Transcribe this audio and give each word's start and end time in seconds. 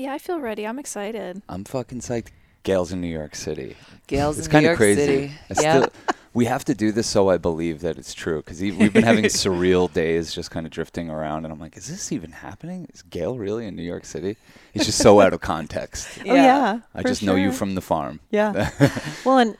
Yeah, 0.00 0.14
I 0.14 0.18
feel 0.18 0.40
ready. 0.40 0.66
I'm 0.66 0.78
excited. 0.78 1.42
I'm 1.48 1.64
fucking 1.64 2.00
psyched. 2.00 2.28
Gail's 2.62 2.90
in 2.92 3.00
New 3.02 3.06
York 3.08 3.34
City. 3.34 3.76
Gail's 4.06 4.38
It's 4.38 4.46
in 4.46 4.52
kind 4.52 4.64
New 4.64 4.72
of 4.72 4.78
York 4.80 4.96
crazy. 4.96 5.04
City. 5.04 5.32
I 5.50 5.62
Yeah. 5.62 5.76
still- 5.82 5.92
we 6.32 6.44
have 6.46 6.64
to 6.66 6.74
do 6.74 6.90
this 6.92 7.06
so 7.06 7.28
I 7.28 7.36
believe 7.38 7.80
that 7.80 7.98
it's 7.98 8.14
true 8.14 8.38
because 8.38 8.60
we've 8.60 8.92
been 8.92 9.02
having 9.02 9.24
surreal 9.26 9.92
days 9.92 10.32
just 10.32 10.50
kind 10.50 10.64
of 10.64 10.72
drifting 10.72 11.10
around, 11.10 11.44
and 11.44 11.52
I'm 11.52 11.58
like, 11.60 11.76
is 11.76 11.88
this 11.88 12.12
even 12.12 12.32
happening? 12.32 12.86
Is 12.94 13.02
Gail 13.02 13.36
really 13.36 13.66
in 13.66 13.76
New 13.76 13.82
York 13.82 14.04
City? 14.06 14.36
It's 14.72 14.86
just 14.86 14.98
so 14.98 15.20
out 15.20 15.32
of 15.34 15.40
context. 15.40 16.08
Oh 16.26 16.34
yeah. 16.34 16.80
I 16.94 17.02
for 17.02 17.08
just 17.08 17.22
know 17.22 17.34
you 17.34 17.50
from 17.52 17.74
the 17.74 17.80
farm. 17.82 18.20
Yeah. 18.30 18.70
well, 19.26 19.38
and 19.38 19.56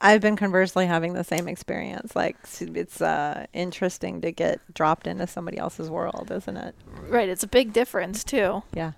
I've 0.00 0.20
been 0.20 0.36
conversely 0.36 0.86
having 0.86 1.14
the 1.14 1.24
same 1.24 1.48
experience. 1.48 2.14
Like 2.14 2.36
it's 2.60 3.00
uh, 3.02 3.46
interesting 3.52 4.20
to 4.20 4.30
get 4.32 4.60
dropped 4.72 5.06
into 5.06 5.26
somebody 5.26 5.58
else's 5.58 5.90
world, 5.90 6.30
isn't 6.34 6.56
it? 6.56 6.74
Right, 7.08 7.28
it's 7.28 7.42
a 7.42 7.48
big 7.48 7.72
difference 7.72 8.22
too. 8.22 8.62
Yeah, 8.72 8.92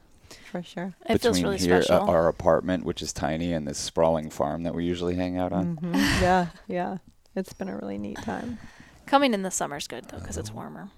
for 0.62 0.62
sure. 0.68 0.94
It 1.08 1.20
feels 1.20 1.36
Between 1.38 1.44
really 1.54 1.58
here, 1.58 1.82
uh, 1.90 1.98
our 2.06 2.28
apartment, 2.28 2.84
which 2.84 3.02
is 3.02 3.12
tiny, 3.12 3.52
and 3.52 3.66
this 3.66 3.78
sprawling 3.78 4.30
farm 4.30 4.62
that 4.64 4.74
we 4.74 4.84
usually 4.84 5.14
hang 5.14 5.38
out 5.38 5.52
on. 5.52 5.76
hmm 5.76 5.94
yeah, 6.22 6.46
yeah. 6.68 6.98
It's 7.34 7.52
been 7.52 7.68
a 7.68 7.76
really 7.76 7.98
neat 7.98 8.18
time. 8.22 8.58
Coming 9.06 9.34
in 9.34 9.42
the 9.42 9.50
summer's 9.50 9.86
good 9.86 10.06
though 10.08 10.18
because 10.18 10.36
it's 10.36 10.50
warmer. 10.52 10.88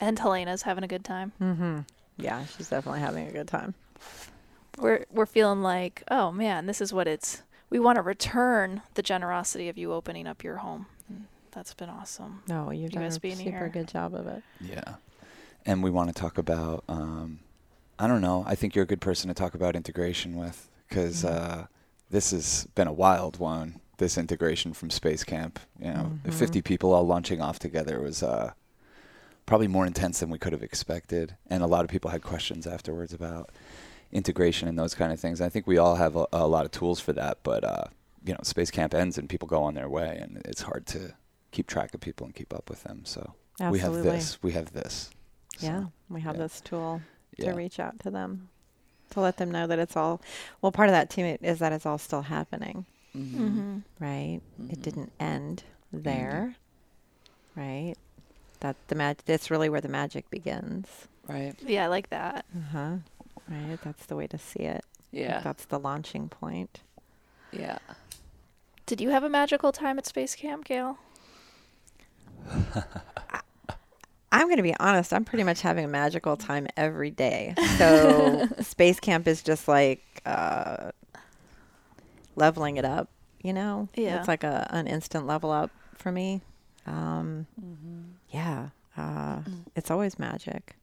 And 0.00 0.18
Helena's 0.18 0.62
having 0.62 0.84
a 0.84 0.88
good 0.88 1.04
time. 1.04 1.32
Mm-hmm. 1.40 1.80
Yeah, 2.18 2.44
she's 2.46 2.68
definitely 2.70 3.00
having 3.00 3.26
a 3.26 3.32
good 3.32 3.48
time. 3.48 3.74
We're 4.78 5.04
we're 5.10 5.26
feeling 5.26 5.62
like, 5.62 6.02
oh 6.10 6.30
man, 6.32 6.66
this 6.66 6.80
is 6.80 6.92
what 6.92 7.08
it's. 7.08 7.42
We 7.70 7.78
want 7.80 7.96
to 7.96 8.02
return 8.02 8.82
the 8.94 9.02
generosity 9.02 9.68
of 9.68 9.76
you 9.76 9.92
opening 9.92 10.26
up 10.26 10.42
your 10.44 10.56
home. 10.58 10.86
And 11.08 11.26
That's 11.52 11.74
been 11.74 11.90
awesome. 11.90 12.42
No, 12.48 12.70
you've 12.70 12.84
You 12.84 12.88
done 12.90 13.02
guys 13.02 13.16
a 13.16 13.20
being 13.20 13.36
super 13.36 13.50
here. 13.50 13.68
good 13.68 13.88
job 13.88 14.14
of 14.14 14.26
it. 14.26 14.42
Yeah. 14.60 14.94
And 15.66 15.82
we 15.82 15.90
want 15.90 16.08
to 16.08 16.14
talk 16.14 16.38
about, 16.38 16.82
um, 16.88 17.40
I 17.98 18.06
don't 18.06 18.20
know, 18.20 18.44
I 18.46 18.54
think 18.54 18.74
you're 18.74 18.84
a 18.84 18.86
good 18.86 19.00
person 19.00 19.28
to 19.28 19.34
talk 19.34 19.54
about 19.54 19.74
integration 19.74 20.36
with 20.36 20.70
because 20.88 21.22
Mhm. 21.24 21.30
uh, 21.30 21.66
this 22.10 22.30
has 22.30 22.66
been 22.74 22.86
a 22.88 22.92
wild 22.92 23.38
one, 23.38 23.80
this 23.98 24.16
integration 24.16 24.72
from 24.72 24.90
Space 24.90 25.24
Camp. 25.24 25.58
You 25.78 25.92
know, 25.92 26.12
Mhm. 26.24 26.32
50 26.32 26.62
people 26.62 26.92
all 26.92 27.04
launching 27.06 27.40
off 27.40 27.58
together 27.58 28.00
was 28.00 28.22
uh, 28.22 28.52
probably 29.46 29.66
more 29.68 29.86
intense 29.86 30.20
than 30.20 30.30
we 30.30 30.38
could 30.38 30.52
have 30.52 30.62
expected. 30.62 31.36
And 31.48 31.62
a 31.62 31.66
lot 31.66 31.84
of 31.84 31.90
people 31.90 32.10
had 32.10 32.22
questions 32.22 32.66
afterwards 32.66 33.12
about 33.12 33.50
integration 34.12 34.68
and 34.68 34.78
those 34.78 34.94
kind 34.94 35.12
of 35.12 35.18
things. 35.20 35.40
I 35.40 35.48
think 35.48 35.66
we 35.66 35.76
all 35.78 35.96
have 35.96 36.16
a, 36.16 36.26
a 36.32 36.46
lot 36.46 36.64
of 36.64 36.70
tools 36.70 37.00
for 37.00 37.12
that, 37.14 37.38
but, 37.42 37.64
uh, 37.64 37.84
you 38.24 38.32
know, 38.32 38.40
Space 38.42 38.70
Camp 38.70 38.94
ends 38.94 39.18
and 39.18 39.28
people 39.28 39.48
go 39.48 39.62
on 39.62 39.74
their 39.74 39.88
way, 39.88 40.18
and 40.18 40.40
it's 40.44 40.62
hard 40.62 40.86
to 40.86 41.14
keep 41.50 41.66
track 41.66 41.92
of 41.94 42.00
people 42.00 42.24
and 42.26 42.34
keep 42.34 42.54
up 42.54 42.70
with 42.70 42.84
them. 42.84 43.04
So 43.04 43.34
we 43.70 43.80
have 43.80 43.94
this, 43.94 44.42
we 44.42 44.52
have 44.52 44.72
this. 44.72 45.10
So, 45.58 45.66
Yeah, 45.66 45.84
we 46.08 46.20
have 46.20 46.36
yeah. 46.36 46.42
this 46.42 46.60
tool 46.60 47.02
yeah. 47.38 47.50
to 47.52 47.56
reach 47.56 47.78
out 47.80 47.98
to 48.00 48.10
them, 48.10 48.48
to 49.10 49.20
let 49.20 49.36
them 49.38 49.50
know 49.50 49.66
that 49.66 49.78
it's 49.78 49.96
all. 49.96 50.20
Well, 50.60 50.72
part 50.72 50.88
of 50.88 50.92
that 50.92 51.08
too 51.10 51.38
is 51.42 51.58
that 51.60 51.72
it's 51.72 51.86
all 51.86 51.98
still 51.98 52.22
happening, 52.22 52.84
Mm-hmm. 53.16 53.78
right? 53.98 54.40
It 54.70 54.78
Mhm. 54.78 54.82
didn't 54.82 55.12
end 55.18 55.62
there, 55.92 56.56
right? 57.56 57.94
That 58.60 58.76
the 58.88 58.94
mag. 58.94 59.18
That's 59.24 59.50
really 59.50 59.68
where 59.68 59.80
the 59.80 59.88
magic 59.88 60.28
begins. 60.30 60.86
Right. 61.26 61.54
Yeah, 61.64 61.84
I 61.84 61.86
like 61.88 62.10
that. 62.10 62.44
Uh 62.56 62.60
huh. 62.72 62.96
Right. 63.48 63.78
That's 63.82 64.06
the 64.06 64.16
way 64.16 64.26
to 64.26 64.38
see 64.38 64.60
it. 64.60 64.84
Like, 65.12 65.22
Yeah. 65.22 65.40
That's 65.40 65.64
the 65.64 65.78
launching 65.78 66.28
point. 66.28 66.80
Yeah. 67.52 67.78
Did 68.86 69.00
you 69.00 69.10
have 69.10 69.22
a 69.24 69.28
magical 69.28 69.70
time 69.72 69.98
at 69.98 70.06
Space 70.06 70.34
Camp, 70.34 70.64
Gail? 70.64 70.98
I'm 74.30 74.46
going 74.46 74.56
to 74.58 74.62
be 74.62 74.74
honest. 74.78 75.12
I'm 75.12 75.24
pretty 75.24 75.44
much 75.44 75.60
having 75.62 75.84
a 75.84 75.88
magical 75.88 76.36
time 76.36 76.66
every 76.76 77.10
day. 77.10 77.54
So 77.78 78.46
space 78.60 79.00
camp 79.00 79.26
is 79.26 79.42
just 79.42 79.68
like 79.68 80.02
uh, 80.26 80.90
leveling 82.36 82.76
it 82.76 82.84
up. 82.84 83.08
You 83.42 83.52
know, 83.52 83.88
Yeah. 83.94 84.18
it's 84.18 84.28
like 84.28 84.44
a 84.44 84.66
an 84.70 84.86
instant 84.86 85.26
level 85.26 85.50
up 85.50 85.70
for 85.94 86.10
me. 86.12 86.42
Um, 86.86 87.46
Mm-hmm. 87.60 88.02
yeah, 88.30 88.70
uh, 88.96 89.36
Mm. 89.38 89.64
it's 89.76 89.90
always 89.90 90.18
magic. 90.18 90.76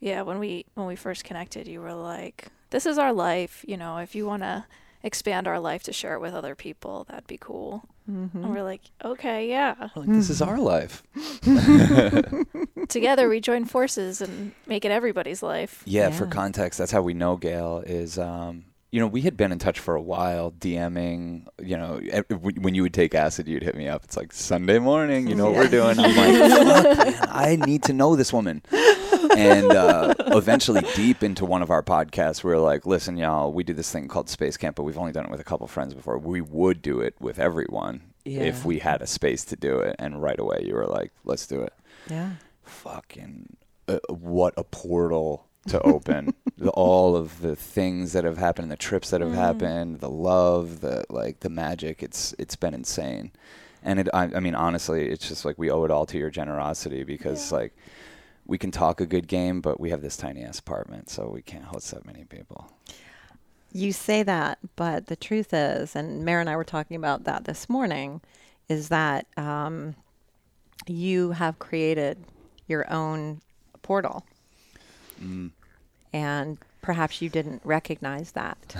Yeah, 0.00 0.22
when 0.22 0.38
we 0.38 0.66
when 0.74 0.86
we 0.86 0.96
first 0.96 1.24
connected, 1.24 1.66
you 1.66 1.80
were 1.80 1.94
like, 1.94 2.48
"This 2.70 2.84
is 2.84 2.98
our 2.98 3.12
life. 3.12 3.64
You 3.66 3.76
know, 3.78 3.96
if 3.98 4.14
you 4.14 4.26
want 4.26 4.42
to 4.42 4.66
expand 5.06 5.48
our 5.48 5.60
life 5.60 5.82
to 5.84 5.92
share 5.92 6.14
it 6.14 6.20
with 6.20 6.34
other 6.34 6.54
people, 6.54 7.06
that'd 7.08 7.26
be 7.26 7.38
cool." 7.38 7.84
Mm-hmm. 8.10 8.44
And 8.44 8.54
we're 8.54 8.62
like, 8.62 8.82
"Okay, 9.04 9.48
yeah." 9.48 9.74
We're 9.94 10.02
like, 10.02 10.12
this 10.12 10.30
is 10.30 10.42
our 10.42 10.58
life. 10.58 11.02
Together, 12.88 13.28
we 13.28 13.40
join 13.40 13.64
forces 13.64 14.20
and 14.20 14.52
make 14.66 14.84
it 14.84 14.90
everybody's 14.90 15.42
life. 15.42 15.82
Yeah, 15.86 16.10
for 16.10 16.26
context, 16.26 16.78
that's 16.78 16.92
how 16.92 17.02
we 17.02 17.14
know 17.14 17.36
Gail 17.36 17.82
is. 17.86 18.18
Um, 18.18 18.64
you 18.92 19.00
know, 19.00 19.08
we 19.08 19.22
had 19.22 19.36
been 19.36 19.52
in 19.52 19.58
touch 19.58 19.78
for 19.80 19.94
a 19.94 20.00
while, 20.00 20.52
DMing. 20.52 21.46
You 21.62 21.76
know, 21.76 22.00
when 22.38 22.74
you 22.74 22.82
would 22.82 22.94
take 22.94 23.14
acid, 23.14 23.48
you'd 23.48 23.62
hit 23.62 23.74
me 23.74 23.88
up. 23.88 24.04
It's 24.04 24.16
like 24.16 24.32
Sunday 24.32 24.78
morning. 24.78 25.26
You 25.26 25.34
know 25.34 25.50
what 25.50 25.56
we're 25.56 25.68
doing? 25.68 25.98
I'm 25.98 26.16
like, 26.16 26.50
fuck, 26.50 26.98
man, 26.98 27.28
I 27.28 27.56
need 27.56 27.82
to 27.84 27.92
know 27.92 28.16
this 28.16 28.32
woman. 28.32 28.62
And 29.36 29.70
uh, 29.72 30.14
eventually, 30.28 30.82
deep 30.94 31.22
into 31.22 31.44
one 31.44 31.62
of 31.62 31.70
our 31.70 31.82
podcasts, 31.82 32.42
we 32.42 32.50
were 32.50 32.58
like, 32.58 32.86
"Listen, 32.86 33.16
y'all, 33.16 33.52
we 33.52 33.62
do 33.64 33.72
this 33.74 33.90
thing 33.92 34.08
called 34.08 34.28
Space 34.28 34.56
Camp, 34.56 34.76
but 34.76 34.82
we've 34.84 34.98
only 34.98 35.12
done 35.12 35.24
it 35.26 35.30
with 35.30 35.40
a 35.40 35.44
couple 35.44 35.66
friends 35.66 35.94
before. 35.94 36.18
We 36.18 36.40
would 36.40 36.80
do 36.82 37.00
it 37.00 37.14
with 37.20 37.38
everyone 37.38 38.00
if 38.24 38.64
we 38.64 38.78
had 38.80 39.02
a 39.02 39.06
space 39.06 39.44
to 39.46 39.56
do 39.56 39.78
it." 39.78 39.96
And 39.98 40.22
right 40.22 40.38
away, 40.38 40.62
you 40.64 40.74
were 40.74 40.86
like, 40.86 41.12
"Let's 41.24 41.46
do 41.46 41.60
it." 41.62 41.72
Yeah. 42.08 42.30
fucking 42.62 43.56
uh, 43.88 43.98
what 44.08 44.54
a 44.56 44.64
portal 44.64 45.46
to 45.68 45.80
open 45.82 46.34
the, 46.58 46.70
all 46.70 47.16
of 47.16 47.40
the 47.40 47.56
things 47.56 48.12
that 48.12 48.24
have 48.24 48.38
happened 48.38 48.70
the 48.70 48.76
trips 48.76 49.10
that 49.10 49.20
have 49.20 49.30
Mm. 49.30 49.34
happened 49.34 50.00
the 50.00 50.10
love 50.10 50.80
the 50.80 51.04
like 51.10 51.40
the 51.40 51.48
magic 51.50 52.02
it's 52.02 52.34
it's 52.38 52.54
been 52.56 52.74
insane 52.74 53.32
and 53.82 53.98
it 54.00 54.08
I, 54.14 54.24
I 54.36 54.40
mean 54.40 54.54
honestly 54.54 55.08
it's 55.08 55.28
just 55.28 55.44
like 55.44 55.58
we 55.58 55.70
owe 55.70 55.84
it 55.84 55.90
all 55.90 56.06
to 56.06 56.18
your 56.18 56.30
generosity 56.30 57.02
because 57.04 57.50
Yeah. 57.50 57.58
like 57.58 57.76
we 58.46 58.58
can 58.58 58.70
talk 58.70 59.00
a 59.00 59.06
good 59.06 59.28
game 59.28 59.60
but 59.60 59.80
we 59.80 59.90
have 59.90 60.02
this 60.02 60.16
tiny 60.16 60.42
ass 60.42 60.58
apartment 60.58 61.08
so 61.10 61.28
we 61.28 61.42
can't 61.42 61.64
host 61.64 61.90
that 61.90 62.04
many 62.06 62.24
people 62.24 62.70
You 63.72 63.92
say 63.92 64.22
that, 64.22 64.58
but 64.76 65.06
the 65.08 65.16
truth 65.16 65.52
is, 65.52 65.94
and 65.96 66.24
Mara 66.24 66.40
and 66.40 66.48
I 66.48 66.56
were 66.56 66.64
talking 66.64 66.96
about 66.96 67.24
that 67.24 67.44
this 67.44 67.68
morning, 67.68 68.20
is 68.68 68.88
that 68.88 69.26
um, 69.36 69.96
you 70.86 71.32
have 71.32 71.58
created 71.58 72.18
your 72.68 72.90
own 72.92 73.40
portal, 73.82 74.24
mm. 75.22 75.50
and 76.12 76.58
perhaps 76.82 77.20
you 77.20 77.28
didn't 77.28 77.60
recognize 77.64 78.32
that 78.32 78.76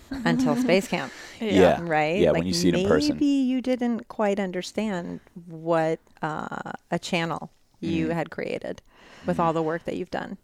until 0.24 0.56
space 0.56 0.86
camp, 0.88 1.12
Yeah. 1.40 1.80
right? 1.80 2.18
Yeah, 2.20 2.32
when 2.32 2.46
you 2.46 2.54
see 2.54 2.68
it 2.68 2.74
in 2.74 2.86
person. 2.86 3.16
Maybe 3.16 3.26
you 3.26 3.60
didn't 3.60 4.08
quite 4.08 4.38
understand 4.38 5.20
what 5.46 5.98
uh, 6.22 6.72
a 6.90 6.98
channel 6.98 7.50
you 7.82 8.08
Mhm. 8.08 8.12
had 8.14 8.30
created 8.30 8.80
with 9.26 9.38
all 9.38 9.52
the 9.52 9.62
work 9.62 9.84
that 9.84 9.96
you've 9.96 10.10
done. 10.10 10.38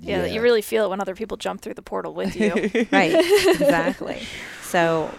Yeah, 0.00 0.20
that 0.22 0.30
you 0.32 0.40
really 0.40 0.62
feel 0.62 0.84
it 0.86 0.88
when 0.90 1.00
other 1.00 1.14
people 1.14 1.36
jump 1.36 1.60
through 1.60 1.74
the 1.74 1.82
portal 1.82 2.14
with 2.14 2.36
you. 2.36 2.52
right 2.92 3.14
exactly 3.48 4.26
so 4.62 5.10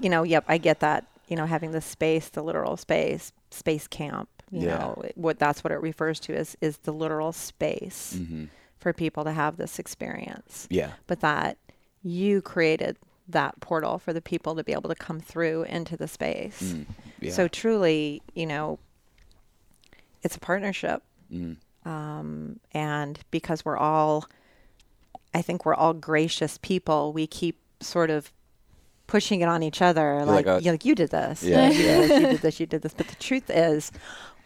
you 0.00 0.08
know 0.10 0.22
yep 0.22 0.44
i 0.48 0.58
get 0.58 0.80
that 0.80 1.06
you 1.28 1.36
know 1.36 1.46
having 1.46 1.72
the 1.72 1.80
space 1.80 2.28
the 2.28 2.42
literal 2.42 2.76
space 2.76 3.32
space 3.50 3.86
camp 3.86 4.28
you 4.50 4.66
Yeah. 4.66 4.78
know 4.78 5.02
it- 5.04 5.16
what 5.16 5.38
that's 5.38 5.62
what 5.64 5.72
it 5.72 5.80
refers 5.80 6.18
to 6.20 6.34
is 6.34 6.56
is 6.60 6.78
the 6.78 6.92
literal 6.92 7.32
space 7.32 8.14
hmm 8.16 8.44
for 8.78 8.92
people 8.92 9.22
to 9.24 9.30
have 9.32 9.58
this 9.58 9.78
experience 9.78 10.66
yeah 10.70 10.92
but 11.06 11.20
that 11.20 11.56
you 12.02 12.42
created 12.42 12.96
that 13.28 13.60
portal 13.60 13.98
for 13.98 14.12
the 14.12 14.20
people 14.20 14.56
to 14.56 14.64
be 14.64 14.72
able 14.72 14.88
to 14.88 14.96
come 14.96 15.20
through 15.20 15.62
into 15.64 15.96
the 15.96 16.08
space 16.08 16.60
Mm. 16.74 16.86
yeah 17.20 17.32
so 17.32 17.46
truly 17.48 18.22
you 18.34 18.46
know 18.46 18.78
it's 20.22 20.36
a 20.36 20.40
partnership 20.40 21.02
mm. 21.32 21.56
um, 21.84 22.58
and 22.72 23.18
because 23.30 23.64
we're 23.64 23.76
all 23.76 24.26
i 25.34 25.42
think 25.42 25.64
we're 25.64 25.74
all 25.74 25.92
gracious 25.94 26.58
people 26.58 27.12
we 27.12 27.26
keep 27.26 27.58
sort 27.80 28.10
of 28.10 28.30
pushing 29.06 29.40
it 29.40 29.48
on 29.48 29.62
each 29.62 29.82
other 29.82 30.24
like, 30.24 30.46
like 30.46 30.60
a- 30.60 30.62
you 30.64 30.70
like 30.70 30.84
you 30.84 30.94
did 30.94 31.10
this 31.10 31.42
Yeah, 31.42 31.68
you, 31.70 31.84
yeah. 31.84 32.00
did 32.00 32.10
this, 32.10 32.20
you 32.20 32.26
did 32.28 32.40
this 32.42 32.60
you 32.60 32.66
did 32.66 32.82
this 32.82 32.94
but 32.94 33.08
the 33.08 33.16
truth 33.16 33.50
is 33.50 33.90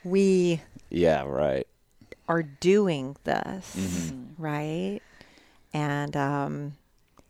we 0.04 0.60
yeah 0.90 1.22
right 1.24 1.66
are 2.28 2.42
doing 2.42 3.16
this 3.24 3.76
Mhm. 3.76 4.28
right 4.38 5.00
and 5.72 6.16
um, 6.16 6.72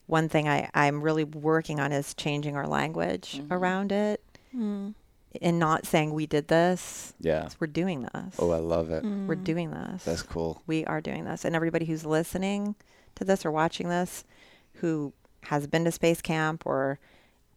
one 0.07 0.29
thing 0.29 0.49
I, 0.49 0.71
i'm 0.73 1.03
really 1.03 1.25
working 1.25 1.81
on 1.81 1.93
is 1.93 2.15
changing 2.15 2.57
our 2.57 2.67
language 2.67 3.41
Mhm. 3.43 3.51
around 3.51 3.93
it 3.93 4.23
Mm. 4.57 4.95
And 5.43 5.59
not 5.59 5.87
saying 5.87 6.13
we 6.13 6.27
did 6.27 6.49
this 6.49 7.15
yeah 7.21 7.49
we're 7.61 7.67
doing 7.67 8.03
this 8.15 8.35
oh 8.39 8.51
i 8.51 8.59
love 8.59 8.91
it 8.91 9.03
Mm. 9.05 9.27
we're 9.27 9.35
doing 9.35 9.71
this 9.71 10.05
that's 10.05 10.23
cool 10.23 10.63
we 10.67 10.85
are 10.87 11.01
doing 11.01 11.25
this. 11.25 11.45
And 11.45 11.55
everybody 11.57 11.85
who's 11.87 12.05
listening 12.07 12.75
to 13.17 13.25
this 13.25 13.45
or 13.47 13.51
watching 13.51 13.89
this 13.89 14.25
who 14.75 15.13
has 15.43 15.67
been 15.67 15.85
to 15.85 15.93
space 15.93 16.21
camp 16.21 16.65
or 16.67 16.99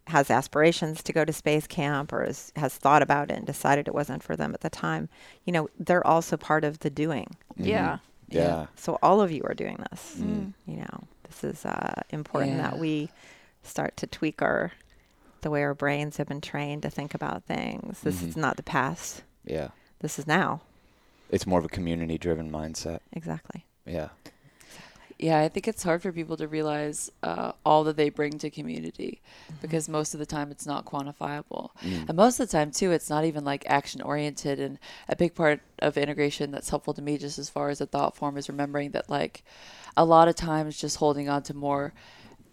has 0.07 0.31
aspirations 0.31 1.03
to 1.03 1.13
go 1.13 1.23
to 1.23 1.31
space 1.33 1.67
camp 1.67 2.11
or 2.11 2.23
is, 2.23 2.51
has 2.55 2.75
thought 2.75 3.01
about 3.01 3.29
it 3.29 3.37
and 3.37 3.45
decided 3.45 3.87
it 3.87 3.93
wasn't 3.93 4.23
for 4.23 4.35
them 4.35 4.53
at 4.55 4.61
the 4.61 4.69
time, 4.69 5.07
you 5.45 5.53
know, 5.53 5.69
they're 5.79 6.05
also 6.07 6.35
part 6.35 6.63
of 6.63 6.79
the 6.79 6.89
doing. 6.89 7.35
Mhm. 7.59 7.65
Yeah. 7.67 7.97
yeah 8.29 8.65
So 8.75 8.97
all 9.03 9.21
of 9.21 9.31
you 9.31 9.43
are 9.43 9.53
doing 9.53 9.77
this. 9.91 10.15
Mm. 10.19 10.53
You 10.65 10.77
know, 10.77 11.03
this 11.27 11.43
is 11.43 11.65
uh, 11.65 12.01
important 12.09 12.55
Yeah. 12.57 12.71
that 12.71 12.79
we 12.79 13.09
start 13.63 13.95
to 13.97 14.07
tweak 14.07 14.41
our 14.41 14.71
the 15.41 15.49
way 15.49 15.63
our 15.63 15.73
brains 15.73 16.17
have 16.17 16.27
been 16.27 16.41
trained 16.41 16.83
to 16.83 16.89
think 16.89 17.13
about 17.13 17.43
things. 17.45 17.99
This 18.01 18.21
is 18.21 18.35
Mhm. 18.35 18.37
not 18.41 18.57
the 18.57 18.63
past. 18.63 19.23
Yeah. 19.45 19.69
This 19.99 20.19
is 20.19 20.27
now. 20.27 20.61
It's 21.29 21.45
more 21.47 21.59
of 21.59 21.65
a 21.65 21.69
community 21.69 22.17
driven 22.17 22.51
mindset. 22.51 22.99
Exactly. 23.13 23.65
Yeah. 23.85 24.09
Yeah, 25.21 25.41
I 25.41 25.49
think 25.49 25.67
it's 25.67 25.83
hard 25.83 26.01
for 26.01 26.13
people 26.13 26.37
to 26.37 26.47
realize 26.47 27.11
uh, 27.23 27.51
all 27.65 27.83
that 27.83 27.97
they 27.97 28.09
bring 28.09 28.39
to 28.39 28.49
community 28.49 29.21
because 29.61 29.89
most 29.89 30.13
of 30.13 30.19
the 30.21 30.25
time 30.25 30.49
it's 30.49 30.65
not 30.65 30.85
quantifiable. 30.85 31.71
Mm. 31.81 32.07
And 32.07 32.15
most 32.15 32.39
of 32.39 32.47
the 32.47 32.51
time, 32.57 32.71
too, 32.71 32.91
it's 32.93 33.09
not 33.09 33.25
even 33.25 33.43
like 33.43 33.65
action 33.67 34.01
oriented. 34.01 34.61
And 34.61 34.79
a 35.09 35.17
big 35.17 35.35
part 35.35 35.59
of 35.79 35.97
integration 35.97 36.51
that's 36.51 36.69
helpful 36.69 36.93
to 36.93 37.01
me, 37.01 37.17
just 37.17 37.37
as 37.37 37.49
far 37.49 37.69
as 37.69 37.81
a 37.81 37.85
thought 37.85 38.15
form, 38.15 38.37
is 38.37 38.47
remembering 38.47 38.91
that, 38.91 39.09
like, 39.09 39.43
a 39.97 40.05
lot 40.05 40.29
of 40.29 40.35
times 40.37 40.77
just 40.79 40.95
holding 40.97 41.27
on 41.27 41.43
to 41.43 41.53
more 41.53 41.93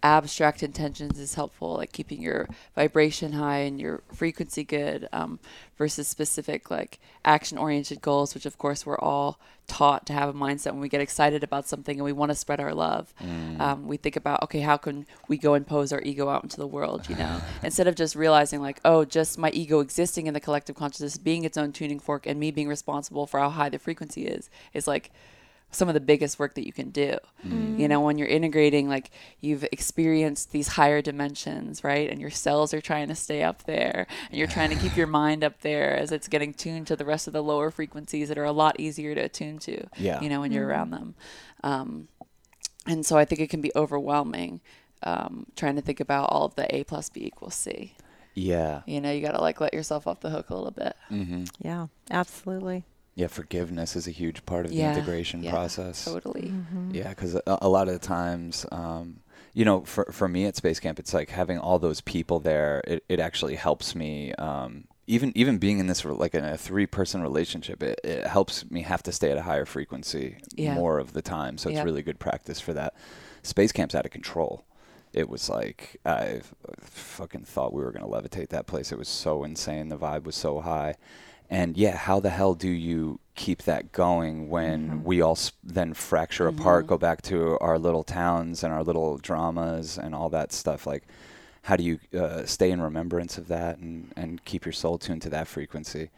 abstract 0.03 0.63
intentions 0.63 1.19
is 1.19 1.35
helpful, 1.35 1.75
like 1.75 1.91
keeping 1.91 2.21
your 2.21 2.47
vibration 2.75 3.33
high 3.33 3.59
and 3.59 3.79
your 3.79 4.03
frequency 4.13 4.63
good, 4.63 5.07
um, 5.11 5.39
versus 5.77 6.07
specific, 6.07 6.71
like, 6.71 6.99
action 7.25 7.57
oriented 7.57 8.01
goals, 8.01 8.33
which, 8.33 8.45
of 8.45 8.57
course, 8.57 8.85
we're 8.85 8.99
all 8.99 9.39
taught 9.67 10.05
to 10.05 10.13
have 10.13 10.29
a 10.29 10.33
mindset 10.33 10.71
when 10.71 10.79
we 10.79 10.89
get 10.89 11.01
excited 11.01 11.43
about 11.43 11.67
something 11.67 11.97
and 11.97 12.05
we 12.05 12.13
want 12.13 12.29
to 12.29 12.35
spread 12.35 12.59
our 12.59 12.73
love. 12.73 13.13
Mm. 13.21 13.59
Um, 13.59 13.87
we 13.87 13.97
think 13.97 14.15
about, 14.15 14.41
okay, 14.43 14.61
how 14.61 14.77
can 14.77 15.05
we 15.27 15.37
go 15.37 15.53
and 15.53 15.67
pose 15.67 15.91
our 15.91 16.01
ego 16.01 16.29
out 16.29 16.43
into 16.43 16.57
the 16.57 16.67
world, 16.67 17.09
you 17.09 17.15
know, 17.15 17.41
instead 17.63 17.87
of 17.87 17.95
just 17.95 18.15
realizing, 18.15 18.61
like, 18.61 18.79
oh, 18.85 19.03
just 19.05 19.37
my 19.37 19.51
ego 19.51 19.79
existing 19.79 20.27
in 20.27 20.33
the 20.33 20.39
collective 20.39 20.75
consciousness, 20.75 21.17
being 21.17 21.43
its 21.43 21.57
own 21.57 21.73
tuning 21.73 21.99
fork, 21.99 22.25
and 22.25 22.39
me 22.39 22.49
being 22.49 22.67
responsible 22.67 23.27
for 23.27 23.39
how 23.39 23.49
high 23.49 23.69
the 23.69 23.79
frequency 23.79 24.25
is, 24.25 24.49
is 24.73 24.87
like 24.87 25.11
some 25.71 25.87
of 25.87 25.93
the 25.93 25.99
biggest 25.99 26.39
work 26.39 26.55
that 26.55 26.65
you 26.65 26.73
can 26.73 26.89
do. 26.91 27.17
You 27.43 27.87
know, 27.87 28.01
when 28.01 28.17
you're 28.17 28.27
integrating, 28.27 28.89
like 28.89 29.11
you've 29.39 29.63
experienced 29.71 30.51
these 30.51 30.69
higher 30.69 31.01
dimensions, 31.01 31.83
right? 31.83 32.09
And 32.09 32.19
your 32.19 32.29
cells 32.29 32.73
are 32.73 32.81
trying 32.81 33.07
to 33.09 33.15
stay 33.15 33.43
up 33.43 33.63
there, 33.63 34.07
and 34.29 34.37
you're 34.37 34.47
trying 34.47 34.69
to 34.69 34.75
keep 34.75 34.97
your 34.97 35.07
mind 35.21 35.43
up 35.43 35.61
there 35.61 35.95
as 35.95 36.11
it's 36.11 36.27
getting 36.27 36.53
tuned 36.53 36.87
to 36.87 36.95
the 36.95 37.05
rest 37.05 37.27
of 37.27 37.33
the 37.33 37.43
lower 37.43 37.69
frequencies 37.71 38.29
that 38.29 38.37
are 38.37 38.43
a 38.43 38.51
lot 38.51 38.79
easier 38.79 39.13
to 39.15 39.21
attune 39.21 39.59
to. 39.59 39.85
Yeah. 39.97 40.19
You 40.21 40.29
know, 40.29 40.41
when 40.41 40.51
you're 40.51 40.67
around 40.67 40.91
them. 40.91 41.15
Um, 41.63 42.07
and 42.85 43.05
so 43.05 43.17
I 43.17 43.25
think 43.25 43.41
it 43.41 43.49
can 43.49 43.61
be 43.61 43.71
overwhelming 43.75 44.61
um, 45.03 45.45
trying 45.55 45.75
to 45.75 45.81
think 45.81 45.99
about 45.99 46.29
all 46.29 46.45
of 46.45 46.55
the 46.55 46.73
A 46.75 46.83
plus 46.83 47.09
B 47.09 47.25
equals 47.25 47.55
C. 47.55 47.93
Yeah. 48.33 48.81
You 48.85 49.01
know, 49.01 49.11
you 49.11 49.21
got 49.21 49.31
to 49.33 49.41
like 49.41 49.59
let 49.61 49.73
yourself 49.73 50.07
off 50.07 50.21
the 50.21 50.29
hook 50.29 50.49
a 50.49 50.55
little 50.55 50.71
bit. 50.71 50.95
hmm 51.09 51.43
Yeah. 51.59 51.87
Absolutely. 52.09 52.83
Yeah. 53.17 53.27
Forgiveness 53.27 53.95
is 53.95 54.07
a 54.07 54.11
huge 54.11 54.45
part 54.45 54.65
of 54.65 54.71
Yeah, 54.71 54.93
the 54.93 54.99
integration 54.99 55.41
yeah, 55.43 55.51
process. 55.51 56.05
Totally. 56.05 56.53
Yeah, 56.91 57.09
because 57.09 57.35
a, 57.35 57.41
a 57.61 57.67
lot 57.67 57.87
of 57.87 57.93
the 57.93 57.99
times, 57.99 58.65
um, 58.71 59.21
you 59.53 59.65
know, 59.65 59.81
for 59.81 60.05
for 60.11 60.27
me 60.27 60.45
at 60.45 60.55
Space 60.55 60.79
Camp, 60.79 60.99
it's 60.99 61.13
like 61.13 61.29
having 61.31 61.57
all 61.57 61.79
those 61.79 61.99
people 61.99 62.39
there. 62.39 62.81
It, 62.87 63.03
it 63.09 63.19
actually 63.19 63.55
helps 63.55 63.95
me. 63.95 64.33
Um, 64.35 64.85
even 65.07 65.31
even 65.35 65.57
being 65.57 65.79
in 65.79 65.87
this 65.87 66.05
re- 66.05 66.13
like 66.13 66.35
in 66.35 66.43
a 66.45 66.57
three 66.57 66.85
person 66.85 67.21
relationship, 67.21 67.81
it, 67.81 67.99
it 68.03 68.27
helps 68.27 68.69
me 68.69 68.83
have 68.83 69.01
to 69.03 69.11
stay 69.11 69.31
at 69.31 69.37
a 69.37 69.41
higher 69.43 69.65
frequency 69.65 70.37
Yeah. 70.55 70.75
more 70.75 70.99
of 70.99 71.13
the 71.13 71.21
time. 71.23 71.57
So 71.57 71.69
it's 71.69 71.77
Yep. 71.77 71.85
really 71.85 72.03
good 72.03 72.19
practice 72.19 72.59
for 72.59 72.73
that. 72.73 72.93
Space 73.41 73.71
Camp's 73.71 73.95
out 73.95 74.05
of 74.05 74.11
control. 74.11 74.65
It 75.13 75.27
was 75.29 75.49
like 75.49 75.97
I 76.05 76.41
fucking 76.81 77.45
thought 77.45 77.73
we 77.73 77.81
were 77.83 77.91
gonna 77.93 78.05
levitate 78.07 78.49
that 78.49 78.67
place. 78.67 78.91
It 78.91 78.97
was 78.99 79.07
so 79.07 79.43
insane. 79.43 79.87
The 79.89 79.97
vibe 79.97 80.25
was 80.25 80.35
so 80.35 80.59
high. 80.59 80.95
And 81.49 81.77
yeah, 81.77 81.95
how 81.95 82.19
the 82.19 82.29
hell 82.29 82.53
do 82.55 82.69
you 82.69 83.19
keep 83.35 83.63
that 83.63 83.91
going 83.91 84.49
when 84.49 85.03
we 85.03 85.21
all 85.21 85.31
s- 85.33 85.53
then 85.63 85.93
fracture 85.93 86.47
apart, 86.47 86.87
go 86.87 86.97
back 86.97 87.21
to 87.23 87.57
our 87.59 87.79
little 87.79 88.03
towns 88.03 88.63
and 88.63 88.73
our 88.73 88.83
little 88.83 89.17
dramas 89.17 89.97
and 89.97 90.13
all 90.13 90.29
that 90.29 90.51
stuff? 90.51 90.85
Like, 90.85 91.03
how 91.63 91.75
do 91.77 91.83
you 91.83 91.99
uh, 92.17 92.45
stay 92.45 92.69
in 92.71 92.81
remembrance 92.81 93.37
of 93.37 93.47
that 93.47 93.77
and, 93.77 94.11
and 94.15 94.43
keep 94.45 94.65
your 94.65 94.73
soul 94.73 94.97
tuned 94.97 95.21
to 95.23 95.29
that 95.29 95.47
frequency? 95.47 96.09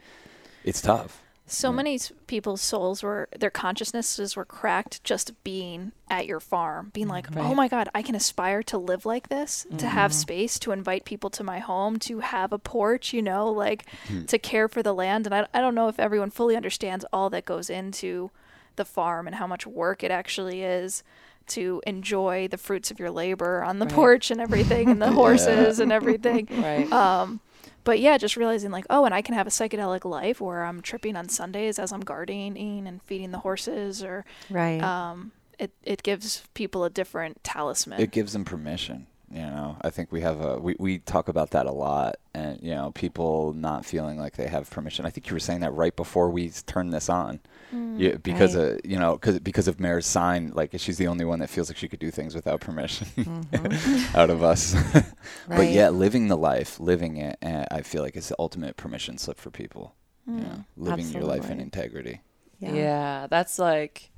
It's 0.64 0.80
tough. 0.82 1.22
So 1.50 1.70
Yeah. 1.70 1.76
many 1.76 1.98
people's 2.28 2.62
souls 2.62 3.02
were, 3.02 3.28
their 3.36 3.50
consciousnesses 3.50 4.36
were 4.36 4.44
cracked 4.44 5.02
just 5.02 5.32
being 5.42 5.90
at 6.08 6.26
your 6.26 6.38
farm, 6.38 6.90
being 6.94 7.08
mm, 7.08 7.10
like, 7.10 7.36
oh 7.36 7.54
my 7.54 7.66
God, 7.66 7.88
I 7.92 8.02
can 8.02 8.14
aspire 8.14 8.62
to 8.64 8.78
live 8.78 9.04
like 9.04 9.28
this, 9.28 9.66
to 9.78 9.86
have 9.88 10.12
mm-hmm. 10.12 10.20
space, 10.20 10.58
to 10.60 10.70
invite 10.70 11.04
people 11.04 11.28
to 11.30 11.42
my 11.42 11.58
home, 11.58 11.98
to 12.00 12.20
have 12.20 12.52
a 12.52 12.58
porch, 12.58 13.12
you 13.12 13.20
know, 13.20 13.50
like 13.50 13.84
hmm. 14.06 14.24
to 14.26 14.38
care 14.38 14.68
for 14.68 14.80
the 14.82 14.94
land. 14.94 15.26
And 15.26 15.34
I, 15.34 15.48
I 15.52 15.60
don't 15.60 15.74
know 15.74 15.88
if 15.88 15.98
everyone 15.98 16.30
fully 16.30 16.54
understands 16.54 17.04
all 17.12 17.30
that 17.30 17.44
goes 17.44 17.68
into 17.68 18.30
the 18.76 18.84
farm 18.84 19.26
and 19.26 19.36
how 19.36 19.46
much 19.48 19.66
work 19.66 20.04
it 20.04 20.12
actually 20.12 20.62
is 20.62 21.02
to 21.48 21.82
enjoy 21.84 22.46
the 22.46 22.56
fruits 22.58 22.92
of 22.92 23.00
your 23.00 23.10
labor 23.10 23.64
on 23.64 23.80
the 23.80 23.86
Right. 23.86 23.94
porch 23.94 24.30
and 24.30 24.40
everything, 24.40 24.88
and 24.88 25.02
the 25.02 25.06
Yeah. 25.10 25.12
horses 25.14 25.80
and 25.80 25.90
everything. 25.90 26.46
Right. 26.62 26.90
Um, 26.92 27.40
but 27.84 27.98
yeah, 28.00 28.18
just 28.18 28.36
realizing 28.36 28.70
like, 28.70 28.86
oh, 28.90 29.04
and 29.04 29.14
I 29.14 29.22
can 29.22 29.34
have 29.34 29.46
a 29.46 29.50
psychedelic 29.50 30.04
life 30.04 30.40
where 30.40 30.64
I'm 30.64 30.80
tripping 30.82 31.16
on 31.16 31.28
Sundays 31.28 31.78
as 31.78 31.92
I'm 31.92 32.00
gardening 32.00 32.86
and 32.86 33.02
feeding 33.02 33.30
the 33.30 33.38
horses, 33.38 34.02
or 34.02 34.24
Right. 34.48 34.82
um, 34.82 35.32
it 35.58 35.72
it 35.82 36.02
gives 36.02 36.42
people 36.54 36.84
a 36.84 36.90
different 36.90 37.42
talisman. 37.44 38.00
It 38.00 38.10
gives 38.10 38.32
them 38.32 38.44
permission. 38.44 39.06
You 39.32 39.42
know, 39.42 39.76
I 39.82 39.90
think 39.90 40.10
we 40.10 40.22
have 40.22 40.40
a 40.40 40.58
we, 40.58 40.74
we 40.78 40.98
talk 40.98 41.28
about 41.28 41.50
that 41.50 41.66
a 41.66 41.70
lot, 41.72 42.16
and 42.34 42.58
you 42.62 42.74
know, 42.74 42.90
people 42.90 43.52
not 43.52 43.84
feeling 43.86 44.18
like 44.18 44.34
they 44.36 44.48
have 44.48 44.68
permission. 44.70 45.06
I 45.06 45.10
think 45.10 45.28
you 45.28 45.34
were 45.34 45.40
saying 45.40 45.60
that 45.60 45.72
right 45.72 45.94
before 45.94 46.30
we 46.30 46.50
turned 46.50 46.92
this 46.92 47.08
on, 47.08 47.38
yeah, 47.72 48.10
mm, 48.12 48.22
because 48.22 48.56
Right. 48.56 48.74
of 48.74 48.80
you 48.84 48.98
know, 48.98 49.18
cause, 49.18 49.38
because 49.40 49.68
of 49.68 49.80
Mare's 49.80 50.06
sign, 50.06 50.52
like 50.54 50.70
she's 50.76 50.98
the 50.98 51.06
only 51.06 51.24
one 51.24 51.38
that 51.40 51.50
feels 51.50 51.68
like 51.70 51.76
she 51.76 51.88
could 51.88 52.00
do 52.00 52.10
things 52.10 52.34
without 52.34 52.60
permission 52.60 53.06
mm-hmm. 53.16 54.16
out 54.16 54.30
of 54.30 54.42
us. 54.42 54.74
but 55.48 55.68
yeah, 55.68 55.88
living 55.90 56.28
the 56.28 56.36
life, 56.36 56.80
living 56.80 57.16
it, 57.16 57.38
and 57.42 57.66
I 57.70 57.82
feel 57.82 58.02
like 58.02 58.16
it's 58.16 58.28
the 58.28 58.36
ultimate 58.38 58.76
permission 58.76 59.18
slip 59.18 59.38
for 59.38 59.50
people. 59.50 59.94
Mm. 60.28 60.38
You 60.38 60.44
know, 60.44 60.64
living 60.76 61.08
your 61.08 61.22
life 61.22 61.50
in 61.50 61.60
Absolutely. 61.60 61.62
integrity. 61.64 62.20
Yeah. 62.60 63.26
that's 63.30 63.58
like 63.58 64.10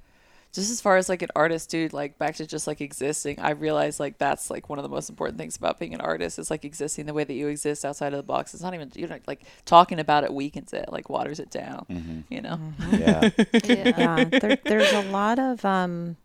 just 0.53 0.71
as 0.71 0.81
far 0.83 0.97
as 0.99 1.09
like 1.09 1.23
an 1.23 1.31
artist, 1.35 1.71
dude, 1.71 1.93
like 1.95 2.19
back 2.19 2.37
to 2.37 2.47
just 2.47 2.67
like 2.67 2.81
existing, 2.83 3.41
I 3.41 3.51
realize 3.53 3.99
like 3.99 4.19
that's 4.19 4.51
like 4.51 4.69
one 4.69 4.79
of 4.79 4.83
the 4.83 4.89
most 4.91 5.09
important 5.09 5.39
things 5.39 5.57
about 5.57 5.79
being 5.79 5.95
an 5.95 6.01
artist 6.03 6.39
is 6.39 6.51
like 6.51 6.65
existing 6.65 7.07
the 7.07 7.15
way 7.15 7.25
that 7.25 7.33
you 7.33 7.49
exist 7.49 7.85
outside 7.85 8.13
of 8.13 8.19
the 8.19 8.23
box. 8.23 8.53
It's 8.53 8.63
not 8.63 8.75
even 8.75 8.91
you 8.95 9.07
know 9.07 9.19
like 9.27 9.43
talking 9.65 9.99
about 9.99 10.25
it 10.25 10.33
weakens 10.35 10.73
it, 10.75 10.87
like 10.93 11.09
waters 11.09 11.41
it 11.41 11.51
down. 11.51 11.87
hmm 11.89 12.21
You 12.29 12.43
know? 12.43 12.61
Yeah. 12.93 13.31
yeah. 13.37 13.45
yeah, 13.65 14.25
there, 14.41 14.59
there's 14.65 14.93
a 14.93 15.01
lot 15.01 15.39
of 15.39 15.65
um, 15.65 16.17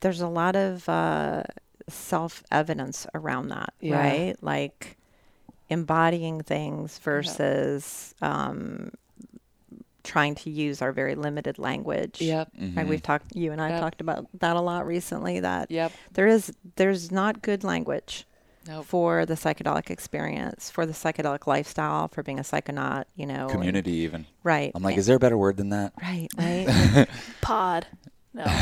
there's 0.00 0.20
a 0.22 0.28
lot 0.28 0.56
of 0.56 0.88
uh, 0.88 1.42
self 1.88 2.42
evidence 2.50 3.06
around 3.14 3.48
that, 3.48 3.74
Yeah. 3.80 3.96
right? 3.98 4.36
Like 4.40 4.96
embodying 5.68 6.42
things 6.42 6.98
versus 6.98 8.14
um, 8.22 8.92
trying 10.04 10.34
to 10.36 10.50
use 10.50 10.80
our 10.82 10.92
very 10.92 11.14
limited 11.14 11.58
language. 11.58 12.20
Yep. 12.20 12.50
Right, 12.56 12.74
Mhm. 12.74 12.88
we've 12.88 13.02
talked. 13.02 13.34
You 13.34 13.50
and 13.52 13.60
I 13.60 13.70
Yep. 13.70 13.80
talked 13.80 14.00
about 14.00 14.26
that 14.40 14.54
a 14.56 14.60
lot 14.60 14.86
recently. 14.86 15.40
That 15.40 15.70
Yep. 15.70 15.92
there 16.12 16.26
is 16.26 16.52
there's 16.76 17.10
not 17.10 17.42
good 17.42 17.64
language 17.64 18.26
Nope. 18.68 18.84
for 18.86 19.26
the 19.26 19.34
psychedelic 19.34 19.90
experience, 19.90 20.70
for 20.70 20.86
the 20.86 20.92
psychedelic 20.92 21.46
lifestyle, 21.46 22.08
for 22.08 22.22
being 22.22 22.38
a 22.38 22.42
psychonaut. 22.42 23.04
You 23.16 23.26
know, 23.26 23.44
and- 23.44 23.50
Community, 23.50 23.92
even. 23.92 24.26
right? 24.42 24.70
I'm 24.74 24.82
like, 24.82 24.92
and- 24.92 25.00
is 25.00 25.06
there 25.06 25.16
a 25.16 25.20
better 25.20 25.38
word 25.38 25.56
than 25.56 25.70
that? 25.70 25.92
right, 26.00 26.28
right. 26.38 27.08
Pod. 27.40 27.86
No. 28.32 28.44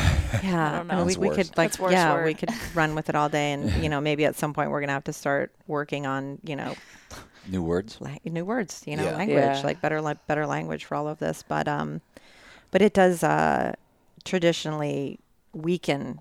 Yeah, 0.43 0.71
don't 0.73 0.75
I 0.75 0.79
mean, 0.79 0.89
know. 0.89 0.97
we, 1.05 1.05
That's 1.13 1.19
we 1.19 1.29
worse. 1.29 1.37
could 1.37 1.47
like 1.59 1.71
That's 1.73 1.79
worse 1.79 1.93
yeah, 1.93 2.25
we 2.25 2.33
could 2.35 2.51
run 2.75 2.95
with 2.95 3.09
it 3.11 3.15
all 3.15 3.29
day, 3.29 3.53
and 3.53 3.71
you 3.83 3.89
know 3.91 4.01
maybe 4.01 4.25
at 4.25 4.35
some 4.35 4.55
point 4.55 4.71
we're 4.71 4.81
gonna 4.81 4.93
have 4.95 5.05
to 5.05 5.13
start 5.13 5.53
working 5.67 6.07
on 6.07 6.39
you 6.43 6.57
know 6.57 6.75
New 7.49 7.63
words? 7.63 7.97
la- 8.01 8.17
new 8.25 8.45
words, 8.45 8.83
you 8.87 8.97
know, 8.97 9.05
Yeah. 9.05 9.17
language 9.17 9.39
Yeah. 9.57 9.61
like 9.65 9.81
better 9.81 10.01
like 10.01 10.27
better 10.27 10.47
language 10.47 10.85
for 10.85 10.95
all 10.95 11.09
of 11.09 11.19
this. 11.19 11.43
But 11.47 11.67
um, 11.69 12.01
but 12.71 12.83
it 12.83 12.95
does 12.95 13.23
uh 13.23 13.75
traditionally 14.25 15.19
weaken 15.53 16.21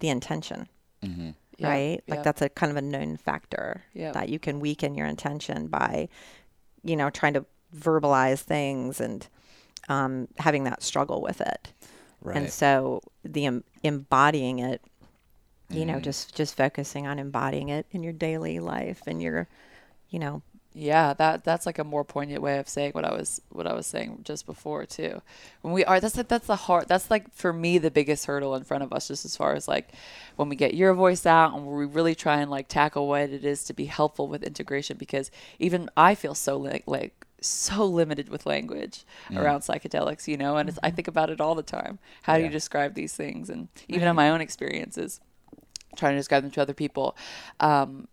the 0.00 0.08
intention, 0.08 0.68
hmm 1.02 1.30
Yep. 1.58 1.68
right? 1.68 2.00
Like 2.06 2.18
Yep. 2.18 2.24
that's 2.24 2.42
a 2.42 2.48
kind 2.48 2.70
of 2.70 2.76
a 2.76 2.82
known 2.82 3.16
factor 3.16 3.82
Yep. 3.94 4.14
that 4.14 4.28
you 4.28 4.38
can 4.38 4.60
weaken 4.60 4.94
your 4.94 5.06
intention 5.08 5.66
by, 5.66 6.08
you 6.84 6.94
know, 6.96 7.10
trying 7.10 7.34
to 7.34 7.44
verbalize 7.76 8.40
things 8.40 9.00
and 9.00 9.26
um, 9.88 10.28
having 10.38 10.64
that 10.64 10.82
struggle 10.82 11.20
with 11.20 11.40
it. 11.40 11.72
Right. 12.20 12.36
And 12.36 12.50
so 12.52 13.00
the 13.24 13.46
em- 13.46 13.64
embodying 13.82 14.58
it, 14.60 14.82
you 15.70 15.84
know, 15.86 15.94
Mhm. 15.94 16.02
just 16.02 16.34
just 16.36 16.54
focusing 16.56 17.06
on 17.06 17.18
embodying 17.18 17.70
it 17.70 17.86
in 17.90 18.02
your 18.02 18.12
daily 18.12 18.60
life 18.60 19.02
and 19.06 19.20
your, 19.22 19.48
you 20.10 20.18
know, 20.18 20.42
Yeah, 20.74 21.14
that 21.14 21.44
that's 21.44 21.66
like 21.66 21.78
a 21.78 21.84
more 21.84 22.04
poignant 22.04 22.42
way 22.42 22.58
of 22.58 22.68
saying 22.68 22.92
what 22.92 23.04
I 23.04 23.12
was 23.12 23.40
what 23.48 23.66
I 23.66 23.72
was 23.72 23.86
saying 23.86 24.20
just 24.24 24.46
before 24.46 24.84
too. 24.84 25.22
When 25.62 25.72
we 25.72 25.84
are 25.84 25.98
that's 25.98 26.16
like 26.16 26.28
that's 26.28 26.46
the 26.46 26.56
hard 26.56 26.88
that's 26.88 27.10
like 27.10 27.32
for 27.32 27.52
me 27.52 27.78
the 27.78 27.90
biggest 27.90 28.26
hurdle 28.26 28.54
in 28.54 28.64
front 28.64 28.82
of 28.84 28.92
us 28.92 29.08
just 29.08 29.24
as 29.24 29.36
far 29.36 29.54
as 29.54 29.66
like 29.66 29.88
when 30.36 30.48
we 30.48 30.56
get 30.56 30.74
your 30.74 30.94
voice 30.94 31.24
out 31.24 31.54
and 31.54 31.66
we 31.66 31.86
really 31.86 32.14
try 32.14 32.40
and 32.40 32.50
like 32.50 32.68
tackle 32.68 33.08
what 33.08 33.30
it 33.30 33.44
is 33.44 33.64
to 33.64 33.72
be 33.72 33.86
helpful 33.86 34.28
with 34.28 34.42
integration 34.42 34.98
because 34.98 35.30
even 35.58 35.88
I 35.96 36.14
feel 36.14 36.34
so 36.34 36.58
like 36.58 36.84
like 36.86 37.26
so 37.40 37.84
limited 37.86 38.28
with 38.28 38.46
language 38.46 39.04
around 39.34 39.60
psychedelics, 39.60 40.26
you 40.26 40.36
know, 40.36 40.56
and 40.56 40.68
it's, 40.68 40.78
I 40.82 40.90
think 40.90 41.06
about 41.08 41.30
it 41.30 41.40
all 41.40 41.54
the 41.54 41.62
time. 41.62 41.98
How 42.22 42.36
do 42.36 42.42
you 42.42 42.50
describe 42.50 42.94
these 42.94 43.14
things 43.14 43.48
and 43.48 43.68
even 43.88 44.06
in 44.08 44.16
my 44.16 44.30
own 44.30 44.40
experiences 44.40 45.20
trying 45.96 46.14
to 46.14 46.18
describe 46.18 46.42
them 46.42 46.52
to 46.52 46.62
other 46.62 46.74
people. 46.74 47.16
Um, 47.60 48.08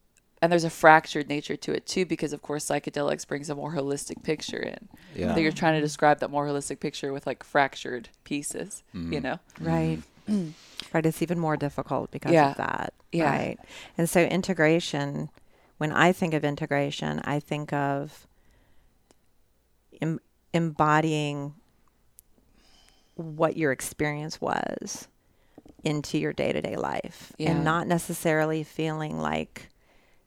and 0.45 0.51
there's 0.51 0.63
a 0.63 0.69
fractured 0.69 1.27
nature 1.27 1.55
to 1.55 1.73
it 1.73 1.85
too, 1.85 2.05
because 2.05 2.31
of 2.33 2.41
course 2.41 2.65
psychedelics 2.65 3.27
brings 3.27 3.49
a 3.49 3.55
more 3.55 3.73
holistic 3.73 4.21
picture 4.23 4.59
in. 4.59 4.87
Yeah. 5.15 5.33
So 5.33 5.39
you're 5.41 5.51
trying 5.51 5.73
to 5.73 5.81
describe 5.81 6.19
that 6.19 6.29
more 6.29 6.45
holistic 6.47 6.79
picture 6.79 7.11
with 7.11 7.25
like 7.25 7.43
fractured 7.43 8.09
pieces, 8.23 8.83
Mm-hmm. 8.93 9.13
you 9.13 9.21
know? 9.21 9.39
Right. 9.59 9.99
right. 10.93 11.05
It's 11.05 11.21
even 11.21 11.39
more 11.39 11.57
difficult 11.57 12.11
because 12.11 12.31
Yeah. 12.31 12.51
of 12.51 12.57
that. 12.57 12.93
Yeah. 13.11 13.29
Right. 13.29 13.57
And 13.97 14.09
so 14.09 14.21
integration, 14.21 15.29
when 15.77 15.91
I 15.91 16.11
think 16.11 16.33
of 16.33 16.43
integration, 16.45 17.21
I 17.25 17.39
think 17.39 17.73
of 17.73 18.27
em- 20.01 20.19
embodying 20.53 21.55
what 23.15 23.55
your 23.57 23.71
experience 23.71 24.41
was 24.41 25.07
into 25.83 26.17
your 26.17 26.33
day 26.33 26.51
to 26.51 26.61
day 26.61 26.75
life 26.75 27.31
Yeah. 27.37 27.51
and 27.51 27.63
not 27.63 27.87
necessarily 27.87 28.63
feeling 28.63 29.19
like 29.19 29.69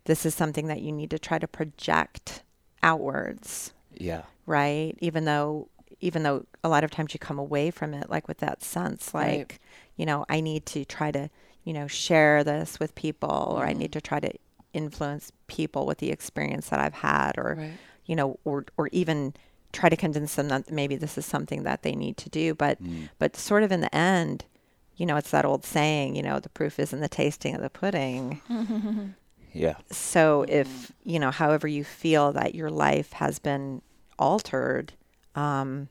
this 0.08 0.26
is 0.26 0.34
something 0.34 0.66
that 0.66 0.80
you 0.82 0.90
need 0.90 1.10
to 1.10 1.18
try 1.18 1.38
to 1.38 1.46
project 1.46 2.42
outwards 2.82 3.72
Yeah. 3.94 4.22
right 4.46 4.94
even 5.00 5.24
though 5.24 5.68
even 6.00 6.22
though 6.22 6.44
a 6.64 6.68
lot 6.68 6.84
of 6.84 6.90
times 6.90 7.12
you 7.14 7.18
come 7.20 7.38
away 7.38 7.70
from 7.70 7.92
it 7.94 8.08
like 8.08 8.26
with 8.28 8.38
that 8.38 8.62
sense 8.62 9.12
like 9.14 9.38
Right. 9.38 9.58
you 9.96 10.06
know 10.06 10.24
i 10.28 10.40
need 10.40 10.64
to 10.66 10.84
try 10.84 11.10
to 11.10 11.28
you 11.64 11.72
know 11.72 11.86
share 11.86 12.42
this 12.44 12.78
with 12.80 12.94
people 12.94 13.54
or 13.56 13.64
i 13.64 13.70
Mm-hmm. 13.70 13.78
need 13.80 13.92
to 13.92 14.00
try 14.00 14.20
to 14.20 14.32
influence 14.72 15.32
people 15.46 15.86
with 15.86 15.98
the 15.98 16.10
experience 16.10 16.68
that 16.70 16.80
i've 16.80 16.94
had 16.94 17.32
or 17.36 17.56
Right. 17.58 17.72
you 18.06 18.14
know 18.16 18.38
or 18.44 18.64
or 18.76 18.88
even 18.92 19.34
try 19.72 19.88
to 19.88 19.96
convince 19.96 20.34
them 20.36 20.48
that 20.48 20.70
maybe 20.70 20.96
this 20.96 21.18
is 21.18 21.26
something 21.26 21.62
that 21.64 21.82
they 21.82 21.94
need 21.94 22.16
to 22.18 22.28
do 22.30 22.54
but 22.54 22.82
Mm. 22.82 23.08
but 23.18 23.36
sort 23.36 23.62
of 23.64 23.72
in 23.72 23.80
the 23.80 23.94
end 23.94 24.44
you 24.96 25.04
know 25.06 25.16
it's 25.16 25.30
that 25.32 25.44
old 25.44 25.64
saying 25.64 26.14
you 26.16 26.22
know 26.22 26.38
the 26.40 26.48
proof 26.48 26.78
is 26.78 26.92
in 26.92 27.00
the 27.00 27.08
tasting 27.08 27.54
of 27.54 27.60
the 27.62 27.70
pudding 27.70 28.40
Yeah. 29.52 29.74
so 29.90 30.44
if 30.48 30.92
you 31.04 31.18
know 31.18 31.30
however 31.30 31.66
you 31.66 31.84
feel 31.84 32.32
that 32.32 32.54
your 32.54 32.70
life 32.70 33.12
has 33.14 33.38
been 33.38 33.82
altered 34.18 34.92
um 35.34 35.88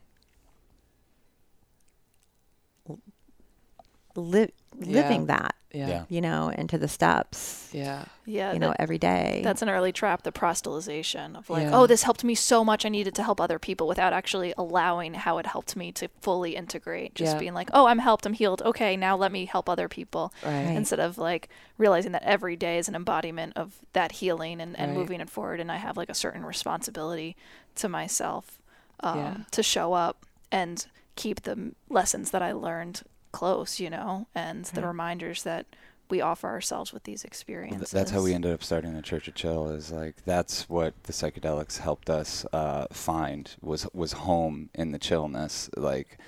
living 4.76 5.26
that 5.26 5.54
Yeah. 5.72 5.88
Yeah. 5.88 6.04
you 6.08 6.20
know 6.20 6.48
into 6.50 6.78
the 6.78 6.88
steps 6.88 7.68
Yeah. 7.72 8.04
Yeah, 8.24 8.52
you 8.52 8.58
know 8.58 8.68
that- 8.68 8.80
every 8.80 8.98
day 8.98 9.40
that's 9.44 9.60
an 9.62 9.68
early 9.68 9.92
trap, 9.92 10.22
the 10.22 10.32
proselytization 10.32 11.36
of 11.36 11.48
like, 11.50 11.64
Yeah. 11.64 11.76
oh, 11.76 11.86
this 11.86 12.02
helped 12.04 12.24
me 12.24 12.34
so 12.34 12.64
much, 12.64 12.84
I 12.86 12.88
needed 12.88 13.14
to 13.16 13.22
help 13.22 13.40
other 13.40 13.58
people 13.58 13.86
without 13.88 14.12
actually 14.12 14.54
allowing 14.56 15.14
how 15.14 15.38
it 15.38 15.46
helped 15.46 15.76
me 15.76 15.92
to 15.92 16.08
fully 16.20 16.56
integrate. 16.56 17.14
Just 17.14 17.34
Yeah. 17.34 17.38
being 17.38 17.54
like, 17.54 17.70
oh, 17.72 17.86
I'm 17.86 17.98
helped, 17.98 18.24
I'm 18.26 18.32
healed. 18.34 18.62
Okay, 18.62 18.96
now 18.96 19.16
let 19.16 19.32
me 19.32 19.46
help 19.46 19.68
other 19.68 19.88
people. 19.88 20.32
Right. 20.44 20.66
Right. 20.66 20.76
Instead 20.76 21.00
of 21.00 21.18
like 21.18 21.48
realizing 21.78 22.12
that 22.12 22.22
every 22.22 22.56
day 22.56 22.78
is 22.78 22.88
an 22.88 22.94
embodiment 22.94 23.52
of 23.56 23.78
that 23.92 24.12
healing 24.12 24.60
and, 24.60 24.78
and 24.78 24.92
Right. 24.92 24.98
moving 24.98 25.20
it 25.20 25.30
forward. 25.30 25.60
And 25.60 25.70
I 25.72 25.76
have 25.76 25.96
like 25.96 26.08
a 26.10 26.14
certain 26.14 26.44
responsibility 26.44 27.36
to 27.76 27.88
myself 27.88 28.58
um, 29.00 29.18
Yeah. 29.18 29.36
to 29.52 29.62
show 29.62 29.92
up 29.92 30.26
and 30.50 30.86
keep 31.16 31.42
the 31.42 31.72
lessons 31.88 32.30
that 32.30 32.42
I 32.42 32.52
learned 32.52 33.02
close, 33.32 33.80
you 33.80 33.90
know, 33.90 34.26
and 34.34 34.64
the 34.66 34.86
reminders 34.86 35.42
that 35.42 35.66
we 36.10 36.20
offer 36.20 36.48
ourselves 36.48 36.92
with 36.92 37.04
these 37.04 37.22
Th- 37.22 37.30
experiences. 37.30 37.90
That's 37.90 38.10
how 38.10 38.22
we 38.22 38.32
ended 38.32 38.52
up 38.52 38.62
starting 38.62 38.94
the 38.94 39.02
Church 39.02 39.28
of 39.28 39.34
Chill. 39.34 39.68
Is 39.68 39.90
like 39.90 40.24
that's 40.24 40.68
what 40.68 41.02
the 41.04 41.12
psychedelics 41.12 41.78
helped 41.78 42.08
us 42.10 42.46
uh, 42.52 42.86
find 42.90 43.54
was 43.60 43.86
was 43.92 44.12
home 44.12 44.70
in 44.74 44.92
the 44.92 44.98
chillness, 44.98 45.70
like 45.76 46.18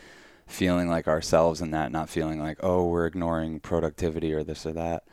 feeling 0.46 0.88
like 0.88 1.08
ourselves 1.08 1.60
in 1.60 1.70
that, 1.70 1.92
not 1.92 2.10
feeling 2.10 2.40
like 2.40 2.58
oh 2.62 2.86
we're 2.86 3.06
ignoring 3.06 3.60
productivity 3.60 4.32
or 4.32 4.42
this 4.44 4.66
or 4.66 4.72
that. 4.72 5.04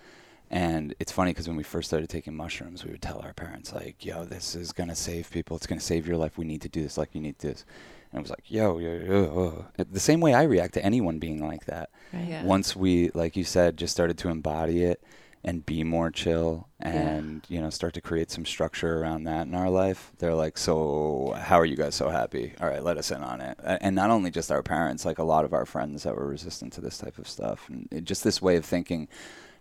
And 0.50 0.96
it's 1.00 1.12
funny 1.12 1.32
because 1.32 1.48
when 1.48 1.58
we 1.58 1.63
first 1.63 1.89
started 1.89 2.10
taking 2.10 2.34
mushrooms, 2.34 2.86
we 2.86 2.91
would 2.91 3.01
tell 3.01 3.20
our 3.20 3.34
parents 3.34 3.74
like, 3.74 4.06
"Yo, 4.06 4.24
this 4.25 4.56
is 4.56 4.72
gonna 4.72 4.96
save 4.96 5.29
people. 5.29 5.58
It's 5.58 5.67
gonna 5.67 5.82
save 5.82 6.08
your 6.08 6.17
life. 6.17 6.38
We 6.38 6.46
need 6.46 6.62
to 6.62 6.70
do 6.70 6.82
this. 6.82 6.98
Like 6.98 7.13
you 7.13 7.22
need 7.22 7.39
this." 7.39 7.65
And 8.12 8.20
it 8.20 8.22
was 8.22 8.30
like, 8.30 8.50
"Yo, 8.50 8.78
yo, 8.80 8.94
yo." 8.94 9.06
yo." 9.06 9.66
The 9.92 10.00
same 10.00 10.22
way 10.22 10.34
I 10.34 10.44
react 10.44 10.74
to 10.76 10.86
anyone 10.86 11.20
being 11.20 11.46
like 11.46 11.66
that 11.66 11.90
right 12.14 12.28
Yeah. 12.28 12.44
once 12.44 12.76
we 12.76 13.10
like 13.14 13.36
you 13.36 13.44
said 13.44 13.78
just 13.78 13.94
started 13.94 14.18
to 14.20 14.30
embody 14.30 14.84
it 14.84 15.04
and 15.44 15.66
be 15.66 15.84
more 15.84 16.10
chill 16.10 16.68
Yeah. 16.82 16.90
and 16.90 17.46
you 17.48 17.62
know 17.62 17.70
start 17.70 17.94
to 17.94 18.02
create 18.02 18.32
some 18.32 18.46
structure 18.46 19.00
around 19.00 19.26
that 19.26 19.46
in 19.48 19.54
our 19.56 19.70
life 19.70 20.12
they're 20.20 20.34
like 20.34 20.58
so 20.58 21.36
how 21.38 21.60
are 21.60 21.66
you 21.66 21.76
guys 21.76 21.96
so 21.96 22.10
happy 22.10 22.54
all 22.60 22.68
right 22.68 22.84
let 22.84 22.98
us 22.98 23.12
in 23.12 23.22
on 23.22 23.40
it 23.42 23.58
and 23.64 23.96
not 23.96 24.10
only 24.10 24.32
just 24.32 24.52
our 24.52 24.64
parents 24.64 25.06
like 25.06 25.20
a 25.20 25.24
lot 25.24 25.46
of 25.46 25.54
our 25.54 25.66
friends 25.66 26.04
that 26.04 26.16
were 26.16 26.28
resistant 26.28 26.74
to 26.74 26.82
this 26.82 26.98
type 26.98 27.18
of 27.18 27.28
stuff 27.28 27.70
and 27.70 28.06
just 28.06 28.24
this 28.24 28.42
way 28.42 28.56
of 28.56 28.66
thinking 28.66 29.08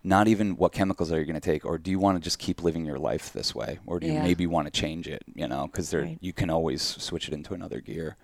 not 0.07 0.29
even 0.29 0.57
what 0.57 0.71
chemicals 0.73 1.11
are 1.13 1.19
you 1.19 1.25
going 1.27 1.35
to 1.35 1.41
take 1.53 1.65
or 1.65 1.79
do 1.79 1.91
you 1.91 1.99
want 1.99 2.17
to 2.17 2.23
just 2.23 2.39
keep 2.39 2.63
living 2.63 2.85
your 2.87 2.99
life 2.99 3.33
this 3.33 3.55
way 3.55 3.79
or 3.87 3.99
do 3.99 4.07
you 4.07 4.13
Yeah. 4.15 4.23
maybe 4.23 4.47
want 4.47 4.67
to 4.67 4.71
change 4.71 5.09
it 5.09 5.23
you 5.35 5.49
know 5.49 5.67
because 5.67 5.93
Right. 5.93 6.17
you 6.21 6.33
can 6.33 6.49
always 6.49 6.81
switch 6.83 7.27
it 7.29 7.35
into 7.35 7.55
another 7.55 7.81
gear 7.81 8.17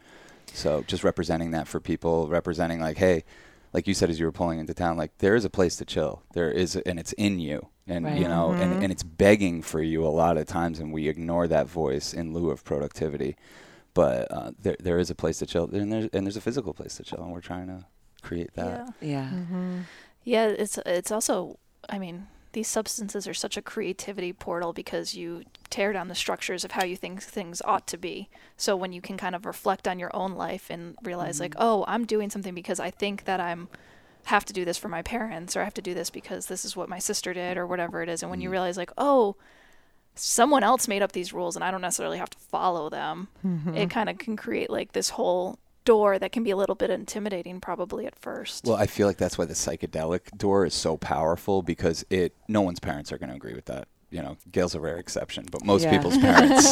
so 0.54 0.82
just 0.86 1.02
representing 1.04 1.50
that 1.52 1.66
for 1.66 1.80
people 1.80 2.28
representing 2.28 2.80
like 2.80 2.98
hey 2.98 3.24
like 3.72 3.86
you 3.88 3.94
said 3.94 4.10
as 4.10 4.18
you 4.20 4.26
were 4.26 4.32
pulling 4.40 4.58
into 4.60 4.74
town 4.74 4.96
like 4.96 5.12
there 5.18 5.34
is 5.34 5.44
a 5.44 5.50
place 5.50 5.74
to 5.76 5.84
chill 5.84 6.22
there 6.34 6.50
is 6.52 6.76
and 6.76 6.98
it's 7.00 7.12
in 7.14 7.38
you 7.40 7.66
and 7.88 8.04
Right. 8.04 8.18
you 8.20 8.28
know 8.28 8.50
Mhm. 8.54 8.60
and, 8.62 8.82
and 8.84 8.92
it's 8.92 9.02
begging 9.02 9.60
for 9.62 9.82
you 9.82 10.06
a 10.06 10.14
lot 10.22 10.36
of 10.36 10.46
times 10.46 10.78
and 10.78 10.92
we 10.92 11.08
ignore 11.08 11.48
that 11.48 11.66
voice 11.66 12.14
in 12.14 12.32
lieu 12.32 12.50
of 12.50 12.62
productivity 12.64 13.34
but 13.94 14.30
uh, 14.32 14.52
there, 14.58 14.76
there 14.80 14.98
is 14.98 15.10
a 15.10 15.14
place 15.14 15.38
to 15.38 15.46
chill 15.46 15.64
and 15.72 15.92
there's, 15.92 16.08
and 16.12 16.24
there's 16.26 16.36
a 16.36 16.40
physical 16.40 16.72
place 16.72 16.96
to 16.98 17.02
chill 17.02 17.22
and 17.22 17.32
we're 17.32 17.40
trying 17.52 17.66
to 17.66 17.84
create 18.22 18.52
that 18.54 18.86
Yeah. 19.00 19.10
Yeah. 19.14 19.30
mm-hmm. 19.34 19.78
Yeah, 20.24 20.46
it's 20.46 20.78
it's 20.86 21.10
also 21.10 21.58
I 21.88 21.98
mean, 21.98 22.26
these 22.52 22.68
substances 22.68 23.26
are 23.26 23.34
such 23.34 23.56
a 23.56 23.62
creativity 23.62 24.32
portal 24.32 24.72
because 24.72 25.14
you 25.14 25.44
tear 25.70 25.92
down 25.92 26.08
the 26.08 26.14
structures 26.14 26.64
of 26.64 26.72
how 26.72 26.84
you 26.84 26.96
think 26.96 27.22
things 27.22 27.62
ought 27.64 27.86
to 27.88 27.96
be. 27.96 28.28
So 28.56 28.76
when 28.76 28.92
you 28.92 29.00
can 29.00 29.16
kind 29.16 29.34
of 29.34 29.46
reflect 29.46 29.88
on 29.88 29.98
your 29.98 30.14
own 30.14 30.32
life 30.32 30.68
and 30.68 30.96
realize 31.02 31.40
like, 31.40 31.52
mm-hmm. 31.52 31.62
oh, 31.62 31.84
I'm 31.88 32.04
doing 32.04 32.30
something 32.30 32.54
because 32.54 32.78
I 32.78 32.90
think 32.90 33.24
that 33.24 33.40
I'm 33.40 33.68
have 34.26 34.44
to 34.44 34.52
do 34.52 34.64
this 34.64 34.78
for 34.78 34.88
my 34.88 35.02
parents 35.02 35.56
or 35.56 35.62
I 35.62 35.64
have 35.64 35.74
to 35.74 35.82
do 35.82 35.94
this 35.94 36.08
because 36.08 36.46
this 36.46 36.64
is 36.64 36.76
what 36.76 36.88
my 36.88 37.00
sister 37.00 37.34
did 37.34 37.58
or 37.58 37.66
whatever 37.66 38.02
it 38.02 38.08
is 38.08 38.22
and 38.22 38.30
when 38.30 38.40
you 38.40 38.46
mm-hmm. 38.46 38.52
realize 38.52 38.76
like, 38.76 38.92
oh, 38.96 39.34
someone 40.14 40.62
else 40.62 40.86
made 40.86 41.02
up 41.02 41.12
these 41.12 41.32
rules 41.32 41.56
and 41.56 41.64
I 41.64 41.70
don't 41.70 41.80
necessarily 41.80 42.18
have 42.18 42.30
to 42.30 42.38
follow 42.38 42.88
them. 42.88 43.28
Mm-hmm. 43.44 43.76
It 43.76 43.90
kind 43.90 44.08
of 44.08 44.18
can 44.18 44.36
create 44.36 44.70
like 44.70 44.92
this 44.92 45.10
whole 45.10 45.58
door 45.84 46.18
that 46.18 46.32
can 46.32 46.42
be 46.42 46.50
a 46.50 46.56
little 46.56 46.74
bit 46.74 46.90
intimidating 46.90 47.60
probably 47.60 48.06
at 48.06 48.18
first. 48.18 48.64
well 48.64 48.76
i 48.76 48.86
feel 48.86 49.06
like 49.06 49.16
that's 49.16 49.38
why 49.38 49.44
the 49.44 49.54
psychedelic 49.54 50.36
door 50.36 50.64
is 50.64 50.74
so 50.74 50.96
powerful 50.96 51.62
because 51.62 52.04
it 52.10 52.34
no 52.48 52.60
one's 52.60 52.80
parents 52.80 53.12
are 53.12 53.18
going 53.18 53.30
to 53.30 53.36
agree 53.36 53.54
with 53.54 53.66
that 53.66 53.88
you 54.12 54.22
know 54.22 54.36
gail's 54.52 54.74
a 54.74 54.80
rare 54.80 54.98
exception 54.98 55.46
but 55.50 55.64
most 55.64 55.82
Yeah. 55.84 55.90
people's 55.90 56.18
parents 56.28 56.64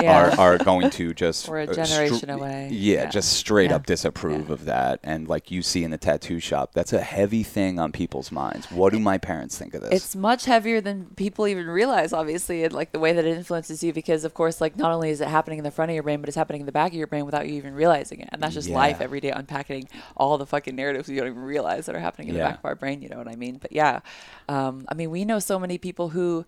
Yeah. 0.00 0.30
are, 0.38 0.40
are 0.40 0.58
going 0.58 0.90
to 0.90 1.14
just 1.14 1.48
We're 1.48 1.60
a 1.60 1.70
uh, 1.70 1.74
generation 1.74 2.28
away. 2.30 2.68
Yeah, 2.72 3.02
Yeah. 3.04 3.08
just 3.10 3.32
straight 3.34 3.70
up 3.72 3.86
disapprove 3.86 4.50
of 4.50 4.64
that. 4.64 4.98
And 5.02 5.28
like 5.28 5.50
you 5.50 5.62
see 5.62 5.84
in 5.84 5.90
the 5.90 5.98
tattoo 5.98 6.40
shop, 6.40 6.72
that's 6.72 6.92
a 6.92 7.00
heavy 7.00 7.42
thing 7.42 7.78
on 7.78 7.92
people's 7.92 8.32
minds. 8.32 8.70
What 8.70 8.92
do 8.92 8.98
my 8.98 9.18
parents 9.18 9.56
think 9.56 9.74
of 9.74 9.82
this? 9.82 9.92
It's 9.92 10.16
much 10.16 10.44
heavier 10.46 10.80
than 10.80 11.06
people 11.16 11.46
even 11.46 11.66
realize, 11.66 12.12
obviously, 12.12 12.64
and 12.64 12.72
like 12.72 12.92
the 12.92 12.98
way 12.98 13.12
that 13.12 13.24
it 13.24 13.36
influences 13.36 13.82
you. 13.84 13.92
Because 13.92 14.24
of 14.24 14.34
course, 14.34 14.60
like 14.60 14.76
not 14.76 14.90
only 14.92 15.10
is 15.10 15.20
it 15.20 15.28
happening 15.28 15.58
in 15.58 15.64
the 15.64 15.70
front 15.70 15.90
of 15.90 15.94
your 15.94 16.02
brain, 16.02 16.20
but 16.20 16.28
it's 16.28 16.36
happening 16.36 16.60
in 16.60 16.66
the 16.66 16.72
back 16.72 16.90
of 16.92 16.98
your 16.98 17.06
brain 17.06 17.24
without 17.24 17.46
you 17.48 17.54
even 17.54 17.74
realizing 17.74 18.20
it. 18.20 18.28
And 18.32 18.42
that's 18.42 18.54
just 18.54 18.68
life 18.68 19.00
every 19.00 19.20
day, 19.20 19.30
unpacking 19.30 19.88
all 20.16 20.38
the 20.38 20.46
fucking 20.46 20.74
narratives 20.74 21.08
you 21.08 21.16
don't 21.16 21.28
even 21.28 21.42
realize 21.42 21.86
that 21.86 21.94
are 21.94 22.00
happening 22.00 22.28
in 22.28 22.34
the 22.34 22.40
back 22.40 22.58
of 22.58 22.64
our 22.64 22.74
brain. 22.74 23.02
You 23.02 23.08
know 23.10 23.18
what 23.18 23.28
I 23.28 23.36
mean? 23.36 23.58
But 23.58 23.72
yeah, 23.72 24.00
um, 24.48 24.84
I 24.88 24.94
mean, 24.94 25.10
we 25.10 25.24
know 25.24 25.38
so 25.38 25.58
many 25.58 25.78
people 25.78 26.08
who, 26.10 26.44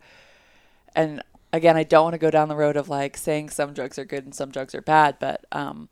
and 0.94 1.22
again, 1.52 1.76
I 1.76 1.84
don't 1.84 2.04
want 2.04 2.14
to 2.14 2.18
go 2.18 2.30
down 2.30 2.49
the 2.49 2.56
road 2.56 2.76
of 2.76 2.88
like 2.88 3.16
saying 3.16 3.50
some 3.50 3.72
drugs 3.72 3.99
are 3.99 4.04
good 4.04 4.25
and 4.25 4.34
some 4.34 4.50
drugs 4.50 4.75
are 4.75 4.82
bad, 4.82 5.16
but 5.20 5.44
um, 5.52 5.88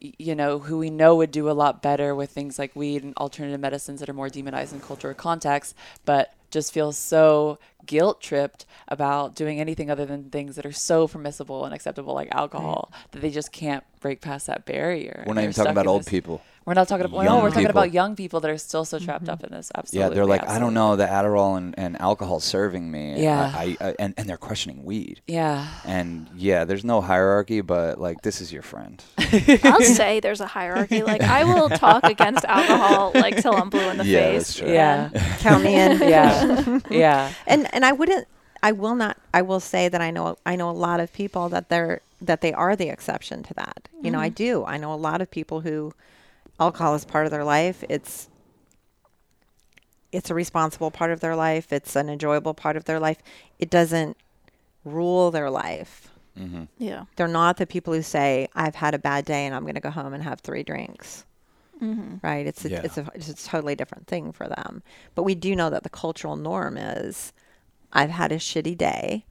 you 0.00 0.34
know, 0.34 0.58
who 0.58 0.78
we 0.78 0.90
know 0.90 1.16
would 1.16 1.30
do 1.30 1.48
a 1.48 1.52
lot 1.52 1.82
better 1.82 2.14
with 2.14 2.30
things 2.30 2.58
like 2.58 2.74
weed 2.76 3.02
and 3.02 3.16
alternative 3.16 3.60
medicines 3.60 4.00
that 4.00 4.08
are 4.08 4.14
more 4.14 4.28
demonized 4.28 4.72
in 4.72 4.80
cultural 4.80 5.14
contexts, 5.14 5.74
but 6.04 6.34
just 6.50 6.72
feel 6.72 6.92
so 6.92 7.58
guilt 7.84 8.20
tripped 8.20 8.64
about 8.88 9.34
doing 9.34 9.60
anything 9.60 9.90
other 9.90 10.06
than 10.06 10.30
things 10.30 10.56
that 10.56 10.64
are 10.64 10.72
so 10.72 11.08
permissible 11.08 11.64
and 11.64 11.74
acceptable, 11.74 12.14
like 12.14 12.28
alcohol, 12.32 12.92
that 13.10 13.20
they 13.20 13.30
just 13.30 13.50
can't 13.50 13.82
break 14.00 14.20
past 14.20 14.46
that 14.46 14.64
barrier. 14.64 15.24
We're 15.26 15.34
not 15.34 15.42
even 15.42 15.52
talking 15.52 15.72
about 15.72 15.86
old 15.86 16.02
this- 16.02 16.08
people. 16.08 16.42
We're 16.66 16.74
not 16.74 16.88
talking 16.88 17.04
about 17.04 17.18
no, 17.18 17.24
Young 17.24 17.42
we're 17.42 17.50
talking 17.50 17.66
people. 17.66 17.82
about 17.82 17.92
young 17.92 18.16
people 18.16 18.40
that 18.40 18.50
are 18.50 18.56
still 18.56 18.84
so 18.84 18.98
trapped 18.98 19.24
mm-hmm. 19.24 19.32
up 19.32 19.44
in 19.44 19.52
this. 19.52 19.70
Absolutely, 19.74 20.08
Yeah, 20.10 20.14
they're 20.14 20.26
like, 20.26 20.48
I 20.48 20.58
don't 20.58 20.72
know, 20.72 20.96
the 20.96 21.04
Adderall 21.04 21.58
and, 21.58 21.78
and 21.78 22.00
alcohol 22.00 22.40
serving 22.40 22.90
me. 22.90 23.22
Yeah. 23.22 23.52
I, 23.54 23.76
I, 23.80 23.88
I- 23.88 23.94
and, 23.98 24.14
and 24.16 24.28
they're 24.28 24.36
questioning 24.38 24.84
weed. 24.84 25.20
Yeah, 25.26 25.68
And 25.84 26.28
yeah, 26.34 26.64
there's 26.64 26.84
no 26.84 27.00
hierarchy, 27.00 27.60
but 27.60 28.00
like, 28.00 28.22
this 28.22 28.40
is 28.40 28.52
your 28.52 28.62
friend. 28.62 29.02
I'll 29.64 29.80
say 29.82 30.20
there's 30.20 30.40
a 30.40 30.46
hierarchy. 30.46 31.02
Like 31.02 31.22
I 31.22 31.44
will 31.44 31.68
talk 31.68 32.04
against 32.04 32.44
alcohol 32.44 33.12
like 33.14 33.40
till 33.40 33.54
I'm 33.54 33.70
blue 33.70 33.88
in 33.90 33.98
the 33.98 34.04
Yeah, 34.04 34.20
face. 34.20 34.46
that's 34.46 34.58
true. 34.58 34.72
yeah, 34.72 35.10
count 35.40 35.64
me 35.64 35.74
in 35.74 35.98
yeah, 35.98 36.80
yeah. 36.90 37.32
and 37.46 37.72
and 37.74 37.84
I 37.84 37.92
wouldn't 37.92 38.26
I 38.62 38.72
will 38.72 38.94
not 38.94 39.16
I 39.32 39.42
will 39.42 39.60
say 39.60 39.88
that 39.88 40.00
I 40.00 40.10
know 40.10 40.36
I 40.46 40.56
know 40.56 40.70
a 40.70 40.72
lot 40.72 41.00
of 41.00 41.12
people 41.12 41.48
that 41.48 41.68
they're 41.68 42.00
that 42.20 42.40
they 42.40 42.52
are 42.52 42.76
the 42.76 42.88
exception 42.88 43.42
to 43.44 43.54
that. 43.54 43.88
You 44.02 44.10
know, 44.10 44.20
I 44.20 44.28
mm-hmm. 44.28 44.34
do. 44.34 44.64
I 44.64 44.76
know 44.76 44.92
a 44.92 44.96
lot 44.96 45.20
of 45.20 45.30
people 45.30 45.60
who 45.60 45.92
alcohol 46.60 46.94
is 46.94 47.04
part 47.04 47.26
of 47.26 47.30
their 47.32 47.44
life. 47.44 47.84
It's 47.88 48.28
it's 50.12 50.30
a 50.30 50.34
responsible 50.34 50.90
part 50.90 51.10
of 51.10 51.20
their 51.20 51.34
life. 51.34 51.72
It's 51.72 51.96
an 51.96 52.08
enjoyable 52.08 52.54
part 52.54 52.76
of 52.76 52.84
their 52.84 53.00
life. 53.00 53.18
It 53.58 53.68
doesn't 53.70 54.16
rule 54.84 55.30
their 55.32 55.50
life. 55.50 56.08
Mm-hmm. 56.38 56.64
Yeah. 56.78 57.04
They're 57.16 57.26
not 57.28 57.56
the 57.56 57.66
people 57.66 57.92
who 57.92 58.02
say, 58.02 58.48
"I've 58.54 58.76
had 58.76 58.94
a 58.94 58.98
bad 58.98 59.24
day 59.24 59.46
and 59.46 59.54
I'm 59.54 59.62
going 59.62 59.74
to 59.74 59.80
go 59.80 59.90
home 59.90 60.14
and 60.14 60.22
have 60.22 60.40
three 60.40 60.62
drinks." 60.62 61.24
Mm-hmm. 61.82 62.16
Right? 62.22 62.46
It's 62.46 62.64
a, 62.64 62.70
Yeah. 62.70 62.80
it's 62.84 62.98
a 62.98 63.08
it's 63.14 63.28
a 63.28 63.34
totally 63.48 63.74
different 63.74 64.06
thing 64.06 64.32
for 64.32 64.48
them. 64.48 64.82
But 65.14 65.24
we 65.24 65.34
do 65.34 65.54
know 65.56 65.70
that 65.70 65.82
the 65.82 65.90
cultural 65.90 66.36
norm 66.36 66.76
is, 66.76 67.32
"I've 67.92 68.10
had 68.10 68.30
a 68.32 68.36
shitty 68.36 68.76
day. 68.78 69.24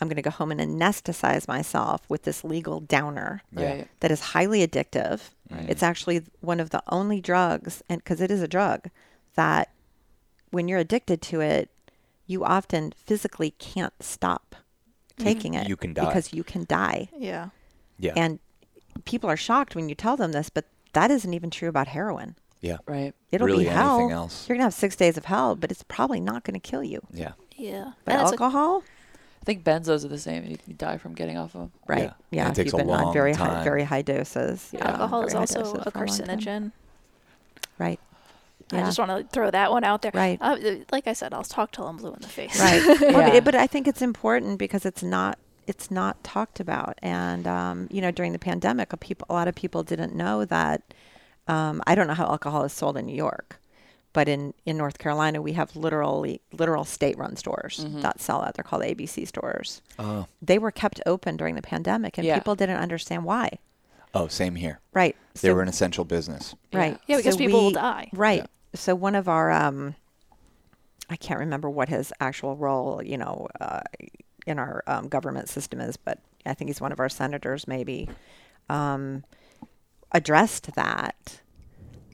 I'm 0.00 0.08
going 0.08 0.16
to 0.16 0.22
go 0.22 0.30
home 0.30 0.50
and 0.50 0.60
anesthetize 0.60 1.48
myself 1.48 2.02
with 2.08 2.22
this 2.24 2.44
legal 2.44 2.80
downer." 2.80 3.42
Yeah. 3.52 3.70
Right. 3.70 3.88
that 4.00 4.10
is 4.10 4.20
highly 4.20 4.66
addictive. 4.66 5.20
Right. 5.50 5.66
It's 5.68 5.82
actually 5.82 6.22
one 6.40 6.60
of 6.60 6.70
the 6.70 6.82
only 6.88 7.20
drugs, 7.20 7.82
and 7.88 7.98
because 8.02 8.20
it 8.20 8.30
is 8.30 8.42
a 8.42 8.48
drug, 8.48 8.90
that 9.34 9.70
when 10.50 10.68
you're 10.68 10.78
addicted 10.78 11.20
to 11.22 11.40
it, 11.40 11.70
you 12.26 12.44
often 12.44 12.92
physically 12.96 13.50
can't 13.58 13.92
stop 14.00 14.56
taking 15.18 15.54
it. 15.54 15.68
You 15.68 15.76
can 15.76 15.94
die. 15.94 16.04
because 16.06 16.32
you 16.32 16.42
can 16.44 16.64
die. 16.68 17.08
Yeah. 17.16 17.48
Yeah. 17.98 18.12
And 18.16 18.38
people 19.04 19.30
are 19.30 19.36
shocked 19.36 19.74
when 19.74 19.88
you 19.88 19.94
tell 19.94 20.16
them 20.16 20.32
this, 20.32 20.50
but 20.50 20.66
that 20.92 21.10
isn't 21.10 21.32
even 21.34 21.50
true 21.50 21.68
about 21.68 21.88
heroin. 21.88 22.36
yeah. 22.60 22.78
Right. 22.86 23.14
It'll 23.30 23.46
Really 23.46 23.64
be 23.64 23.70
hell. 23.70 23.96
anything 23.98 24.12
else. 24.12 24.48
You're 24.48 24.56
gonna 24.56 24.64
have 24.64 24.74
six 24.74 24.96
days 24.96 25.16
of 25.16 25.26
hell, 25.26 25.54
but 25.54 25.70
it's 25.70 25.82
probably 25.84 26.20
not 26.20 26.42
gonna 26.42 26.58
kill 26.60 26.82
you. 26.82 27.00
Yeah. 27.12 27.32
Yeah. 27.56 27.92
But 28.04 28.12
And 28.14 28.22
it's 28.22 28.30
a- 28.30 28.34
alcohol, 28.34 28.82
I 28.82 28.84
think 29.46 29.64
benzos 29.64 30.04
are 30.04 30.08
the 30.08 30.18
same. 30.18 30.44
You 30.44 30.58
can 30.58 30.76
die 30.76 30.98
from 30.98 31.14
getting 31.14 31.38
off 31.38 31.54
of 31.54 31.62
'em. 31.62 31.72
right? 31.86 32.02
Yeah. 32.02 32.12
Yeah, 32.30 32.46
it 32.46 32.50
if 32.50 32.54
takes 32.56 32.66
you've 32.66 32.74
a 32.74 32.84
been 32.84 32.90
on 32.90 33.04
long 33.04 33.12
very 33.14 33.32
high, 33.32 33.46
time. 33.46 33.64
very 33.64 33.84
high 33.84 34.02
doses. 34.02 34.68
Yeah, 34.72 34.86
alcohol 34.90 35.20
very 35.20 35.28
is 35.28 35.34
also 35.34 35.60
a 35.60 35.64
for 35.64 35.74
long 35.76 35.84
time. 35.84 35.92
carcinogen. 36.38 36.72
Right. 37.78 38.00
I 38.72 38.80
just 38.80 38.98
want 38.98 39.10
to 39.12 39.22
throw 39.32 39.50
that 39.50 39.70
one 39.70 39.84
out 39.84 40.02
there. 40.02 40.10
Right. 40.12 40.38
Uh, 40.40 40.56
like 40.90 41.06
I 41.06 41.12
said, 41.12 41.32
I'll 41.32 41.44
talk 41.44 41.70
till 41.70 41.86
I'm 41.86 41.98
blue 41.98 42.12
in 42.12 42.20
the 42.20 42.26
face. 42.28 42.58
right 42.58 42.82
Well, 43.00 43.28
Yeah. 43.28 43.34
it- 43.34 43.44
but 43.44 43.54
i 43.54 43.66
think 43.66 43.86
it's 43.86 44.02
important 44.02 44.58
because 44.58 44.84
it's 44.84 45.02
not 45.02 45.38
it's 45.68 45.90
not 45.90 46.22
talked 46.24 46.58
about 46.60 46.98
and 47.02 47.46
um, 47.46 47.86
you 47.90 48.00
know 48.00 48.10
during 48.10 48.32
the 48.32 48.38
pandemic 48.38 48.92
a 48.92 48.96
people 48.96 49.26
a 49.30 49.34
lot 49.34 49.46
of 49.48 49.54
people 49.54 49.82
didn't 49.84 50.14
know 50.14 50.44
that 50.44 50.82
um, 51.48 51.80
i 51.86 51.94
don't 51.94 52.06
know 52.08 52.14
how 52.14 52.26
alcohol 52.26 52.64
is 52.64 52.72
sold 52.72 52.96
in 52.96 53.06
new 53.06 53.14
york 53.14 53.58
but 54.16 54.28
in, 54.28 54.54
in 54.64 54.76
north 54.78 54.96
carolina 54.98 55.42
we 55.42 55.52
have 55.52 55.76
literally 55.76 56.40
literal 56.52 56.84
state 56.84 57.16
run 57.18 57.36
stores 57.36 57.84
that 58.04 58.18
sell 58.18 58.42
it 58.44 58.54
they're 58.54 58.64
called 58.64 58.82
abc 58.82 59.28
stores 59.28 59.82
Oh. 59.98 60.26
they 60.40 60.58
were 60.58 60.70
kept 60.72 61.00
open 61.04 61.36
during 61.36 61.54
the 61.54 61.60
pandemic 61.62 62.16
and 62.16 62.26
Yeah. 62.26 62.36
people 62.38 62.54
didn't 62.56 62.78
understand 62.78 63.24
why 63.24 63.58
Oh, 64.14 64.28
same 64.28 64.54
here. 64.54 64.80
right 64.94 65.14
They 65.34 65.48
So- 65.50 65.54
were 65.54 65.60
an 65.60 65.68
essential 65.68 66.04
business. 66.06 66.54
Right. 66.72 66.98
Yeah, 67.06 67.18
because 67.18 67.34
So 67.34 67.38
people 67.38 67.60
will 67.60 67.66
we- 67.66 67.74
die. 67.74 68.08
Right. 68.14 68.40
Yeah. 68.72 68.78
So 68.80 68.94
one 68.94 69.14
of 69.14 69.28
our, 69.28 69.50
um, 69.52 69.94
I 71.10 71.16
can't 71.16 71.38
remember 71.38 71.68
what 71.68 71.90
his 71.90 72.14
actual 72.18 72.56
role, 72.56 73.02
you 73.02 73.18
know, 73.18 73.46
uh, 73.60 73.82
in 74.46 74.58
our 74.58 74.82
um, 74.86 75.08
government 75.08 75.50
system 75.50 75.80
is, 75.82 75.98
but 75.98 76.18
I 76.46 76.54
think 76.54 76.70
he's 76.70 76.80
one 76.80 76.92
of 76.92 77.00
our 77.00 77.10
senators, 77.10 77.68
maybe, 77.68 78.08
um, 78.70 79.22
addressed 80.12 80.72
that, 80.76 81.42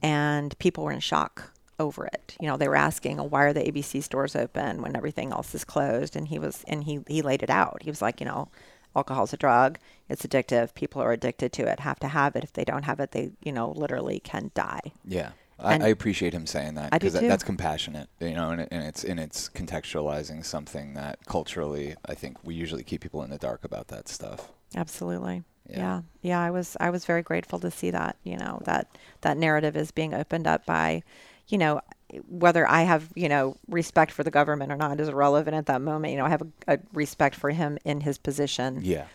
and 0.01 0.57
people 0.59 0.83
were 0.83 0.91
in 0.91 0.99
shock 0.99 1.52
over 1.79 2.05
it. 2.05 2.35
You 2.39 2.47
know, 2.47 2.57
they 2.57 2.67
were 2.67 2.75
asking, 2.75 3.19
oh, 3.19 3.23
"Why 3.23 3.43
are 3.43 3.53
the 3.53 3.63
ABC 3.63 4.03
stores 4.03 4.35
open 4.35 4.81
when 4.81 4.95
everything 4.95 5.31
else 5.31 5.53
is 5.55 5.63
closed?" 5.63 6.15
And 6.15 6.27
he 6.27 6.39
was, 6.39 6.63
and 6.67 6.83
he 6.83 7.01
he 7.07 7.21
laid 7.21 7.43
it 7.43 7.49
out. 7.49 7.83
He 7.83 7.89
was 7.89 8.01
like, 8.01 8.19
you 8.19 8.25
know. 8.25 8.49
Alcohol's 8.95 9.33
a 9.33 9.37
drug. 9.37 9.79
It's 10.07 10.23
addictive. 10.23 10.75
People 10.75 11.01
are 11.01 11.11
addicted 11.11 11.51
to 11.53 11.63
it. 11.63 11.79
Have 11.79 11.99
to 12.01 12.07
have 12.07 12.35
it. 12.35 12.43
If 12.43 12.53
they 12.53 12.63
don't 12.63 12.83
have 12.83 12.99
it, 12.99 13.11
they, 13.11 13.31
you 13.41 13.51
know, 13.51 13.71
literally 13.71 14.19
can 14.19 14.51
die. 14.53 14.91
Yeah. 15.03 15.31
I, 15.59 15.75
I 15.75 15.87
appreciate 15.87 16.33
him 16.33 16.45
saying 16.45 16.75
that 16.75 16.91
because 16.91 17.17
too. 17.17 17.27
that's 17.27 17.43
compassionate, 17.43 18.09
you 18.19 18.33
know, 18.33 18.51
and, 18.51 18.61
it, 18.61 18.67
and 18.71 18.83
it's 18.83 19.03
and 19.03 19.19
it's 19.19 19.49
contextualizing 19.49 20.43
something 20.43 20.93
that 20.95 21.25
culturally, 21.25 21.95
I 22.05 22.15
think 22.15 22.37
we 22.43 22.55
usually 22.55 22.83
keep 22.83 23.01
people 23.01 23.23
in 23.23 23.29
the 23.29 23.37
dark 23.37 23.63
about 23.63 23.87
that 23.89 24.07
stuff. 24.07 24.51
Absolutely. 24.75 25.43
Yeah. 25.69 25.77
Yeah. 25.77 26.01
yeah. 26.21 26.41
I 26.41 26.51
was 26.51 26.75
I 26.79 26.89
was 26.89 27.05
very 27.05 27.21
grateful 27.21 27.59
to 27.59 27.71
see 27.71 27.91
that, 27.91 28.17
you 28.23 28.37
know, 28.37 28.61
that 28.65 28.97
that 29.21 29.37
narrative 29.37 29.77
is 29.77 29.91
being 29.91 30.13
opened 30.13 30.47
up 30.47 30.65
by, 30.65 31.03
you 31.47 31.57
know, 31.57 31.81
whether 32.27 32.69
I 32.69 32.83
have, 32.83 33.09
you 33.15 33.27
know, 33.29 33.57
respect 33.67 34.11
for 34.11 34.23
the 34.23 34.31
government 34.31 34.71
or 34.71 34.75
not 34.75 34.99
is 34.99 35.09
irrelevant 35.09 35.55
at 35.55 35.65
that 35.65 35.81
moment. 35.81 36.11
You 36.11 36.19
know, 36.19 36.25
I 36.25 36.29
have 36.29 36.41
a, 36.67 36.75
a 36.75 36.79
respect 36.93 37.35
for 37.35 37.49
him 37.49 37.77
in 37.83 38.01
his 38.01 38.17
position, 38.17 38.79
Yeah. 38.83 39.05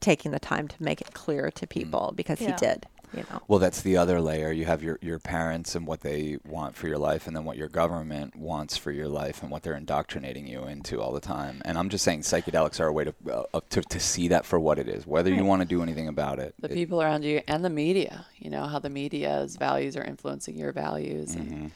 taking 0.00 0.30
the 0.30 0.38
time 0.38 0.68
to 0.68 0.82
make 0.82 1.00
it 1.00 1.12
clear 1.12 1.50
to 1.50 1.66
people 1.66 2.12
because 2.14 2.38
he 2.38 2.46
did, 2.56 2.86
you 3.16 3.24
know. 3.30 3.42
Well, 3.48 3.58
that's 3.58 3.82
the 3.82 3.96
other 3.96 4.20
layer. 4.20 4.52
You 4.52 4.64
have 4.66 4.82
your, 4.82 4.98
your 5.02 5.18
parents 5.18 5.74
and 5.74 5.86
what 5.86 6.00
they 6.02 6.38
want 6.44 6.76
for 6.76 6.86
your 6.88 6.98
life, 6.98 7.26
and 7.26 7.34
then 7.34 7.44
what 7.44 7.56
your 7.56 7.68
government 7.68 8.36
wants 8.36 8.76
for 8.76 8.92
your 8.92 9.08
life, 9.08 9.42
and 9.42 9.50
what 9.50 9.62
they're 9.62 9.76
indoctrinating 9.76 10.46
you 10.46 10.64
into 10.64 11.00
all 11.00 11.12
the 11.12 11.20
time. 11.20 11.62
And 11.64 11.78
I'm 11.78 11.88
just 11.88 12.04
saying, 12.04 12.20
psychedelics 12.20 12.78
are 12.80 12.86
a 12.86 12.92
way 12.92 13.04
to 13.04 13.14
uh, 13.54 13.60
to, 13.70 13.80
to 13.82 14.00
see 14.00 14.28
that 14.28 14.44
for 14.44 14.58
what 14.60 14.78
it 14.78 14.88
is, 14.88 15.06
whether 15.06 15.32
you 15.32 15.44
want 15.44 15.62
to 15.62 15.68
do 15.68 15.82
anything 15.82 16.08
about 16.08 16.38
it. 16.38 16.54
The 16.60 16.70
It- 16.70 16.74
people 16.74 17.02
around 17.02 17.24
you 17.24 17.40
and 17.48 17.64
the 17.64 17.70
media. 17.70 18.26
You 18.38 18.50
know 18.50 18.66
how 18.66 18.78
the 18.78 18.90
media's 18.90 19.56
values 19.56 19.96
are 19.96 20.04
influencing 20.04 20.56
your 20.56 20.72
values. 20.72 21.34
Mm-hmm. 21.34 21.66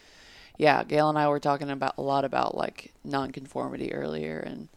yeah, 0.58 0.84
Gail 0.84 1.08
and 1.08 1.18
I 1.18 1.28
were 1.28 1.40
talking 1.40 1.70
about 1.70 1.94
a 1.98 2.02
lot 2.02 2.24
about 2.24 2.56
like 2.56 2.92
nonconformity 3.04 3.92
earlier 3.94 4.38
and 4.38 4.68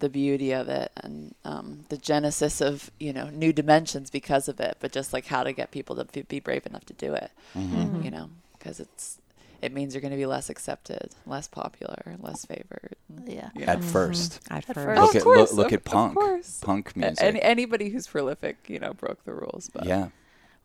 the 0.00 0.08
beauty 0.08 0.52
of 0.52 0.68
it 0.68 0.92
and 0.96 1.34
um, 1.44 1.84
the 1.88 1.96
genesis 1.96 2.60
of 2.60 2.90
you 3.00 3.12
know 3.12 3.30
new 3.30 3.52
dimensions 3.52 4.10
because 4.10 4.48
of 4.48 4.60
it, 4.60 4.76
but 4.80 4.92
just 4.92 5.12
like 5.12 5.26
how 5.26 5.42
to 5.42 5.52
get 5.52 5.70
people 5.70 5.96
to 5.96 6.06
f- 6.14 6.28
be 6.28 6.40
brave 6.40 6.66
enough 6.66 6.84
to 6.86 6.92
do 6.94 7.14
it. 7.14 7.30
Mm-hmm. 7.56 8.02
You 8.02 8.10
know, 8.10 8.30
because 8.58 8.80
it's 8.80 9.18
it 9.60 9.72
means 9.72 9.92
you're 9.92 10.00
going 10.00 10.12
to 10.12 10.16
be 10.16 10.26
less 10.26 10.48
accepted, 10.50 11.10
less 11.26 11.48
popular, 11.48 12.14
less 12.20 12.44
favored. 12.44 12.94
Yeah. 13.26 13.50
you 13.56 13.66
know. 13.66 13.72
At 13.72 13.82
first, 13.82 14.38
I've 14.50 14.70
At 14.70 14.76
heard. 14.76 14.96
first. 14.96 15.00
look 15.00 15.10
Of 15.10 15.16
at 15.16 15.22
course, 15.24 15.38
look, 15.50 15.52
look 15.58 15.66
of- 15.68 15.72
at 15.72 15.78
of 15.78 15.84
punk, 15.84 16.14
course. 16.14 16.60
punk 16.62 16.96
music. 16.96 17.20
Any, 17.20 17.42
anybody 17.42 17.88
who's 17.88 18.06
prolific, 18.06 18.56
you 18.68 18.78
know, 18.78 18.94
broke 18.94 19.24
the 19.24 19.32
rules. 19.34 19.68
But 19.72 19.86
yeah, 19.86 20.08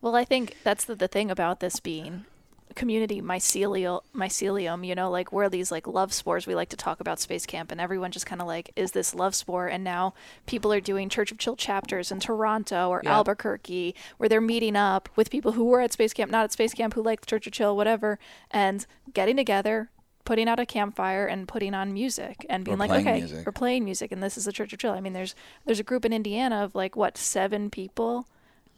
Well, 0.00 0.14
I 0.14 0.24
think 0.24 0.58
that's 0.62 0.84
the, 0.84 0.94
the 0.94 1.08
thing 1.08 1.28
about 1.30 1.58
this 1.58 1.80
being 1.80 2.24
community 2.74 3.22
mycelial 3.22 4.00
mycelium, 4.14 4.86
you 4.86 4.94
know, 4.94 5.10
like 5.10 5.30
we're 5.32 5.48
these 5.48 5.70
like 5.70 5.86
love 5.86 6.12
spores. 6.12 6.46
We 6.46 6.54
like 6.54 6.70
to 6.70 6.76
talk 6.76 6.98
about 7.00 7.20
space 7.20 7.46
camp 7.46 7.70
and 7.70 7.80
everyone 7.80 8.10
just 8.10 8.26
kind 8.26 8.40
of 8.40 8.46
like 8.48 8.72
is 8.74 8.92
this 8.92 9.14
love 9.14 9.34
spore 9.34 9.68
and 9.68 9.84
now 9.84 10.14
people 10.46 10.72
are 10.72 10.80
doing 10.80 11.08
Church 11.08 11.30
of 11.30 11.38
Chill 11.38 11.54
chapters 11.56 12.10
in 12.10 12.18
Toronto 12.20 12.88
or 12.88 13.00
Yeah. 13.04 13.14
Albuquerque 13.16 13.94
where 14.16 14.28
they're 14.28 14.40
meeting 14.40 14.74
up 14.76 15.08
with 15.14 15.30
people 15.30 15.52
who 15.52 15.64
were 15.64 15.80
at 15.80 15.92
space 15.92 16.12
camp, 16.12 16.30
not 16.30 16.44
at 16.44 16.52
space 16.52 16.74
camp, 16.74 16.94
who 16.94 17.02
like 17.02 17.26
Church 17.26 17.46
of 17.46 17.52
Chill, 17.52 17.76
whatever, 17.76 18.18
and 18.50 18.86
getting 19.12 19.36
together, 19.36 19.90
putting 20.24 20.48
out 20.48 20.58
a 20.58 20.66
campfire 20.66 21.26
and 21.26 21.46
putting 21.46 21.74
on 21.74 21.92
music 21.92 22.44
and 22.48 22.64
being 22.64 22.74
Or 22.76 22.78
like, 22.78 22.90
okay, 22.90 23.18
music. 23.20 23.46
we're 23.46 23.52
playing 23.52 23.84
music 23.84 24.10
and 24.10 24.20
this 24.22 24.36
is 24.36 24.46
the 24.46 24.52
Church 24.52 24.72
of 24.72 24.80
Chill. 24.80 24.92
I 24.94 25.00
mean, 25.00 25.12
there's 25.12 25.36
there's 25.64 25.80
a 25.80 25.84
group 25.84 26.04
in 26.04 26.12
Indiana 26.12 26.64
of 26.64 26.74
like 26.74 26.96
what 26.96 27.16
seven 27.18 27.70
people 27.70 28.26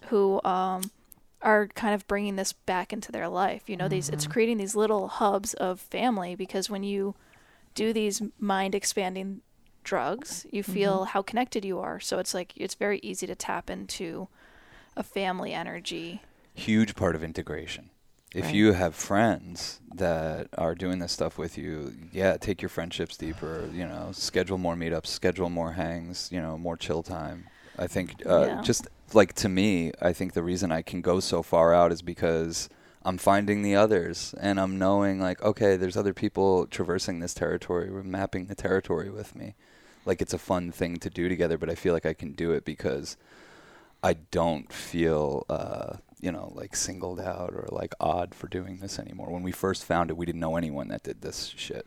who 0.09 0.41
um, 0.45 0.91
are 1.43 1.69
kind 1.69 1.95
of 1.95 2.07
bringing 2.07 2.37
this 2.37 2.53
back 2.53 2.93
into 2.93 3.13
their 3.13 3.29
life. 3.29 3.69
You 3.69 3.77
know, 3.77 3.89
these 3.89 4.09
it's 4.09 4.25
mm-hmm. 4.25 4.33
creating 4.33 4.57
these 4.59 4.75
little 4.75 5.09
hubs 5.09 5.55
of 5.55 5.81
family 5.81 6.35
because 6.35 6.71
when 6.71 6.83
you 6.83 7.15
do 7.75 7.93
these 7.93 8.23
mind 8.39 8.75
expanding 8.75 9.43
drugs, 9.85 10.47
you 10.51 10.63
feel 10.63 11.01
mm-hmm. 11.01 11.11
how 11.11 11.23
connected 11.23 11.65
you 11.65 11.79
are. 11.79 12.01
So 12.01 12.19
it's 12.19 12.35
like 12.35 12.53
it's 12.57 12.75
very 12.75 12.99
easy 13.03 13.27
to 13.27 13.35
tap 13.35 13.71
into 13.71 14.29
a 14.97 15.03
family 15.03 15.53
energy. 15.53 16.23
huge 16.55 16.95
part 16.95 17.15
of 17.15 17.23
integration. 17.23 17.91
If 18.35 18.47
Right. 18.47 18.55
you 18.55 18.73
have 18.73 18.95
friends 18.95 19.81
that 19.95 20.49
are 20.59 20.75
doing 20.75 20.99
this 20.99 21.13
stuff 21.13 21.39
with 21.39 21.57
you, 21.59 21.95
yeah, 22.13 22.37
take 22.39 22.61
your 22.61 22.69
friendships 22.71 23.17
deeper. 23.17 23.69
You 23.73 23.87
know, 23.87 24.11
schedule 24.13 24.59
more 24.59 24.75
meetups, 24.75 25.07
schedule 25.07 25.51
more 25.51 25.73
hangs. 25.73 26.31
You 26.33 26.41
know, 26.41 26.59
more 26.59 26.77
chill 26.77 27.03
time. 27.03 27.47
I 27.79 27.87
think 27.87 28.23
uh, 28.27 28.47
Yeah. 28.47 28.63
just 28.63 28.89
like 29.13 29.33
to 29.35 29.49
me, 29.49 29.93
I 30.01 30.13
think 30.13 30.33
the 30.33 30.43
reason 30.43 30.73
I 30.73 30.83
can 30.83 31.01
go 31.01 31.21
so 31.21 31.43
far 31.43 31.75
out 31.75 31.93
is 31.93 32.03
because 32.03 32.69
I'm 33.05 33.19
finding 33.19 33.63
the 33.63 33.77
others 33.77 34.35
and 34.41 34.59
I'm 34.59 34.79
knowing 34.79 35.21
like, 35.21 35.41
okay, 35.43 35.77
there's 35.77 35.97
other 35.97 36.15
people 36.15 36.67
traversing 36.67 37.21
this 37.21 37.35
territory, 37.35 37.91
we're 37.91 38.03
mapping 38.03 38.47
the 38.47 38.55
territory 38.55 39.11
with 39.11 39.37
me. 39.37 39.55
Like 40.05 40.21
it's 40.23 40.35
a 40.35 40.39
fun 40.39 40.73
thing 40.73 40.97
to 40.99 41.11
do 41.11 41.29
together, 41.29 41.59
but 41.59 41.71
I 41.71 41.75
feel 41.75 41.93
like 41.95 42.07
I 42.07 42.15
can 42.15 42.33
do 42.33 42.53
it 42.53 42.65
because 42.65 43.17
I 44.03 44.15
don't 44.15 44.73
feel, 44.73 45.45
uh, 45.49 45.97
you 46.21 46.31
know, 46.33 46.53
like 46.55 46.77
singled 46.77 47.21
out 47.21 47.51
or 47.51 47.69
like 47.71 47.93
odd 48.01 48.35
for 48.35 48.49
doing 48.49 48.79
this 48.79 48.99
anymore. 48.99 49.31
When 49.31 49.43
we 49.43 49.53
first 49.53 49.85
found 49.85 50.11
it, 50.11 50.17
we 50.17 50.27
didn't 50.27 50.41
know 50.41 50.57
anyone 50.57 50.89
that 50.89 51.03
did 51.03 51.23
this 51.23 51.53
shit. 51.57 51.87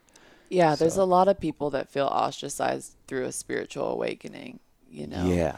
Yeah, 0.50 0.76
there's 0.76 0.98
a 0.98 1.06
lot 1.06 1.28
of 1.28 1.40
people 1.40 1.70
that 1.72 1.90
feel 1.90 2.08
ostracized 2.08 2.96
through 3.08 3.26
a 3.26 3.32
spiritual 3.32 3.88
awakening. 3.88 4.60
You 4.92 5.08
know. 5.08 5.26
Yeah. 5.28 5.56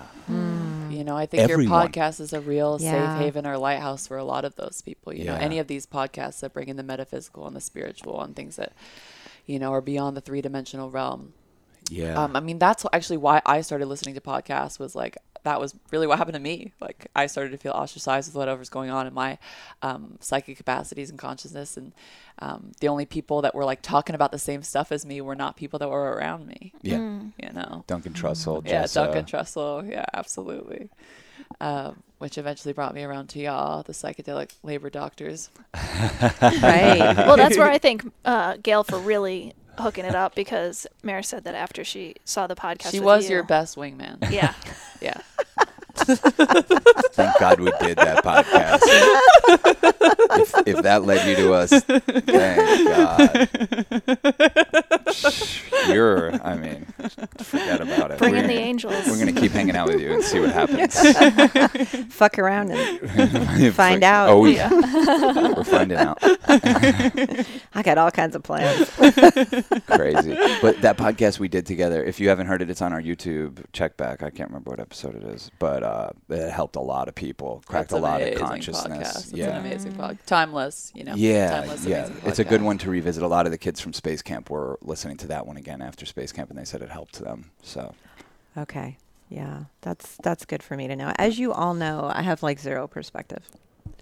You 0.90 1.04
know, 1.04 1.16
I 1.18 1.26
think 1.26 1.44
Everyone. 1.44 1.64
your 1.82 1.90
podcast 1.90 2.20
is 2.20 2.32
a 2.34 2.40
real 2.42 2.78
Yeah. 2.80 3.18
safe 3.18 3.24
haven 3.26 3.48
or 3.48 3.58
lighthouse 3.58 4.08
for 4.08 4.18
a 4.18 4.24
lot 4.24 4.46
of 4.46 4.56
those 4.56 4.82
people. 4.84 5.14
You 5.14 5.26
know, 5.26 5.36
any 5.36 5.58
of 5.60 5.68
these 5.68 5.86
podcasts 5.86 6.42
that 6.42 6.54
bring 6.54 6.68
in 6.68 6.78
the 6.78 6.84
metaphysical 6.84 7.48
and 7.48 7.56
the 7.56 7.62
spiritual 7.62 8.22
and 8.22 8.36
things 8.36 8.56
that, 8.58 8.74
you 9.46 9.58
know, 9.60 9.72
are 9.74 9.82
beyond 9.82 10.16
the 10.16 10.22
three 10.22 10.42
dimensional 10.42 10.90
realm. 10.90 11.34
Yeah. 11.90 12.22
Um, 12.22 12.36
I 12.36 12.40
mean, 12.40 12.60
that's 12.60 12.86
actually 12.94 13.18
why 13.18 13.42
I 13.46 13.62
started 13.62 13.88
listening 13.88 14.16
to 14.16 14.22
podcasts 14.22 14.80
was 14.80 14.96
like 14.96 15.18
that 15.44 15.60
was 15.60 15.76
really 15.92 16.08
what 16.08 16.18
happened 16.18 16.36
to 16.36 16.40
me. 16.40 16.74
Like 16.80 17.08
I 17.16 17.28
started 17.28 17.52
to 17.52 17.58
feel 17.58 17.72
ostracized 17.72 18.30
with 18.30 18.36
whatever 18.36 18.60
was 18.60 18.70
going 18.70 18.90
on 18.90 19.08
in 19.08 19.14
my 19.14 19.38
um, 19.82 20.18
psychic 20.20 20.58
capacities 20.58 21.10
and 21.10 21.18
consciousness, 21.18 21.78
and 21.78 21.94
um, 22.40 22.72
the 22.80 22.88
only 22.88 23.06
people 23.06 23.42
that 23.42 23.56
were 23.56 23.66
like 23.66 23.82
talking 23.82 24.16
about 24.16 24.32
the 24.32 24.40
same 24.40 24.64
stuff 24.64 24.92
as 24.92 25.06
me 25.06 25.22
were 25.22 25.36
not 25.36 25.58
people 25.58 25.80
that 25.80 25.90
were 25.90 26.12
around 26.14 26.48
me. 26.48 26.74
Yeah. 26.82 26.98
Mm. 26.98 27.32
You 27.42 27.54
know. 27.54 27.84
Duncan 27.88 28.14
Trussell. 28.14 28.66
Yeah, 28.68 28.84
Jessa. 28.84 28.94
Duncan 28.94 29.26
Trussell. 29.26 29.90
Yeah, 29.90 30.06
absolutely. 30.14 30.90
Um, 31.60 32.04
which 32.20 32.38
eventually 32.38 32.74
brought 32.74 32.94
me 32.94 33.04
around 33.04 33.28
to 33.30 33.40
y'all, 33.40 33.84
the 33.84 33.94
psychedelic 33.94 34.52
labor 34.64 34.90
doctors. 34.90 35.50
right. 35.74 37.00
well, 37.18 37.36
that's 37.36 37.58
where 37.58 37.70
I 37.70 37.78
think 37.78 38.12
uh, 38.26 38.58
Gail 38.62 38.84
for 38.84 39.00
really 39.00 39.54
hooking 39.80 40.06
it 40.06 40.16
up 40.16 40.36
because 40.36 40.86
Mary 41.04 41.24
said 41.24 41.44
that 41.46 41.56
after 41.56 41.84
she 41.84 42.16
saw 42.26 42.48
the 42.48 42.56
podcast. 42.56 42.92
She 42.92 43.00
with 43.00 43.06
was 43.06 43.30
you- 43.30 43.36
your 43.36 43.44
best 43.44 43.76
wingman. 43.76 44.32
Yeah. 44.32 44.54
Yeah. 45.02 45.20
Thank 47.14 47.40
God 47.40 47.60
we 47.60 47.72
did 47.82 47.98
that 47.98 48.24
podcast. 48.24 48.80
if, 50.40 50.68
if 50.68 50.82
that 50.84 51.04
led 51.04 51.28
you 51.28 51.36
to 51.44 51.54
us, 51.54 51.72
thank 51.82 52.88
God. 52.88 53.50
You're, 55.88 56.32
I 56.46 56.56
mean, 56.56 56.86
forget 57.40 57.82
about 57.82 58.12
it. 58.12 58.18
Bring 58.20 58.32
we're 58.32 58.38
in 58.40 58.48
the 58.48 58.54
gonna, 58.54 58.66
angels. 58.66 59.08
We're 59.08 59.20
going 59.20 59.34
to 59.34 59.40
keep 59.42 59.52
hanging 59.52 59.76
out 59.76 59.88
with 59.88 60.00
you 60.00 60.14
and 60.14 60.24
see 60.24 60.40
what 60.40 60.52
happens. 60.52 60.96
Fuck 62.14 62.40
around 62.40 62.72
and 62.72 63.74
Find 63.76 64.02
like, 64.02 64.04
out. 64.04 64.30
Oh, 64.30 64.46
Yeah. 64.46 64.70
yeah. 64.72 65.54
We're 65.56 65.64
finding 65.64 65.98
out. 65.98 66.18
I 67.74 67.82
got 67.84 67.98
all 67.98 68.12
kinds 68.12 68.36
of 68.36 68.44
plans. 68.44 68.90
Crazy. 69.88 70.38
But 70.62 70.82
that 70.82 70.98
podcast 70.98 71.40
we 71.40 71.48
did 71.48 71.66
together, 71.66 72.04
if 72.04 72.20
you 72.20 72.30
haven't 72.30 72.48
heard 72.48 72.62
it, 72.62 72.70
it's 72.70 72.82
on 72.82 72.94
our 72.94 73.02
YouTube. 73.02 73.64
Check 73.74 73.98
back. 73.98 74.24
I 74.24 74.30
can't 74.30 74.50
remember 74.50 74.70
what 74.72 74.80
episode 74.80 75.16
it 75.16 75.24
is, 75.24 75.52
but 75.60 75.84
uh, 75.84 75.91
it 76.30 76.52
helped 76.52 76.76
a 76.76 76.82
lot 76.82 77.08
of 77.08 77.16
people, 77.16 77.62
cracked 77.66 77.90
That's 77.90 78.00
a 78.00 78.02
lot 78.04 78.22
of 78.22 78.36
consciousness. 78.36 79.08
Podcast. 79.08 79.18
It's 79.18 79.34
Yeah. 79.34 79.50
an 79.58 79.66
amazing 79.66 79.94
podcast. 79.94 80.26
Timeless, 80.26 80.92
you 80.96 81.04
know. 81.04 81.16
Yeah, 81.16 81.62
Timeless, 81.62 81.86
yeah. 81.86 82.06
amazing 82.06 82.28
It's 82.30 82.40
a 82.40 82.44
good 82.44 82.62
one 82.62 82.78
to 82.80 82.90
revisit. 82.90 83.24
A 83.24 83.28
lot 83.28 83.46
of 83.46 83.52
the 83.52 83.58
kids 83.58 83.80
from 83.80 83.94
Space 83.94 84.22
Camp 84.22 84.50
were 84.50 84.78
listening 84.82 85.18
to 85.18 85.28
that 85.28 85.46
one 85.48 85.58
again 85.58 85.82
after 85.82 86.06
Space 86.06 86.32
Camp, 86.32 86.50
and 86.50 86.58
they 86.60 86.66
said 86.66 86.82
it 86.82 86.90
helped 86.90 87.20
them. 87.20 87.52
So 87.62 87.94
Okay. 88.58 88.98
Yeah. 89.30 89.66
That's 89.82 90.18
that's 90.24 90.46
good 90.46 90.62
for 90.62 90.76
me 90.76 90.88
to 90.88 90.96
know. 90.96 91.14
As 91.18 91.40
you 91.40 91.54
all 91.54 91.74
know, 91.74 92.12
I 92.14 92.22
have 92.22 92.44
like 92.44 92.60
zero 92.60 92.88
perspective. 92.88 93.48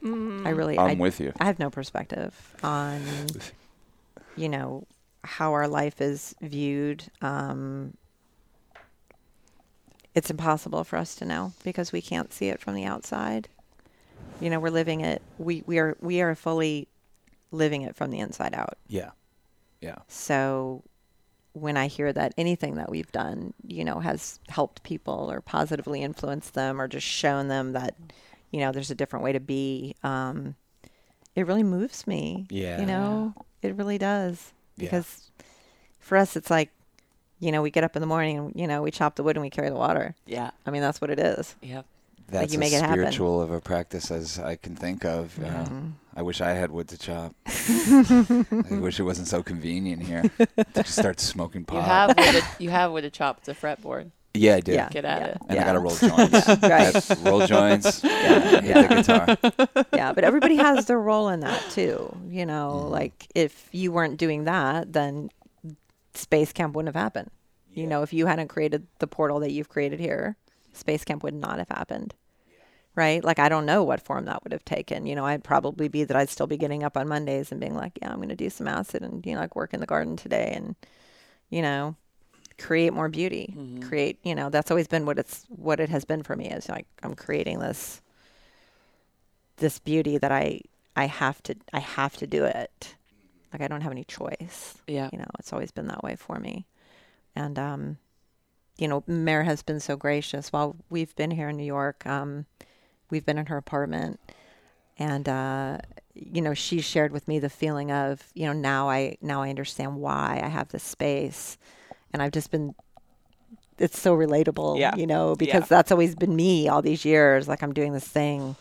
Mm. 0.01 0.45
I 0.45 0.49
really 0.51 0.77
I'm 0.79 0.89
I, 0.91 0.93
with 0.95 1.19
you. 1.19 1.33
I 1.39 1.45
have 1.45 1.59
no 1.59 1.69
perspective 1.69 2.55
on 2.63 3.01
you 4.35 4.49
know 4.49 4.85
how 5.23 5.51
our 5.53 5.67
life 5.67 6.01
is 6.01 6.33
viewed. 6.41 7.03
Um, 7.21 7.93
it's 10.19 10.29
impossible 10.29 10.83
for 10.83 10.97
us 10.97 11.15
to 11.15 11.25
know 11.25 11.53
because 11.63 11.93
we 11.93 12.01
can't 12.01 12.33
see 12.33 12.49
it 12.49 12.59
from 12.59 12.75
the 12.75 12.83
outside. 12.83 13.47
You 14.41 14.49
know, 14.49 14.59
we're 14.59 14.69
living 14.69 14.99
it. 14.99 15.21
We 15.37 15.63
we 15.65 15.79
are 15.79 15.95
we 16.01 16.19
are 16.21 16.35
fully 16.35 16.89
living 17.51 17.83
it 17.83 17.95
from 17.95 18.11
the 18.11 18.19
inside 18.19 18.53
out. 18.53 18.77
Yeah, 18.89 19.11
yeah, 19.81 19.99
So 20.09 20.83
when 21.53 21.77
I 21.77 21.87
hear 21.87 22.11
that 22.11 22.33
anything 22.37 22.75
that 22.75 22.89
we've 22.89 23.11
done, 23.13 23.53
you 23.65 23.85
know, 23.85 23.99
has 23.99 24.39
helped 24.49 24.83
people 24.83 25.31
or 25.31 25.41
positively 25.41 26.03
influenced 26.03 26.53
them 26.53 26.81
or 26.81 26.87
just 26.87 27.07
shown 27.07 27.47
them 27.47 27.71
that, 27.73 27.95
you 28.51 28.59
know, 28.59 28.71
there's 28.71 28.91
a 28.91 28.95
different 28.95 29.23
way 29.23 29.31
to 29.31 29.39
be, 29.39 29.95
um, 30.03 30.55
it 31.35 31.47
really 31.47 31.63
moves 31.63 32.05
me. 32.05 32.45
Yeah. 32.49 32.79
You 32.79 32.85
know, 32.85 33.33
it 33.61 33.73
really 33.75 33.97
does. 33.97 34.53
Yeah. 34.77 34.85
Because 34.85 35.31
for 35.97 36.17
us, 36.17 36.35
it's 36.35 36.51
like, 36.51 36.69
you 37.39 37.51
know, 37.51 37.61
we 37.61 37.71
get 37.71 37.83
up 37.83 37.95
in 37.95 38.01
the 38.01 38.07
morning 38.07 38.37
and, 38.37 38.53
you 38.55 38.67
know, 38.67 38.81
we 38.81 38.91
chop 38.91 39.15
the 39.15 39.23
wood 39.23 39.35
and 39.35 39.41
we 39.43 39.49
carry 39.49 39.69
the 39.69 39.75
water. 39.75 40.15
Yeah. 40.25 40.51
I 40.65 40.71
mean, 40.71 40.81
that's 40.81 40.99
what 41.01 41.09
it 41.09 41.19
is. 41.19 41.55
Yeah. 41.61 41.83
that's 42.27 42.53
you 42.53 42.57
as 42.57 42.59
make 42.59 42.73
it 42.73 42.81
happen. 42.81 42.95
spiritual 42.99 43.41
of 43.41 43.51
a 43.51 43.59
practice 43.61 44.11
as 44.11 44.37
I 44.39 44.55
can 44.55 44.75
think 44.75 45.03
of. 45.05 45.37
you 45.37 45.45
know. 45.45 45.65
Mhm. 45.69 45.91
I 46.15 46.21
wish 46.21 46.41
I 46.41 46.49
had 46.51 46.69
wood 46.71 46.89
to 46.89 46.97
chop. 46.97 47.33
I 47.47 48.65
wish 48.79 48.99
it 48.99 49.03
wasn't 49.03 49.27
so 49.27 49.41
convenient 49.41 50.03
here 50.03 50.23
to 50.37 50.65
just 50.83 50.95
start 50.97 51.19
smoking 51.19 51.63
pot. 51.65 51.75
You 51.75 51.81
have 51.81 52.07
wood 52.17 52.41
to, 52.43 52.63
you 52.63 52.69
have 52.71 52.91
wood 52.91 53.01
to 53.01 53.09
chop. 53.09 53.37
It's 53.39 53.47
a 53.47 53.53
fretboard. 53.55 54.11
yeah, 54.33 54.55
I 54.55 54.59
did. 54.59 54.75
Yeah. 54.75 54.89
Get 54.89 55.05
at 55.05 55.21
yeah, 55.21 55.27
it. 55.27 55.37
And 55.47 55.55
yeah. 55.55 55.61
I 55.61 55.65
got 55.65 55.73
to 55.73 55.79
roll 55.79 55.95
joints. 55.95 56.47
Right. 56.61 57.17
Roll 57.25 57.47
joints. 57.47 58.03
Yeah, 58.19 58.61
hit 58.61 58.89
the 58.89 58.95
guitar. 58.95 59.85
yeah, 59.93 60.11
but 60.13 60.23
everybody 60.23 60.55
has 60.57 60.85
their 60.85 60.99
role 60.99 61.29
in 61.29 61.39
that 61.39 61.61
too. 61.71 62.15
You 62.29 62.45
know, 62.45 62.83
Mhm. 62.85 62.91
like 62.91 63.27
if 63.33 63.69
you 63.71 63.91
weren't 63.91 64.17
doing 64.17 64.43
that, 64.43 64.91
then 64.93 65.29
Space 66.19 66.51
Camp 66.53 66.75
wouldn't 66.75 66.93
have 66.93 67.01
happened. 67.01 67.31
You 67.73 67.87
know, 67.87 68.01
if 68.01 68.13
you 68.13 68.25
hadn't 68.25 68.47
created 68.47 68.87
the 68.99 69.07
portal 69.07 69.39
that 69.39 69.51
you've 69.51 69.69
created 69.69 69.99
here, 69.99 70.35
Space 70.73 71.03
Camp 71.03 71.23
would 71.23 71.33
not 71.33 71.59
have 71.59 71.69
happened. 71.69 72.13
Right? 72.95 73.23
Like 73.23 73.39
I 73.39 73.47
don't 73.47 73.65
know 73.65 73.83
what 73.83 74.01
form 74.01 74.25
that 74.25 74.43
would 74.43 74.51
have 74.51 74.65
taken. 74.65 75.05
You 75.05 75.15
know, 75.15 75.25
I'd 75.25 75.43
probably 75.43 75.87
be 75.87 76.03
that 76.03 76.17
I'd 76.17 76.29
still 76.29 76.47
be 76.47 76.57
getting 76.57 76.83
up 76.83 76.97
on 76.97 77.07
Mondays 77.07 77.51
and 77.51 77.61
being 77.61 77.75
like, 77.75 77.97
yeah, 78.01 78.09
I'm 78.09 78.17
going 78.17 78.29
to 78.29 78.35
do 78.35 78.49
some 78.49 78.67
acid 78.67 79.03
and 79.03 79.25
you 79.25 79.35
know, 79.35 79.39
like 79.41 79.55
work 79.55 79.73
in 79.73 79.79
the 79.79 79.85
garden 79.85 80.17
today 80.17 80.51
and 80.53 80.75
you 81.49 81.61
know, 81.61 81.95
create 82.57 82.93
more 82.93 83.07
beauty. 83.07 83.55
Mhm. 83.57 83.87
Create, 83.87 84.19
you 84.23 84.35
know, 84.35 84.49
that's 84.49 84.69
always 84.71 84.87
been 84.87 85.05
what 85.05 85.17
it's 85.17 85.45
what 85.47 85.79
it 85.79 85.89
has 85.89 86.03
been 86.03 86.23
for 86.23 86.35
me 86.35 86.49
is 86.49 86.67
like 86.67 86.87
I'm 87.03 87.15
creating 87.15 87.59
this 87.59 88.01
this 89.57 89.79
beauty 89.79 90.17
that 90.17 90.31
I 90.31 90.61
I 90.95 91.05
have 91.05 91.41
to 91.43 91.55
I 91.71 91.79
have 91.79 92.17
to 92.17 92.27
do 92.27 92.43
it. 92.43 92.95
Like 93.51 93.61
I 93.61 93.67
don't 93.67 93.81
have 93.81 93.91
any 93.91 94.03
choice. 94.03 94.77
Yeah. 94.87 95.09
You 95.11 95.19
know, 95.19 95.25
it's 95.39 95.51
always 95.53 95.71
been 95.71 95.87
that 95.87 96.03
way 96.03 96.15
for 96.15 96.39
me. 96.39 96.65
And 97.35 97.57
um 97.59 97.97
you 98.77 98.87
know, 98.87 99.03
Mare 99.07 99.43
has 99.43 99.61
been 99.61 99.79
so 99.81 99.97
gracious 99.97 100.53
while 100.53 100.75
we've 100.89 101.13
been 101.15 101.31
here 101.31 101.49
in 101.49 101.57
New 101.57 101.65
York. 101.65 102.05
Um 102.05 102.45
we've 103.09 103.25
been 103.25 103.37
in 103.37 103.47
her 103.47 103.57
apartment 103.57 104.19
and 104.97 105.27
uh 105.27 105.77
you 106.13 106.41
know, 106.41 106.53
she 106.53 106.81
shared 106.81 107.11
with 107.13 107.27
me 107.29 107.39
the 107.39 107.49
feeling 107.49 107.91
of, 107.91 108.27
you 108.33 108.45
know, 108.45 108.53
now 108.53 108.89
I 108.89 109.17
now 109.21 109.41
I 109.41 109.49
understand 109.49 109.95
why 109.97 110.41
I 110.43 110.47
have 110.47 110.69
this 110.69 110.83
space. 110.83 111.57
And 112.13 112.21
I've 112.21 112.31
just 112.31 112.51
been 112.51 112.75
it's 113.77 113.97
so 113.99 114.13
relatable, 114.15 114.77
Yeah. 114.77 114.95
you 114.95 115.07
know, 115.07 115.35
because 115.37 115.61
Yeah. 115.61 115.67
that's 115.69 115.91
always 115.91 116.13
been 116.13 116.35
me 116.35 116.67
all 116.67 116.81
these 116.81 117.05
years. 117.05 117.47
Like 117.47 117.63
I'm 117.63 117.73
doing 117.73 117.93
this 117.93 118.07
thing. 118.07 118.55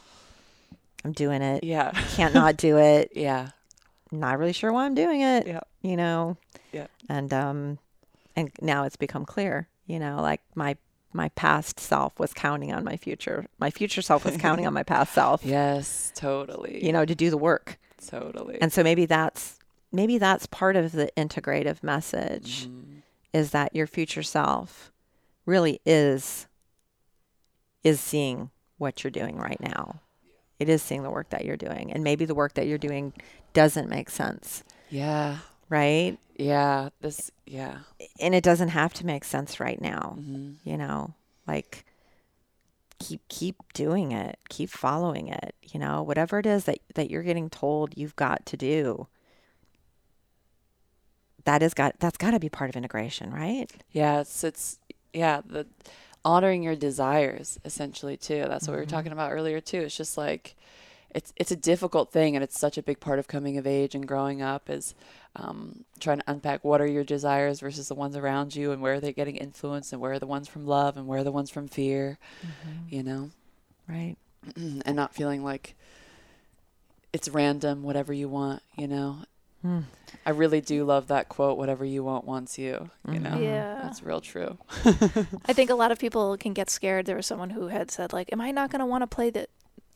I'm 1.05 1.13
doing 1.13 1.43
it. 1.43 1.65
Yeah. 1.65 1.91
Can't 2.15 2.35
not 2.35 2.57
do 2.57 2.79
it. 2.79 3.13
Yeah. 3.17 3.49
Not 4.11 4.39
really 4.39 4.53
sure 4.53 4.73
why 4.73 4.85
I'm 4.87 4.95
doing 4.95 5.21
it. 5.21 5.47
Yeah. 5.47 5.61
You 5.83 5.97
know. 5.97 6.37
Yeah. 6.73 6.87
And 7.09 7.33
um 7.33 7.79
and 8.37 8.51
now 8.61 8.85
it's 8.85 8.97
become 8.97 9.25
clear, 9.25 9.69
you 9.87 9.99
know, 9.99 10.21
like 10.23 10.41
my 10.55 10.77
my 11.13 11.29
past 11.31 11.81
self 11.81 12.19
was 12.19 12.33
counting 12.35 12.73
on 12.73 12.85
my 12.85 12.97
future. 12.97 13.47
My 13.59 13.71
future 13.71 14.03
self 14.03 14.25
was 14.25 14.37
counting 14.37 14.67
on 14.67 14.75
my 14.75 14.83
past 14.83 15.13
self. 15.15 15.45
Yes. 15.45 16.13
Totally. 16.15 16.85
You 16.85 16.93
know, 16.93 17.05
to 17.05 17.15
do 17.15 17.31
the 17.31 17.39
work. 17.39 17.79
Totally. 18.07 18.59
And 18.61 18.73
so 18.73 18.83
maybe 18.83 19.07
that's 19.07 19.59
maybe 19.91 20.19
that's 20.19 20.47
part 20.47 20.77
of 20.77 20.93
the 20.93 21.11
integrative 21.17 21.83
message 21.83 22.67
Mhm. 22.67 23.03
is 23.33 23.51
that 23.53 23.75
your 23.75 23.87
future 23.87 24.23
self 24.23 24.93
really 25.47 25.81
is 25.87 26.47
is 27.83 28.01
seeing 28.01 28.51
what 28.77 29.03
you're 29.03 29.11
doing 29.11 29.37
right 29.37 29.61
now. 29.61 30.01
It 30.59 30.69
is 30.69 30.83
seeing 30.83 31.03
the 31.03 31.11
work 31.11 31.31
that 31.31 31.45
you're 31.45 31.57
doing. 31.57 31.93
And 31.93 32.03
maybe 32.05 32.25
the 32.25 32.35
work 32.35 32.55
that 32.55 32.67
you're 32.67 32.79
doing 32.79 33.13
doesn't 33.53 33.89
make 33.89 34.11
sense, 34.11 34.65
Yeah. 34.89 35.39
right? 35.69 36.19
Yeah. 36.37 36.91
This. 37.01 37.31
Yeah. 37.47 37.79
And 38.21 38.35
it 38.35 38.45
doesn't 38.45 38.69
have 38.71 38.95
to 38.95 39.07
make 39.07 39.25
sense 39.25 39.61
right 39.61 39.81
now, 39.81 40.19
hmm 40.19 40.53
you 40.65 40.77
know? 40.77 41.15
Like 41.47 41.85
keep 42.99 43.27
keep 43.29 43.57
doing 43.75 44.13
it. 44.13 44.39
Keep 44.49 44.71
following 44.71 45.29
it, 45.29 45.55
you 45.63 45.79
know? 45.81 46.03
Whatever 46.03 46.39
it 46.39 46.47
is 46.47 46.65
that 46.65 46.79
that 46.95 47.11
you're 47.11 47.23
getting 47.23 47.49
told 47.51 47.97
you've 47.97 48.17
got 48.17 48.45
to 48.47 48.57
do. 48.57 49.07
That 51.45 51.63
is 51.63 51.75
got 51.75 51.99
that's 51.99 52.19
got 52.19 52.33
to 52.33 52.41
be 52.41 52.49
part 52.49 52.71
of 52.71 52.77
integration, 52.77 53.33
right? 53.33 53.71
Yeah. 53.93 54.21
It's 54.21 54.45
it's 54.45 54.79
yeah 55.13 55.41
the 55.47 55.67
honoring 56.29 56.63
your 56.63 56.77
desires 56.77 57.59
essentially 57.65 58.17
too. 58.17 58.45
That's 58.49 58.69
what 58.69 58.75
we 58.75 58.81
were 58.81 58.87
Mhm. 58.87 58.91
talking 58.91 59.13
about 59.13 59.33
earlier 59.33 59.61
too. 59.61 59.81
It's 59.81 59.97
just 59.97 60.19
like 60.19 60.55
it's 61.15 61.33
it's 61.37 61.51
a 61.51 61.57
difficult 61.57 62.13
thing, 62.13 62.37
and 62.37 62.45
it's 62.45 62.61
such 62.61 62.77
a 62.77 62.83
big 62.83 63.01
part 63.01 63.19
of 63.19 63.27
coming 63.27 63.57
of 63.57 63.67
age 63.67 63.95
and 63.95 64.07
growing 64.07 64.43
up 64.43 64.69
is 64.69 64.95
um, 65.37 65.85
trying 66.01 66.19
to 66.19 66.31
unpack 66.31 66.63
what 66.65 66.81
are 66.83 66.87
your 66.87 67.05
desires 67.05 67.61
versus 67.61 67.89
the 67.89 67.95
ones 67.95 68.15
around 68.15 68.55
you, 68.55 68.73
and 68.73 68.83
where 68.83 68.95
are 68.95 69.01
they 69.01 69.13
getting 69.13 69.37
influence, 69.37 69.91
and 69.93 70.03
where 70.03 70.13
are 70.13 70.19
the 70.19 70.27
ones 70.27 70.49
from 70.49 70.67
love, 70.67 70.97
and 70.99 71.07
where 71.07 71.21
are 71.21 71.25
the 71.25 71.33
ones 71.33 71.49
from 71.51 71.67
fear. 71.67 72.19
You 72.91 73.03
know. 73.03 73.31
Right. 73.89 74.17
and 74.57 74.95
not 74.97 75.15
feeling 75.15 75.43
like 75.43 75.75
it's 77.13 77.29
random, 77.29 77.83
whatever 77.83 78.13
you 78.13 78.29
want, 78.29 78.63
you 78.77 78.87
know. 78.87 79.19
Hmm. 79.63 79.81
I 80.25 80.31
really 80.31 80.61
do 80.61 80.85
love 80.85 81.09
that 81.09 81.29
quote, 81.29 81.59
whatever 81.59 81.85
you 81.85 82.05
want 82.05 82.25
wants 82.25 82.59
you, 82.59 82.91
you 83.11 83.19
know. 83.19 83.31
Mhm. 83.31 83.43
Yeah. 83.43 83.81
That's 83.83 84.03
real 84.03 84.21
true. 84.21 84.57
I 85.47 85.53
think 85.53 85.71
a 85.71 85.75
lot 85.75 85.91
of 85.93 85.99
people 85.99 86.37
can 86.37 86.53
get 86.53 86.71
scared. 86.71 87.07
There 87.07 87.17
was 87.17 87.27
someone 87.27 87.51
who 87.51 87.69
had 87.69 87.91
said 87.91 88.13
like, 88.13 88.33
"Am 88.33 88.41
I 88.41 88.51
not 88.53 88.71
going 88.71 88.81
to 88.81 88.87
want 88.87 89.03
to 89.03 89.07
play 89.09 89.31
the 89.31 89.47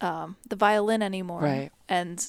um, 0.00 0.36
the 0.48 0.56
violin 0.56 1.02
anymore?" 1.02 1.40
Right. 1.42 1.70
And 1.88 2.26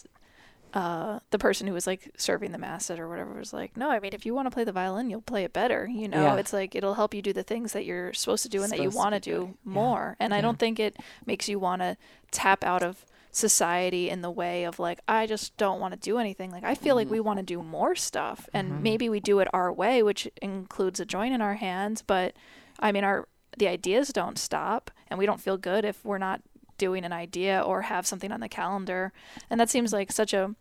uh, 0.73 1.19
the 1.29 1.37
person 1.37 1.67
who 1.67 1.73
was 1.73 1.85
like 1.85 2.09
serving 2.17 2.51
the 2.51 2.65
acid 2.65 2.99
or 2.99 3.07
whatever 3.07 3.31
was 3.35 3.53
like, 3.53 3.77
no, 3.77 3.91
I 3.91 3.99
mean, 3.99 4.13
if 4.13 4.25
you 4.25 4.33
want 4.33 4.47
to 4.47 4.51
play 4.51 4.63
the 4.63 4.71
violin, 4.71 5.07
you'll 5.07 5.21
play 5.21 5.43
it 5.43 5.53
better. 5.53 5.85
You 5.87 6.07
know, 6.07 6.21
Yeah. 6.23 6.35
it's 6.37 6.51
like 6.51 6.73
it'll 6.73 6.95
help 6.95 7.13
you 7.13 7.21
do 7.21 7.31
the 7.31 7.43
things 7.43 7.73
that 7.73 7.85
you're 7.85 8.11
supposed 8.13 8.41
to 8.43 8.49
do 8.49 8.63
and 8.63 8.71
that 8.71 8.77
you 8.79 8.89
Supposed 8.89 8.95
to 8.95 8.97
want 8.97 9.13
to 9.13 9.19
be 9.29 9.35
do 9.35 9.37
doing. 9.41 9.57
Yeah. 9.67 9.71
more. 9.71 10.15
And 10.19 10.33
I 10.33 10.41
don't 10.41 10.57
think 10.57 10.79
it 10.79 10.97
makes 11.27 11.47
you 11.47 11.59
want 11.59 11.83
to 11.83 11.95
tap 12.31 12.63
out 12.63 12.81
of 12.81 13.05
society 13.35 14.09
in 14.09 14.21
the 14.21 14.29
way 14.31 14.63
of 14.63 14.77
like, 14.79 14.99
I 15.07 15.25
just 15.25 15.57
don't 15.57 15.79
want 15.81 15.93
to 15.93 15.99
do 15.99 16.17
anything. 16.19 16.51
Like, 16.51 16.63
I 16.63 16.75
feel 16.75 16.95
like 16.95 17.07
Mm-hmm. 17.07 17.13
we 17.13 17.19
want 17.19 17.39
to 17.39 17.43
do 17.43 17.61
more 17.63 17.95
stuff. 17.95 18.47
And 18.53 18.81
maybe 18.83 19.09
we 19.09 19.19
do 19.19 19.39
it 19.39 19.47
our 19.51 19.73
way, 19.73 20.01
which 20.03 20.29
includes 20.41 20.99
a 20.99 21.05
joint 21.05 21.33
in 21.33 21.41
our 21.41 21.55
hands. 21.55 22.01
But 22.01 22.35
I 22.79 22.91
mean, 22.91 23.03
our 23.03 23.27
the 23.57 23.67
ideas 23.67 24.09
don't 24.13 24.37
stop, 24.39 24.89
and 25.09 25.19
we 25.19 25.25
don't 25.25 25.41
feel 25.41 25.57
good 25.57 25.83
if 25.85 26.03
we're 26.05 26.17
not 26.17 26.41
doing 26.79 27.03
an 27.05 27.13
idea 27.13 27.61
or 27.61 27.83
have 27.83 28.05
something 28.07 28.31
on 28.31 28.39
the 28.39 28.49
calendar. 28.49 29.11
And 29.49 29.59
that 29.59 29.69
seems 29.69 29.91
like 29.93 30.11
such 30.11 30.33
a 30.33 30.55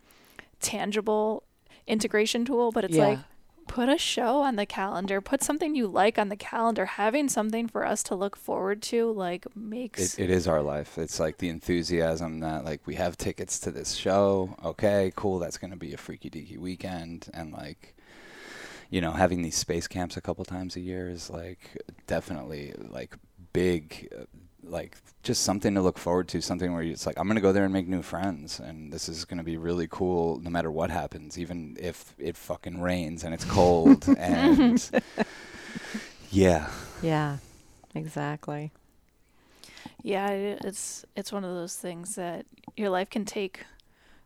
tangible 0.59 1.43
integration 1.87 2.45
tool, 2.45 2.71
but 2.71 2.83
it's 2.83 2.95
Yeah. 2.95 3.07
like 3.07 3.19
put 3.73 3.89
a 3.89 3.97
show 3.97 4.41
on 4.41 4.55
the 4.55 4.67
calendar, 4.67 5.19
put 5.19 5.41
something 5.41 5.73
you 5.73 5.87
like 5.87 6.19
on 6.19 6.29
the 6.29 6.35
calendar. 6.35 6.85
Having 6.85 7.29
something 7.29 7.67
for 7.67 7.83
us 7.83 8.03
to 8.03 8.13
look 8.13 8.35
forward 8.35 8.83
to 8.83 9.11
like 9.11 9.47
makes 9.55 10.13
It, 10.13 10.25
it 10.25 10.29
is 10.29 10.47
our 10.47 10.61
life. 10.61 10.99
It's 10.99 11.19
like 11.19 11.39
the 11.39 11.49
enthusiasm 11.49 12.39
that 12.41 12.63
like 12.63 12.85
we 12.85 12.93
have 12.95 13.17
tickets 13.17 13.57
to 13.61 13.71
this 13.71 13.95
show. 13.95 14.55
Okay, 14.63 15.11
cool. 15.15 15.39
That's 15.39 15.57
going 15.57 15.71
to 15.71 15.77
be 15.77 15.91
a 15.91 15.97
freaky 15.97 16.29
deaky 16.29 16.59
weekend, 16.59 17.31
and 17.33 17.51
like, 17.51 17.95
you 18.91 19.01
know, 19.01 19.13
having 19.13 19.41
these 19.41 19.57
space 19.57 19.87
camps 19.87 20.17
a 20.17 20.21
couple 20.21 20.45
times 20.45 20.75
a 20.75 20.79
year 20.79 21.09
is 21.09 21.31
like 21.31 21.75
definitely 22.05 22.75
like 22.77 23.15
big, 23.53 24.13
like 24.63 24.97
just 25.23 25.43
something 25.43 25.73
to 25.75 25.81
look 25.81 25.97
forward 25.97 26.27
to. 26.29 26.41
Something 26.41 26.73
where 26.73 26.83
it's 26.83 27.05
like 27.05 27.17
I'm 27.17 27.27
going 27.27 27.35
to 27.35 27.41
go 27.41 27.51
there 27.53 27.63
and 27.63 27.73
make 27.73 27.87
new 27.87 28.01
friends, 28.01 28.59
and 28.59 28.91
this 28.91 29.07
is 29.09 29.25
going 29.25 29.37
to 29.37 29.43
be 29.43 29.57
really 29.57 29.87
cool 29.89 30.39
no 30.41 30.49
matter 30.49 30.71
what 30.71 30.89
happens, 30.89 31.37
even 31.37 31.77
if 31.79 32.13
it 32.17 32.37
fucking 32.37 32.81
rains 32.81 33.23
and 33.23 33.33
it's 33.33 33.45
cold 33.45 34.07
and 34.17 34.89
yeah. 36.31 36.69
Yeah, 37.01 37.37
exactly. 37.95 38.71
yeah, 40.01 40.29
it's 40.29 41.05
it's 41.15 41.31
one 41.31 41.43
of 41.43 41.53
those 41.55 41.75
things 41.75 42.15
that 42.15 42.45
your 42.75 42.89
life 42.89 43.09
can 43.09 43.25
take 43.25 43.65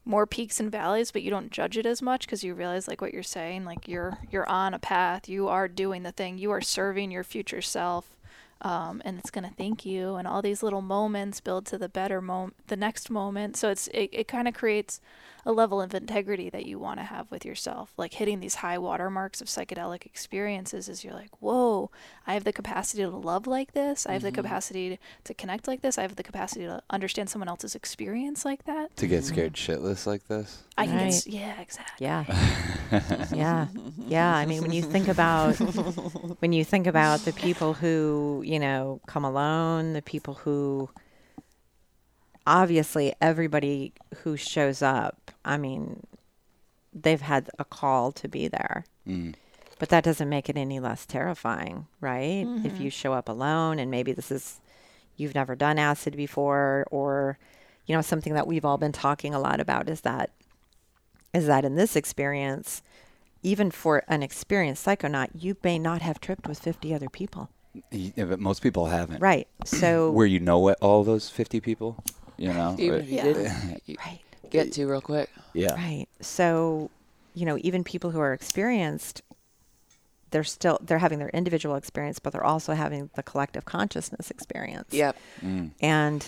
more 0.05 0.25
peaks 0.25 0.59
and 0.59 0.71
valleys, 0.71 1.11
but 1.11 1.21
you 1.21 1.29
don't 1.29 1.51
judge 1.51 1.77
it 1.77 1.85
as 1.85 2.01
much 2.01 2.25
because 2.25 2.43
you 2.43 2.53
realize 2.53 2.87
like 2.87 3.01
what 3.01 3.13
you're 3.13 3.23
saying, 3.23 3.65
like 3.65 3.87
you're 3.87 4.17
you're 4.31 4.47
on 4.49 4.73
a 4.73 4.79
path, 4.79 5.27
you 5.27 5.47
are 5.49 5.67
doing 5.67 6.03
the 6.03 6.11
thing, 6.13 6.37
you 6.37 6.49
are 6.51 6.61
serving 6.61 7.11
your 7.11 7.23
future 7.23 7.61
self. 7.61 8.15
Um, 8.61 9.01
and 9.05 9.19
it's 9.19 9.29
gonna 9.29 9.51
thank 9.57 9.85
you, 9.85 10.15
and 10.15 10.27
all 10.27 10.41
these 10.41 10.63
little 10.63 10.81
moments 10.81 11.41
build 11.41 11.65
to 11.67 11.77
the 11.77 11.89
better 11.89 12.21
moment, 12.21 12.55
the 12.67 12.75
next 12.75 13.09
moment. 13.09 13.55
So 13.55 13.69
it's 13.69 13.87
it, 13.89 14.09
it 14.11 14.27
kind 14.27 14.47
of 14.47 14.53
creates 14.53 14.99
a 15.47 15.53
level 15.53 15.81
of 15.81 15.93
integrity 15.93 16.49
that 16.49 16.65
you 16.65 16.77
want 16.77 16.99
to 16.99 17.05
have 17.05 17.31
with 17.31 17.45
yourself. 17.45 17.93
Like 17.95 18.15
hitting 18.15 18.41
these 18.41 18.55
high 18.55 18.77
water 18.77 19.09
marks 19.09 19.39
of 19.39 19.47
psychedelic 19.47 20.05
experiences 20.05 20.89
is 20.89 21.05
you're 21.05 21.13
like, 21.13 21.31
whoa, 21.39 21.89
I 22.27 22.33
have 22.33 22.43
the 22.43 22.51
capacity 22.51 23.03
to 23.03 23.09
love 23.09 23.47
like 23.47 23.71
this. 23.71 24.05
I 24.05 24.11
have 24.11 24.23
the 24.23 24.27
mm-hmm. 24.27 24.41
capacity 24.41 24.99
to 25.23 25.33
connect 25.33 25.65
like 25.65 25.81
this. 25.81 25.97
I 25.97 26.01
have 26.01 26.17
the 26.17 26.23
capacity 26.23 26.65
to 26.65 26.83
understand 26.89 27.29
someone 27.29 27.47
else's 27.47 27.75
experience 27.75 28.43
like 28.43 28.65
that. 28.65 28.93
To 28.97 29.07
get 29.07 29.23
mm-hmm. 29.23 29.33
scared 29.33 29.53
shitless 29.53 30.05
like 30.05 30.27
this. 30.27 30.63
I 30.77 30.85
can 30.85 30.97
get, 30.97 31.03
Right. 31.03 31.13
s- 31.13 31.27
yeah, 31.27 31.61
exactly. 31.61 32.05
Yeah. 32.05 32.25
yeah. 33.33 33.67
Yeah. 34.05 34.35
I 34.35 34.45
mean, 34.45 34.61
when 34.61 34.73
you 34.73 34.81
think 34.81 35.07
about 35.07 35.55
when 36.39 36.51
you 36.51 36.65
think 36.65 36.87
about 36.87 37.21
the 37.21 37.31
people 37.31 37.73
who, 37.73 38.43
you 38.45 38.59
know, 38.59 38.99
come 39.07 39.23
alone, 39.23 39.93
the 39.93 40.01
people 40.01 40.33
who 40.33 40.89
obviously 42.45 43.13
everybody 43.21 43.93
who 44.23 44.35
shows 44.35 44.81
up, 44.81 45.26
I 45.45 45.57
mean, 45.57 46.05
they've 46.93 47.21
had 47.21 47.49
a 47.59 47.65
call 47.65 48.11
to 48.13 48.27
be 48.27 48.47
there. 48.47 48.85
Mm. 49.07 49.35
But 49.79 49.89
that 49.89 50.03
doesn't 50.03 50.29
make 50.29 50.49
it 50.49 50.57
any 50.57 50.79
less 50.79 51.05
terrifying, 51.05 51.85
right? 52.01 52.47
If 52.63 52.79
you 52.79 52.89
show 52.89 53.13
up 53.13 53.29
alone 53.29 53.77
and 53.77 53.91
maybe 53.91 54.11
this 54.11 54.31
is 54.31 54.59
you've 55.17 55.35
never 55.35 55.55
done 55.55 55.77
acid 55.77 56.15
before 56.17 56.85
or 56.89 57.37
you 57.85 57.95
know 57.95 58.01
something 58.01 58.33
that 58.33 58.47
we've 58.47 58.65
all 58.65 58.77
been 58.77 58.91
talking 58.91 59.33
a 59.33 59.39
lot 59.39 59.59
about 59.59 59.87
is 59.89 60.01
that 60.01 60.31
is 61.33 61.47
that 61.47 61.63
in 61.65 61.75
this 61.75 61.95
experience 61.95 62.81
even 63.43 63.71
for 63.71 64.03
an 64.07 64.21
experienced 64.23 64.85
psychonaut 64.85 65.29
you 65.33 65.55
may 65.63 65.79
not 65.79 66.01
have 66.01 66.19
tripped 66.19 66.47
with 66.47 66.59
50 66.59 66.93
other 66.93 67.09
people 67.09 67.49
yeah, 67.91 68.25
but 68.25 68.39
most 68.39 68.61
people 68.61 68.85
haven't. 68.87 69.21
right 69.21 69.47
so 69.63 70.11
Where 70.17 70.25
you 70.27 70.39
know 70.39 70.59
what 70.59 70.77
all 70.81 71.03
those 71.03 71.29
50 71.29 71.59
people, 71.61 72.03
you 72.37 72.53
know? 72.53 72.75
Even 72.79 72.99
if 73.01 73.09
you 73.09 73.15
Yeah. 73.17 73.23
didn't, 73.23 73.81
right 74.05 74.21
get 74.49 74.71
to 74.73 74.85
real 74.87 75.01
quick. 75.01 75.29
yeah. 75.53 75.73
right 75.75 76.07
so 76.21 76.89
you 77.33 77.45
know 77.45 77.57
even 77.61 77.83
people 77.83 78.11
who 78.11 78.19
are 78.19 78.33
experienced 78.33 79.21
they're 80.31 80.43
still 80.43 80.77
they're 80.81 80.97
having 80.99 81.19
their 81.19 81.29
individual 81.29 81.75
experience 81.75 82.19
but 82.19 82.33
they're 82.33 82.43
also 82.43 82.73
having 82.73 83.09
the 83.15 83.23
collective 83.23 83.65
consciousness 83.65 84.29
experience 84.31 84.93
Yep. 84.93 85.15
Mm. 85.43 85.71
and 85.81 86.27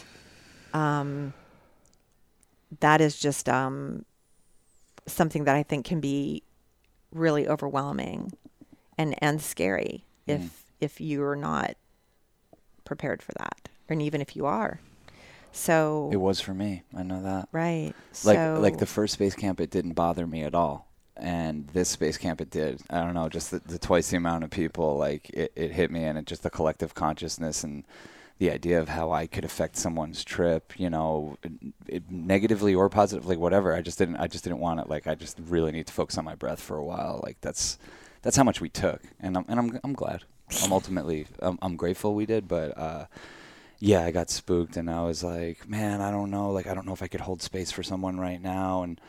um, 0.73 1.33
that 2.79 3.01
is 3.01 3.17
just 3.19 3.49
um, 3.49 4.05
something 5.07 5.45
that 5.45 5.55
I 5.55 5.63
think 5.63 5.85
can 5.85 5.99
be 5.99 6.43
really 7.11 7.47
overwhelming 7.47 8.31
and 8.97 9.15
and 9.23 9.41
scary 9.41 10.03
if 10.27 10.41
Mm. 10.41 10.49
if 10.79 11.01
you're 11.01 11.35
not 11.35 11.75
prepared 12.85 13.21
for 13.23 13.31
that, 13.39 13.69
and 13.89 14.01
even 14.01 14.21
if 14.21 14.35
you 14.35 14.45
are. 14.45 14.79
So 15.51 16.09
It 16.11 16.17
was 16.17 16.39
for 16.39 16.53
me. 16.53 16.83
I 16.95 17.03
know 17.03 17.21
that. 17.23 17.49
right, 17.51 17.93
Like 18.23 18.37
so, 18.37 18.59
like 18.61 18.77
the 18.77 18.85
first 18.85 19.13
space 19.13 19.35
camp, 19.35 19.59
it 19.59 19.69
didn't 19.69 19.93
bother 19.93 20.27
me 20.27 20.43
at 20.43 20.55
all. 20.55 20.87
And 21.17 21.67
this 21.69 21.89
space 21.89 22.17
camp, 22.17 22.39
it 22.39 22.49
did. 22.49 22.81
I 22.89 22.99
don't 23.03 23.13
know, 23.13 23.27
just 23.27 23.51
the, 23.51 23.59
the 23.59 23.77
twice 23.77 24.09
the 24.09 24.17
amount 24.17 24.45
of 24.45 24.51
people, 24.51 24.97
like 24.97 25.29
it, 25.31 25.51
it 25.55 25.71
hit 25.71 25.91
me, 25.91 26.05
and 26.05 26.17
it 26.17 26.25
just 26.25 26.43
the 26.43 26.49
collective 26.49 26.93
consciousness 26.93 27.63
and 27.63 27.83
the 28.37 28.49
idea 28.49 28.79
of 28.79 28.87
how 28.87 29.11
I 29.11 29.27
could 29.27 29.43
affect 29.43 29.75
someone's 29.75 30.23
trip, 30.23 30.71
you 30.79 30.89
know, 30.89 31.37
it, 31.43 31.51
it, 31.87 32.09
negatively 32.09 32.73
or 32.73 32.87
positively, 32.87 33.35
whatever. 33.35 33.73
I 33.73 33.81
just 33.81 33.97
didn't. 33.97 34.15
I 34.15 34.27
just 34.27 34.45
didn't 34.45 34.59
want 34.59 34.79
it. 34.79 34.89
Like 34.89 35.07
I 35.07 35.15
just 35.15 35.37
really 35.45 35.73
need 35.73 35.87
to 35.87 35.93
focus 35.93 36.17
on 36.17 36.23
my 36.23 36.35
breath 36.35 36.61
for 36.61 36.77
a 36.77 36.85
while. 36.85 37.19
Like 37.21 37.41
that's 37.41 37.77
that's 38.21 38.37
how 38.37 38.43
much 38.45 38.61
we 38.61 38.69
took, 38.69 39.01
and 39.19 39.35
I'm 39.35 39.45
and 39.49 39.59
I'm 39.59 39.79
I'm 39.83 39.93
glad. 39.93 40.23
I'm 40.63 40.71
ultimately 40.79 41.27
I'm, 41.39 41.59
I'm 41.61 41.75
grateful 41.75 42.15
we 42.15 42.25
did, 42.25 42.47
but. 42.47 42.77
uh 42.77 43.05
yeah, 43.79 44.03
I 44.03 44.11
got 44.11 44.29
spooked 44.29 44.75
and 44.77 44.89
I 44.89 45.03
was 45.03 45.23
like, 45.23 45.67
man, 45.67 46.01
I 46.01 46.11
don't 46.11 46.31
know. 46.31 46.51
Like, 46.51 46.67
I 46.67 46.73
don't 46.73 46.85
know 46.85 46.93
if 46.93 47.01
I 47.01 47.07
could 47.07 47.21
hold 47.21 47.41
space 47.41 47.71
for 47.71 47.81
someone 47.81 48.19
right 48.19 48.41
now. 48.41 48.83
And 48.83 48.99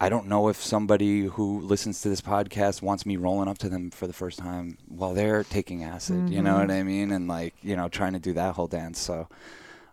I 0.00 0.08
don't 0.08 0.26
know 0.26 0.48
if 0.48 0.56
somebody 0.56 1.26
who 1.26 1.60
listens 1.60 2.00
to 2.02 2.08
this 2.08 2.22
podcast 2.22 2.80
wants 2.80 3.04
me 3.04 3.16
rolling 3.16 3.48
up 3.48 3.58
to 3.58 3.68
them 3.68 3.90
for 3.90 4.06
the 4.06 4.12
first 4.14 4.38
time 4.38 4.78
while 4.88 5.12
they're 5.12 5.44
taking 5.44 5.84
acid. 5.84 6.30
You 6.30 6.42
know 6.42 6.54
mm-hmm. 6.54 6.60
what 6.60 6.70
I 6.70 6.82
mean? 6.82 7.12
And 7.12 7.28
like, 7.28 7.54
you 7.62 7.76
know, 7.76 7.88
trying 7.88 8.14
to 8.14 8.18
do 8.18 8.32
that 8.32 8.54
whole 8.54 8.66
dance. 8.66 8.98
So 8.98 9.28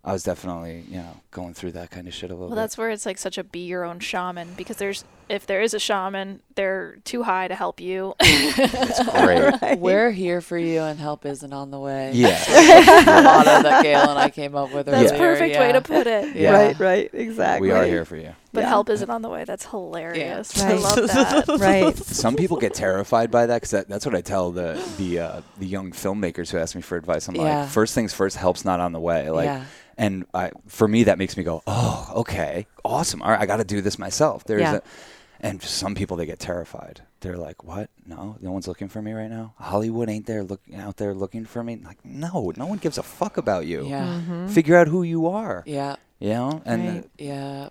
I 0.04 0.13
was 0.13 0.24
definitely, 0.24 0.86
you 0.88 0.98
know, 0.98 1.17
going 1.32 1.54
through 1.54 1.74
that 1.74 1.91
kind 1.91 2.08
of 2.08 2.13
shit 2.13 2.32
a 2.32 2.34
little 2.34 2.48
Well, 2.48 2.56
bit. 2.56 2.62
that's 2.62 2.78
where 2.78 2.89
it's 2.89 3.06
like 3.06 3.17
such 3.17 3.38
a 3.38 3.44
be 3.44 3.60
your 3.60 3.84
own 3.84 4.00
shaman 4.00 4.54
because 4.56 4.78
there's 4.78 5.04
if 5.32 5.48
there 5.48 5.62
is 5.62 5.74
a 5.74 5.80
shaman, 5.80 6.41
they're 6.56 6.98
too 7.06 7.24
high 7.24 7.48
to 7.48 7.56
help 7.56 7.80
you. 7.80 8.13
It's 8.24 9.10
great. 9.62 9.80
We're 9.80 10.12
here 10.12 10.41
for 10.41 10.58
you, 10.58 10.82
and 10.82 11.00
help 11.00 11.26
isn't 11.26 11.54
on 11.54 11.72
the 11.72 11.80
way. 11.80 12.12
Yeah. 12.13 12.38
the 13.06 13.22
motto 13.24 13.63
that 13.63 13.84
Gail 13.84 14.10
and 14.10 14.20
I 14.20 14.30
came 14.30 14.56
up 14.56 14.74
with 14.74 14.86
That's 14.88 15.12
earlier. 15.12 15.34
perfect 15.36 15.60
way 15.60 15.72
to 15.72 15.82
put 15.82 16.08
it. 16.08 16.36
Yeah. 16.36 16.52
right, 16.52 16.80
right, 16.80 17.10
exactly. 17.13 17.67
we 17.70 17.74
are 17.74 17.86
here 17.86 18.04
for 18.06 18.17
you. 18.17 18.34
But 18.54 18.62
Yeah. 18.62 18.70
help 18.70 18.89
isn't 18.89 19.10
on 19.10 19.22
the 19.22 19.30
way. 19.30 19.46
That's 19.46 19.65
hilarious. 19.65 20.62
I 20.62 20.74
Right. 20.74 20.82
love 20.82 20.96
that. 21.08 21.46
right. 21.60 21.98
Some 21.98 22.36
people 22.36 22.58
get 22.58 22.74
terrified 22.74 23.32
by 23.32 23.46
that 23.46 23.56
because 23.56 23.72
that, 23.72 23.88
that's 23.88 24.06
what 24.06 24.13
I 24.15 24.22
tell 24.22 24.52
the 24.52 24.82
the 24.98 25.20
uh, 25.20 25.41
the 25.58 25.65
young 25.67 25.91
filmmakers 25.91 26.50
who 26.52 26.58
ask 26.58 26.76
me 26.76 26.82
for 26.82 26.98
advice. 26.98 27.28
I'm 27.30 27.36
Yeah. 27.36 27.62
like, 27.62 27.70
first 27.70 27.96
things 27.96 28.13
first, 28.13 28.36
help's 28.38 28.65
not 28.65 28.80
on 28.82 28.91
the 28.91 29.00
way. 29.00 29.30
Like, 29.30 29.46
Yeah. 29.46 29.63
and 29.98 30.26
I, 30.34 30.52
for 30.67 30.88
me, 30.88 31.04
that 31.06 31.17
makes 31.17 31.38
me 31.38 31.44
go, 31.44 31.63
oh, 31.67 32.12
okay, 32.17 32.67
awesome. 32.84 33.22
All 33.22 33.32
right, 33.32 33.39
I 33.39 33.46
got 33.46 33.58
to 33.58 33.63
do 33.63 33.80
this 33.82 33.98
myself. 33.98 34.44
There's 34.44 34.62
Yeah. 34.62 34.76
a, 34.76 34.82
and 35.41 35.62
some 35.62 35.95
people 35.95 36.15
they 36.17 36.25
get 36.25 36.39
terrified. 36.39 37.01
They're 37.21 37.38
like, 37.38 37.63
what? 37.63 37.89
No, 38.06 38.38
no 38.39 38.51
one's 38.51 38.67
looking 38.67 38.88
for 38.88 39.01
me 39.01 39.12
right 39.13 39.30
now. 39.30 39.54
Hollywood 39.60 40.10
ain't 40.10 40.25
there 40.27 40.43
looking 40.43 40.75
out 40.75 40.97
there 40.97 41.13
looking 41.13 41.45
for 41.45 41.63
me. 41.63 41.82
Like, 41.84 42.04
no, 42.06 42.54
no 42.56 42.65
one 42.67 42.77
gives 42.77 42.97
a 42.97 43.04
fuck 43.04 43.38
about 43.38 43.65
you. 43.65 43.86
Yeah. 43.88 44.06
Mm-hmm. 44.06 44.47
Figure 44.47 44.77
out 44.77 44.88
who 44.88 45.04
you 45.04 45.27
are. 45.27 45.63
Yeah. 45.65 45.97
You 46.19 46.30
know, 46.30 46.62
and 46.65 46.88
Right. 46.88 47.10
Yeah. 47.17 47.69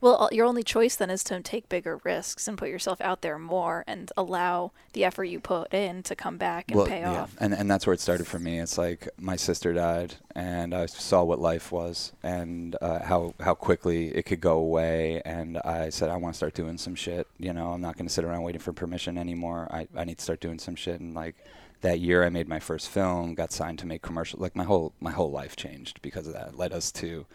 Well, 0.00 0.30
your 0.32 0.46
only 0.46 0.62
choice 0.62 0.96
then 0.96 1.10
is 1.10 1.22
to 1.24 1.40
take 1.40 1.68
bigger 1.68 2.00
risks 2.04 2.48
and 2.48 2.56
put 2.56 2.70
yourself 2.70 3.00
out 3.02 3.20
there 3.20 3.38
more 3.38 3.84
and 3.86 4.10
allow 4.16 4.72
the 4.94 5.04
effort 5.04 5.24
you 5.24 5.40
put 5.40 5.74
in 5.74 6.02
to 6.04 6.16
come 6.16 6.38
back 6.38 6.70
and 6.70 6.86
pay 6.86 7.04
off. 7.04 7.36
And 7.38 7.52
and 7.52 7.70
that's 7.70 7.86
where 7.86 7.92
it 7.92 8.00
started 8.00 8.26
for 8.26 8.38
me. 8.38 8.58
It's 8.58 8.78
like 8.78 9.08
my 9.18 9.36
sister 9.36 9.74
died, 9.74 10.14
and 10.34 10.74
I 10.74 10.86
saw 10.86 11.22
what 11.22 11.38
life 11.38 11.70
was, 11.70 12.12
and 12.22 12.76
uh, 12.80 13.00
how 13.00 13.34
how 13.40 13.54
quickly 13.54 14.08
it 14.08 14.24
could 14.24 14.40
go 14.40 14.58
away. 14.58 15.20
And 15.24 15.58
I 15.58 15.90
said, 15.90 16.08
I 16.08 16.16
want 16.16 16.34
to 16.34 16.36
start 16.36 16.54
doing 16.54 16.78
some 16.78 16.94
shit. 16.94 17.26
You 17.38 17.52
know, 17.52 17.72
I'm 17.72 17.82
not 17.82 17.96
going 17.96 18.06
to 18.06 18.12
sit 18.12 18.24
around 18.24 18.42
waiting 18.42 18.60
for 18.60 18.72
permission 18.72 19.18
anymore. 19.18 19.68
I 19.70 19.86
I 19.94 20.04
need 20.04 20.16
to 20.18 20.24
start 20.24 20.40
doing 20.40 20.58
some 20.58 20.76
shit. 20.76 21.00
And 21.00 21.14
like 21.14 21.36
that 21.82 22.00
year, 22.00 22.24
I 22.24 22.30
made 22.30 22.48
my 22.48 22.58
first 22.58 22.88
film, 22.88 23.34
got 23.34 23.52
signed 23.52 23.78
to 23.80 23.86
make 23.86 24.00
commercial. 24.00 24.40
Like 24.40 24.56
my 24.56 24.64
whole 24.64 24.94
my 24.98 25.10
whole 25.10 25.30
life 25.30 25.56
changed 25.56 26.00
because 26.00 26.26
of 26.26 26.32
that. 26.32 26.48
It 26.48 26.56
led 26.56 26.72
us 26.72 26.90
to 26.92 27.26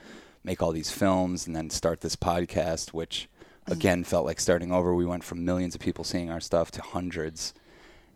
make 0.46 0.62
all 0.62 0.72
these 0.72 0.92
films 0.92 1.48
and 1.48 1.56
then 1.56 1.70
start 1.70 2.02
this 2.02 2.16
podcast, 2.16 2.94
which 2.94 3.28
mm-hmm. 3.42 3.74
again 3.74 4.04
felt 4.04 4.26
like 4.26 4.40
starting 4.40 4.72
over. 4.72 4.94
We 4.94 5.06
went 5.06 5.24
from 5.24 5.44
millions 5.44 5.76
of 5.76 5.82
people 5.82 6.04
seeing 6.04 6.30
our 6.30 6.40
stuff 6.40 6.72
to 6.72 6.82
hundreds. 6.82 7.54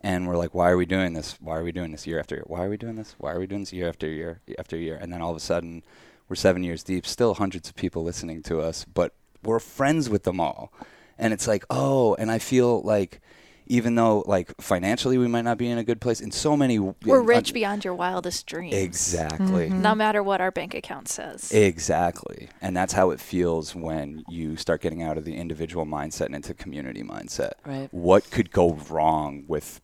And 0.02 0.28
we're 0.28 0.38
like, 0.38 0.54
why 0.54 0.70
are 0.70 0.78
we 0.78 0.86
doing 0.86 1.13
this? 1.13 1.38
Why 1.42 1.58
are 1.58 1.63
we 1.63 1.74
doing 1.74 1.92
this 1.92 2.08
year 2.08 2.20
after 2.20 2.36
year? 2.36 2.46
Why 2.48 2.63
are 2.63 2.70
we 2.70 2.78
doing 2.78 2.96
this? 2.96 3.15
Why 3.18 3.34
are 3.34 3.39
we 3.39 3.48
doing 3.48 3.62
this 3.62 3.74
year 3.74 3.89
after 3.89 4.08
year 4.08 4.39
after 4.58 4.78
year? 4.78 4.98
And 5.02 5.12
then 5.12 5.22
all 5.22 5.32
of 5.32 5.38
a 5.38 5.42
sudden, 5.42 5.84
we're 6.30 6.36
seven 6.36 6.63
years 6.63 6.84
deep, 6.84 7.06
still 7.06 7.34
hundreds 7.34 7.68
of 7.68 7.76
people 7.76 8.04
listening 8.04 8.44
to 8.44 8.62
us, 8.62 8.86
but 8.86 9.13
we're 9.44 9.60
friends 9.60 10.10
with 10.10 10.24
them 10.24 10.39
all. 10.39 10.72
And 11.18 11.34
it's 11.34 11.48
like, 11.48 11.65
oh, 11.70 12.15
and 12.15 12.32
I 12.32 12.38
feel 12.38 12.82
like 12.84 13.20
even 13.69 13.95
though 13.95 14.23
like 14.25 14.51
financially 14.60 15.17
we 15.17 15.27
might 15.27 15.43
not 15.43 15.58
be 15.58 15.69
in 15.69 15.77
a 15.77 15.84
good 15.84 16.01
place 16.01 16.19
in 16.19 16.32
so 16.32 16.58
many 16.58 16.79
we're 16.79 17.21
rich 17.21 17.53
beyond 17.53 17.86
your 17.86 17.93
wildest 17.93 18.45
dreams 18.45 18.73
exactly 18.73 19.69
mm-hmm. 19.69 19.82
no 19.82 19.95
matter 19.95 20.21
what 20.21 20.41
our 20.41 20.51
bank 20.51 20.73
account 20.73 21.08
says 21.08 21.51
exactly 21.51 22.49
and 22.62 22.75
that's 22.75 22.93
how 22.93 23.12
it 23.12 23.19
feels 23.19 23.75
when 23.75 24.23
you 24.27 24.58
start 24.58 24.82
getting 24.82 25.01
out 25.01 25.17
of 25.17 25.23
the 25.23 25.36
individual 25.36 25.86
mindset 25.86 26.25
and 26.25 26.36
into 26.36 26.53
community 26.53 27.03
mindset 27.03 27.51
right 27.65 27.88
what 27.91 28.29
could 28.32 28.51
go 28.51 28.73
wrong 28.89 29.43
with 29.47 29.79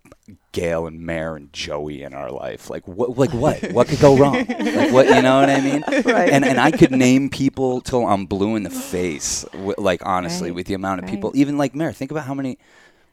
Gail 0.51 0.87
and 0.87 1.01
Mare 1.01 1.35
and 1.35 1.53
Joey 1.53 2.01
in 2.01 2.13
our 2.13 2.31
life. 2.31 2.69
Like 2.69 2.87
what? 2.87 3.17
Like 3.17 3.31
what? 3.31 3.61
what 3.73 3.87
could 3.87 3.99
go 3.99 4.17
wrong? 4.17 4.33
Like 4.33 4.91
what? 4.91 5.07
You 5.07 5.21
know 5.21 5.39
what 5.39 5.49
I 5.49 5.61
mean? 5.61 5.83
Right. 6.05 6.29
And 6.29 6.45
and 6.45 6.59
I 6.59 6.71
could 6.71 6.91
name 6.91 7.29
people 7.29 7.81
till 7.81 8.05
I'm 8.05 8.25
blue 8.25 8.55
in 8.55 8.63
the 8.63 8.69
face. 8.69 9.45
like 9.77 10.05
honestly, 10.05 10.49
Right. 10.49 10.55
with 10.55 10.67
the 10.67 10.73
amount 10.73 10.99
of 10.99 11.05
Right. 11.05 11.13
people, 11.13 11.31
even 11.35 11.57
like 11.57 11.75
Mare. 11.75 11.91
Think 11.93 12.11
about 12.11 12.25
how 12.25 12.33
many. 12.33 12.57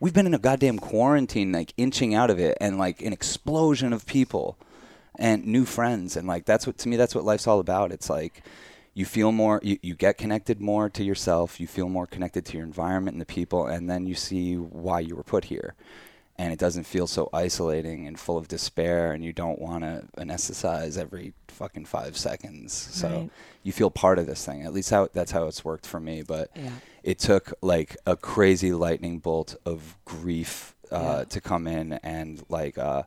We've 0.03 0.13
been 0.13 0.27
in 0.27 0.35
a 0.35 0.39
goddamn 0.41 0.81
quarantine, 0.81 1.53
like 1.53 1.75
inching 1.77 2.13
out 2.13 2.29
of 2.29 2.41
it, 2.41 2.59
and 2.61 2.77
like 2.77 3.03
an 3.03 3.13
explosion 3.13 3.93
of 3.93 4.05
people 4.05 4.59
and 5.15 5.47
new 5.47 5.65
friends, 5.65 6.17
and 6.17 6.27
like 6.27 6.45
that's 6.45 6.67
what 6.67 6.77
to 6.79 6.89
me 6.89 6.97
that's 6.97 7.15
what 7.15 7.23
life's 7.23 7.47
all 7.47 7.61
about. 7.61 7.93
It's 7.93 8.11
like 8.11 8.43
you 8.95 9.05
feel 9.05 9.31
more, 9.31 9.61
you, 9.63 9.79
you 9.81 9.95
get 9.95 10.19
connected 10.19 10.61
more 10.61 10.91
to 10.91 11.05
yourself, 11.05 11.61
you 11.61 11.69
feel 11.69 11.89
more 11.89 12.09
connected 12.09 12.45
to 12.47 12.57
your 12.57 12.67
environment 12.67 13.15
and 13.15 13.21
the 13.21 13.27
people, 13.27 13.67
and 13.67 13.89
then 13.89 14.05
you 14.05 14.17
see 14.17 14.57
why 14.57 14.99
you 14.99 15.15
were 15.15 15.23
put 15.23 15.45
here 15.45 15.77
and 16.39 16.53
it 16.53 16.59
doesn't 16.59 16.85
feel 16.85 17.07
so 17.07 17.29
isolating 17.33 18.07
and 18.07 18.19
full 18.19 18.39
of 18.39 18.49
despair 18.49 19.13
and 19.13 19.23
you 19.25 19.33
don't 19.33 19.59
want 19.61 19.85
to 19.85 20.05
anesthetize 20.17 20.97
every 20.99 21.35
fucking 21.49 21.85
five 21.85 22.17
seconds 22.17 22.73
so 22.73 23.09
Right. 23.09 23.31
you 23.63 23.73
feel 23.73 23.91
part 23.91 24.19
of 24.19 24.27
this 24.27 24.45
thing 24.45 24.63
at 24.65 24.73
least 24.73 24.91
how 24.91 25.09
that's 25.13 25.31
how 25.33 25.47
it's 25.47 25.65
worked 25.65 25.87
for 25.87 26.01
me 26.01 26.23
but 26.23 26.51
Yeah. 26.57 26.71
it 27.03 27.19
took 27.19 27.53
like 27.61 27.97
a 28.07 28.17
crazy 28.17 28.73
lightning 28.73 29.19
bolt 29.19 29.57
of 29.67 29.97
grief 30.05 30.75
uh, 30.91 31.17
Yeah. 31.19 31.25
to 31.25 31.41
come 31.41 31.67
in 31.67 31.93
and 32.03 32.43
like 32.49 32.79
uh, 32.79 33.03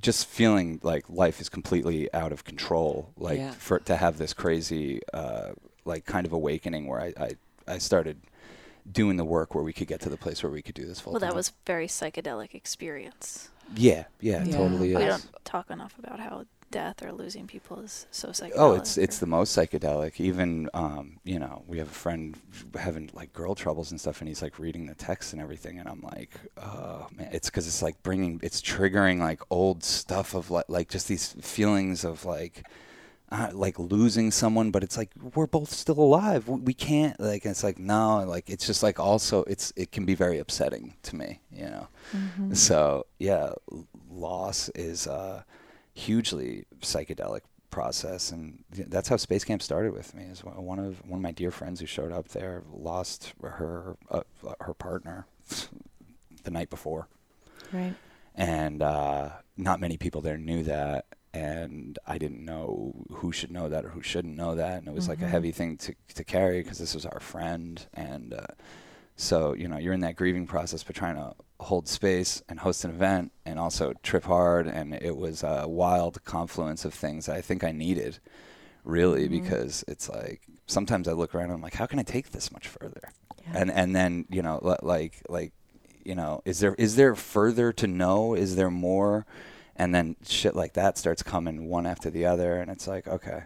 just 0.00 0.26
feeling 0.26 0.78
like 0.82 1.04
life 1.08 1.40
is 1.40 1.48
completely 1.48 2.12
out 2.14 2.32
of 2.32 2.44
control 2.44 3.10
like 3.16 3.38
Yeah. 3.38 3.52
for 3.52 3.78
to 3.80 3.96
have 3.96 4.18
this 4.18 4.32
crazy 4.32 5.00
uh, 5.12 5.52
like 5.84 6.04
kind 6.04 6.26
of 6.26 6.32
awakening 6.32 6.86
where 6.86 7.00
I, 7.00 7.12
I, 7.18 7.30
I 7.66 7.78
started 7.78 8.18
doing 8.92 9.16
the 9.16 9.24
work 9.24 9.54
where 9.54 9.64
we 9.64 9.72
could 9.72 9.86
get 9.88 10.00
to 10.00 10.08
the 10.08 10.16
place 10.16 10.42
where 10.42 10.52
we 10.52 10.62
could 10.62 10.74
do 10.74 10.86
this 10.86 11.00
full 11.00 11.12
well 11.12 11.20
that 11.20 11.34
was 11.34 11.52
very 11.66 11.86
psychedelic 11.86 12.54
experience 12.54 13.48
Yeah, 13.76 14.04
yeah, 14.20 14.44
Yeah. 14.44 14.56
totally 14.56 14.94
we 14.94 15.02
is. 15.02 15.08
don't 15.08 15.44
talk 15.44 15.70
enough 15.70 15.94
about 15.98 16.20
how 16.20 16.44
death 16.70 17.02
or 17.02 17.12
losing 17.12 17.46
people 17.46 17.80
is 17.80 18.06
so 18.10 18.28
psychedelic 18.28 18.52
Oh, 18.56 18.74
it's 18.74 18.98
it's 18.98 19.18
the 19.18 19.26
most 19.26 19.56
psychedelic. 19.56 20.20
Even 20.20 20.68
um, 20.74 21.18
you 21.24 21.38
know, 21.38 21.62
we 21.66 21.78
have 21.78 21.88
a 21.88 21.90
friend 21.90 22.36
having 22.78 23.10
like 23.14 23.32
girl 23.32 23.54
troubles 23.54 23.90
and 23.90 24.00
stuff, 24.00 24.20
and 24.20 24.28
he's 24.28 24.42
like 24.42 24.58
reading 24.58 24.86
the 24.86 24.94
text 24.94 25.32
and 25.32 25.40
everything, 25.40 25.78
and 25.78 25.88
I'm 25.88 26.02
like, 26.02 26.30
oh 26.58 27.06
man, 27.16 27.30
it's 27.32 27.48
because 27.48 27.66
it's 27.66 27.82
like 27.82 28.02
bringing, 28.02 28.38
it's 28.42 28.60
triggering 28.60 29.18
like 29.18 29.40
old 29.50 29.82
stuff 29.82 30.34
of 30.34 30.50
like 30.50 30.66
like 30.68 30.88
just 30.88 31.08
these 31.08 31.34
feelings 31.40 32.04
of 32.04 32.24
like. 32.24 32.66
Uh, 33.30 33.50
like 33.52 33.78
losing 33.78 34.30
someone, 34.30 34.70
but 34.70 34.82
it's 34.82 34.96
like 34.96 35.10
we're 35.34 35.46
both 35.46 35.70
still 35.70 35.98
alive. 35.98 36.48
We, 36.48 36.72
can't 36.72 37.20
like. 37.20 37.44
It's 37.44 37.62
like 37.62 37.78
no, 37.78 38.24
like 38.26 38.48
it's 38.48 38.66
just 38.66 38.82
like 38.82 38.98
also 38.98 39.44
it's 39.44 39.70
it 39.76 39.92
can 39.92 40.06
be 40.06 40.14
very 40.14 40.38
upsetting 40.38 40.94
to 41.02 41.14
me, 41.14 41.40
you 41.52 41.66
know. 41.66 41.88
Mm-hmm. 42.16 42.54
So 42.54 43.04
yeah, 43.18 43.50
loss 44.10 44.70
is 44.70 45.06
a 45.06 45.44
hugely 45.92 46.64
psychedelic 46.80 47.42
process, 47.68 48.32
and 48.32 48.64
that's 48.70 49.10
how 49.10 49.18
Space 49.18 49.44
Camp 49.44 49.60
started 49.60 49.92
with 49.92 50.14
me. 50.14 50.22
Is 50.24 50.42
one 50.42 50.64
one 50.64 50.78
of 50.78 51.04
one 51.06 51.18
of 51.18 51.22
my 51.22 51.32
dear 51.32 51.50
friends 51.50 51.80
who 51.80 51.86
showed 51.86 52.12
up 52.12 52.28
there 52.28 52.62
lost 52.72 53.34
her 53.42 53.98
uh, 54.10 54.22
her 54.62 54.72
partner 54.72 55.26
the 56.44 56.50
night 56.50 56.70
before, 56.70 57.08
Right. 57.74 57.94
and 58.34 58.80
uh, 58.82 59.30
not 59.58 59.80
many 59.80 59.98
people 59.98 60.22
there 60.22 60.38
knew 60.38 60.62
that. 60.62 61.04
And 61.34 61.98
I 62.06 62.16
didn't 62.18 62.44
know 62.44 62.94
who 63.12 63.32
should 63.32 63.50
know 63.50 63.68
that 63.68 63.84
or 63.84 63.90
who 63.90 64.02
shouldn't 64.02 64.36
know 64.36 64.54
that, 64.54 64.78
and 64.78 64.88
it 64.88 64.94
was 64.94 65.08
like 65.08 65.20
a 65.20 65.24
Mhm. 65.26 65.30
heavy 65.30 65.52
thing 65.52 65.76
to 65.78 65.94
to 66.14 66.24
carry 66.24 66.62
because 66.62 66.78
this 66.78 66.94
was 66.94 67.04
our 67.04 67.20
friend, 67.20 67.86
and 67.94 68.32
uh, 68.32 68.46
so 69.16 69.52
you 69.52 69.68
know 69.68 69.76
you're 69.78 69.92
in 69.92 70.00
that 70.00 70.16
grieving 70.16 70.46
process, 70.46 70.82
but 70.82 70.96
trying 70.96 71.16
to 71.16 71.34
hold 71.60 71.86
space 71.88 72.42
and 72.48 72.60
host 72.60 72.84
an 72.84 72.90
event, 72.90 73.32
and 73.44 73.58
also 73.58 73.92
trip 74.02 74.24
hard, 74.24 74.66
and 74.66 74.94
it 74.94 75.16
was 75.16 75.42
a 75.42 75.66
wild 75.68 76.24
confluence 76.24 76.84
of 76.86 76.94
things 76.94 77.26
that 77.26 77.36
I 77.36 77.40
think 77.42 77.62
I 77.62 77.72
needed, 77.72 78.20
really, 78.84 79.26
Mhm. 79.28 79.30
because 79.42 79.84
it's 79.86 80.08
like 80.08 80.42
sometimes 80.66 81.06
I 81.08 81.12
look 81.12 81.34
around 81.34 81.46
and 81.46 81.54
I'm 81.54 81.62
like, 81.62 81.74
how 81.74 81.86
can 81.86 81.98
I 81.98 82.04
take 82.04 82.30
this 82.30 82.50
much 82.50 82.68
further? 82.68 83.10
Yeah. 83.42 83.58
And 83.60 83.70
and 83.70 83.94
then 83.94 84.24
you 84.30 84.40
know 84.40 84.60
li- 84.62 84.76
like 84.82 85.22
like 85.28 85.52
you 86.04 86.14
know 86.14 86.40
is 86.46 86.60
there 86.60 86.74
is 86.76 86.96
there 86.96 87.14
further 87.14 87.70
to 87.74 87.86
know? 87.86 88.32
Is 88.34 88.56
there 88.56 88.70
more? 88.70 89.26
And 89.78 89.94
then 89.94 90.16
shit 90.26 90.56
like 90.56 90.72
that 90.72 90.98
starts 90.98 91.22
coming 91.22 91.68
one 91.68 91.86
after 91.86 92.10
the 92.10 92.26
other, 92.26 92.60
and 92.60 92.70
it's 92.70 92.86
like 92.86 93.06
okay 93.06 93.44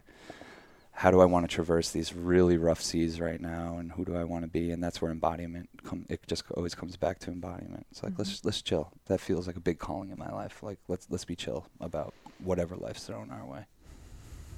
how 0.95 1.11
do 1.11 1.21
I 1.21 1.25
want 1.25 1.49
to 1.49 1.53
traverse 1.53 1.91
these 1.91 2.15
really 2.15 2.57
rough 2.57 2.81
seas 2.81 3.19
right 3.19 3.41
now, 3.41 3.79
and 3.79 3.91
who 3.91 4.05
do 4.05 4.15
I 4.15 4.25
want 4.25 4.45
to 4.45 4.49
be? 4.49 4.71
And 4.71 4.83
that's 4.83 5.01
where 5.01 5.11
embodiment 5.11 5.69
come. 5.85 6.05
It 6.09 6.21
just 6.27 6.45
always 6.53 6.75
comes 6.75 6.97
back 6.97 7.19
to 7.21 7.31
embodiment. 7.31 7.87
It's 7.91 8.03
like 8.03 8.13
let's 8.19 8.35
mm-hmm. 8.35 8.49
let's 8.49 8.63
chill. 8.63 8.93
That 9.07 9.21
feels 9.21 9.47
like 9.47 9.57
a 9.57 9.61
big 9.61 9.79
calling 9.79 10.11
in 10.11 10.19
my 10.19 10.31
life. 10.31 10.63
Like 10.63 10.79
let's 10.89 11.07
let's 11.11 11.25
be 11.25 11.35
chill 11.35 11.67
about 11.81 12.15
whatever 12.45 12.77
life's 12.77 13.05
thrown 13.05 13.31
our 13.31 13.45
way. 13.45 13.65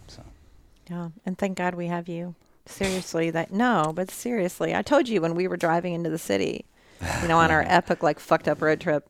So 0.09 0.23
Yeah, 0.91 1.11
and 1.25 1.39
thank 1.39 1.57
God 1.57 1.77
we 1.77 1.87
have 1.87 2.09
you. 2.09 2.35
Seriously, 2.67 3.31
that 3.31 3.53
no, 3.53 3.93
but 3.95 4.11
seriously, 4.11 4.75
I 4.75 4.83
told 4.83 5.09
you 5.09 5.21
when 5.21 5.35
we 5.35 5.47
were 5.47 5.57
driving 5.57 5.95
into 5.95 6.11
the 6.11 6.19
city, 6.19 6.65
you 7.23 7.29
know, 7.29 7.39
on 7.39 7.51
our 7.53 7.63
epic 7.67 8.03
like 8.03 8.19
fucked 8.19 8.49
up 8.49 8.61
road 8.61 8.81
trip, 8.81 9.09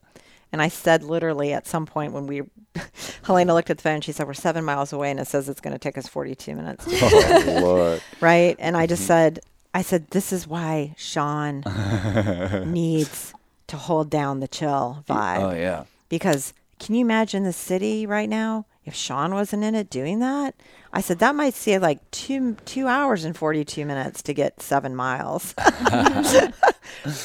and 0.54 0.62
I 0.62 0.68
said 0.68 1.02
literally 1.02 1.52
at 1.52 1.66
some 1.66 1.84
point 1.84 2.12
when 2.12 2.28
we, 2.28 2.42
Helena 3.24 3.54
looked 3.54 3.70
at 3.70 3.78
the 3.78 3.82
phone, 3.82 4.00
she 4.02 4.12
said 4.12 4.28
we're 4.28 4.34
seven 4.34 4.64
miles 4.64 4.92
away, 4.92 5.10
and 5.10 5.18
it 5.18 5.26
says 5.26 5.48
it's 5.48 5.60
going 5.60 5.72
to 5.72 5.80
take 5.80 5.98
us 5.98 6.06
forty-two 6.06 6.54
minutes, 6.54 6.86
oh 6.88 7.98
right? 8.20 8.54
And 8.60 8.76
I 8.76 8.86
just 8.86 9.04
said, 9.04 9.40
I 9.74 9.82
said 9.82 10.06
this 10.12 10.32
is 10.32 10.46
why 10.46 10.94
Sean 10.96 11.64
needs 12.72 13.34
to 13.66 13.76
hold 13.76 14.10
down 14.10 14.38
the 14.38 14.46
chill 14.46 15.02
vibe 15.08 15.40
oh 15.40 15.50
yeah, 15.56 15.86
because 16.08 16.54
can 16.78 16.94
you 16.94 17.00
imagine 17.00 17.42
the 17.42 17.52
city 17.52 18.06
right 18.06 18.28
now 18.28 18.64
if 18.84 18.94
Sean 18.94 19.34
wasn't 19.34 19.64
in 19.64 19.74
it 19.74 19.90
doing 19.90 20.20
that? 20.20 20.54
I 20.92 21.00
said 21.00 21.18
that 21.18 21.34
might 21.34 21.54
say 21.54 21.80
like 21.80 22.08
two 22.12 22.54
two 22.64 22.86
hours 22.86 23.24
and 23.24 23.36
forty 23.36 23.64
two 23.64 23.86
minutes 23.86 24.22
to 24.22 24.32
get 24.34 24.62
seven 24.62 24.94
miles, 24.94 25.52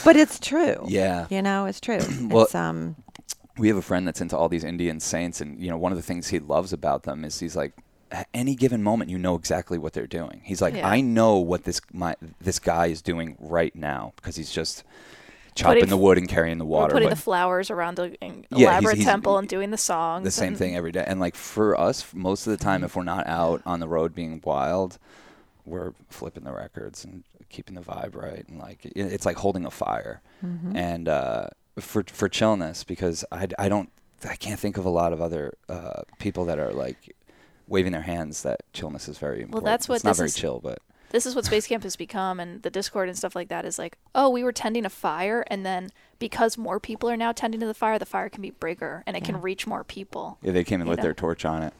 but 0.04 0.16
it's 0.16 0.40
true. 0.40 0.84
yeah. 0.88 1.28
you 1.30 1.44
know 1.44 1.68
it's 1.68 1.80
true. 1.80 2.00
Well- 2.24 2.46
it's 2.46 2.56
um 2.56 2.96
we 3.60 3.68
have 3.68 3.78
a 3.78 3.82
friend 3.82 4.08
that's 4.08 4.22
into 4.22 4.38
all 4.38 4.50
these 4.50 4.64
Indian 4.64 5.00
saints, 5.00 5.42
and 5.42 5.60
you 5.62 5.70
know, 5.70 5.78
one 5.78 5.92
of 5.92 5.98
the 5.98 6.02
things 6.04 6.28
he 6.30 6.40
loves 6.40 6.74
about 6.74 7.04
them 7.04 7.24
is 7.26 7.40
he's 7.40 7.56
like, 7.56 7.74
at 8.12 8.28
any 8.34 8.56
given 8.56 8.82
moment, 8.82 9.10
you 9.12 9.20
know 9.20 9.36
exactly 9.36 9.78
what 9.78 9.94
they're 9.94 10.08
doing. 10.08 10.42
He's 10.44 10.62
like, 10.62 10.74
Yeah. 10.74 10.88
I 10.88 11.02
know 11.02 11.38
what 11.38 11.64
this 11.66 11.80
my 11.94 12.16
this 12.42 12.58
guy 12.58 12.88
is 12.88 13.02
doing 13.04 13.36
right 13.40 13.76
now 13.76 14.14
because 14.16 14.36
he's 14.36 14.52
just 14.52 14.84
chopping 15.56 15.88
the 15.90 15.98
wood 15.98 16.18
and 16.18 16.28
carrying 16.28 16.58
the 16.58 16.66
water. 16.66 16.94
putting 16.94 17.10
but 17.10 17.16
the 17.16 17.22
flowers 17.22 17.70
around 17.70 17.96
the 17.96 18.16
Yeah, 18.22 18.28
he's- 18.50 18.62
elaborate 18.62 18.96
he's- 18.98 19.06
temple 19.08 19.38
and 19.38 19.48
doing 19.48 19.72
the 19.72 19.78
songs. 19.78 20.24
the 20.24 20.32
same 20.32 20.50
and- 20.50 20.58
thing 20.58 20.76
every 20.76 20.92
day. 20.92 21.04
And 21.06 21.20
like 21.20 21.36
for 21.36 21.80
us, 21.80 22.02
f- 22.02 22.16
most 22.16 22.48
of 22.48 22.52
the 22.58 22.64
time, 22.64 22.84
if 22.84 22.96
we're 22.96 23.04
not 23.04 23.28
out 23.28 23.62
on 23.66 23.80
the 23.80 23.88
road 23.88 24.16
being 24.16 24.42
wild, 24.44 24.98
we're 25.66 25.94
flipping 26.10 26.46
the 26.46 26.54
records 26.54 27.04
and 27.04 27.24
keeping 27.50 27.76
the 27.76 27.82
vibe 27.82 28.16
right. 28.16 28.48
And 28.48 28.58
like 28.58 28.86
it, 28.86 28.94
it's 28.96 29.26
like 29.26 29.38
holding 29.38 29.66
a 29.66 29.72
fire. 29.72 30.22
mhm. 30.44 30.76
and 30.76 31.08
uh, 31.10 31.48
for 31.84 32.04
for 32.08 32.30
chillness 32.30 32.84
because 32.84 33.24
I, 33.32 33.48
I 33.58 33.70
don't 33.70 33.90
I 34.28 34.36
can't 34.36 34.60
think 34.60 34.78
of 34.78 34.86
a 34.86 34.90
lot 34.90 35.14
of 35.14 35.22
other 35.22 35.54
uh, 35.70 36.02
people 36.20 36.46
that 36.46 36.60
are 36.60 36.72
like 36.74 37.16
waving 37.68 37.92
their 37.92 38.02
hands 38.02 38.44
that 38.44 38.62
chillness 38.74 39.08
is 39.08 39.18
very 39.18 39.42
important. 39.42 39.64
Well, 39.64 39.72
that's 39.72 39.88
what 39.88 39.96
it's 39.96 40.04
not 40.04 40.16
very 40.18 40.28
is- 40.28 40.36
chill, 40.36 40.60
but 40.62 40.80
This 41.12 41.26
is 41.26 41.36
what 41.36 41.46
Space 41.46 41.66
Camp 41.68 41.84
has 41.84 41.96
become, 41.96 42.40
and 42.40 42.62
the 42.64 42.70
Discord 42.70 43.10
and 43.10 43.18
stuff 43.18 43.36
like 43.36 43.50
that 43.50 43.66
is 43.66 43.78
like, 43.80 43.98
oh, 44.14 44.30
we 44.30 44.44
were 44.44 44.52
tending 44.52 44.86
a 44.86 44.90
fire, 44.90 45.44
and 45.48 45.66
then 45.66 45.90
because 46.20 46.58
more 46.58 46.80
people 46.80 47.10
are 47.10 47.18
now 47.18 47.32
tending 47.32 47.60
to 47.62 47.66
the 47.68 47.74
fire, 47.74 47.98
the 47.98 48.06
fire 48.06 48.30
can 48.30 48.42
be 48.42 48.52
bigger 48.52 49.04
and 49.08 49.16
it 49.16 49.22
Yeah. 49.22 49.26
can 49.28 49.42
reach 49.42 49.66
more 49.66 49.84
people. 49.84 50.38
yeah, 50.44 50.52
they 50.52 50.64
came 50.64 50.82
and 50.82 50.88
You 50.88 50.92
lit 50.92 50.98
know? 50.98 51.04
their 51.04 51.14
torch 51.14 51.46
on 51.46 51.64
it. 51.64 51.74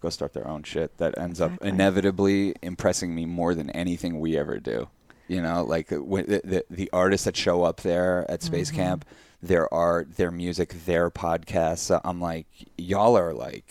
Go 0.00 0.10
start 0.10 0.32
their 0.32 0.46
own 0.46 0.62
shit. 0.62 0.96
That 0.98 1.18
ends 1.18 1.40
up 1.40 1.52
inevitably 1.64 2.54
impressing 2.62 3.14
me 3.14 3.26
more 3.26 3.52
than 3.54 3.68
anything 3.70 4.20
we 4.20 4.36
ever 4.38 4.58
do. 4.60 4.88
You 5.28 5.42
know, 5.42 5.62
like 5.64 5.92
uh, 5.92 6.02
when 6.02 6.26
the, 6.26 6.40
the 6.44 6.64
the 6.70 6.90
artists 6.92 7.24
that 7.26 7.36
show 7.36 7.62
up 7.64 7.82
there 7.82 8.24
at 8.30 8.42
Space 8.42 8.70
Mhm. 8.70 8.74
Camp, 8.74 9.04
their 9.42 9.72
art, 9.72 10.16
their 10.16 10.30
music, 10.30 10.70
their 10.86 11.10
podcasts. 11.10 11.90
uh, 11.94 12.00
I'm 12.04 12.20
like, 12.20 12.46
y'all 12.76 13.16
are 13.16 13.34
like, 13.34 13.70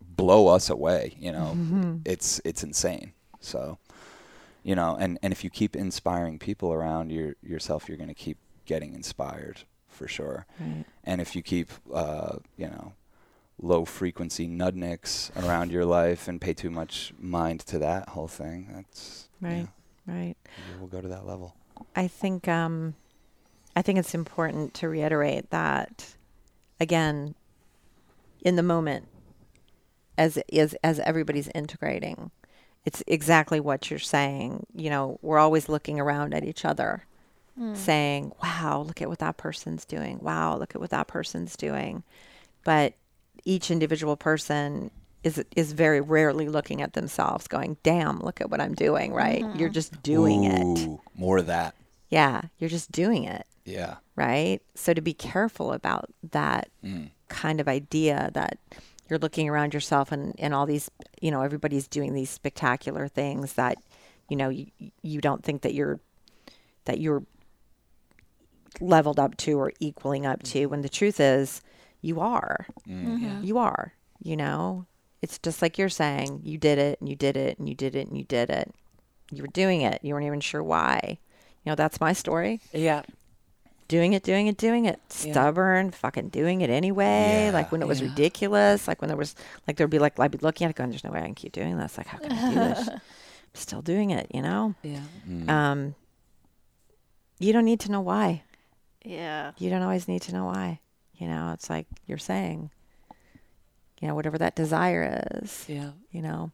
blow 0.00 0.48
us 0.48 0.70
away. 0.70 1.14
You 1.18 1.32
know, 1.32 1.52
Mhm. 1.56 2.00
it's 2.04 2.40
it's 2.44 2.62
insane. 2.64 3.12
So, 3.40 3.78
you 4.62 4.74
know, 4.74 4.96
and, 4.98 5.18
and 5.22 5.32
if 5.32 5.42
you 5.44 5.50
keep 5.50 5.74
inspiring 5.76 6.38
people 6.38 6.72
around 6.72 7.10
your, 7.10 7.34
yourself, 7.42 7.88
you're 7.88 7.96
going 7.98 8.08
to 8.08 8.14
keep 8.14 8.38
getting 8.64 8.94
inspired 8.94 9.64
for 9.88 10.06
sure. 10.06 10.46
Right. 10.60 10.84
And 11.04 11.20
if 11.20 11.34
you 11.34 11.42
keep, 11.42 11.68
uh, 11.92 12.36
you 12.56 12.68
know, 12.68 12.92
low 13.60 13.84
frequency 13.84 14.46
nudniks 14.48 15.30
around 15.36 15.72
your 15.72 15.84
life 15.84 16.28
and 16.28 16.40
pay 16.40 16.54
too 16.54 16.70
much 16.70 17.12
mind 17.18 17.60
to 17.66 17.78
that 17.80 18.10
whole 18.10 18.28
thing, 18.28 18.68
that's 18.72 19.28
Right. 19.40 19.66
Right. 20.06 20.34
we'll 20.78 20.88
go 20.88 21.00
to 21.00 21.08
that 21.08 21.26
level. 21.26 21.54
I 21.94 22.08
think 22.08 22.48
um, 22.48 22.94
I 23.76 23.82
think 23.82 23.98
it's 23.98 24.14
important 24.14 24.74
to 24.74 24.88
reiterate 24.88 25.50
that 25.50 26.14
again 26.80 27.34
in 28.44 28.56
the 28.56 28.62
moment 28.62 29.06
as 30.18 30.38
as 30.52 30.74
as 30.82 30.98
everybody's 31.00 31.48
integrating 31.54 32.30
it's 32.84 33.02
exactly 33.06 33.60
what 33.60 33.88
you're 33.88 33.98
saying 33.98 34.66
you 34.74 34.90
know 34.90 35.18
we're 35.22 35.38
always 35.38 35.68
looking 35.68 36.00
around 36.00 36.34
at 36.34 36.44
each 36.44 36.64
other 36.64 37.04
saying 37.74 38.32
wow 38.42 38.82
look 38.86 39.00
at 39.02 39.08
what 39.08 39.18
that 39.20 39.36
person's 39.36 39.84
doing 39.84 40.18
wow 40.20 40.56
look 40.56 40.74
at 40.74 40.80
what 40.80 40.90
that 40.90 41.06
person's 41.06 41.56
doing 41.56 42.02
but 42.64 42.94
each 43.44 43.70
individual 43.70 44.16
person 44.16 44.90
is 45.24 45.42
is 45.56 45.72
very 45.72 46.00
rarely 46.00 46.48
looking 46.48 46.82
at 46.82 46.94
themselves 46.94 47.46
going 47.46 47.76
damn 47.82 48.18
look 48.20 48.40
at 48.40 48.50
what 48.50 48.60
i'm 48.60 48.74
doing 48.74 49.12
right 49.12 49.44
you're 49.56 49.68
just 49.68 50.02
doing 50.02 50.44
it 50.44 50.88
More 51.14 51.38
of 51.38 51.46
that. 51.46 51.74
yeah, 52.08 52.42
you're 52.58 52.70
just 52.70 52.90
doing 52.92 53.24
it, 53.24 53.46
Yeah. 53.64 53.96
right? 54.16 54.60
So 54.74 54.92
to 54.92 55.00
be 55.00 55.14
careful 55.14 55.72
about 55.72 56.10
that 56.32 56.68
Mm. 56.84 57.10
kind 57.28 57.60
of 57.60 57.68
idea 57.68 58.30
that 58.34 58.58
you're 59.08 59.18
looking 59.18 59.48
around 59.48 59.72
yourself 59.74 60.10
and, 60.12 60.34
and 60.38 60.52
all 60.54 60.66
these, 60.66 60.90
you 61.20 61.30
know, 61.30 61.40
everybody's 61.42 61.86
doing 61.88 62.12
these 62.14 62.28
spectacular 62.30 63.08
things 63.08 63.54
that, 63.54 63.76
you 64.28 64.36
know, 64.36 64.48
you, 64.50 64.66
you 65.02 65.20
don't 65.20 65.42
think 65.44 65.62
that 65.62 65.72
you're, 65.74 66.00
that 66.86 66.98
you're 67.00 67.22
leveled 68.80 69.18
up 69.18 69.36
to 69.38 69.58
or 69.58 69.72
equaling 69.80 70.26
up 70.26 70.42
to 70.44 70.66
when 70.66 70.82
the 70.82 70.88
truth 70.88 71.20
is 71.20 71.62
you 72.00 72.20
are, 72.20 72.66
Mm. 72.88 73.44
you 73.44 73.58
are, 73.58 73.92
you 74.22 74.36
know, 74.36 74.86
it's 75.22 75.38
just 75.38 75.62
like 75.62 75.78
you're 75.78 75.88
saying, 75.88 76.40
you 76.44 76.58
did 76.58 76.78
it 76.78 77.00
and 77.00 77.08
you 77.08 77.16
did 77.16 77.36
it 77.36 77.58
and 77.58 77.68
you 77.68 77.74
did 77.74 77.94
it 77.96 78.08
and 78.08 78.16
you 78.18 78.24
did 78.24 78.50
it. 78.50 78.74
You 79.30 79.42
were 79.42 79.48
doing 79.48 79.80
it. 79.82 80.00
You 80.02 80.14
weren't 80.14 80.26
even 80.26 80.40
sure 80.40 80.62
why. 80.62 81.18
You 81.64 81.70
know, 81.70 81.74
that's 81.76 82.00
my 82.00 82.12
story 82.12 82.60
Yeah. 82.72 83.02
doing 83.88 84.12
it, 84.14 84.22
doing 84.24 84.46
it, 84.48 84.56
doing 84.56 84.84
it, 84.86 85.00
Yeah. 85.24 85.30
stubborn, 85.32 85.90
fucking 85.92 86.28
doing 86.30 86.60
it 86.60 86.70
anyway. 86.70 87.46
Yeah. 87.46 87.50
Like 87.52 87.70
when 87.72 87.82
it 87.82 87.88
was 87.88 88.00
Yeah. 88.00 88.08
ridiculous. 88.08 88.88
Like 88.88 89.00
when 89.00 89.08
there 89.08 89.16
was, 89.16 89.34
like 89.66 89.76
there'd 89.76 89.88
be 89.90 89.98
like, 90.00 90.18
I'd 90.18 90.30
be 90.32 90.38
looking 90.38 90.64
at 90.66 90.70
it 90.70 90.76
going, 90.76 90.90
there's 90.90 91.04
no 91.04 91.10
way 91.12 91.20
I 91.20 91.24
can 91.24 91.34
keep 91.34 91.52
doing 91.52 91.78
this. 91.78 91.96
Like, 91.96 92.08
how 92.08 92.18
can 92.18 92.32
I 92.32 92.48
do 92.50 92.54
this? 92.54 92.88
I'm 92.88 93.00
still 93.54 93.80
doing 93.82 94.10
it, 94.10 94.26
you 94.34 94.42
know? 94.42 94.74
Yeah. 94.82 95.00
Mm. 95.28 95.48
Um, 95.48 95.94
you 97.38 97.52
don't 97.52 97.64
need 97.64 97.80
to 97.80 97.90
know 97.92 98.00
why. 98.00 98.42
Yeah. 99.04 99.52
You 99.58 99.70
don't 99.70 99.82
always 99.82 100.08
need 100.08 100.22
to 100.22 100.32
know 100.32 100.46
why. 100.46 100.80
You 101.14 101.28
know, 101.28 101.52
it's 101.52 101.68
like 101.70 101.86
you're 102.06 102.18
saying, 102.18 102.70
you 104.02 104.08
know, 104.08 104.14
whatever 104.16 104.36
that 104.36 104.56
desire 104.56 105.22
is, 105.40 105.64
Yeah. 105.68 105.92
you 106.10 106.20
know, 106.20 106.50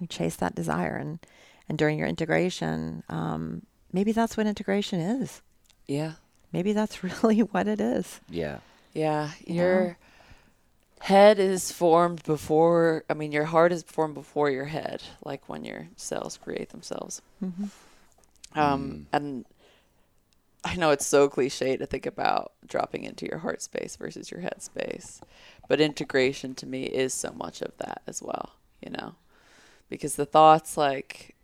you 0.00 0.06
chase 0.08 0.34
that 0.36 0.54
desire. 0.56 0.96
And, 0.96 1.20
and 1.68 1.78
during 1.78 1.96
your 1.96 2.08
integration, 2.08 3.04
um, 3.08 3.62
maybe 3.92 4.10
that's 4.10 4.36
what 4.36 4.46
integration 4.48 4.98
is. 5.00 5.40
Yeah. 5.86 6.14
Maybe 6.52 6.72
that's 6.72 7.04
really 7.04 7.38
what 7.40 7.68
it 7.68 7.80
is. 7.80 8.20
yeah. 8.28 8.58
Yeah. 8.92 9.30
You 9.46 9.54
Your 9.54 9.84
know? 9.84 9.94
head 11.02 11.38
is 11.38 11.70
formed 11.70 12.24
before, 12.24 13.04
I 13.08 13.14
mean, 13.14 13.30
your 13.30 13.44
heart 13.44 13.70
is 13.70 13.84
formed 13.84 14.14
before 14.14 14.50
your 14.50 14.64
head, 14.64 15.02
like 15.24 15.48
when 15.48 15.64
your 15.64 15.86
cells 15.96 16.36
create 16.36 16.70
themselves. 16.70 17.22
Mm-hmm. 17.42 17.66
Um, 18.58 19.06
And 19.12 19.44
I 20.64 20.76
know 20.76 20.90
it's 20.90 21.06
so 21.06 21.28
cliche 21.28 21.76
to 21.76 21.86
think 21.86 22.06
about 22.06 22.52
dropping 22.66 23.04
into 23.04 23.26
your 23.26 23.38
heart 23.38 23.62
space 23.62 23.96
versus 23.96 24.30
your 24.30 24.40
head 24.40 24.62
space, 24.62 25.20
but 25.68 25.80
integration 25.80 26.54
to 26.56 26.66
me 26.66 26.84
is 26.84 27.14
so 27.14 27.32
much 27.32 27.62
of 27.62 27.76
that 27.78 28.02
as 28.06 28.22
well, 28.22 28.56
you 28.82 28.90
know, 28.90 29.14
because 29.88 30.16
the 30.16 30.26
thoughts 30.26 30.76
like 30.76 31.34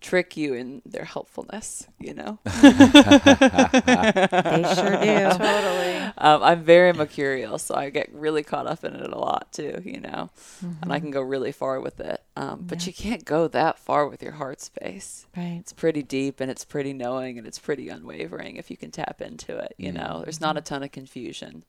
trick 0.00 0.36
you 0.36 0.54
in 0.54 0.82
their 0.86 1.04
helpfulness, 1.04 1.86
you 1.98 2.14
know. 2.14 2.38
They 2.44 2.60
sure 4.74 4.96
do. 5.00 5.38
Totally. 5.38 5.96
Um, 6.18 6.42
I'm 6.42 6.62
very 6.64 6.92
mercurial, 6.92 7.58
so 7.58 7.74
I 7.74 7.90
get 7.90 8.12
really 8.12 8.42
caught 8.42 8.66
up 8.66 8.84
in 8.84 8.94
it 8.94 9.10
a 9.12 9.18
lot 9.18 9.52
too, 9.52 9.80
you 9.84 10.00
know, 10.00 10.30
and 10.62 10.70
Mm-hmm. 10.80 10.92
I 10.92 11.00
can 11.00 11.10
go 11.10 11.20
really 11.22 11.52
far 11.52 11.80
with 11.80 12.00
it. 12.00 12.22
Um, 12.36 12.64
but 12.66 12.86
you 12.86 12.92
can't 12.92 13.24
go 13.24 13.48
that 13.48 13.78
far 13.78 14.06
with 14.08 14.22
your 14.22 14.32
heart 14.32 14.60
space. 14.60 15.26
Right. 15.36 15.56
It's 15.60 15.72
pretty 15.72 16.02
deep 16.02 16.40
and 16.40 16.50
it's 16.50 16.64
pretty 16.64 16.92
knowing 16.92 17.38
and 17.38 17.46
it's 17.46 17.58
pretty 17.58 17.88
unwavering 17.88 18.56
if 18.56 18.70
you 18.70 18.76
can 18.76 18.90
tap 18.90 19.20
into 19.20 19.56
it. 19.58 19.74
You 19.76 19.92
know, 19.92 20.22
there's 20.24 20.40
not 20.40 20.56
a 20.56 20.60
ton 20.60 20.82
of 20.82 20.92
confusion 20.92 21.64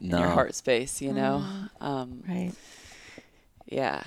in 0.00 0.10
your 0.10 0.28
heart 0.28 0.54
space. 0.54 1.00
You 1.02 1.12
know, 1.12 1.44
um, 1.80 2.22
Right. 2.28 2.52
yeah, 3.66 4.02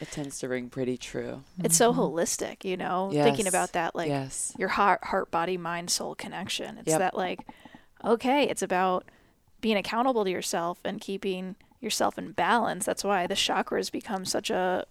it 0.00 0.10
tends 0.10 0.38
to 0.40 0.48
ring 0.48 0.68
pretty 0.68 0.96
true. 0.96 1.42
It's 1.62 1.76
so 1.76 1.92
mm-hmm. 1.92 2.00
holistic, 2.00 2.64
you 2.64 2.76
know, 2.76 3.10
thinking 3.12 3.46
about 3.46 3.72
that, 3.72 3.94
like 3.94 4.08
yes, 4.08 4.54
your 4.58 4.68
heart, 4.68 5.04
heart, 5.04 5.30
body, 5.30 5.56
mind, 5.56 5.90
soul 5.90 6.14
connection. 6.14 6.78
It's 6.78 6.88
Yep. 6.88 6.98
that, 6.98 7.16
like, 7.16 7.40
okay, 8.04 8.48
it's 8.48 8.62
about 8.62 9.04
being 9.60 9.76
accountable 9.76 10.24
to 10.24 10.30
yourself 10.30 10.78
and 10.84 11.00
keeping 11.00 11.56
yourself 11.80 12.18
in 12.18 12.32
balance. 12.32 12.84
That's 12.84 13.04
why 13.04 13.26
the 13.26 13.34
chakras 13.34 13.90
become 13.90 14.24
such 14.24 14.50
a 14.50 14.86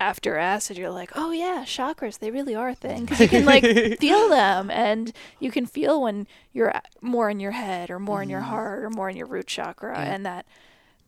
after 0.00 0.36
acid. 0.36 0.76
You're 0.76 0.90
like, 0.90 1.12
oh 1.14 1.30
yeah, 1.30 1.64
chakras, 1.64 2.18
they 2.18 2.30
really 2.30 2.54
are 2.54 2.70
a 2.70 2.74
thing 2.74 3.02
because 3.02 3.20
you 3.20 3.28
can 3.28 3.44
like 3.44 3.64
feel 4.00 4.28
them, 4.28 4.70
and 4.70 5.12
you 5.38 5.50
can 5.50 5.64
feel 5.66 6.02
when 6.02 6.26
you're 6.52 6.72
more 7.00 7.30
in 7.30 7.40
your 7.40 7.52
head 7.52 7.90
or 7.90 7.98
more 7.98 8.22
in 8.22 8.28
your 8.28 8.40
mm-hmm. 8.40 8.50
heart 8.50 8.84
or 8.84 8.90
more 8.90 9.08
in 9.08 9.16
your 9.16 9.26
root 9.26 9.46
chakra, 9.46 9.94
Yeah. 9.96 10.12
and 10.12 10.26
that 10.26 10.46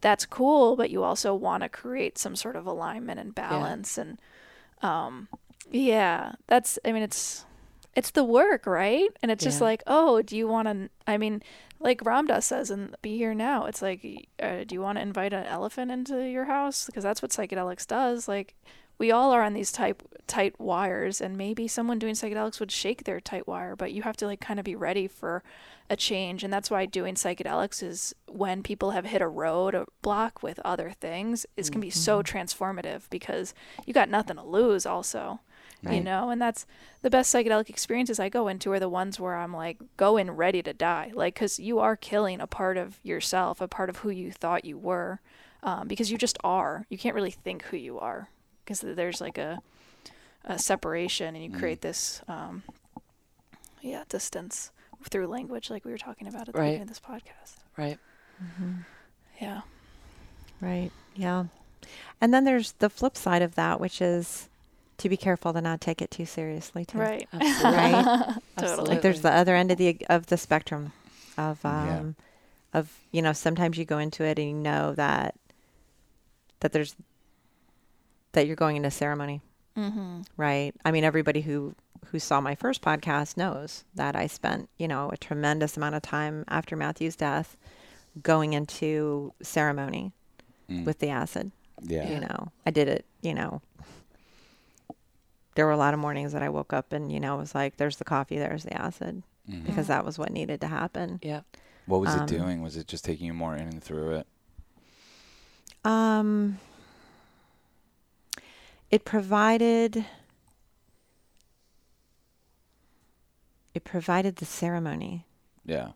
that's 0.05 0.27
cool. 0.27 0.77
But 0.77 0.91
you 0.91 1.03
also 1.03 1.35
want 1.35 1.63
to 1.63 1.69
create 1.71 2.19
some 2.19 2.37
sort 2.37 2.57
of 2.57 2.67
alignment 2.67 3.19
and 3.19 3.35
balance 3.35 3.97
and 3.97 4.19
um 4.83 5.29
yeah 5.71 6.33
that's 6.47 6.79
i 6.85 6.93
mean 6.93 7.03
it's 7.03 7.47
it's 7.97 8.11
the 8.11 8.23
work 8.23 8.67
right? 8.67 9.09
And 9.23 9.31
it's 9.31 9.43
just 9.43 9.63
like 9.63 9.83
oh 9.87 10.21
do 10.21 10.37
you 10.37 10.47
want 10.47 10.69
to 10.69 10.91
i 11.07 11.17
mean 11.17 11.43
like 11.81 12.05
ram 12.05 12.27
dass 12.27 12.45
says 12.45 12.71
in 12.71 12.95
be 13.01 13.17
here 13.17 13.35
now 13.35 13.65
it's 13.65 13.81
like 13.81 14.29
uh, 14.43 14.65
do 14.65 14.75
you 14.75 14.83
want 14.83 14.99
to 14.99 15.03
invite 15.03 15.33
an 15.33 15.47
elephant 15.47 15.91
into 15.91 16.29
your 16.29 16.45
house? 16.45 16.85
Because 16.85 17.03
that's 17.03 17.23
what 17.23 17.31
psychedelics 17.31 17.87
does 17.87 18.29
like 18.29 18.55
we 18.99 19.11
all 19.11 19.33
are 19.33 19.43
on 19.43 19.55
these 19.55 19.73
tight 19.73 20.03
tight 20.27 20.59
wires 20.59 21.21
and 21.21 21.37
maybe 21.37 21.69
someone 21.69 21.99
doing 21.99 22.15
psychedelics 22.15 22.59
would 22.59 22.73
shake 22.73 23.05
their 23.05 23.21
tight 23.21 23.47
wire 23.47 23.77
but 23.77 23.93
you 23.93 24.03
have 24.03 24.17
to 24.17 24.27
like 24.27 24.41
kind 24.41 24.59
of 24.59 24.65
be 24.65 24.75
ready 24.75 25.07
for 25.07 25.43
a 25.91 25.97
change 25.97 26.43
and 26.43 26.51
that's 26.53 26.71
why 26.71 26.87
doing 26.87 27.15
psychedelics 27.15 27.83
is 27.83 28.15
when 28.27 28.63
people 28.63 28.93
have 28.93 29.05
hit 29.05 29.21
a 29.21 29.29
road 29.29 29.75
a 29.75 29.85
block 30.01 30.43
with 30.43 30.59
other 30.65 30.91
things 30.99 31.45
is 31.59 31.69
can 31.69 31.81
be 31.81 31.91
so 31.91 32.23
transformative 32.23 33.03
because 33.11 33.53
you 33.85 33.93
got 33.93 34.09
nothing 34.09 34.37
to 34.37 34.43
lose 34.43 34.87
also 34.87 35.41
you 35.93 36.01
know 36.01 36.31
and 36.31 36.41
that's 36.41 36.65
the 37.03 37.11
best 37.11 37.35
psychedelic 37.35 37.69
experiences 37.69 38.19
i 38.19 38.31
go 38.31 38.49
into 38.49 38.73
are 38.73 38.81
the 38.81 38.89
ones 38.89 39.21
where 39.21 39.35
i'm 39.37 39.53
like 39.53 39.77
go 39.99 40.17
in 40.17 40.31
ready 40.31 40.63
to 40.63 40.73
die 40.73 41.11
like 41.13 41.35
because 41.35 41.61
you 41.61 41.79
are 41.79 41.97
killing 41.97 42.41
a 42.41 42.47
part 42.47 42.79
of 42.79 42.99
yourself 43.03 43.61
a 43.61 43.69
part 43.69 43.91
of 43.91 43.99
who 43.99 44.09
you 44.09 44.33
thought 44.33 44.65
you 44.65 44.79
were 44.79 45.21
um, 45.63 45.89
because 45.89 46.13
you 46.13 46.19
just 46.19 46.37
are. 46.45 46.85
You 46.91 46.99
can't 46.99 47.15
really 47.15 47.31
think 47.31 47.63
who 47.65 47.79
you 47.79 47.99
are 47.99 48.29
because 48.65 48.81
there's 48.81 49.21
like 49.21 49.39
a, 49.39 49.59
a 50.45 50.59
separation 50.59 51.35
and 51.35 51.45
you 51.45 51.51
create 51.59 51.81
this 51.83 52.23
um, 52.29 52.62
yeah 53.83 54.05
distance 54.09 54.71
through 55.11 55.27
language 55.27 55.69
like 55.71 55.85
we 55.85 55.91
were 55.91 55.99
talking 55.99 56.27
about 56.27 56.49
at 56.49 56.55
the 56.55 56.59
Right. 56.61 56.67
beginning 56.79 56.83
of 56.83 56.89
this 56.89 57.01
podcast 57.01 57.57
right. 57.77 57.99
yeah 59.41 59.62
Right. 60.61 60.91
Yeah. 61.15 61.45
And 62.21 62.33
then 62.33 62.45
there's 62.45 62.73
the 62.79 62.89
flip 62.89 63.17
side 63.19 63.43
of 63.43 63.55
that, 63.57 63.81
which 63.81 64.01
is 64.01 64.49
to 64.99 65.09
be 65.11 65.17
careful 65.19 65.53
to 65.53 65.61
not 65.61 65.81
take 65.81 66.01
it 66.01 66.11
too 66.11 66.25
seriously 66.25 66.87
too. 66.87 66.97
right 66.99 67.29
Absolutely. 67.33 67.71
Right. 67.77 68.35
Totally. 68.57 68.89
like 68.89 69.03
there's 69.03 69.21
the 69.21 69.33
other 69.33 69.55
end 69.57 69.71
of 69.73 69.77
the 69.79 69.99
of 70.09 70.27
the 70.29 70.39
spectrum 70.39 70.93
of 71.37 71.59
Yeah. 71.65 71.99
um 71.99 72.17
of 72.73 72.91
you 73.12 73.21
know 73.21 73.33
sometimes 73.35 73.77
you 73.77 73.85
go 73.85 73.99
into 73.99 74.25
it 74.25 74.39
and 74.39 74.49
you 74.49 74.55
know 74.55 74.95
that 74.95 75.35
that 76.61 76.73
there's 76.73 76.95
that 78.35 78.47
you're 78.47 78.57
going 78.57 78.76
into 78.76 78.91
ceremony 78.91 79.41
mm-hmm. 79.76 80.20
right 80.37 80.74
i 80.85 80.91
mean 80.93 81.03
everybody 81.05 81.41
who 81.41 81.74
who 82.07 82.18
saw 82.18 82.41
my 82.41 82.55
first 82.55 82.82
podcast 82.82 83.37
knows 83.37 83.85
that 83.95 84.14
i 84.14 84.26
spent 84.26 84.68
you 84.78 84.87
know 84.87 85.11
a 85.11 85.16
tremendous 85.16 85.76
amount 85.76 85.95
of 85.95 86.03
time 86.03 86.45
after 86.49 86.76
matthew's 86.76 87.16
death 87.16 87.57
going 88.22 88.53
into 88.53 89.32
ceremony 89.43 90.12
Mm. 90.70 90.87
with 90.87 90.99
the 90.99 91.11
acid 91.11 91.51
yeah. 91.82 92.09
you 92.11 92.18
know 92.20 92.49
i 92.64 92.70
did 92.70 92.89
it 92.89 93.05
you 93.20 93.35
know 93.35 93.61
there 95.55 95.66
were 95.66 95.72
a 95.72 95.76
lot 95.76 95.93
of 95.93 96.01
mornings 96.01 96.32
that 96.32 96.43
i 96.43 96.49
woke 96.49 96.72
up 96.72 96.93
and 96.93 97.12
you 97.12 97.20
know 97.20 97.37
was 97.37 97.55
like 97.55 97.76
there's 97.76 97.97
the 97.99 98.05
coffee 98.05 98.39
there's 98.39 98.64
the 98.64 98.72
acid 98.72 99.22
Mhm. 99.51 99.66
because 99.66 99.89
that 99.89 100.07
was 100.07 100.18
what 100.18 100.32
needed 100.32 100.62
to 100.62 100.66
happen 100.68 101.20
Yeah. 101.22 101.43
What 101.85 102.01
was 102.01 102.14
um, 102.14 102.22
it 102.22 102.28
doing? 102.28 102.62
Was 102.62 102.78
it 102.78 102.87
just 102.89 103.05
taking 103.05 103.26
you 103.26 103.35
more 103.35 103.55
in 103.55 103.68
and 103.68 103.82
through 103.82 104.12
it? 104.12 104.26
Um, 105.85 106.59
it 108.95 109.05
provided 109.05 110.05
it 113.75 113.83
provided 113.83 114.37
the 114.37 114.45
ceremony. 114.45 115.27
Yeah. 115.65 115.89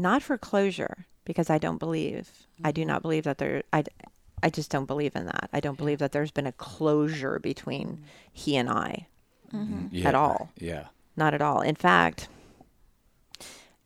not 0.00 0.22
for 0.22 0.36
closure 0.38 1.06
because 1.24 1.50
I 1.50 1.58
don't 1.58 1.78
believe. 1.78 2.28
I 2.64 2.72
do 2.72 2.84
not 2.84 3.02
believe 3.02 3.24
that 3.24 3.38
there. 3.38 3.62
I, 3.72 3.84
I 4.42 4.50
just 4.50 4.70
don't 4.70 4.86
believe 4.86 5.14
in 5.14 5.26
that. 5.26 5.50
I 5.52 5.60
don't 5.60 5.76
believe 5.76 5.98
that 5.98 6.12
there's 6.12 6.30
been 6.30 6.46
a 6.46 6.52
closure 6.52 7.38
between 7.38 8.02
he 8.32 8.56
and 8.56 8.68
I. 8.68 9.06
Mm-hmm. 9.52 9.88
Yeah. 9.92 10.08
At 10.08 10.14
all. 10.14 10.50
Yeah. 10.56 10.86
Not 11.16 11.34
at 11.34 11.42
all. 11.42 11.60
In 11.60 11.74
fact, 11.74 12.28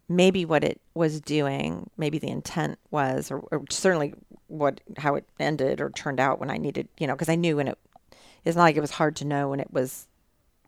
maybe 0.09 0.45
what 0.45 0.63
it 0.63 0.81
was 0.95 1.21
doing, 1.21 1.91
maybe 1.97 2.19
the 2.19 2.29
intent 2.29 2.79
was, 2.91 3.31
or, 3.31 3.41
or 3.51 3.65
certainly 3.71 4.15
what 4.55 4.81
how 4.99 5.15
it 5.17 5.25
ended 5.39 5.81
or 5.81 5.91
turned 5.91 6.21
out 6.21 6.39
when 6.41 6.51
I 6.51 6.57
needed, 6.57 6.89
you 6.99 7.07
know, 7.07 7.15
because 7.15 7.29
I 7.29 7.35
knew 7.35 7.57
when 7.57 7.69
it. 7.69 7.79
It's 8.45 8.57
not 8.57 8.63
like 8.65 8.77
it 8.77 8.81
was 8.83 8.91
hard 8.93 9.17
to 9.17 9.25
know 9.25 9.49
when 9.49 9.59
it 9.61 9.73
was, 9.73 10.07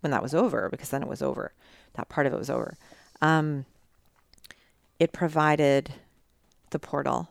when 0.00 0.10
that 0.10 0.22
was 0.22 0.34
over, 0.34 0.68
because 0.70 0.88
then 0.88 1.02
it 1.02 1.08
was 1.08 1.20
over. 1.20 1.52
That 1.94 2.08
part 2.08 2.26
of 2.26 2.32
it 2.32 2.38
was 2.38 2.48
over. 2.48 2.74
Um, 3.20 3.66
it 4.98 5.12
provided 5.12 5.92
the 6.70 6.78
portal 6.78 7.28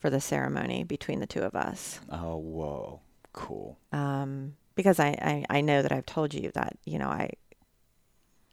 for 0.00 0.10
the 0.10 0.20
ceremony 0.20 0.82
between 0.82 1.20
the 1.20 1.26
two 1.26 1.42
of 1.42 1.54
us. 1.54 2.00
Oh, 2.10 2.36
whoa. 2.36 3.00
Cool. 3.32 3.78
Um, 3.92 4.56
because 4.74 4.98
I, 4.98 5.44
I, 5.50 5.58
I 5.58 5.60
know 5.60 5.82
that 5.82 5.92
I've 5.92 6.06
told 6.06 6.34
you 6.34 6.50
that, 6.54 6.76
you 6.84 6.98
know, 6.98 7.08
I, 7.08 7.30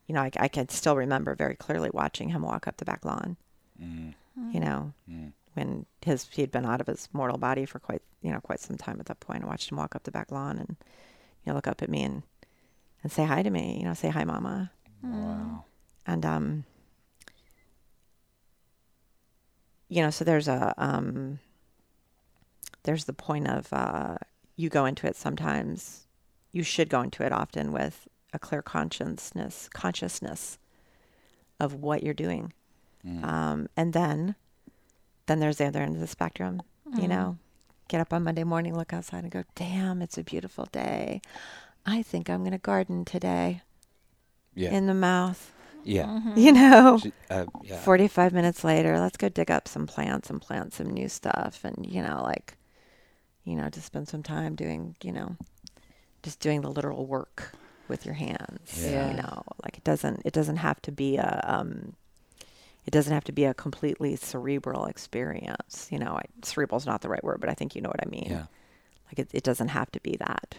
you 0.07 0.13
know, 0.13 0.21
I, 0.21 0.29
I 0.39 0.47
can 0.47 0.69
still 0.69 0.95
remember 0.95 1.33
very 1.33 1.55
clearly 1.55 1.89
watching 1.91 2.29
him 2.29 2.43
walk 2.43 2.67
up 2.67 2.77
the 2.77 2.85
back 2.85 3.03
lawn, 3.05 3.37
Mm. 3.81 4.13
you 4.51 4.59
know, 4.59 4.93
Mm. 5.09 5.31
When 5.53 5.85
his, 6.01 6.27
he'd 6.31 6.51
been 6.51 6.65
out 6.65 6.81
of 6.81 6.87
his 6.87 7.09
mortal 7.13 7.37
body 7.37 7.65
for 7.65 7.79
quite, 7.79 8.01
you 8.21 8.31
know, 8.31 8.39
quite 8.39 8.59
some 8.59 8.77
time 8.77 8.99
at 8.99 9.05
that 9.07 9.19
point. 9.19 9.43
I 9.43 9.47
watched 9.47 9.69
him 9.71 9.77
walk 9.77 9.95
up 9.95 10.03
the 10.03 10.11
back 10.11 10.31
lawn 10.31 10.57
and, 10.57 10.75
you 11.45 11.51
know, 11.51 11.53
look 11.55 11.67
up 11.67 11.81
at 11.81 11.89
me 11.89 12.03
and, 12.03 12.23
and 13.03 13.11
say 13.11 13.25
hi 13.25 13.43
to 13.43 13.49
me, 13.49 13.77
you 13.79 13.85
know, 13.85 13.93
say 13.93 14.09
hi, 14.09 14.23
mama. 14.23 14.71
Wow. 15.03 15.65
and 16.05 16.23
um 16.25 16.63
you 19.89 20.01
know 20.01 20.09
so 20.09 20.23
there's 20.23 20.47
a 20.47 20.73
um 20.77 21.39
there's 22.83 23.05
the 23.05 23.13
point 23.13 23.47
of 23.47 23.71
uh 23.73 24.17
you 24.55 24.69
go 24.69 24.85
into 24.85 25.07
it 25.07 25.15
sometimes 25.15 26.05
you 26.51 26.63
should 26.63 26.89
go 26.89 27.01
into 27.01 27.23
it 27.25 27.31
often 27.31 27.71
with 27.71 28.07
a 28.33 28.39
clear 28.39 28.61
consciousness 28.61 29.69
consciousness 29.73 30.57
of 31.59 31.73
what 31.75 32.03
you're 32.03 32.13
doing 32.13 32.53
Mm. 33.03 33.23
um 33.23 33.67
and 33.75 33.93
then 33.93 34.35
then 35.31 35.39
there's 35.39 35.57
the 35.57 35.65
other 35.65 35.81
end 35.81 35.95
of 35.95 36.01
the 36.01 36.07
spectrum 36.07 36.61
you 36.99 37.07
know 37.07 37.37
get 37.87 38.01
up 38.01 38.11
on 38.13 38.23
monday 38.23 38.43
morning 38.43 38.75
look 38.75 38.91
outside 38.93 39.23
and 39.23 39.31
go 39.31 39.43
damn 39.55 40.01
it's 40.01 40.17
a 40.17 40.23
beautiful 40.23 40.67
day 40.73 41.21
i 41.85 42.01
think 42.03 42.29
i'm 42.29 42.41
going 42.41 42.51
to 42.51 42.57
garden 42.57 43.05
today 43.05 43.61
Yeah. 44.55 44.71
in 44.71 44.87
the 44.87 44.93
mouth 44.93 45.53
yeah. 45.83 46.33
you 46.35 46.51
know 46.51 46.99
Sh- 47.01 47.07
Uh, 47.29 47.45
yeah. 47.63 47.79
45 47.79 48.33
minutes 48.33 48.63
later, 48.63 48.99
let's 48.99 49.17
go 49.17 49.29
dig 49.29 49.49
up 49.49 49.67
some 49.67 49.87
plants 49.87 50.29
and 50.29 50.39
plant 50.39 50.73
some 50.75 50.89
new 50.91 51.09
stuff. 51.09 51.61
And, 51.63 51.87
you 51.89 52.03
know, 52.03 52.21
like, 52.21 52.55
you 53.45 53.55
know, 53.55 53.67
to 53.69 53.81
spend 53.81 54.07
some 54.07 54.21
time 54.21 54.53
doing, 54.55 54.95
you 55.01 55.11
know, 55.11 55.37
just 56.21 56.39
doing 56.39 56.61
the 56.61 56.69
literal 56.69 57.07
work 57.07 57.55
with 57.87 58.05
your 58.05 58.13
hands. 58.13 58.77
Yeah. 58.79 59.09
You 59.09 59.17
know, 59.23 59.41
like 59.63 59.77
it 59.77 59.83
doesn't, 59.83 60.21
it 60.23 60.33
doesn't 60.33 60.57
have 60.57 60.79
to 60.83 60.91
be 60.91 61.17
a, 61.17 61.41
um, 61.47 61.93
it 62.85 62.91
doesn't 62.91 63.13
have 63.13 63.23
to 63.25 63.31
be 63.31 63.45
a 63.45 63.53
completely 63.53 64.15
cerebral 64.15 64.85
experience. 64.85 65.87
You 65.91 65.99
know, 65.99 66.13
I, 66.13 66.23
cerebral 66.43 66.77
is 66.77 66.85
not 66.85 67.01
the 67.01 67.09
right 67.09 67.23
word, 67.23 67.39
but 67.39 67.49
I 67.49 67.53
think 67.53 67.75
you 67.75 67.81
know 67.81 67.89
what 67.89 68.01
I 68.05 68.09
mean. 68.09 68.27
yeah. 68.29 68.45
Like 69.07 69.19
it, 69.19 69.29
it 69.33 69.43
doesn't 69.43 69.67
have 69.69 69.91
to 69.91 69.99
be 69.99 70.15
that. 70.19 70.55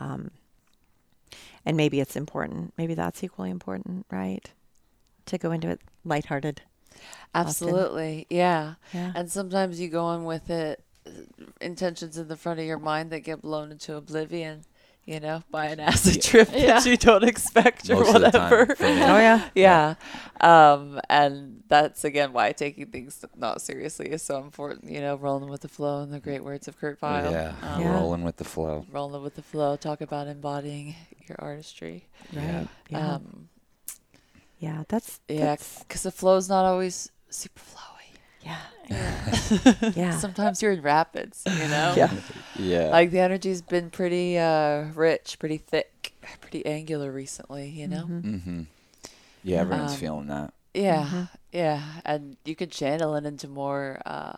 Um, 0.00 0.30
and 1.66 1.76
maybe 1.76 2.00
it's 2.00 2.16
important. 2.16 2.72
Maybe 2.78 2.94
that's 2.94 3.22
equally 3.22 3.50
important, 3.50 4.06
right? 4.10 4.50
To 5.26 5.38
go 5.38 5.52
into 5.52 5.68
it 5.68 5.80
lighthearted. 6.04 6.62
Absolutely. 7.34 8.26
Yeah. 8.30 8.74
Yeah. 8.92 9.12
And 9.14 9.30
sometimes 9.30 9.80
you 9.80 9.88
go 9.88 10.12
in 10.14 10.24
with 10.24 10.50
it 10.50 10.82
uh, 11.06 11.10
intentions 11.60 12.18
in 12.18 12.28
the 12.28 12.36
front 12.36 12.60
of 12.60 12.66
your 12.66 12.78
mind 12.78 13.10
that 13.10 13.20
get 13.20 13.42
blown 13.42 13.70
into 13.70 13.94
oblivion, 13.94 14.62
you 15.06 15.18
know, 15.20 15.42
by 15.50 15.66
an 15.66 15.80
acid 15.92 16.22
trip 16.22 16.48
Yeah. 16.52 16.78
that 16.80 16.86
you 16.86 16.96
don't 16.96 17.24
expect 17.24 17.88
or 17.90 17.96
Most 17.96 18.14
of 18.14 18.22
the 18.22 18.30
time, 18.30 18.50
whatever. 18.50 18.76
Oh 18.80 19.18
yeah. 19.18 19.48
yeah. 19.54 19.94
Um, 20.40 21.00
and 21.08 21.62
that's 21.68 22.04
again 22.04 22.32
why 22.32 22.52
taking 22.52 22.86
things 22.86 23.24
not 23.36 23.60
seriously 23.60 24.08
is 24.10 24.22
so 24.22 24.38
important, 24.38 24.90
you 24.90 25.00
know, 25.00 25.16
rolling 25.16 25.50
with 25.50 25.62
the 25.62 25.68
flow 25.68 26.02
and 26.02 26.12
the 26.12 26.20
great 26.20 26.44
words 26.44 26.68
of 26.68 26.78
Kurt 26.78 26.98
Vile. 26.98 27.30
Yeah. 27.32 27.54
Um, 27.62 27.80
Yeah. 27.80 27.92
Rolling 27.94 28.22
with 28.24 28.36
the 28.36 28.44
flow. 28.44 28.86
Rolling 28.90 29.22
with 29.22 29.34
the 29.34 29.42
flow, 29.42 29.76
talk 29.76 30.00
about 30.00 30.28
embodying 30.28 30.94
your 31.28 31.36
artistry. 31.40 32.06
Yeah. 32.32 32.64
Yeah. 32.88 33.14
Um, 33.14 33.48
yeah. 34.58 34.84
That's 34.88 35.20
yeah, 35.28 35.56
because 35.80 36.02
the 36.04 36.10
flow's 36.12 36.48
not 36.48 36.64
always 36.64 37.10
super 37.30 37.60
flowy. 37.60 37.89
Yeah. 38.42 38.58
yeah. 39.94 40.18
Sometimes 40.18 40.60
you're 40.62 40.72
in 40.72 40.82
rapids, 40.82 41.42
you 41.46 41.68
know? 41.68 41.94
Yeah. 41.96 42.12
Yeah. 42.58 42.88
Like 42.90 43.10
the 43.10 43.20
energy's 43.20 43.62
been 43.62 43.90
pretty 43.90 44.38
uh, 44.38 44.86
rich, 44.94 45.38
pretty 45.38 45.58
thick, 45.58 46.12
pretty 46.40 46.64
angular 46.66 47.10
recently, 47.12 47.68
you 47.68 47.86
know? 47.88 48.04
Mhm. 48.06 48.22
mm-hmm. 48.22 48.62
Yeah, 49.44 49.60
everyone's 49.60 49.92
Um, 49.92 49.98
feeling 49.98 50.26
that. 50.28 50.52
Yeah, 50.74 51.04
Mhm. 51.06 51.28
yeah. 51.52 51.82
And 52.04 52.36
you 52.44 52.54
can 52.56 52.70
channel 52.70 53.14
it 53.16 53.24
into 53.24 53.48
more 53.48 54.00
uh, 54.04 54.34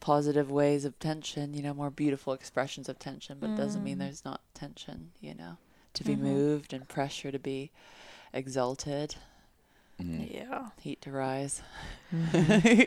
positive 0.00 0.50
ways 0.50 0.84
of 0.84 0.98
tension, 0.98 1.52
you 1.54 1.62
know, 1.62 1.74
more 1.74 1.90
beautiful 1.90 2.32
expressions 2.32 2.88
of 2.88 2.98
tension, 2.98 3.38
but 3.40 3.50
it 3.50 3.56
doesn't 3.56 3.84
mean 3.84 3.98
there's 3.98 4.24
not 4.24 4.40
tension, 4.54 5.10
you 5.20 5.34
know, 5.34 5.58
to 5.94 6.04
be 6.04 6.16
moved 6.16 6.72
and 6.72 6.88
pressure 6.88 7.30
to 7.30 7.38
be 7.38 7.70
exalted, 8.32 9.16
Mhm. 10.00 10.34
Yeah. 10.34 10.68
heat 10.80 11.00
to 11.02 11.10
rise. 11.12 11.62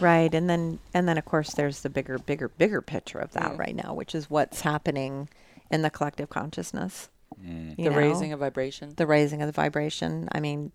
Right. 0.00 0.32
And 0.34 0.48
then 0.48 0.78
and 0.94 1.08
then 1.08 1.18
of 1.18 1.24
course 1.24 1.52
there's 1.52 1.80
the 1.82 1.90
bigger, 1.90 2.18
bigger, 2.18 2.48
bigger 2.48 2.80
picture 2.80 3.18
of 3.18 3.32
that 3.32 3.52
Mm. 3.52 3.58
right 3.58 3.74
now, 3.76 3.92
which 3.92 4.14
is 4.14 4.30
what's 4.30 4.60
happening 4.60 5.28
in 5.70 5.82
the 5.82 5.90
collective 5.90 6.30
consciousness 6.30 7.08
mm. 7.44 7.74
the 7.76 7.90
know? 7.90 7.96
raising 7.96 8.32
of 8.32 8.38
vibration. 8.40 8.94
the 8.96 9.06
raising 9.06 9.42
of 9.42 9.48
the 9.48 9.52
vibration. 9.52 10.28
I 10.32 10.38
mean, 10.40 10.70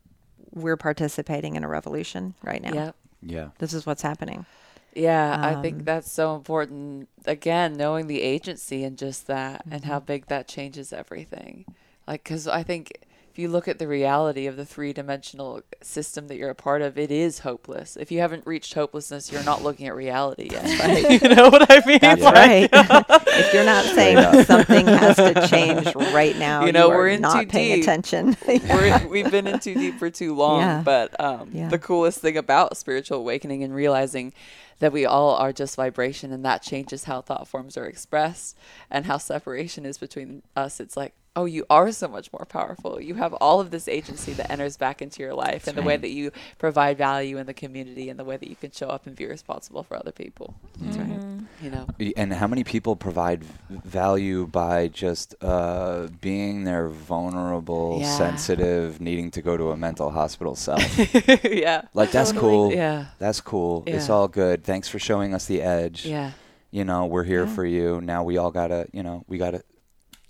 we're 0.52 0.78
participating 0.78 1.56
in 1.56 1.64
a 1.64 1.68
revolution 1.68 2.34
right 2.44 2.62
now. 2.62 2.74
Yeah. 2.74 2.92
Yeah. 3.22 3.48
This 3.60 3.74
is 3.74 3.86
what's 3.86 4.02
happening. 4.02 4.46
Yeah, 4.94 5.40
I 5.42 5.54
Um, 5.56 5.62
think 5.64 5.86
that's 5.86 6.12
so 6.12 6.36
important. 6.36 7.08
Again, 7.26 7.74
knowing 7.74 8.08
the 8.08 8.22
agency 8.22 8.84
and 8.84 8.98
just 8.98 9.26
that, 9.28 9.64
and 9.66 9.82
Mm-hmm. 9.82 9.92
how 9.92 10.00
big 10.02 10.28
that 10.28 10.48
changes 10.48 10.92
everything. 10.94 11.66
Like, 12.06 12.24
because 12.26 12.48
I 12.48 12.62
think 12.64 13.00
if 13.34 13.40
you 13.40 13.50
look 13.50 13.68
at 13.68 13.80
the 13.80 13.88
reality 13.88 14.46
of 14.46 14.58
the 14.58 14.66
three 14.66 14.94
dimensional 14.94 15.64
system 15.82 16.28
that 16.28 16.36
you're 16.38 16.52
a 16.52 16.56
part 16.56 16.84
of, 16.84 17.00
it 17.00 17.10
is 17.10 17.40
hopeless. 17.40 17.98
If 17.98 18.12
you 18.12 18.20
haven't 18.20 18.46
reached 18.46 18.76
hopelessness, 18.76 19.32
you're 19.32 19.44
not 19.44 19.64
looking 19.64 19.88
at 19.88 19.96
reality 19.96 20.50
yet. 20.52 20.64
Right? 20.80 21.20
you 21.24 21.30
know 21.30 21.50
what 21.50 21.66
I 21.68 21.82
mean? 21.84 21.98
That's 22.00 22.22
Like, 22.22 22.36
right. 22.36 22.70
if 23.28 23.52
you're 23.52 23.66
not 23.66 23.86
saying 23.86 24.18
up. 24.18 24.46
something 24.46 24.86
has 24.86 25.16
to 25.16 25.48
change 25.48 25.96
right 26.14 26.38
now, 26.38 26.64
You 26.66 26.72
know, 26.74 26.92
are 26.92 26.96
we're 26.96 27.08
in 27.08 27.22
not 27.22 27.42
too 27.42 27.48
paying 27.48 27.76
deep. 27.78 27.84
attention. 27.86 28.38
We're, 28.70 29.08
we've 29.08 29.32
been 29.32 29.48
in 29.48 29.58
too 29.58 29.74
deep 29.74 29.96
for 29.98 30.12
too 30.12 30.36
long. 30.36 30.60
Yeah. 30.62 30.82
But 30.86 31.20
um, 31.20 31.50
Yeah. 31.54 31.70
the 31.70 31.80
coolest 31.80 32.20
thing 32.20 32.38
about 32.38 32.78
spiritual 32.78 33.18
awakening 33.18 33.64
and 33.64 33.74
realizing 33.74 34.32
that 34.78 34.92
we 34.94 35.08
all 35.08 35.32
are 35.36 35.52
just 35.52 35.76
vibration 35.76 36.32
and 36.32 36.46
that 36.46 36.62
changes 36.62 37.06
how 37.06 37.22
thought 37.22 37.48
forms 37.48 37.78
are 37.78 37.86
expressed 37.88 38.56
and 38.92 39.08
how 39.08 39.18
separation 39.18 39.88
is 39.88 39.98
between 39.98 40.44
us. 40.56 40.80
It's 40.80 40.96
like, 40.96 41.14
oh, 41.36 41.46
you 41.46 41.66
are 41.70 41.92
so 41.92 42.08
much 42.08 42.32
more 42.32 42.46
powerful. 42.48 43.02
You 43.02 43.16
have 43.16 43.34
all 43.34 43.60
of 43.60 43.72
this 43.72 43.88
agency 43.88 44.34
that 44.34 44.52
enters 44.52 44.78
back 44.78 45.02
into 45.02 45.24
your 45.24 45.34
life 45.34 45.68
and 45.68 45.76
the 45.76 45.82
way 45.82 45.98
that 45.98 46.10
you 46.12 46.32
provide 46.60 46.98
value 46.98 47.38
in 47.38 47.48
the 47.48 47.54
community 47.56 48.10
and 48.10 48.20
the 48.20 48.24
way 48.24 48.38
that 48.38 48.48
you 48.48 48.56
can 48.56 48.70
show 48.72 48.88
up 48.88 49.08
and 49.08 49.16
be 49.16 49.26
responsible 49.26 49.82
for 49.82 49.98
other 49.98 50.12
people. 50.12 50.54
That's 50.80 50.98
right. 50.98 51.20
You 51.62 51.72
know? 51.72 51.88
And 52.16 52.34
how 52.34 52.46
many 52.48 52.64
people 52.64 52.96
provide 52.96 53.44
value 53.70 54.46
by 54.46 54.90
just 54.90 55.34
uh, 55.42 56.08
being 56.22 56.66
their 56.66 56.88
vulnerable, 56.90 57.98
Yeah. 58.02 58.16
sensitive, 58.18 59.02
needing 59.02 59.32
to 59.32 59.42
go 59.42 59.58
to 59.58 59.72
a 59.72 59.78
mental 59.78 60.12
hospital 60.12 60.56
self? 60.56 60.82
yeah. 61.44 61.84
like 61.94 62.12
that's 62.12 62.32
Totally. 62.32 62.40
cool. 62.52 62.74
Yeah. 62.74 63.06
That's 63.18 63.42
cool. 63.42 63.84
It's 63.88 64.10
all 64.10 64.28
good. 64.28 64.64
Thanks 64.64 64.88
for 64.88 65.00
showing 65.00 65.34
us 65.34 65.46
the 65.48 65.62
edge. 65.62 66.06
Yeah. 66.06 66.32
You 66.70 66.84
know, 66.86 67.06
we're 67.06 67.24
here 67.24 67.46
Yeah. 67.46 67.56
for 67.56 67.66
you. 67.66 68.02
Now 68.02 68.24
we 68.24 68.38
all 68.38 68.52
gotta, 68.52 68.88
you 68.92 69.02
know, 69.04 69.24
we 69.28 69.38
gotta 69.38 69.64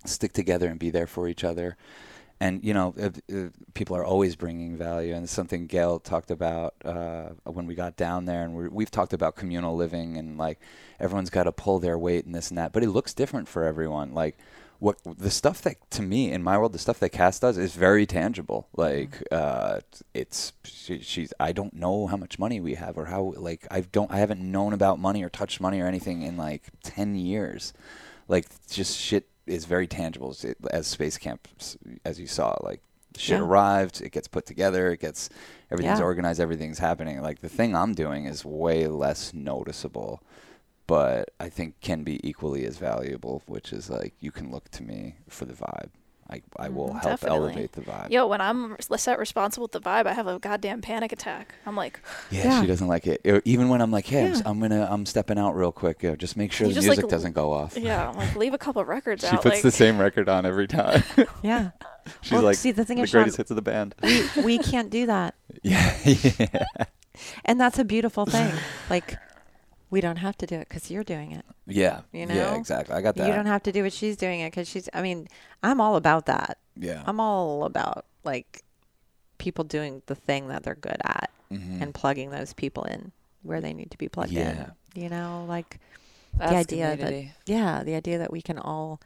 stick 0.06 0.34
together 0.34 0.68
and 0.68 0.80
be 0.80 0.90
there 0.90 1.08
for 1.08 1.28
each 1.28 1.44
other. 1.44 1.78
And 2.40 2.64
you 2.64 2.74
know, 2.74 2.94
if, 2.98 3.20
if 3.28 3.52
people 3.74 3.96
are 3.96 4.04
always 4.04 4.36
bringing 4.36 4.76
value, 4.76 5.14
and 5.14 5.30
something 5.30 5.66
Gail 5.68 6.00
talked 6.00 6.30
about 6.30 6.74
uh, 6.84 7.30
when 7.46 7.68
we 7.68 7.76
got 7.76 7.96
down 7.96 8.26
there, 8.26 8.44
and 8.44 8.54
we're, 8.54 8.70
we've 8.70 8.92
talked 8.92 9.14
about 9.14 9.36
communal 9.36 9.76
living, 9.76 10.18
and 10.18 10.38
like 10.38 10.60
everyone's 11.00 11.30
got 11.30 11.44
to 11.44 11.52
pull 11.52 11.80
their 11.80 11.98
weight 11.98 12.26
and 12.26 12.36
this 12.36 12.50
and 12.50 12.58
that, 12.58 12.74
but 12.74 12.84
it 12.84 12.90
looks 12.90 13.14
different 13.14 13.48
for 13.48 13.64
everyone. 13.64 14.14
Like 14.14 14.38
what 14.84 14.98
the 15.06 15.32
stuff 15.32 15.62
that 15.62 15.78
to 15.92 16.02
me 16.02 16.30
in 16.30 16.44
my 16.44 16.58
world, 16.58 16.74
the 16.74 16.78
stuff 16.78 17.00
that 17.00 17.12
Cass 17.12 17.40
does 17.40 17.58
is 17.58 17.74
very 17.74 18.06
tangible. 18.06 18.68
Like 18.76 19.24
uh, 19.32 19.80
it's 20.14 20.52
she, 20.66 21.00
she's 21.00 21.34
I 21.40 21.54
don't 21.54 21.74
know 21.74 22.08
how 22.08 22.18
much 22.18 22.38
money 22.38 22.60
we 22.60 22.74
have 22.74 22.98
or 22.98 23.06
how 23.06 23.34
like 23.38 23.66
I 23.72 23.80
don't 23.80 24.12
I 24.12 24.18
haven't 24.18 24.42
known 24.42 24.74
about 24.74 25.00
money 25.00 25.24
or 25.24 25.30
touched 25.30 25.62
money 25.62 25.80
or 25.80 25.88
anything 25.88 26.24
in 26.24 26.36
like 26.36 26.64
ten 26.84 27.16
years. 27.16 27.72
Like 28.28 28.48
just 28.70 29.00
shit 29.00 29.30
is 29.46 29.66
very 29.66 29.88
tangible 29.88 30.36
as, 30.72 30.88
space 30.88 31.18
camp, 31.18 31.48
as 32.06 32.20
you 32.20 32.28
saw. 32.28 32.56
Like 32.62 32.82
shit 33.18 33.38
Yeah. 33.40 33.46
arrived, 33.46 34.02
it 34.02 34.12
gets 34.12 34.28
put 34.28 34.46
together, 34.46 34.92
it 34.92 35.00
gets 35.00 35.30
everything's 35.72 36.00
Yeah. 36.00 36.06
organized, 36.06 36.40
everything's 36.40 36.80
happening. 36.80 37.22
Like 37.22 37.40
the 37.42 37.50
thing 37.50 37.76
I'm 37.76 37.94
doing 37.94 38.26
is 38.26 38.44
way 38.46 38.88
less 38.88 39.34
noticeable, 39.34 40.22
but 40.88 41.32
I 41.40 41.50
think 41.50 41.80
can 41.82 42.04
be 42.04 42.20
equally 42.28 42.66
as 42.66 42.78
valuable. 42.78 43.44
Which 43.46 43.72
is 43.74 43.90
like 43.90 44.14
you 44.20 44.32
can 44.32 44.52
look 44.52 44.70
to 44.72 44.84
me 44.84 45.16
for 45.30 45.46
the 45.46 45.54
vibe. 45.54 45.90
I 46.30 46.42
I 46.58 46.70
will 46.70 46.90
Mhm, 46.90 46.92
help 47.02 47.04
definitely. 47.04 47.38
elevate 47.54 47.72
the 47.74 47.82
vibe. 47.82 48.10
Yo, 48.10 48.26
when 48.28 48.42
I'm 48.42 48.72
r- 48.90 48.98
set 48.98 49.20
responsible 49.20 49.64
with 49.66 49.72
the 49.74 49.82
vibe, 49.82 50.06
I 50.08 50.14
have 50.14 50.26
a 50.28 50.40
goddamn 50.40 50.82
panic 50.82 51.12
attack. 51.12 51.54
I'm 51.66 51.76
like, 51.76 52.00
Yeah, 52.32 52.44
Yeah. 52.46 52.62
she 52.62 52.68
doesn't 52.68 52.88
like 52.88 53.06
it. 53.08 53.22
Or 53.26 53.42
Even 53.46 53.70
when 53.70 53.82
I'm 53.82 53.92
like, 53.92 54.06
hey, 54.08 54.22
I'm, 54.22 54.26
Yeah. 54.28 54.32
s- 54.32 54.42
I'm 54.46 54.60
gonna, 54.60 54.88
I'm 54.90 55.06
stepping 55.06 55.38
out 55.38 55.56
real 55.56 55.72
quick. 55.72 56.02
Yo, 56.02 56.16
just 56.16 56.38
make 56.38 56.52
sure 56.52 56.68
You 56.68 56.74
the 56.74 56.80
just, 56.80 56.88
like, 56.88 56.98
music 56.98 57.10
doesn't 57.10 57.34
go 57.34 57.52
off. 57.52 57.78
yeah, 57.78 58.10
I'm 58.10 58.16
like 58.18 58.36
leave 58.36 58.54
a 58.54 58.58
couple 58.58 58.84
records 58.98 59.22
She 59.24 59.28
out. 59.36 59.42
puts 59.44 59.56
like, 59.56 59.62
the 59.64 59.72
same 59.72 59.98
record 60.00 60.30
on 60.30 60.46
every 60.46 60.68
time. 60.68 61.04
Yeah. 61.44 61.72
She's 62.22 62.32
Well, 62.34 62.42
like 62.44 62.58
see, 62.58 62.72
the 62.72 62.84
thing 62.86 62.98
the 62.98 63.04
is, 63.04 63.10
Sean, 63.10 63.20
greatest 63.22 63.38
hits 63.38 63.52
of 63.52 63.56
the 63.56 63.62
band. 63.62 63.96
we, 64.04 64.28
we 64.44 64.58
can't 64.58 64.90
do 64.90 65.06
that. 65.08 65.36
yeah, 65.62 65.96
yeah, 66.06 66.64
And 67.46 67.60
that's 67.62 67.80
a 67.80 67.86
beautiful 67.86 68.26
thing. 68.26 68.52
Like, 68.90 69.18
we 69.94 70.02
don't 70.02 70.18
have 70.28 70.36
to 70.40 70.46
do 70.46 70.56
it 70.56 70.68
because 70.70 70.90
you're 70.92 71.04
doing 71.16 71.32
it. 71.40 71.46
yeah, 71.68 72.02
You 72.12 72.26
yeah, 72.28 72.56
exactly. 72.56 72.96
I 72.96 73.02
got 73.02 73.16
that. 73.16 73.28
You 73.28 73.34
don't 73.34 73.46
have 73.56 73.64
to 73.64 73.72
do 73.72 73.84
what 73.84 73.94
she's 73.94 74.18
doing 74.18 74.40
it 74.42 74.50
because 74.52 74.68
she's, 74.68 74.90
I 74.94 75.02
mean, 75.02 75.28
I'm 75.62 75.80
all 75.80 75.96
about 75.96 76.26
that. 76.26 76.58
yeah, 76.76 77.04
I'm 77.06 77.20
all 77.20 77.64
about 77.66 78.06
like 78.24 78.64
people 79.38 79.64
doing 79.64 80.02
the 80.08 80.16
thing 80.16 80.48
that 80.48 80.64
they're 80.64 80.76
good 80.90 81.02
at 81.06 81.30
Mhm. 81.52 81.82
and 81.82 81.94
plugging 81.94 82.30
those 82.32 82.54
people 82.54 82.84
in 82.86 83.12
where 83.44 83.62
they 83.62 83.74
need 83.74 83.92
to 83.92 83.98
be 83.98 84.10
plugged 84.10 84.32
Yeah. 84.32 84.72
in. 84.96 85.02
You 85.04 85.10
know, 85.10 85.46
like 85.48 85.80
That's 86.38 86.52
the 86.52 86.58
idea 86.58 86.92
community. 86.98 87.32
that 87.46 87.52
yeah, 87.54 87.84
the 87.84 87.96
idea 87.96 88.18
that 88.18 88.32
we 88.32 88.42
can 88.42 88.58
all 88.58 89.00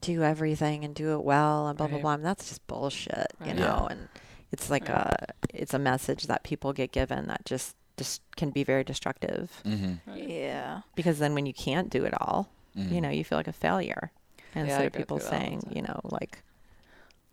do 0.00 0.22
everything 0.22 0.84
and 0.84 0.94
do 0.94 1.12
it 1.14 1.22
well 1.24 1.68
and 1.68 1.78
blah 1.78 1.86
blah 1.86 1.96
Right. 1.96 2.02
blah. 2.02 2.14
And 2.14 2.24
that's 2.24 2.48
just 2.50 2.66
bullshit, 2.66 3.28
you 3.40 3.46
Right. 3.46 3.56
know. 3.56 3.86
And 3.90 4.08
it's 4.52 4.68
like 4.68 4.88
Right. 4.88 5.06
a 5.30 5.34
it's 5.62 5.72
a 5.74 5.78
message 5.78 6.24
that 6.26 6.42
people 6.42 6.72
get 6.72 6.92
given 6.92 7.26
that 7.28 7.44
just 7.46 7.76
just 7.96 8.22
can 8.36 8.50
be 8.50 8.64
very 8.64 8.82
destructive 8.84 9.60
Mhm. 9.64 9.98
yeah. 10.14 10.80
because 10.94 11.18
then 11.18 11.34
when 11.34 11.46
you 11.46 11.54
can't 11.54 11.90
do 11.90 12.04
it 12.04 12.14
all, 12.20 12.48
Mhm. 12.76 12.90
you 12.92 13.00
know, 13.00 13.10
you 13.10 13.24
feel 13.24 13.38
like 13.38 13.48
a 13.48 13.52
failure. 13.52 14.10
And 14.54 14.66
Yeah, 14.68 14.74
instead 14.74 14.82
I 14.82 14.86
of 14.86 14.92
people 14.92 15.18
through 15.18 15.30
that 15.30 15.34
all 15.34 15.40
the 15.40 15.46
saying, 15.46 15.72
you 15.76 15.82
know, 15.82 16.00
like, 16.04 16.42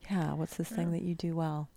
yeah, 0.09 0.33
what's 0.33 0.57
this 0.57 0.69
thing 0.69 0.91
that 0.91 1.01
you 1.01 1.15
do 1.15 1.35
well? 1.35 1.67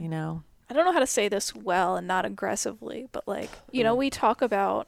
You 0.00 0.08
know, 0.08 0.42
I 0.70 0.74
don't 0.74 0.84
know 0.84 0.92
how 0.92 0.98
to 1.00 1.06
say 1.06 1.28
this 1.28 1.54
well 1.54 1.96
and 1.96 2.06
not 2.06 2.24
aggressively, 2.26 3.08
but 3.12 3.26
like, 3.28 3.50
you 3.72 3.82
know, 3.84 3.94
we 3.94 4.10
talk 4.10 4.42
about 4.42 4.86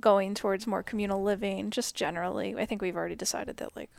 going 0.00 0.34
towards 0.34 0.66
more 0.66 0.82
communal 0.82 1.22
living 1.22 1.70
just 1.70 1.94
generally. 1.94 2.56
I 2.56 2.66
think 2.66 2.82
we've 2.82 2.96
already 2.96 3.14
decided 3.14 3.56
that 3.58 3.74
like 3.76 3.90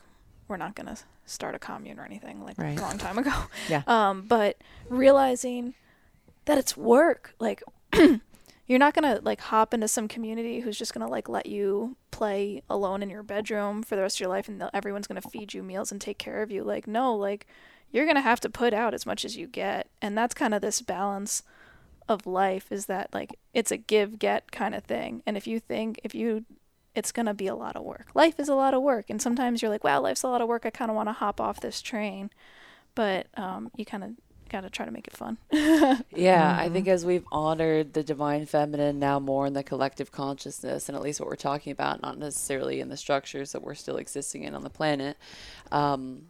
we're 0.48 0.58
not 0.58 0.76
going 0.76 0.88
to 0.88 0.98
start 1.26 1.56
a 1.56 1.60
commune 1.60 2.00
or 2.00 2.04
anything 2.06 2.44
like 2.44 2.58
Right. 2.58 2.78
a 2.78 2.82
long 2.82 2.98
time 2.98 3.18
ago. 3.18 3.32
Yeah. 3.70 3.84
Um, 3.88 4.24
but 4.28 4.58
realizing 4.90 5.74
that 6.46 6.58
it's 6.58 6.76
work, 6.76 7.34
like 7.40 7.64
you're 8.66 8.80
not 8.80 8.94
going 8.94 9.16
to 9.16 9.22
like 9.24 9.42
hop 9.42 9.74
into 9.74 9.88
some 9.88 10.08
community 10.08 10.62
who's 10.62 10.78
just 10.78 10.94
going 10.94 11.06
to 11.06 11.12
like 11.12 11.28
let 11.28 11.46
you 11.46 11.98
play 12.12 12.62
alone 12.70 13.04
in 13.04 13.10
your 13.10 13.24
bedroom 13.24 13.84
for 13.84 13.96
the 13.96 14.02
rest 14.02 14.18
of 14.18 14.22
your 14.22 14.30
life 14.30 14.48
and 14.48 14.64
everyone's 14.74 15.08
going 15.08 15.22
to 15.22 15.30
feed 15.30 15.54
you 15.54 15.62
meals 15.62 15.92
and 15.92 16.00
take 16.00 16.18
care 16.18 16.42
of 16.42 16.52
you. 16.52 16.64
Like 16.64 16.88
no, 16.88 17.16
like 17.16 17.46
you're 17.92 18.06
going 18.06 18.16
to 18.16 18.22
have 18.22 18.40
to 18.42 18.50
put 18.50 18.74
out 18.74 18.94
as 18.94 19.06
much 19.06 19.26
as 19.26 19.36
you 19.36 19.48
get. 19.48 19.90
And 20.02 20.18
that's 20.18 20.34
kind 20.34 20.54
of 20.54 20.62
this 20.62 20.82
balance 20.82 21.44
of 22.10 22.26
life 22.26 22.72
is 22.72 22.88
that 22.88 23.14
like 23.14 23.38
it's 23.54 23.72
a 23.72 23.78
give 23.78 24.20
get 24.20 24.52
kind 24.52 24.76
of 24.76 24.84
thing. 24.84 25.22
And 25.26 25.36
if 25.38 25.46
you 25.46 25.60
think 25.60 26.00
if 26.04 26.16
you 26.16 26.46
it's 26.96 27.12
going 27.12 27.26
to 27.26 27.34
be 27.34 27.48
a 27.48 27.56
lot 27.56 27.76
of 27.76 27.84
work. 27.84 28.10
Life 28.14 28.40
is 28.40 28.50
a 28.50 28.56
lot 28.56 28.76
of 28.76 28.84
work 28.84 29.10
and 29.10 29.20
sometimes 29.22 29.62
you're 29.62 29.72
like, 29.72 29.84
wow, 29.84 30.00
life's 30.00 30.24
a 30.24 30.28
lot 30.28 30.42
of 30.42 30.48
work. 30.48 30.66
I 30.66 30.70
kind 30.70 30.92
of 30.92 30.96
want 30.96 31.10
to 31.10 31.14
hop 31.14 31.42
off 31.42 31.60
this 31.60 31.82
train. 31.82 32.30
But 32.96 33.28
um 33.36 33.72
you 33.76 33.86
kind 33.86 34.04
of 34.04 34.12
got 34.54 34.62
to 34.62 34.72
try 34.72 34.86
to 34.86 34.92
make 34.92 35.08
it 35.08 35.18
fun. 35.18 35.38
Yeah, 36.12 36.54
I 36.56 36.70
Mm-hmm. 36.70 36.70
think 36.70 36.88
as 36.88 37.06
we've 37.06 37.26
honored 37.32 37.94
the 37.94 38.04
divine 38.04 38.46
feminine 38.46 39.00
now 39.00 39.20
more 39.20 39.48
in 39.48 39.54
the 39.54 39.64
collective 39.64 40.12
consciousness, 40.12 40.88
and 40.88 40.96
at 40.96 41.02
least 41.02 41.20
what 41.20 41.28
we're 41.28 41.36
talking 41.36 41.72
about, 41.72 42.02
not 42.04 42.20
necessarily 42.20 42.80
in 42.80 42.90
the 42.90 42.98
structures 42.98 43.52
that 43.52 43.64
we're 43.64 43.74
still 43.74 43.98
existing 43.98 44.44
in 44.44 44.54
on 44.54 44.64
the 44.64 44.70
planet, 44.70 45.18
um, 45.72 46.28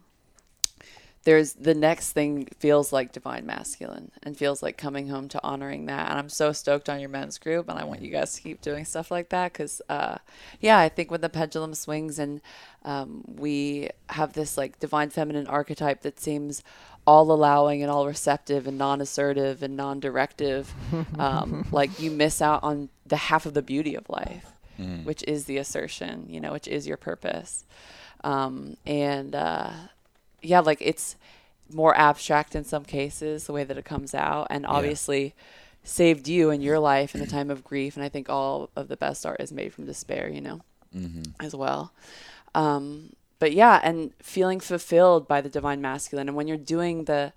there's 1.24 1.54
the 1.54 1.74
next 1.74 2.12
thing 2.12 2.46
feels 2.58 2.92
like 2.92 3.10
divine 3.10 3.46
masculine 3.46 4.10
and 4.22 4.36
feels 4.36 4.62
like 4.62 4.76
coming 4.76 5.08
home 5.08 5.26
to 5.28 5.40
honoring 5.42 5.86
that. 5.86 6.10
And 6.10 6.18
I'm 6.18 6.28
so 6.28 6.52
stoked 6.52 6.90
on 6.90 7.00
your 7.00 7.08
men's 7.08 7.38
group, 7.38 7.66
and 7.70 7.78
I 7.78 7.84
want 7.84 8.02
you 8.02 8.10
guys 8.10 8.34
to 8.34 8.42
keep 8.42 8.60
doing 8.60 8.84
stuff 8.84 9.10
like 9.10 9.30
that 9.30 9.52
because, 9.54 9.80
uh, 9.88 10.18
yeah, 10.60 10.78
I 10.78 10.90
think 10.90 11.10
when 11.10 11.22
the 11.22 11.30
pendulum 11.30 11.72
swings 11.72 12.18
and 12.18 12.42
um, 12.84 13.24
we 13.26 13.88
have 14.10 14.34
this 14.34 14.58
like 14.58 14.78
divine 14.80 15.08
feminine 15.08 15.46
archetype 15.46 16.02
that 16.02 16.20
seems 16.20 16.62
all 17.06 17.30
allowing 17.32 17.82
and 17.82 17.90
all 17.90 18.06
receptive 18.06 18.66
and 18.66 18.78
non-assertive 18.78 19.62
and 19.62 19.76
non-directive 19.76 20.72
um, 21.18 21.66
like 21.70 22.00
you 22.00 22.10
miss 22.10 22.40
out 22.40 22.62
on 22.62 22.88
the 23.06 23.16
half 23.16 23.44
of 23.46 23.54
the 23.54 23.62
beauty 23.62 23.94
of 23.94 24.08
life 24.08 24.46
Mm. 24.76 25.04
which 25.04 25.22
is 25.28 25.44
the 25.44 25.56
assertion 25.58 26.26
you 26.28 26.40
know 26.40 26.50
which 26.52 26.66
is 26.66 26.84
your 26.84 26.96
purpose 26.96 27.64
um, 28.24 28.76
and 28.84 29.32
uh, 29.36 29.70
yeah 30.42 30.58
like 30.58 30.78
it's 30.80 31.14
more 31.72 31.96
abstract 31.96 32.56
in 32.56 32.64
some 32.64 32.84
cases 32.84 33.46
the 33.46 33.52
way 33.52 33.62
that 33.62 33.78
it 33.78 33.84
comes 33.84 34.14
out 34.16 34.48
and 34.50 34.66
obviously 34.66 35.32
saved 35.84 36.26
you 36.26 36.50
in 36.50 36.60
your 36.60 36.80
life 36.80 37.14
in 37.14 37.20
the 37.20 37.26
time 37.28 37.50
of 37.52 37.62
grief 37.62 37.94
and 37.96 38.04
i 38.04 38.08
think 38.08 38.28
all 38.28 38.68
of 38.74 38.88
the 38.88 38.96
best 38.96 39.24
art 39.24 39.40
is 39.40 39.52
made 39.52 39.72
from 39.72 39.86
despair 39.86 40.28
you 40.28 40.40
know 40.40 40.60
Mhm. 40.96 41.32
as 41.40 41.54
well. 41.54 41.92
Um, 42.54 43.12
but 43.38 43.52
yeah, 43.52 43.80
and 43.82 44.12
feeling 44.22 44.60
fulfilled 44.60 45.28
by 45.28 45.40
the 45.40 45.48
divine 45.48 45.80
masculine. 45.80 46.28
And 46.28 46.36
when 46.36 46.48
you're 46.48 46.56
doing 46.56 47.04
the 47.04 47.32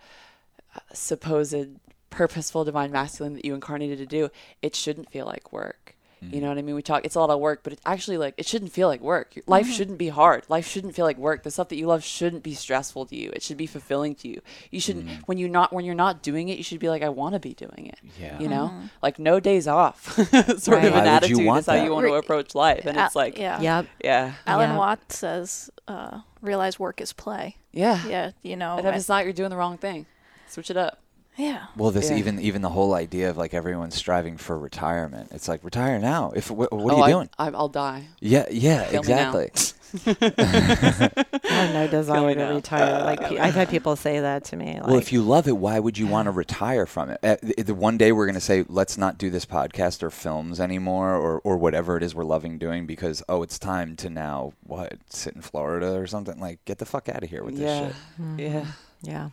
uh, 0.75 0.79
supposed 0.93 1.79
purposeful 2.09 2.63
divine 2.63 2.91
masculine 2.91 3.33
that 3.33 3.45
you 3.45 3.53
incarnated 3.53 3.97
to 3.97 4.05
do, 4.05 4.29
it 4.61 4.75
shouldn't 4.75 5.11
feel 5.11 5.25
like 5.25 5.51
work. 5.51 5.96
You 6.21 6.27
know 6.27 6.35
mm-hmm. 6.37 6.47
what 6.47 6.57
I 6.57 6.61
mean? 6.61 6.75
We 6.75 6.81
talk, 6.81 7.05
it's 7.05 7.15
a 7.15 7.19
lot 7.19 7.29
of 7.29 7.39
work, 7.39 7.61
but 7.63 7.73
it's 7.73 7.81
actually 7.85 8.17
like, 8.17 8.33
it 8.37 8.45
shouldn't 8.45 8.71
feel 8.71 8.87
like 8.87 9.01
work. 9.01 9.35
Your- 9.35 9.43
Life 9.47 9.65
mm-hmm. 9.65 9.73
shouldn't 9.73 9.97
be 9.97 10.09
hard. 10.09 10.43
Life 10.49 10.67
shouldn't 10.67 10.95
feel 10.95 11.05
like 11.05 11.17
work. 11.17 11.43
The 11.43 11.51
stuff 11.51 11.69
that 11.69 11.75
you 11.75 11.85
love 11.87 12.03
shouldn't 12.03 12.43
be 12.43 12.53
stressful 12.53 13.05
to 13.07 13.15
you. 13.15 13.29
It 13.33 13.43
should 13.43 13.57
be 13.57 13.67
fulfilling 13.67 14.15
to 14.15 14.27
you. 14.27 14.41
You 14.71 14.79
shouldn't, 14.79 15.05
mm-hmm. 15.05 15.21
when 15.27 15.37
you're 15.37 15.49
not, 15.49 15.71
when 15.71 15.85
you're 15.85 15.95
not 15.95 16.23
doing 16.23 16.49
it, 16.49 16.57
you 16.57 16.63
should 16.63 16.79
be 16.79 16.89
like, 16.89 17.01
I 17.03 17.09
want 17.09 17.33
to 17.33 17.39
be 17.39 17.53
doing 17.53 17.87
it. 17.87 17.99
Yeah. 18.19 18.39
You 18.39 18.47
know, 18.47 18.73
like 19.01 19.19
no 19.19 19.39
days 19.39 19.67
off, 19.67 20.13
sort 20.13 20.27
Right. 20.27 20.57
of 20.57 20.67
an 20.67 20.67
would 20.67 20.83
you 20.83 20.95
attitude 20.95 21.45
want 21.45 21.59
is 21.59 21.65
how 21.67 21.73
that? 21.73 21.83
you 21.83 21.91
want 21.91 22.07
to 22.07 22.13
approach 22.13 22.55
life. 22.55 22.85
And 22.85 22.97
Al- 22.97 23.05
it's 23.05 23.15
like, 23.15 23.37
yeah. 23.37 23.61
yeah, 23.61 23.77
Yep. 23.77 23.87
yeah. 24.03 24.33
Alan 24.45 24.69
Yeah. 24.71 24.77
Watts 24.77 25.17
says, 25.17 25.69
uh, 25.87 26.21
realize 26.41 26.79
work 26.79 26.99
is 27.01 27.13
play. 27.13 27.57
Yeah. 27.71 28.03
Yeah, 28.07 28.31
you 28.41 28.55
know. 28.55 28.77
And 28.77 28.87
if 28.87 28.93
I- 28.93 28.97
it's 28.97 29.09
not, 29.09 29.23
you're 29.23 29.33
doing 29.33 29.49
the 29.51 29.57
wrong 29.57 29.77
thing. 29.77 30.05
Switch 30.47 30.69
it 30.71 30.77
up. 30.77 30.99
Yeah. 31.37 31.65
Well, 31.75 31.91
this 31.91 32.09
Yeah. 32.09 32.17
even 32.17 32.39
even 32.39 32.61
the 32.61 32.69
whole 32.69 32.93
idea 32.93 33.29
of 33.29 33.37
like 33.37 33.53
everyone 33.53 33.91
striving 33.91 34.37
for 34.37 34.57
retirement. 34.57 35.29
It's 35.31 35.47
like 35.47 35.63
retire 35.63 35.99
now. 35.99 36.31
If 36.35 36.47
wh- 36.47 36.71
what 36.71 36.73
are 36.73 36.93
oh, 36.93 36.97
you 36.97 37.03
I, 37.03 37.11
doing? 37.11 37.29
I, 37.37 37.47
I'll 37.49 37.69
die. 37.69 38.07
Yeah, 38.19 38.45
yeah, 38.49 38.89
Kill 38.89 38.99
exactly. 38.99 39.51
I 40.05 41.39
have 41.43 41.73
no 41.73 41.87
desire 41.87 42.35
to 42.35 42.43
retire. 42.43 43.03
Like 43.03 43.21
pe- 43.21 43.37
I've 43.37 43.53
had 43.53 43.69
people 43.69 43.95
say 43.95 44.19
that 44.19 44.43
to 44.45 44.57
me. 44.57 44.73
Like, 44.73 44.87
well, 44.87 44.97
if 44.97 45.13
you 45.13 45.21
love 45.21 45.47
it, 45.47 45.55
why 45.57 45.79
would 45.79 45.97
you 45.97 46.07
want 46.07 46.25
to 46.25 46.31
retire 46.31 46.85
from 46.85 47.11
it? 47.11 47.19
Uh, 47.23 47.37
the, 47.41 47.63
the 47.63 47.75
one 47.75 47.97
day 47.97 48.11
we're 48.11 48.25
going 48.25 48.35
to 48.35 48.41
say, 48.41 48.65
let's 48.67 48.97
not 48.97 49.17
do 49.17 49.29
this 49.29 49.45
podcast 49.45 50.03
or 50.03 50.09
films 50.09 50.59
anymore, 50.59 51.15
or 51.15 51.39
or 51.43 51.57
whatever 51.57 51.95
it 51.97 52.03
is 52.03 52.13
we're 52.13 52.25
loving 52.25 52.57
doing 52.57 52.85
because 52.85 53.23
oh, 53.29 53.43
it's 53.43 53.57
time 53.57 53.95
to 53.97 54.09
now 54.09 54.53
what 54.65 54.97
sit 55.09 55.35
in 55.35 55.41
Florida 55.41 55.93
or 55.93 56.07
something. 56.07 56.39
Like, 56.39 56.63
get 56.65 56.79
the 56.79 56.85
fuck 56.85 57.07
out 57.07 57.23
of 57.23 57.29
here 57.29 57.43
with 57.43 57.57
this 57.57 57.63
yeah. 57.63 57.87
shit. 57.87 58.51
Yeah. 58.51 58.65
yeah. 59.03 59.29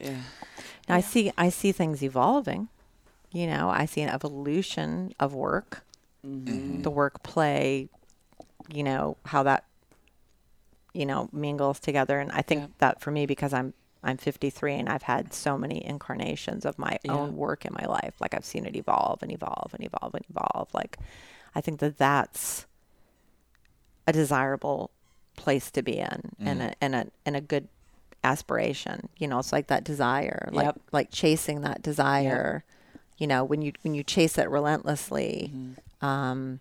Yeah. 0.00 0.22
Now, 0.88 0.96
I 0.96 1.00
see 1.00 1.32
I 1.36 1.48
see 1.50 1.72
things 1.72 2.02
evolving. 2.02 2.68
You 3.32 3.46
know, 3.46 3.68
I 3.68 3.84
see 3.86 4.00
an 4.02 4.08
evolution 4.10 5.12
of 5.20 5.34
work, 5.34 5.84
Mm-hmm. 6.26 6.82
the 6.82 6.90
work 6.90 7.22
play, 7.22 7.88
you 8.72 8.82
know, 8.82 9.16
how 9.26 9.42
that 9.44 9.64
you 10.94 11.06
know 11.06 11.28
mingles 11.32 11.78
together 11.78 12.18
and 12.18 12.32
I 12.32 12.42
think 12.42 12.62
Yeah. 12.62 12.66
that 12.78 13.00
for 13.00 13.10
me 13.10 13.26
because 13.26 13.52
I'm 13.52 13.74
I'm 14.02 14.16
53 14.16 14.74
and 14.74 14.88
I've 14.88 15.02
had 15.02 15.32
so 15.34 15.58
many 15.58 15.84
incarnations 15.84 16.64
of 16.64 16.78
my 16.78 16.98
Yeah. 17.04 17.12
own 17.14 17.36
work 17.36 17.64
in 17.66 17.72
my 17.74 17.84
life. 17.86 18.14
Like 18.20 18.32
I've 18.34 18.44
seen 18.44 18.64
it 18.66 18.74
evolve 18.76 19.22
and 19.22 19.30
evolve 19.32 19.74
and 19.74 19.84
evolve 19.84 20.14
and 20.14 20.24
evolve. 20.30 20.68
Like 20.72 20.98
I 21.54 21.60
think 21.60 21.80
that 21.80 21.98
that's 21.98 22.66
a 24.06 24.12
desirable 24.12 24.90
place 25.36 25.70
to 25.72 25.82
be 25.82 25.98
in 25.98 26.32
and 26.40 26.62
a 26.62 26.72
and 26.80 26.94
a 26.94 27.06
and 27.26 27.36
a 27.36 27.40
good 27.40 27.68
aspiration. 28.32 29.08
You 29.18 29.26
know, 29.28 29.38
it's 29.38 29.52
like 29.52 29.68
that 29.68 29.84
desire, 29.84 30.48
like 30.52 30.66
Yep. 30.66 30.80
like 30.92 31.10
chasing 31.10 31.62
that 31.62 31.82
desire. 31.82 32.64
You 33.16 33.26
know, 33.26 33.42
when 33.44 33.62
you 33.62 33.72
when 33.82 33.94
you 33.94 34.02
chase 34.04 34.38
it 34.38 34.48
relentlessly, 34.48 35.50
Mm-hmm. 35.54 36.06
um, 36.06 36.60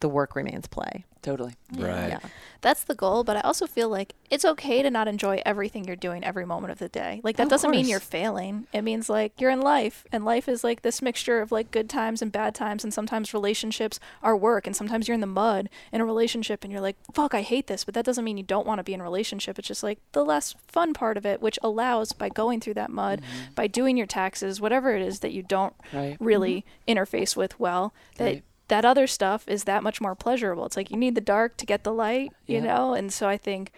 the 0.00 0.08
work 0.08 0.34
remains 0.34 0.66
play. 0.66 1.04
Totally. 1.22 1.54
Right. 1.76 2.08
Yeah. 2.08 2.18
That's 2.62 2.84
the 2.84 2.94
goal, 2.94 3.24
but 3.24 3.36
I 3.36 3.40
also 3.40 3.66
feel 3.66 3.88
like 3.88 4.14
it's 4.30 4.44
okay 4.44 4.82
to 4.82 4.90
not 4.90 5.08
enjoy 5.08 5.42
everything 5.46 5.84
you're 5.84 5.96
doing 5.96 6.24
every 6.24 6.44
moment 6.46 6.72
of 6.72 6.78
the 6.78 6.88
day. 6.88 7.20
Like 7.22 7.36
that 7.36 7.44
Of 7.44 7.48
doesn't 7.50 7.70
mean 7.70 7.80
course. 7.82 7.90
you're 7.90 8.00
failing. 8.00 8.66
It 8.72 8.82
means 8.82 9.08
like 9.08 9.38
you're 9.40 9.50
in 9.50 9.60
life 9.60 10.04
and 10.12 10.24
life 10.24 10.48
is 10.48 10.62
like 10.64 10.82
this 10.82 11.00
mixture 11.02 11.40
of 11.40 11.52
like 11.52 11.70
good 11.70 11.88
times 11.90 12.22
and 12.22 12.30
bad 12.32 12.54
times 12.54 12.84
and 12.84 12.92
sometimes 12.92 13.32
relationships 13.34 13.98
are 14.22 14.36
work 14.36 14.66
and 14.66 14.74
sometimes 14.74 15.08
you're 15.08 15.14
in 15.14 15.20
the 15.20 15.26
mud 15.26 15.68
in 15.92 16.00
a 16.00 16.04
relationship 16.04 16.64
and 16.64 16.72
you're 16.72 16.80
like, 16.82 16.96
"Fuck, 17.12 17.34
I 17.34 17.42
hate 17.42 17.66
this." 17.66 17.84
But 17.84 17.94
that 17.94 18.04
doesn't 18.04 18.24
mean 18.24 18.36
you 18.36 18.42
don't 18.42 18.66
want 18.66 18.78
to 18.78 18.84
be 18.84 18.94
in 18.94 19.00
a 19.00 19.04
relationship. 19.04 19.58
It's 19.58 19.68
just 19.68 19.82
like 19.82 19.98
the 20.12 20.24
less 20.24 20.54
fun 20.68 20.92
part 20.94 21.16
of 21.16 21.24
it 21.26 21.40
which 21.40 21.58
allows 21.62 22.12
by 22.12 22.28
going 22.28 22.60
through 22.60 22.74
that 22.74 22.90
mud, 22.90 23.20
mm-hmm. 23.20 23.54
by 23.54 23.66
doing 23.66 23.96
your 23.96 24.06
taxes, 24.06 24.60
whatever 24.60 24.94
it 24.94 25.02
is 25.02 25.20
that 25.20 25.32
you 25.32 25.42
don't 25.42 25.74
Right. 25.92 26.16
really 26.20 26.64
mm-hmm. 26.88 26.98
interface 26.98 27.36
with 27.36 27.58
well, 27.60 27.92
that 28.16 28.24
Right. 28.24 28.44
That 28.70 28.84
other 28.84 29.06
stuff 29.06 29.44
is 29.46 29.64
that 29.64 29.82
much 29.84 30.00
more 30.00 30.14
pleasurable. 30.16 30.64
It's 30.66 30.76
like 30.76 30.90
you 30.90 30.96
need 30.96 31.14
the 31.14 31.20
dark 31.20 31.56
to 31.58 31.66
get 31.66 31.84
the 31.84 31.92
light, 31.92 32.32
you 32.46 32.56
Yeah. 32.56 32.64
know? 32.64 32.94
And 32.94 33.12
so 33.12 33.28
I 33.28 33.36
think 33.36 33.70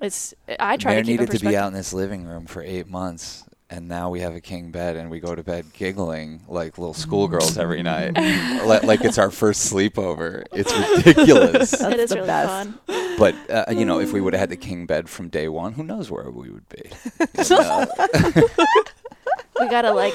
it's 0.00 0.34
I 0.58 0.76
try 0.76 0.92
Mare 0.94 1.02
to 1.02 1.06
keep 1.06 1.20
needed 1.20 1.38
to 1.38 1.46
be 1.46 1.56
out 1.56 1.68
in 1.68 1.74
this 1.74 1.92
living 1.92 2.24
room 2.24 2.46
for 2.46 2.62
eight 2.62 2.88
months, 2.88 3.44
and 3.70 3.86
now 3.88 4.10
we 4.10 4.20
have 4.20 4.34
a 4.34 4.40
king 4.40 4.70
bed, 4.70 4.96
and 4.96 5.10
we 5.10 5.20
go 5.20 5.34
to 5.34 5.42
bed 5.42 5.66
giggling 5.72 6.42
like 6.48 6.76
little 6.78 6.92
schoolgirls 6.94 7.56
every 7.56 7.82
night, 7.82 8.14
like 8.84 9.02
it's 9.04 9.18
our 9.18 9.30
first 9.30 9.72
sleepover. 9.72 10.44
It's 10.52 10.72
ridiculous. 11.06 11.72
it 11.74 11.78
That's 11.80 12.02
is 12.02 12.10
the 12.10 12.16
really 12.16 12.26
best. 12.26 12.48
fun. 12.48 12.78
but 13.18 13.34
uh, 13.50 13.64
you 13.72 13.84
know, 13.84 14.00
if 14.00 14.12
we 14.12 14.20
would 14.20 14.32
have 14.34 14.40
had 14.40 14.50
the 14.50 14.56
king 14.56 14.84
bed 14.86 15.08
from 15.08 15.28
day 15.28 15.48
one, 15.48 15.72
who 15.72 15.82
knows 15.84 16.10
where 16.10 16.28
we 16.30 16.50
would 16.50 16.68
be? 16.68 16.82
You 17.48 17.56
know? 17.56 17.86
We 19.64 19.70
gotta 19.70 19.92
like 19.92 20.14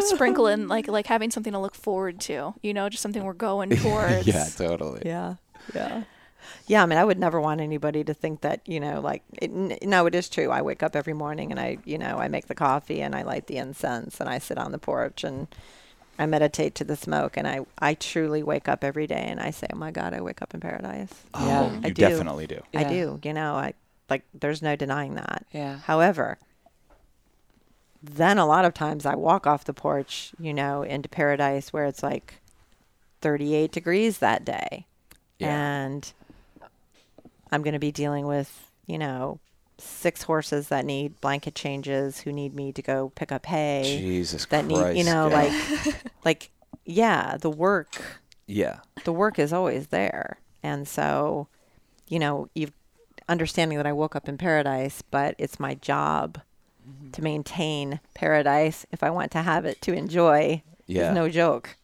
sprinkle 0.00 0.46
in 0.46 0.68
like 0.68 0.88
like 0.88 1.06
having 1.06 1.30
something 1.30 1.52
to 1.52 1.58
look 1.58 1.74
forward 1.74 2.20
to, 2.20 2.54
you 2.62 2.74
know, 2.74 2.88
just 2.88 3.02
something 3.02 3.24
we're 3.24 3.32
going 3.34 3.70
towards. 3.76 4.26
yeah, 4.26 4.46
totally. 4.56 5.02
Yeah. 5.04 5.34
Yeah. 5.74 6.02
Yeah, 6.66 6.82
I 6.82 6.86
mean, 6.86 6.98
I 6.98 7.04
would 7.04 7.18
never 7.20 7.40
want 7.40 7.60
anybody 7.60 8.02
to 8.04 8.12
think 8.14 8.40
that, 8.40 8.66
you 8.66 8.80
know, 8.80 9.00
like, 9.00 9.22
it, 9.40 9.50
n- 9.52 9.78
no, 9.82 10.06
it 10.06 10.14
is 10.14 10.28
true. 10.28 10.50
I 10.50 10.60
wake 10.62 10.82
up 10.82 10.96
every 10.96 11.12
morning 11.12 11.52
and 11.52 11.60
I, 11.60 11.78
you 11.84 11.98
know, 11.98 12.18
I 12.18 12.26
make 12.26 12.46
the 12.46 12.54
coffee 12.54 13.00
and 13.00 13.14
I 13.14 13.22
light 13.22 13.46
the 13.46 13.58
incense 13.58 14.18
and 14.20 14.28
I 14.28 14.38
sit 14.38 14.58
on 14.58 14.72
the 14.72 14.78
porch 14.78 15.22
and 15.22 15.46
I 16.18 16.26
meditate 16.26 16.74
to 16.76 16.84
the 16.84 16.96
smoke 16.96 17.36
and 17.36 17.46
I, 17.46 17.60
I 17.78 17.94
truly 17.94 18.42
wake 18.42 18.68
up 18.68 18.82
every 18.82 19.06
day 19.06 19.24
and 19.28 19.38
I 19.38 19.50
say, 19.52 19.68
oh 19.72 19.76
my 19.76 19.92
God, 19.92 20.14
I 20.14 20.20
wake 20.20 20.42
up 20.42 20.52
in 20.52 20.58
paradise. 20.60 21.12
Oh, 21.32 21.46
Yeah. 21.46 21.80
I 21.84 21.88
you 21.88 21.94
do. 21.94 22.02
definitely 22.08 22.48
do. 22.48 22.60
I 22.74 22.84
do. 22.84 23.20
You 23.22 23.32
know, 23.34 23.54
I, 23.54 23.74
like, 24.10 24.24
there's 24.34 24.62
no 24.62 24.74
denying 24.74 25.14
that. 25.14 25.46
Yeah. 25.52 25.78
However, 25.78 26.38
then 28.02 28.38
a 28.38 28.46
lot 28.46 28.64
of 28.64 28.74
times 28.74 29.06
I 29.06 29.14
walk 29.14 29.46
off 29.46 29.64
the 29.64 29.72
porch, 29.72 30.32
you 30.38 30.52
know, 30.52 30.82
into 30.82 31.08
paradise 31.08 31.72
where 31.72 31.84
it's 31.84 32.02
like 32.02 32.34
38 33.20 33.70
degrees 33.70 34.18
that 34.18 34.44
day. 34.44 34.86
Yeah. 35.38 35.56
And 35.56 36.12
I'm 37.50 37.62
going 37.62 37.74
to 37.74 37.78
be 37.78 37.92
dealing 37.92 38.26
with, 38.26 38.70
you 38.86 38.98
know, 38.98 39.38
six 39.78 40.22
horses 40.22 40.68
that 40.68 40.84
need 40.84 41.20
blanket 41.20 41.54
changes 41.54 42.20
who 42.20 42.32
need 42.32 42.54
me 42.54 42.72
to 42.72 42.82
go 42.82 43.10
pick 43.14 43.32
up 43.32 43.46
hay 43.46 43.98
Jesus 44.00 44.46
that 44.46 44.66
Christ. 44.66 44.94
need, 44.94 44.98
you 44.98 45.04
know, 45.04 45.28
yeah. 45.28 45.34
like 45.34 46.02
like 46.24 46.50
yeah, 46.84 47.36
the 47.36 47.50
work 47.50 48.00
yeah, 48.46 48.78
the 49.04 49.12
work 49.12 49.38
is 49.38 49.52
always 49.52 49.88
there. 49.88 50.38
And 50.62 50.86
so, 50.86 51.48
you 52.08 52.18
know, 52.18 52.48
you've 52.54 52.72
understanding 53.28 53.78
that 53.78 53.86
I 53.86 53.92
woke 53.92 54.14
up 54.14 54.28
in 54.28 54.36
paradise, 54.36 55.02
but 55.02 55.34
it's 55.38 55.58
my 55.58 55.74
job 55.74 56.40
to 57.12 57.22
maintain 57.22 58.00
paradise 58.14 58.86
if 58.92 59.02
I 59.02 59.10
want 59.10 59.30
to 59.32 59.42
have 59.42 59.64
it 59.64 59.80
to 59.82 59.92
enjoy. 59.92 60.62
Yeah. 60.86 61.10
Is 61.10 61.14
no 61.14 61.28
joke. 61.28 61.76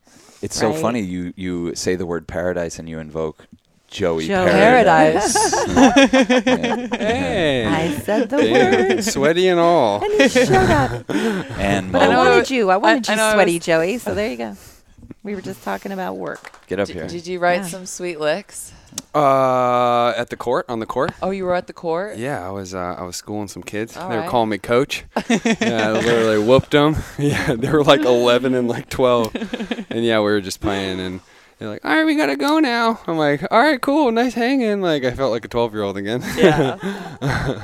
it's 0.43 0.57
so 0.57 0.73
funny. 0.73 1.01
You 1.01 1.33
you 1.37 1.75
say 1.75 1.97
the 1.97 2.07
word 2.07 2.27
paradise 2.27 2.79
and 2.79 2.89
you 2.89 2.99
invoke 2.99 3.47
Joey 3.89 4.27
Joe 4.27 4.45
Paradise. 4.47 5.33
Paradise. 5.65 6.89
Hey. 6.99 7.65
I 7.67 7.93
said 8.01 8.29
the 8.29 8.37
Damn, 8.39 8.89
word. 8.97 9.05
sweaty 9.05 9.49
and 9.49 9.59
all. 9.61 10.03
And 10.05 10.13
he 10.23 10.29
showed 10.29 10.53
up. 10.53 11.05
and 11.11 11.91
But 11.93 12.03
I 12.03 12.05
I, 12.05 12.09
Mo, 12.09 12.13
know- 12.25 12.31
wanted 12.31 12.51
you. 12.51 12.71
I 12.71 12.77
wanted 12.77 13.09
I 13.09 13.15
you 13.15 13.21
I 13.21 13.33
sweaty, 13.35 13.55
was- 13.59 13.65
Joey. 13.67 13.99
So 13.99 14.15
there 14.15 14.29
you 14.31 14.37
go. 14.37 14.57
We 15.25 15.35
were 15.35 15.41
just 15.41 15.63
talking 15.63 15.93
about 15.93 16.17
work. 16.17 16.53
get 16.69 16.79
up 16.79 16.87
D- 16.87 16.95
here. 16.95 17.07
did 17.09 17.27
you 17.27 17.39
write 17.39 17.63
Yeah. 17.63 17.67
some 17.67 17.87
sweet 17.87 18.21
licks? 18.21 18.73
Uh, 19.15 20.15
at 20.17 20.31
the 20.31 20.37
court, 20.37 20.65
on 20.69 20.79
the 20.79 20.87
court. 20.87 21.13
Oh, 21.21 21.31
you 21.31 21.45
were 21.45 21.55
at 21.55 21.67
the 21.67 21.73
court? 21.73 22.17
Yeah, 22.17 22.47
I 22.47 22.51
was. 22.51 22.75
Uh, 22.75 22.95
I 22.99 23.03
was 23.03 23.17
schooling 23.17 23.49
some 23.49 23.63
kids. 23.63 23.97
All 23.97 24.09
they 24.09 24.15
were 24.17 24.23
right. 24.23 24.31
calling 24.31 24.49
me 24.49 24.59
coach. 24.59 25.05
yeah, 25.29 25.89
I 25.89 25.93
literally 25.93 26.39
whooped 26.43 26.71
them. 26.71 26.97
Yeah, 27.19 27.55
they 27.55 27.71
were 27.71 27.83
like 27.85 28.01
11 28.01 28.55
and 28.55 28.69
like 28.69 28.89
12, 28.89 29.35
and 29.91 30.05
yeah, 30.05 30.19
we 30.19 30.25
were 30.25 30.41
just 30.41 30.61
playing, 30.61 31.01
and 31.01 31.21
they're 31.59 31.69
like, 31.69 31.85
"All 31.85 31.91
right, 31.95 32.05
we 32.07 32.15
gotta 32.17 32.37
go 32.37 32.61
now." 32.61 33.01
I'm 33.07 33.19
like, 33.19 33.43
"All 33.51 33.61
right, 33.61 33.81
cool, 33.81 34.11
nice 34.13 34.35
hanging." 34.35 34.81
Like 34.81 35.05
I 35.05 35.11
felt 35.11 35.33
like 35.33 35.45
a 35.45 35.49
12 35.49 35.75
year 35.75 35.83
old 35.83 35.97
again. 35.97 36.23
Yeah. 36.37 36.79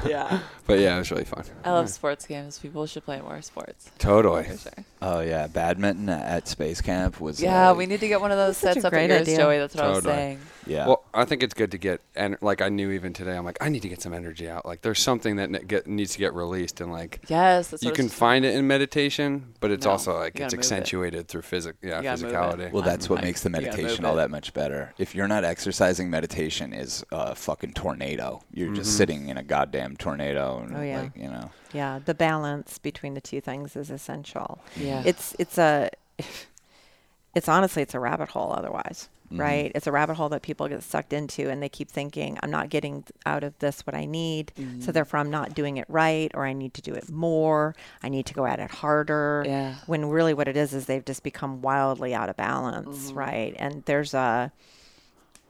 yeah. 0.07 0.40
But 0.67 0.79
yeah, 0.79 0.97
it 0.97 0.99
was 0.99 1.11
really 1.11 1.25
fun. 1.25 1.45
I 1.65 1.71
love 1.73 1.89
sports 1.91 2.27
games. 2.27 2.59
People 2.59 2.87
should 2.87 3.05
play 3.05 3.21
more 3.21 3.41
sports. 3.43 3.91
Totally. 3.99 4.45
For 4.45 4.57
sure. 4.59 4.73
Oh 5.03 5.21
yeah, 5.21 5.47
badminton 5.47 6.09
at 6.09 6.49
space 6.49 6.81
camp 6.81 7.21
was. 7.21 7.41
Yeah, 7.43 7.69
like- 7.69 7.79
we 7.79 7.87
need 7.87 8.01
to 8.01 8.09
get 8.09 8.21
one 8.21 8.31
of 8.31 8.39
those 8.39 8.59
That's 8.61 8.75
such 8.77 8.83
sets 8.83 8.85
a 8.85 8.89
up 8.89 8.93
at 8.95 8.97
great 8.97 9.11
yours, 9.11 9.21
idea. 9.23 9.37
Joey. 9.37 9.59
That's 9.59 9.75
what 9.75 9.85
I 9.85 9.89
was 9.89 9.97
Totally. 9.99 10.15
saying. 10.15 10.39
Yeah. 10.67 10.87
Well, 10.87 11.05
I 11.12 11.27
think 11.27 11.43
it's 11.43 11.53
good 11.53 11.71
to 11.73 11.79
get 11.79 12.01
and 12.17 12.39
like 12.41 12.62
I 12.62 12.71
knew 12.71 12.91
even 12.91 13.12
today, 13.12 13.37
I'm 13.37 13.45
like, 13.45 13.59
I 13.61 13.69
need 13.69 13.83
to 13.83 13.89
get 13.89 14.01
some 14.01 14.15
energy 14.15 14.49
out. 14.49 14.65
Like 14.65 14.81
there's 14.81 15.01
something 15.01 15.37
that 15.37 15.51
ne- 15.51 15.65
get, 15.65 15.87
needs 15.87 16.12
to 16.12 16.19
get 16.19 16.33
released, 16.33 16.81
and 16.81 16.91
like 16.91 17.21
Yes. 17.29 17.69
That's 17.69 17.83
you 17.83 17.89
what 17.89 17.95
I 17.95 17.97
can 17.97 18.05
was 18.07 18.12
just- 18.12 18.19
find 18.21 18.45
it 18.47 18.55
in 18.55 18.67
meditation, 18.67 19.55
but 19.61 19.71
it's 19.71 19.85
No, 19.85 19.93
also 19.93 20.17
like 20.17 20.39
you 20.39 20.45
it's 20.45 20.55
gotta 20.55 20.57
move 20.57 20.65
it. 20.65 20.73
accentuated 20.73 21.29
through 21.29 21.43
physic, 21.43 21.77
yeah, 21.83 21.99
You 21.99 22.03
gotta 22.05 22.23
move 22.23 22.33
it. 22.33 22.35
physicality. 22.37 22.73
Well, 22.73 22.83
that's 22.83 23.11
what 23.11 23.19
I'm- 23.19 23.27
makes 23.27 23.43
the 23.43 23.51
you 23.51 23.55
gotta 23.57 23.67
move 23.67 23.77
meditation 23.77 24.05
all 24.07 24.15
it. 24.15 24.17
that 24.17 24.31
much 24.31 24.55
better. 24.55 24.95
If 24.97 25.15
you're 25.15 25.29
not 25.29 25.45
exercising, 25.45 26.09
meditation 26.09 26.73
is 26.73 27.05
a 27.12 27.35
fucking 27.35 27.75
tornado. 27.75 28.43
You're 28.53 28.73
just 28.75 28.91
mm-hmm. 28.91 28.97
sitting 28.97 29.29
in 29.29 29.37
a 29.37 29.43
goddamn 29.43 29.97
tornado, 29.97 30.53
and 30.59 30.76
Oh, 30.76 30.82
yeah. 30.82 31.02
like 31.02 31.16
you 31.16 31.28
know. 31.28 31.50
Yeah, 31.72 31.98
the 32.05 32.14
balance 32.14 32.78
between 32.78 33.14
the 33.14 33.20
two 33.20 33.40
things 33.40 33.76
is 33.76 33.90
essential. 33.90 34.61
Yeah. 34.76 35.02
It's 35.05 35.34
it's 35.38 35.59
a 35.59 35.90
it's 37.34 37.48
honestly 37.48 37.82
it's 37.82 37.94
a 37.94 38.00
rabbit 38.00 38.30
hole 38.30 38.52
otherwise. 38.52 39.09
Mhm. 39.32 39.40
Right? 39.40 39.72
It's 39.74 39.86
a 39.86 39.92
rabbit 39.92 40.14
hole 40.14 40.28
that 40.28 40.42
people 40.42 40.68
get 40.68 40.82
sucked 40.82 41.12
into 41.14 41.48
and 41.48 41.62
they 41.62 41.68
keep 41.70 41.90
thinking 41.90 42.38
I'm 42.42 42.50
not 42.50 42.68
getting 42.68 43.05
out 43.24 43.42
of 43.42 43.59
this 43.59 43.80
what 43.86 43.94
I 43.94 44.05
need. 44.05 44.52
So 44.80 44.92
therefore 44.92 45.18
I'm 45.18 45.30
not 45.30 45.55
doing 45.55 45.78
it 45.78 45.86
right 45.88 46.30
or 46.34 46.44
I 46.44 46.52
need 46.52 46.74
to 46.74 46.82
do 46.82 46.92
it 46.92 47.09
more. 47.11 47.74
I 48.02 48.11
need 48.11 48.26
to 48.26 48.34
go 48.34 48.44
at 48.44 48.61
it 48.61 48.70
harder. 48.70 49.42
Yeah. 49.46 49.76
When 49.86 50.11
really 50.11 50.34
what 50.34 50.46
it 50.46 50.57
is 50.59 50.74
is 50.74 50.84
they've 50.86 51.05
just 51.05 51.22
become 51.22 51.62
wildly 51.62 52.14
out 52.14 52.28
of 52.28 52.36
balance, 52.36 53.12
right? 53.12 53.55
And 53.59 53.82
there's 53.86 54.12
a 54.12 54.52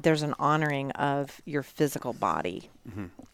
there's 0.00 0.22
an 0.22 0.34
honoring 0.38 0.90
of 0.92 1.40
your 1.44 1.62
physical 1.64 2.12
body 2.12 2.70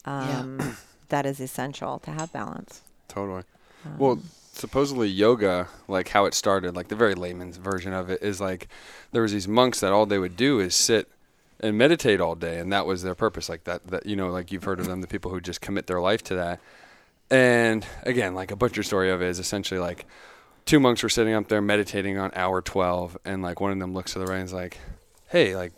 um, 0.06 0.76
that 1.10 1.26
is 1.26 1.40
essential 1.40 1.98
to 2.00 2.10
have 2.10 2.32
balance. 2.32 2.82
Totally. 3.08 3.42
Um, 3.84 3.98
well, 3.98 4.18
supposedly 4.52 5.08
yoga, 5.08 5.68
like 5.88 6.08
how 6.08 6.24
it 6.26 6.34
started, 6.34 6.74
like 6.74 6.88
the 6.88 6.96
very 6.96 7.14
layman's 7.14 7.56
version 7.56 7.92
of 7.92 8.10
it 8.10 8.22
is 8.22 8.40
like 8.40 8.68
there 9.12 9.22
was 9.22 9.32
these 9.32 9.48
monks 9.48 9.80
that 9.80 9.92
all 9.92 10.06
they 10.06 10.18
would 10.18 10.36
do 10.36 10.60
is 10.60 10.74
sit 10.74 11.08
and 11.60 11.76
meditate 11.76 12.20
all 12.20 12.34
day, 12.34 12.58
and 12.58 12.72
that 12.72 12.86
was 12.86 13.02
their 13.02 13.14
purpose. 13.14 13.48
Like 13.48 13.64
that, 13.64 13.86
that 13.88 14.06
you 14.06 14.16
know, 14.16 14.30
like 14.30 14.50
you've 14.50 14.64
heard 14.64 14.80
of 14.80 14.86
them, 14.86 15.00
the 15.00 15.06
people 15.06 15.30
who 15.30 15.40
just 15.40 15.60
commit 15.60 15.86
their 15.86 16.00
life 16.00 16.22
to 16.24 16.34
that. 16.36 16.60
And 17.30 17.86
again, 18.02 18.34
like 18.34 18.50
a 18.50 18.56
butcher 18.56 18.82
story 18.82 19.10
of 19.10 19.22
it 19.22 19.28
is 19.28 19.38
essentially 19.38 19.78
like 19.78 20.06
two 20.64 20.80
monks 20.80 21.02
were 21.02 21.08
sitting 21.08 21.34
up 21.34 21.48
there 21.48 21.60
meditating 21.62 22.18
on 22.18 22.30
hour 22.34 22.60
twelve, 22.60 23.16
and 23.24 23.42
like 23.42 23.60
one 23.60 23.72
of 23.72 23.78
them 23.78 23.94
looks 23.94 24.14
to 24.14 24.18
the 24.18 24.26
right 24.26 24.36
and 24.36 24.44
is 24.46 24.52
like, 24.52 24.78
"Hey, 25.28 25.56
like." 25.56 25.72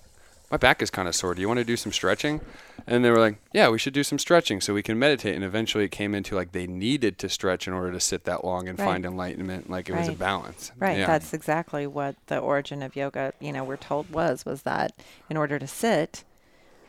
My 0.52 0.58
back 0.58 0.82
is 0.82 0.90
kind 0.90 1.08
of 1.08 1.14
sore. 1.14 1.34
Do 1.34 1.40
you 1.40 1.48
want 1.48 1.58
to 1.60 1.64
do 1.64 1.78
some 1.78 1.92
stretching? 1.92 2.42
And 2.86 3.02
they 3.02 3.10
were 3.10 3.18
like, 3.18 3.36
"Yeah, 3.54 3.70
we 3.70 3.78
should 3.78 3.94
do 3.94 4.04
some 4.04 4.18
stretching 4.18 4.60
so 4.60 4.74
we 4.74 4.82
can 4.82 4.98
meditate." 4.98 5.34
And 5.34 5.42
eventually, 5.42 5.84
it 5.84 5.90
came 5.92 6.14
into 6.14 6.36
like 6.36 6.52
they 6.52 6.66
needed 6.66 7.16
to 7.20 7.30
stretch 7.30 7.66
in 7.66 7.72
order 7.72 7.90
to 7.90 7.98
sit 7.98 8.24
that 8.24 8.44
long 8.44 8.68
and 8.68 8.78
Right. 8.78 8.84
find 8.84 9.06
enlightenment. 9.06 9.70
Like 9.70 9.88
it 9.88 9.94
was 9.94 10.08
a 10.08 10.12
balance. 10.12 10.70
Right. 10.78 10.98
Yeah. 10.98 11.06
That's 11.06 11.32
exactly 11.32 11.86
what 11.86 12.16
the 12.26 12.38
origin 12.38 12.82
of 12.82 12.94
yoga, 12.94 13.32
you 13.40 13.50
know, 13.50 13.64
we're 13.64 13.78
told 13.78 14.10
was 14.10 14.44
was 14.44 14.62
that 14.62 14.92
in 15.30 15.38
order 15.38 15.58
to 15.58 15.66
sit, 15.66 16.22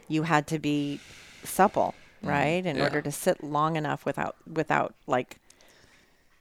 you 0.09 0.24
had 0.24 0.45
to 0.47 0.59
be 0.59 0.99
supple, 1.45 1.95
right? 2.22 2.66
In 2.66 2.76
Yeah. 2.76 2.84
order 2.84 3.01
to 3.01 3.11
sit 3.14 3.41
long 3.45 3.78
enough 3.78 4.05
without 4.05 4.36
without 4.45 4.93
like 5.07 5.38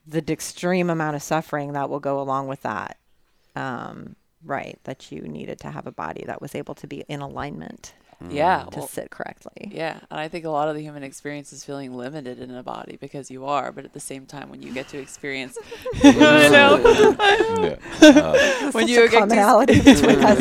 the 0.04 0.24
extreme 0.32 0.90
amount 0.90 1.14
of 1.14 1.22
suffering 1.22 1.72
that 1.74 1.88
will 1.88 2.00
go 2.00 2.18
along 2.20 2.48
with 2.48 2.62
that. 2.62 2.96
Um, 3.54 4.16
right. 4.44 4.78
That 4.84 5.10
you 5.12 5.22
needed 5.22 5.60
to 5.60 5.70
have 5.70 5.86
a 5.86 5.92
body 5.92 6.24
that 6.26 6.40
was 6.40 6.54
able 6.54 6.74
to 6.76 6.86
be 6.86 7.04
in 7.08 7.20
alignment 7.20 7.94
Yeah. 8.30 8.66
to 8.70 8.78
well, 8.80 8.88
sit 8.88 9.10
correctly. 9.10 9.70
Yeah, 9.72 9.98
and 10.10 10.20
I 10.20 10.28
think 10.28 10.44
a 10.44 10.50
lot 10.50 10.68
of 10.68 10.76
the 10.76 10.80
human 10.82 11.02
experience 11.02 11.52
is 11.52 11.64
feeling 11.64 11.92
limited 11.94 12.38
in 12.38 12.54
a 12.54 12.62
body 12.62 12.96
because 13.00 13.30
you 13.32 13.44
are, 13.46 13.72
but 13.72 13.84
at 13.84 13.92
the 13.94 14.00
same 14.00 14.26
time, 14.26 14.48
when 14.48 14.62
you 14.62 14.72
get 14.72 14.86
to 14.88 14.98
experience, 14.98 15.58
I 16.04 16.48
know. 16.48 17.16
Yeah. 17.62 17.76
Uh, 18.08 18.72
when 18.72 18.88
you 18.88 18.98
a 19.04 19.08
get 19.08 19.10
to, 19.12 19.18
commonality 19.18 19.80
between 19.80 20.18
us. 20.24 20.40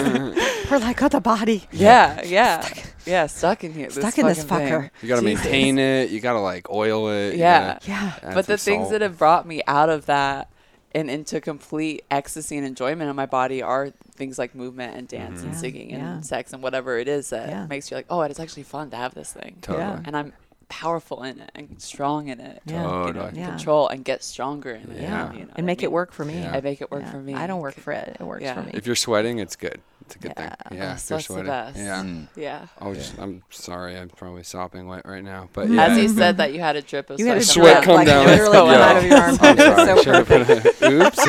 We're 0.71 0.77
like, 0.79 1.01
oh, 1.01 1.09
the 1.09 1.19
body. 1.21 1.63
yeah, 1.71 2.21
yeah, 2.23 2.67
yeah, 3.05 3.25
stuck 3.27 3.63
in 3.63 3.73
here, 3.73 3.89
Stuck 3.89 4.17
in 4.17 4.25
this 4.27 4.43
fucking 4.43 4.67
thing. 4.67 4.73
fucker. 4.75 4.89
you 5.01 5.09
got 5.09 5.19
to 5.19 5.21
Jesus. 5.27 5.43
maintain 5.43 5.77
it. 5.79 6.09
You 6.11 6.19
got 6.21 6.33
to 6.33 6.39
like 6.39 6.69
oil 6.71 7.09
it. 7.09 7.35
Yeah. 7.35 7.77
Yeah. 7.83 8.13
But 8.33 8.45
the 8.47 8.57
some 8.57 8.71
things 8.73 8.81
salt. 8.83 8.91
that 8.91 9.01
have 9.01 9.17
brought 9.17 9.45
me 9.47 9.61
out 9.67 9.89
of 9.89 10.05
that 10.05 10.49
and 10.93 11.09
into 11.09 11.39
complete 11.41 12.03
ecstasy 12.11 12.57
and 12.57 12.65
enjoyment 12.65 13.09
in 13.09 13.15
my 13.15 13.25
body 13.25 13.61
are 13.61 13.91
things 14.15 14.37
like 14.37 14.53
movement 14.55 14.95
and 14.97 15.07
dance 15.07 15.41
and 15.41 15.53
Yeah, 15.53 15.57
singing 15.59 15.91
and 15.93 16.01
yeah. 16.01 16.21
sex 16.21 16.53
and 16.53 16.61
whatever 16.61 16.97
it 16.97 17.07
is 17.07 17.29
that 17.29 17.49
Yeah. 17.49 17.65
makes 17.67 17.89
you 17.89 17.97
like, 17.97 18.07
oh, 18.09 18.21
it's 18.21 18.39
actually 18.39 18.63
fun 18.63 18.89
to 18.91 18.97
have 18.97 19.13
this 19.13 19.31
thing. 19.31 19.57
Totally. 19.61 19.83
Yeah. 19.85 20.01
And 20.05 20.17
I'm 20.17 20.33
powerful 20.71 21.21
in 21.23 21.39
it 21.39 21.51
and 21.53 21.79
strong 21.81 22.29
in 22.29 22.39
it. 22.39 22.61
Yeah. 22.65 22.75
You 22.75 22.87
know, 22.87 23.05
Totally. 23.11 23.31
Yeah. 23.39 23.47
control 23.49 23.89
and 23.89 24.03
get 24.05 24.23
stronger 24.23 24.71
in 24.71 24.89
it. 24.91 25.01
Yeah. 25.01 25.31
You 25.33 25.39
know 25.41 25.45
what 25.47 25.49
and 25.49 25.51
I 25.57 25.61
make 25.61 25.83
it 25.83 25.91
work 25.91 26.13
for 26.13 26.23
me. 26.25 26.39
Yeah. 26.39 26.53
I 26.55 26.61
make 26.61 26.81
it 26.81 26.89
work 26.89 27.03
Yeah. 27.03 27.11
for 27.11 27.17
me. 27.19 27.33
I 27.35 27.45
don't 27.45 27.59
work 27.61 27.75
for 27.75 27.91
it. 27.93 28.15
It 28.19 28.23
works 28.23 28.43
Yeah. 28.43 28.53
for 28.55 28.63
me. 28.63 28.71
If 28.73 28.85
you're 28.87 28.95
sweating, 28.95 29.39
it's 29.39 29.55
good. 29.57 29.81
It's 30.05 30.15
a 30.15 30.19
good 30.19 30.33
Yeah. 30.37 30.47
thing. 30.49 30.55
Oh, 30.71 30.75
Yeah, 30.75 30.93
if 30.93 30.99
so 30.99 31.13
you're 31.13 31.17
that's 31.19 31.27
the 31.27 31.33
sweating. 31.33 31.47
best. 31.51 31.77
Yeah. 31.77 32.01
Mm. 32.03 32.27
Yeah. 32.35 32.65
I 32.79 32.87
was 32.87 32.97
just, 32.97 33.17
I'm 33.19 33.43
sorry. 33.49 33.97
I'm 33.97 34.09
probably 34.09 34.43
sopping 34.43 34.87
wet 34.87 35.05
right 35.05 35.23
now. 35.23 35.49
But 35.53 35.69
yeah. 35.69 35.85
As 35.87 35.97
you 35.97 36.07
said 36.09 36.37
that 36.41 36.53
you 36.53 36.59
had 36.61 36.75
a 36.77 36.81
drip 36.81 37.09
of 37.09 37.19
You 37.19 37.27
had 37.27 37.37
a 37.37 37.41
sweat 37.43 37.83
Sweat 37.83 37.83
come 37.83 37.95
coming 38.05 38.09
out. 38.09 38.25
like 38.25 38.37
down. 38.37 38.37
literally 38.37 38.51
So 38.53 38.59
come 38.59 38.67
well. 38.67 38.81
out 38.81 38.97
of 38.97 39.03
your 39.05 39.17
armpit. 39.17 39.57
So 39.87 40.01
Should've 40.03 40.27
perfect. 40.27 40.79
been 40.79 41.01
a- 41.01 41.05
Oops. 41.05 41.21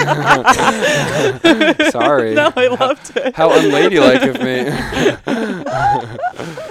sorry. 1.93 2.35
No, 2.35 2.53
I 2.57 2.67
loved 2.69 3.17
it. 3.17 3.35
How 3.37 3.51
unladylike 3.51 4.23
of 4.23 4.41
me. 4.43 4.65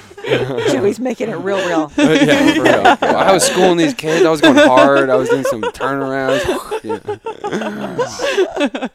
Joey's 0.71 0.99
making 0.99 1.29
it 1.29 1.35
real, 1.37 1.57
real. 1.67 1.91
yeah, 1.97 2.53
for 2.53 2.63
real. 2.63 2.83
Well, 2.83 3.17
I 3.17 3.31
was 3.33 3.43
schooling 3.45 3.77
these 3.77 3.93
kids. 3.93 4.25
I 4.25 4.29
was 4.29 4.41
going 4.41 4.55
hard. 4.55 5.09
I 5.09 5.15
was 5.15 5.29
doing 5.29 5.43
some 5.45 5.61
turnarounds. 5.61 6.41
yeah. 6.83 8.87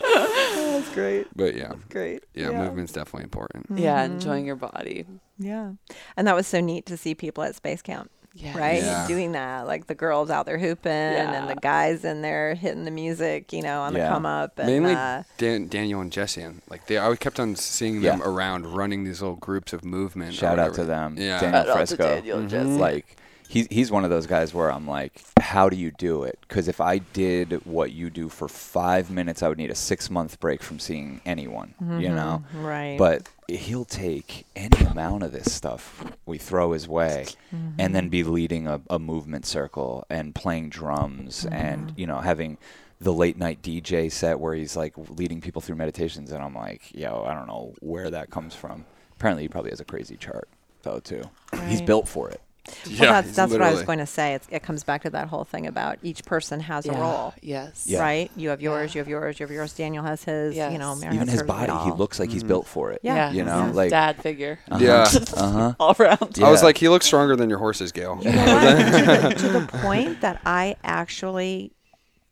That's 0.00 0.94
great. 0.94 1.26
But 1.36 1.54
yeah, 1.54 1.68
that's 1.68 1.84
Great. 1.90 2.24
yeah, 2.34 2.50
movement's 2.50 2.92
definitely 2.92 3.24
important. 3.24 3.66
Yeah, 3.78 4.02
Mhm. 4.06 4.10
enjoying 4.12 4.46
your 4.46 4.56
body. 4.56 5.04
Yeah. 5.38 5.72
And 6.16 6.26
that 6.26 6.34
was 6.34 6.46
so 6.46 6.60
neat 6.60 6.86
to 6.86 6.96
see 6.96 7.14
people 7.14 7.44
at 7.44 7.54
space 7.54 7.82
camp, 7.82 8.10
Yeah. 8.36 8.58
right? 8.58 8.82
Yeah. 8.82 9.06
Doing 9.06 9.32
that. 9.32 9.66
Like 9.66 9.86
the 9.86 9.94
girls 9.94 10.28
out 10.28 10.44
there 10.44 10.58
hooping 10.58 10.90
and 10.90 11.48
the 11.48 11.54
guys 11.54 12.04
in 12.04 12.20
there 12.20 12.54
hitting 12.54 12.84
the 12.84 12.90
music, 12.90 13.52
you 13.52 13.62
know, 13.62 13.82
on 13.82 13.94
Yeah. 13.94 14.04
the 14.04 14.08
come 14.08 14.26
up. 14.26 14.58
And, 14.58 14.66
Mainly 14.66 14.94
uh, 14.94 15.22
Dan, 15.38 15.68
Daniel 15.68 16.00
and 16.00 16.10
Jesse, 16.10 16.42
and 16.42 16.60
like 16.68 16.86
they, 16.86 16.98
I 16.98 17.14
kept 17.16 17.38
on 17.38 17.54
seeing 17.54 18.00
them 18.02 18.18
Yeah. 18.20 18.26
around 18.28 18.74
running 18.74 19.04
these 19.04 19.22
little 19.22 19.36
groups 19.36 19.72
of 19.72 19.84
movement. 19.84 20.34
Shout 20.34 20.58
out 20.58 20.74
to 20.74 20.84
them. 20.84 21.16
Yeah. 21.16 21.40
Daniel 21.40 21.40
Shout 21.40 21.54
out 21.54 21.66
to 21.66 21.72
Fresco. 21.96 22.14
Daniel 22.16 22.38
and 22.40 22.50
Jesse. 22.50 22.66
Like 22.70 23.16
he's 23.54 23.66
he's 23.70 23.90
one 23.90 24.04
of 24.04 24.10
those 24.10 24.26
guys 24.26 24.52
where 24.52 24.70
I'm 24.70 24.86
like, 24.86 25.22
how 25.40 25.68
do 25.68 25.76
you 25.76 25.90
do 25.92 26.24
it? 26.24 26.38
Because 26.46 26.68
if 26.68 26.80
I 26.80 26.98
did 26.98 27.64
what 27.64 27.92
you 27.92 28.10
do 28.10 28.28
for 28.28 28.48
five 28.48 29.10
minutes, 29.10 29.42
I 29.42 29.48
would 29.48 29.56
need 29.58 29.70
a 29.70 29.74
six 29.74 30.10
month 30.10 30.38
break 30.40 30.62
from 30.62 30.78
seeing 30.78 31.20
anyone. 31.24 31.74
You 31.80 32.10
know. 32.10 32.44
Right. 32.54 32.96
But 32.98 33.28
he'll 33.48 33.84
take 33.84 34.46
any 34.56 34.84
amount 34.86 35.22
of 35.22 35.32
this 35.32 35.52
stuff 35.52 36.04
we 36.26 36.38
throw 36.38 36.72
his 36.72 36.88
way 36.88 37.26
and 37.50 37.70
Mm-hmm. 37.78 37.92
then 37.92 38.08
be 38.08 38.22
leading 38.24 38.66
a, 38.66 38.80
a 38.90 38.98
movement 38.98 39.44
circle 39.46 40.04
and 40.10 40.34
playing 40.34 40.70
drums 40.70 41.46
and 41.50 41.88
Mm-hmm. 41.88 42.00
you 42.00 42.06
know 42.06 42.18
having 42.18 42.56
the 43.00 43.12
late 43.12 43.36
night 43.36 43.60
DJ 43.62 44.10
set 44.10 44.40
where 44.40 44.54
he's 44.54 44.76
like 44.76 44.94
leading 44.96 45.40
people 45.42 45.60
through 45.60 45.76
meditations 45.76 46.32
and 46.32 46.42
I'm 46.42 46.54
like 46.54 46.82
yo 46.94 47.24
I 47.28 47.34
don't 47.34 47.46
know 47.46 47.74
where 47.80 48.08
that 48.10 48.30
comes 48.30 48.54
from 48.54 48.86
apparently 49.16 49.42
he 49.44 49.48
probably 49.48 49.70
has 49.72 49.80
a 49.80 49.84
crazy 49.84 50.16
chart 50.16 50.48
though 50.82 51.00
too 51.00 51.24
he's 51.68 51.82
built 51.82 52.08
for 52.08 52.30
it 52.30 52.40
well, 52.66 52.96
that's, 53.12 53.26
he's 53.28 53.36
that's 53.36 53.52
what 53.52 53.60
I 53.62 53.72
was 53.72 53.82
going 53.82 53.98
to 53.98 54.06
say. 54.06 54.34
It's, 54.34 54.46
it 54.50 54.62
comes 54.62 54.84
back 54.84 55.02
to 55.02 55.10
that 55.10 55.28
whole 55.28 55.44
thing 55.44 55.66
about 55.66 55.98
each 56.02 56.24
person 56.24 56.60
has 56.60 56.86
a 56.86 56.92
role. 56.92 57.34
Yes. 57.42 57.84
Yeah. 57.86 58.00
Right? 58.00 58.30
You 58.36 58.48
have 58.48 58.62
yours, 58.62 58.94
Yeah. 58.94 58.98
you 58.98 59.00
have 59.00 59.08
yours, 59.08 59.38
you 59.38 59.44
have 59.44 59.50
yours. 59.50 59.72
Daniel 59.74 60.02
has 60.02 60.24
his, 60.24 60.56
you 60.56 60.78
know, 60.78 60.94
Mary 60.96 61.14
even 61.14 61.28
has 61.28 61.32
his 61.32 61.40
hers, 61.40 61.48
we 61.60 61.66
body 61.66 61.84
he 61.90 61.96
looks 61.96 62.18
like 62.18 62.30
he's 62.30 62.42
Mhm. 62.42 62.48
built 62.48 62.66
for 62.66 62.90
it 62.92 63.00
Yeah. 63.02 63.14
Yeah. 63.14 63.30
you 63.32 63.44
know 63.44 63.64
His 63.66 63.76
like 63.76 63.90
dad 63.90 64.16
figure. 64.22 64.58
uh-huh, 64.70 64.82
Yeah. 64.84 65.06
uh-huh 65.36 65.74
All 65.80 65.94
around. 65.98 66.38
I 66.42 66.50
was 66.50 66.62
like, 66.62 66.78
he 66.78 66.88
looks 66.88 67.04
stronger 67.06 67.36
than 67.36 67.50
your 67.50 67.58
horses, 67.58 67.92
Gail. 67.92 68.18
You 68.22 68.32
know 68.32 68.44
to, 68.44 69.28
the, 69.28 69.34
to 69.38 69.48
the 69.50 69.66
point 69.78 70.20
that 70.22 70.40
I 70.46 70.76
actually 70.82 71.72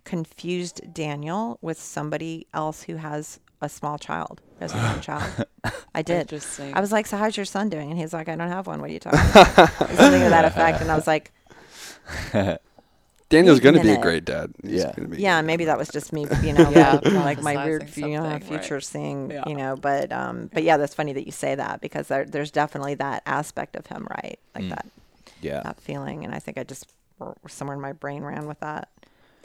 confused 0.04 0.80
Daniel 0.92 1.58
with 1.62 1.80
somebody 1.80 2.46
else 2.54 2.82
who 2.84 2.96
has 2.96 3.38
a 3.62 3.68
small 3.68 3.96
child, 3.98 4.40
who 4.58 4.64
has 4.64 4.74
a 4.74 4.76
young 4.76 5.00
child. 5.08 5.46
I 5.94 6.02
did. 6.02 6.20
Interesting. 6.22 6.74
I 6.74 6.80
was 6.80 6.92
like, 6.92 7.06
"So 7.06 7.16
how's 7.16 7.36
your 7.36 7.46
son 7.46 7.68
doing?" 7.70 7.90
And 7.90 7.98
he's 7.98 8.12
like, 8.12 8.28
"I 8.28 8.36
don't 8.36 8.48
have 8.48 8.66
one. 8.66 8.80
What 8.80 8.90
are 8.90 8.92
you 8.92 8.98
talking 9.00 9.20
about?" 9.30 9.46
Something 9.78 10.22
to 10.22 10.28
that 10.30 10.44
effect. 10.44 10.80
And 10.82 10.90
I 10.90 10.94
was 10.96 11.06
like, 11.06 11.32
Daniel's 13.28 13.60
going 13.60 13.76
to 13.76 13.80
be 13.82 13.92
a 13.92 13.98
great 14.00 14.26
dad. 14.26 14.52
He's 14.62 14.82
Yeah. 14.82 14.92
be 14.92 15.16
"Yeah, 15.22 15.40
maybe 15.40 15.64
that 15.64 15.78
was 15.78 15.88
just 15.88 16.12
me, 16.12 16.26
you 16.42 16.52
know, 16.52 16.68
Yeah, 16.70 17.00
like 17.02 17.40
my 17.40 17.64
weird, 17.64 17.96
you 17.96 18.08
know, 18.08 18.16
something, 18.16 18.30
right. 18.32 18.44
future 18.44 18.80
seeing, 18.80 19.30
Yeah. 19.30 19.44
you 19.46 19.54
know." 19.54 19.74
But, 19.76 20.12
um, 20.12 20.50
but 20.52 20.64
yeah, 20.64 20.76
that's 20.76 20.94
funny 20.94 21.14
that 21.14 21.24
you 21.24 21.32
say 21.32 21.54
that 21.54 21.80
because 21.80 22.08
there, 22.08 22.26
there's 22.26 22.50
definitely 22.50 22.94
that 22.96 23.22
aspect 23.24 23.74
of 23.76 23.86
him, 23.86 24.06
right? 24.10 24.38
Like 24.54 24.64
Mm. 24.64 24.70
that 24.70 24.86
yeah 25.40 25.62
that 25.62 25.80
feeling, 25.80 26.24
and 26.24 26.34
I 26.34 26.38
think 26.40 26.58
I 26.58 26.64
just 26.64 26.86
somewhere 27.48 27.74
in 27.76 27.80
my 27.80 27.92
brain 27.92 28.22
ran 28.22 28.46
with 28.46 28.60
that. 28.60 28.88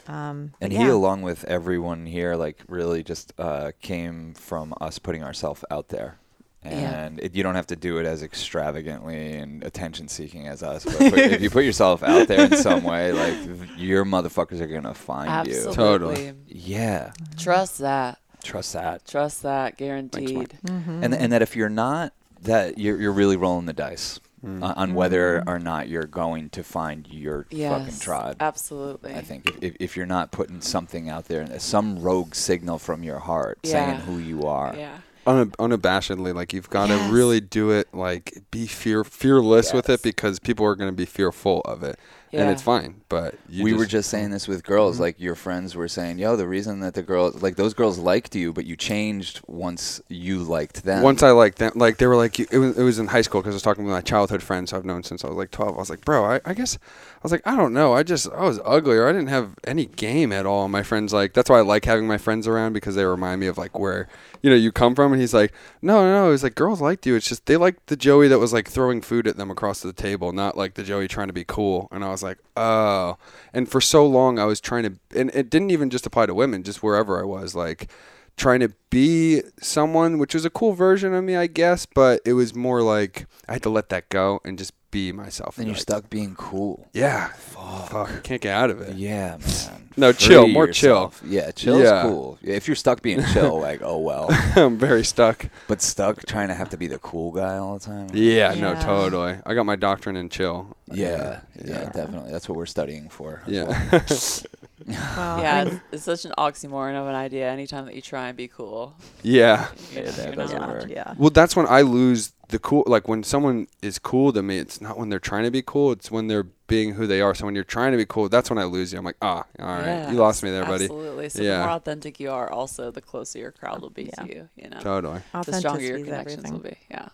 Um, 0.08 0.52
And 0.60 0.72
yeah. 0.72 0.80
he, 0.84 0.88
along 0.88 1.22
with 1.22 1.44
everyone 1.44 2.06
here, 2.06 2.34
like 2.34 2.62
really 2.66 3.02
just 3.02 3.32
uh, 3.38 3.72
came 3.80 4.34
from 4.34 4.74
us 4.80 4.98
putting 4.98 5.22
ourselves 5.22 5.64
out 5.70 5.88
there. 5.88 6.18
Yeah. 6.64 7.04
And 7.04 7.20
it, 7.20 7.34
you 7.36 7.42
don't 7.44 7.54
have 7.54 7.68
to 7.68 7.76
do 7.76 7.98
it 7.98 8.04
as 8.06 8.22
extravagantly 8.22 9.36
and 9.36 9.62
attention 9.62 10.08
seeking 10.08 10.48
as 10.48 10.62
us. 10.62 10.84
But, 10.84 10.98
but 10.98 11.18
if 11.18 11.40
you 11.40 11.50
put 11.50 11.64
yourself 11.64 12.02
out 12.02 12.26
there 12.28 12.46
in 12.46 12.56
some 12.56 12.82
way, 12.84 13.12
like 13.12 13.36
your 13.76 14.04
motherfuckers 14.04 14.60
are 14.60 14.66
gonna 14.66 14.92
find 14.94 15.28
Absolutely. 15.30 15.74
Totally. 15.74 16.32
Yeah, 16.48 17.12
Trust 17.36 17.78
that. 17.78 18.18
trust 18.42 18.72
that. 18.72 19.06
Trust 19.06 19.42
that. 19.44 19.76
Guaranteed. 19.76 20.58
Mhm. 20.66 21.04
And 21.04 21.14
and 21.14 21.32
that 21.32 21.42
if 21.42 21.54
you're 21.54 21.68
not, 21.70 22.12
that 22.42 22.76
you're 22.78 23.00
you're 23.00 23.12
really 23.12 23.36
rolling 23.36 23.66
the 23.66 23.72
dice 23.72 24.18
Mm. 24.44 24.62
on, 24.62 24.74
on 24.74 24.94
whether 24.94 25.42
or 25.48 25.58
not 25.58 25.88
you're 25.88 26.04
going 26.06 26.50
to 26.50 26.62
find 26.62 27.06
your 27.08 27.44
fucking 27.44 27.58
Yes. 27.58 27.98
tribe. 27.98 28.36
Absolutely. 28.38 29.14
I 29.14 29.20
think 29.22 29.48
if, 29.50 29.56
if, 29.62 29.76
if 29.80 29.96
you're 29.96 30.06
not 30.06 30.30
putting 30.30 30.60
something 30.60 31.08
out 31.08 31.24
there, 31.24 31.58
some 31.58 31.98
rogue 32.00 32.34
signal 32.36 32.78
from 32.78 33.02
your 33.02 33.18
heart 33.18 33.58
Yeah. 33.64 33.70
saying 33.72 34.00
who 34.02 34.18
you 34.18 34.44
are, 34.44 34.74
Yeah. 34.76 34.98
Unab- 35.26 35.56
unabashedly 35.56 36.34
like 36.34 36.52
you've 36.54 36.70
got 36.70 36.86
to 36.86 36.94
Yes. 36.94 37.10
really 37.10 37.40
do 37.40 37.70
it 37.70 37.88
like 37.92 38.42
be 38.50 38.66
fear 38.66 39.04
fearless 39.04 39.72
with 39.74 39.90
it 39.90 40.02
because 40.02 40.38
people 40.38 40.64
are 40.64 40.74
going 40.74 40.88
to 40.90 40.96
be 40.96 41.04
fearful 41.04 41.60
of 41.66 41.82
it 41.82 41.98
and 42.32 42.50
it's 42.50 42.62
fine 42.62 42.98
but 43.08 43.34
you 43.48 43.64
we 43.64 43.72
were 43.72 43.86
just 43.86 44.10
saying 44.10 44.30
this 44.30 44.46
with 44.46 44.62
girls. 44.62 44.94
Mm-hmm. 44.94 45.02
Like 45.02 45.20
your 45.20 45.34
friends 45.34 45.74
were 45.74 45.88
saying, 45.88 46.18
"Yo, 46.18 46.36
the 46.36 46.46
reason 46.46 46.80
that 46.80 46.94
the 46.94 47.02
girls, 47.02 47.42
like 47.42 47.56
those 47.56 47.74
girls, 47.74 47.98
liked 47.98 48.34
you, 48.34 48.52
but 48.52 48.66
you 48.66 48.76
changed 48.76 49.40
once 49.46 50.00
you 50.08 50.38
liked 50.38 50.84
them." 50.84 51.02
once 51.02 51.22
I 51.22 51.30
liked 51.30 51.58
them, 51.58 51.72
like 51.74 51.96
they 51.98 52.06
were 52.06 52.16
like, 52.16 52.38
it 52.38 52.58
was, 52.58 52.78
it 52.78 52.82
was 52.82 52.98
in 52.98 53.06
high 53.08 53.22
school 53.22 53.40
because 53.40 53.54
I 53.54 53.56
was 53.56 53.62
talking 53.62 53.84
with 53.84 53.92
my 53.92 54.00
childhood 54.00 54.42
friends 54.42 54.72
I've 54.72 54.84
known 54.84 55.02
since 55.02 55.24
I 55.24 55.28
was 55.28 55.36
like 55.36 55.50
12. 55.50 55.74
I 55.74 55.78
was 55.78 55.90
like, 55.90 56.04
bro, 56.04 56.24
I, 56.24 56.40
I 56.44 56.54
guess, 56.54 56.78
I 57.18 57.20
was 57.24 57.32
like, 57.32 57.44
I 57.44 57.56
don't 57.56 57.72
know. 57.72 57.94
I 57.94 58.04
just, 58.04 58.30
I 58.30 58.44
was 58.44 58.60
ugly 58.64 58.96
or 58.96 59.08
I 59.08 59.12
didn't 59.12 59.26
have 59.26 59.56
any 59.64 59.86
game 59.86 60.32
at 60.32 60.46
all. 60.46 60.64
And 60.64 60.72
my 60.72 60.84
friends, 60.84 61.12
like, 61.12 61.34
that's 61.34 61.50
why 61.50 61.58
I 61.58 61.62
like 61.62 61.84
having 61.84 62.06
my 62.06 62.16
friends 62.16 62.46
around 62.46 62.74
because 62.74 62.94
they 62.94 63.04
remind 63.04 63.40
me 63.40 63.48
of 63.48 63.58
like 63.58 63.76
where, 63.76 64.08
you 64.40 64.48
know, 64.48 64.54
you 64.54 64.70
come 64.70 64.94
from. 64.94 65.12
And 65.12 65.20
he's 65.20 65.34
like, 65.34 65.52
no, 65.82 66.00
no, 66.02 66.26
no. 66.26 66.32
It's 66.32 66.44
like 66.44 66.54
girls 66.54 66.80
liked 66.80 67.06
you. 67.06 67.16
It's 67.16 67.28
just 67.28 67.46
they 67.46 67.56
liked 67.56 67.88
the 67.88 67.96
Joey 67.96 68.28
that 68.28 68.38
was 68.38 68.52
like 68.52 68.68
throwing 68.68 69.00
food 69.00 69.26
at 69.26 69.36
them 69.36 69.50
across 69.50 69.80
the 69.80 69.92
table, 69.92 70.32
not 70.32 70.56
like 70.56 70.74
the 70.74 70.84
Joey 70.84 71.08
trying 71.08 71.26
to 71.26 71.32
be 71.32 71.44
cool. 71.44 71.88
And 71.90 72.04
I 72.04 72.10
was 72.10 72.22
like, 72.22 72.38
oh. 72.56 73.18
And 73.52 73.68
for 73.68 73.80
so 73.80 74.06
long, 74.06 74.38
I 74.38 74.44
was 74.44 74.60
trying 74.60 74.84
to, 74.84 74.92
and 75.18 75.30
it 75.34 75.50
didn't 75.50 75.70
even 75.70 75.90
just 75.90 76.06
apply 76.06 76.26
to 76.26 76.34
women, 76.34 76.62
just 76.62 76.84
wherever 76.84 77.20
I 77.20 77.24
was, 77.24 77.56
like, 77.56 77.90
trying 78.38 78.60
to 78.60 78.70
be 78.90 79.42
someone, 79.60 80.18
which 80.18 80.32
was 80.32 80.44
a 80.44 80.50
cool 80.50 80.72
version 80.72 81.12
of 81.12 81.22
me, 81.24 81.36
I 81.36 81.46
guess, 81.46 81.84
but 81.84 82.20
it 82.24 82.32
was 82.32 82.54
more 82.54 82.80
like 82.82 83.26
I 83.48 83.54
had 83.54 83.62
to 83.64 83.70
let 83.70 83.90
that 83.90 84.08
go 84.08 84.40
and 84.44 84.56
just 84.56 84.72
be 84.90 85.12
myself. 85.12 85.58
And 85.58 85.66
you're 85.66 85.74
like, 85.74 85.82
stuck 85.82 86.08
being 86.08 86.34
cool. 86.34 86.88
Yeah. 86.94 87.28
Fuck. 87.28 87.92
I 87.94 88.20
can't 88.22 88.40
get 88.40 88.54
out 88.54 88.70
of 88.70 88.80
it. 88.80 88.96
Yeah, 88.96 89.36
man. 89.36 89.84
No, 89.98 90.12
Free 90.12 90.28
chill, 90.28 90.46
more 90.46 90.68
yourself. 90.68 91.20
Yeah, 91.26 91.50
chill's 91.50 91.82
Yeah. 91.82 92.02
cool. 92.02 92.38
If 92.40 92.68
you're 92.68 92.76
stuck 92.76 93.02
being 93.02 93.20
chill, 93.32 93.58
like, 93.68 93.80
oh 93.82 93.98
well. 93.98 94.28
I'm 94.54 94.78
very 94.78 95.02
stuck. 95.02 95.46
But 95.66 95.82
stuck 95.82 96.24
trying 96.24 96.46
to 96.48 96.54
have 96.54 96.70
to 96.70 96.76
be 96.76 96.86
the 96.86 97.00
cool 97.00 97.32
guy 97.32 97.56
all 97.56 97.76
the 97.80 97.84
time. 97.84 98.06
Yeah, 98.12 98.54
no, 98.54 98.76
totally. 98.76 99.38
I 99.44 99.54
got 99.54 99.66
my 99.66 99.74
doctrine 99.74 100.14
in 100.16 100.28
chill. 100.28 100.76
Yeah, 100.86 101.40
yeah. 101.56 101.64
yeah, 101.64 101.90
definitely. 101.90 102.30
That's 102.30 102.48
what 102.48 102.56
we're 102.56 102.66
studying 102.66 103.08
for. 103.08 103.42
Yeah. 103.48 103.64
well, 103.90 104.04
yeah, 104.86 105.64
it's, 105.64 105.80
it's 105.92 106.02
such 106.04 106.24
an 106.24 106.32
oxymoron 106.38 106.94
of 107.00 107.06
an 107.06 107.14
idea. 107.14 107.50
Anytime 107.50 107.86
that 107.86 107.94
you 107.94 108.02
try 108.02 108.28
and 108.28 108.36
be 108.36 108.48
cool, 108.48 108.94
yeah. 109.22 109.68
you 109.92 110.02
know, 110.02 110.10
that 110.10 110.36
doesn't 110.36 110.60
not. 110.60 110.68
work. 110.68 110.86
yeah. 110.88 111.14
Well, 111.18 111.30
that's 111.30 111.56
when 111.56 111.66
I 111.66 111.82
lose 111.82 112.32
the 112.48 112.58
cool. 112.58 112.84
Like 112.86 113.08
when 113.08 113.22
someone 113.22 113.66
is 113.82 113.98
cool 113.98 114.32
to 114.32 114.42
me, 114.42 114.58
it's 114.58 114.80
not 114.80 114.98
when 114.98 115.08
they're 115.08 115.18
trying 115.18 115.44
to 115.44 115.50
be 115.50 115.62
cool. 115.62 115.92
It's 115.92 116.10
when 116.10 116.28
they're 116.28 116.46
being 116.66 116.94
who 116.94 117.06
they 117.06 117.20
are. 117.20 117.34
So 117.34 117.46
when 117.46 117.54
you're 117.54 117.64
trying 117.64 117.92
to 117.92 117.98
be 117.98 118.06
cool, 118.06 118.28
that's 118.28 118.50
when 118.50 118.58
I 118.58 118.64
lose 118.64 118.92
you. 118.92 118.98
I'm 118.98 119.04
like, 119.04 119.16
ah, 119.22 119.44
all 119.58 119.66
right, 119.66 119.84
Yeah, 119.86 120.10
you 120.10 120.18
lost 120.18 120.42
me 120.42 120.50
there, 120.50 120.64
buddy. 120.64 120.84
Absolutely. 120.84 121.28
So 121.30 121.42
Yeah. 121.42 121.58
the 121.58 121.64
more 121.66 121.70
authentic 121.76 122.20
you 122.20 122.30
are, 122.30 122.50
also 122.50 122.90
the 122.90 123.00
closer 123.00 123.38
your 123.38 123.52
crowd 123.52 123.80
will 123.80 123.90
be 123.90 124.04
Yeah. 124.04 124.22
to 124.22 124.28
you. 124.28 124.48
You 124.56 124.68
know, 124.70 124.78
Totally. 124.80 125.20
the 125.32 125.52
stronger 125.54 125.82
your 125.82 125.98
connections 126.04 126.44
everything. 126.44 126.52
will 126.52 126.70
be. 126.70 126.76
Yeah. 126.90 127.08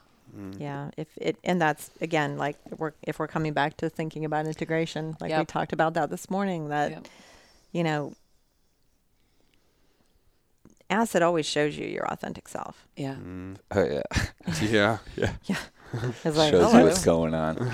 Yeah, 0.58 0.90
if 0.96 1.06
it 1.16 1.36
and 1.44 1.60
that's 1.62 1.90
again 2.00 2.36
like 2.38 2.56
we're 2.76 2.90
if 3.04 3.20
we're 3.20 3.28
coming 3.28 3.52
back 3.52 3.76
to 3.76 3.88
thinking 3.88 4.24
about 4.24 4.46
integration, 4.46 5.16
like 5.20 5.36
we 5.36 5.44
talked 5.44 5.72
about 5.72 5.94
that 5.94 6.10
this 6.10 6.28
morning, 6.28 6.70
that 6.70 6.90
Yep. 6.90 7.08
You 7.74 7.82
know, 7.84 8.14
acid 10.88 11.20
always 11.22 11.44
shows 11.46 11.76
you 11.76 11.86
your 11.86 12.06
authentic 12.10 12.48
self. 12.48 12.86
Yeah. 12.96 13.14
Mm. 13.16 13.56
Oh, 13.72 13.84
yeah. 13.84 14.02
Yeah. 15.16 15.56
It's 16.24 16.36
like, 16.36 16.50
Shows 16.50 16.72
oh, 16.74 16.78
you 16.78 16.84
what's 16.84 17.04
going 17.04 17.34
on. 17.34 17.70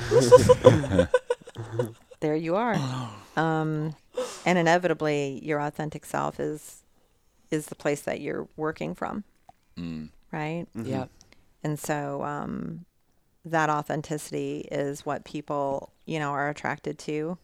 there 2.20 2.36
you 2.36 2.56
are. 2.56 2.76
Um, 3.36 3.94
and 4.44 4.58
inevitably 4.58 5.40
your 5.42 5.60
authentic 5.60 6.04
self 6.04 6.38
is 6.40 6.82
is 7.50 7.66
the 7.66 7.74
place 7.74 8.02
that 8.02 8.20
you're 8.20 8.46
working 8.56 8.94
from 8.94 9.24
Mm. 9.78 10.08
right 10.32 10.66
Yeah. 10.74 11.06
and 11.64 11.78
so 11.78 12.22
um, 12.22 12.84
that 13.44 13.70
authenticity 13.70 14.68
is 14.70 15.06
what 15.06 15.24
people 15.24 15.90
you 16.04 16.18
know 16.18 16.30
are 16.32 16.48
attracted 16.50 16.98
to 17.00 17.38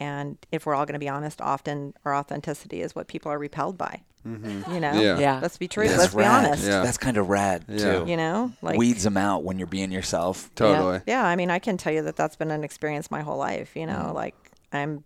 and 0.00 0.38
if 0.52 0.64
we're 0.66 0.74
all 0.74 0.84
going 0.86 0.94
to 0.94 0.98
be 0.98 1.08
honest 1.08 1.40
often 1.40 1.94
our 2.04 2.14
authenticity 2.14 2.80
is 2.82 2.94
what 2.94 3.08
people 3.08 3.30
are 3.32 3.38
repelled 3.38 3.76
by 3.78 4.02
you 4.24 4.80
know 4.80 4.92
Yeah. 5.00 5.18
Yeah. 5.18 5.38
let's 5.40 5.56
be 5.56 5.68
true 5.68 5.86
That's 5.88 5.98
let's 5.98 6.14
be 6.14 6.24
honest 6.24 6.64
Yeah. 6.66 6.82
That's 6.82 6.98
kind 6.98 7.16
of 7.16 7.28
rad 7.30 7.64
Yeah. 7.68 8.00
too. 8.00 8.10
you 8.10 8.16
know 8.16 8.52
like 8.62 8.76
Weeds 8.78 9.04
them 9.04 9.16
out 9.16 9.42
when 9.44 9.58
you're 9.58 9.66
being 9.66 9.90
yourself. 9.90 10.50
Totally. 10.54 11.00
yeah, 11.06 11.22
yeah 11.22 11.26
i 11.26 11.34
mean 11.36 11.50
i 11.50 11.58
can 11.58 11.76
tell 11.78 11.92
you 11.92 12.02
that 12.02 12.16
that's 12.16 12.36
been 12.36 12.50
an 12.50 12.62
experience 12.64 13.10
my 13.10 13.22
whole 13.22 13.38
life 13.38 13.74
you 13.74 13.86
Mm-hmm. 13.86 14.06
know 14.08 14.12
like 14.12 14.34
i'm 14.72 15.02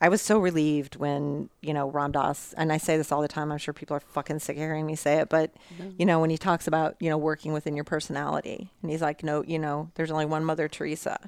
i 0.00 0.08
was 0.08 0.22
so 0.22 0.38
relieved 0.38 0.94
when 0.96 1.48
you 1.60 1.74
know 1.74 1.90
ram 1.90 2.12
dass 2.12 2.52
and 2.56 2.72
i 2.72 2.76
say 2.76 2.96
this 2.96 3.10
all 3.10 3.20
the 3.22 3.26
time 3.28 3.50
i'm 3.50 3.58
sure 3.58 3.74
people 3.74 3.96
are 3.96 4.00
fucking 4.00 4.38
sick 4.38 4.56
of 4.56 4.62
hearing 4.62 4.86
me 4.86 4.94
say 4.94 5.14
it 5.14 5.28
but 5.28 5.52
you 5.98 6.06
know 6.06 6.20
when 6.20 6.30
he 6.30 6.38
talks 6.38 6.66
about 6.68 6.94
you 7.00 7.08
know 7.10 7.18
working 7.18 7.52
within 7.52 7.74
your 7.74 7.84
personality 7.84 8.70
and 8.82 8.90
he's 8.92 9.02
like 9.02 9.24
no 9.24 9.42
you 9.42 9.58
know 9.58 9.90
there's 9.96 10.10
only 10.12 10.26
one 10.26 10.44
mother 10.44 10.68
teresa 10.68 11.18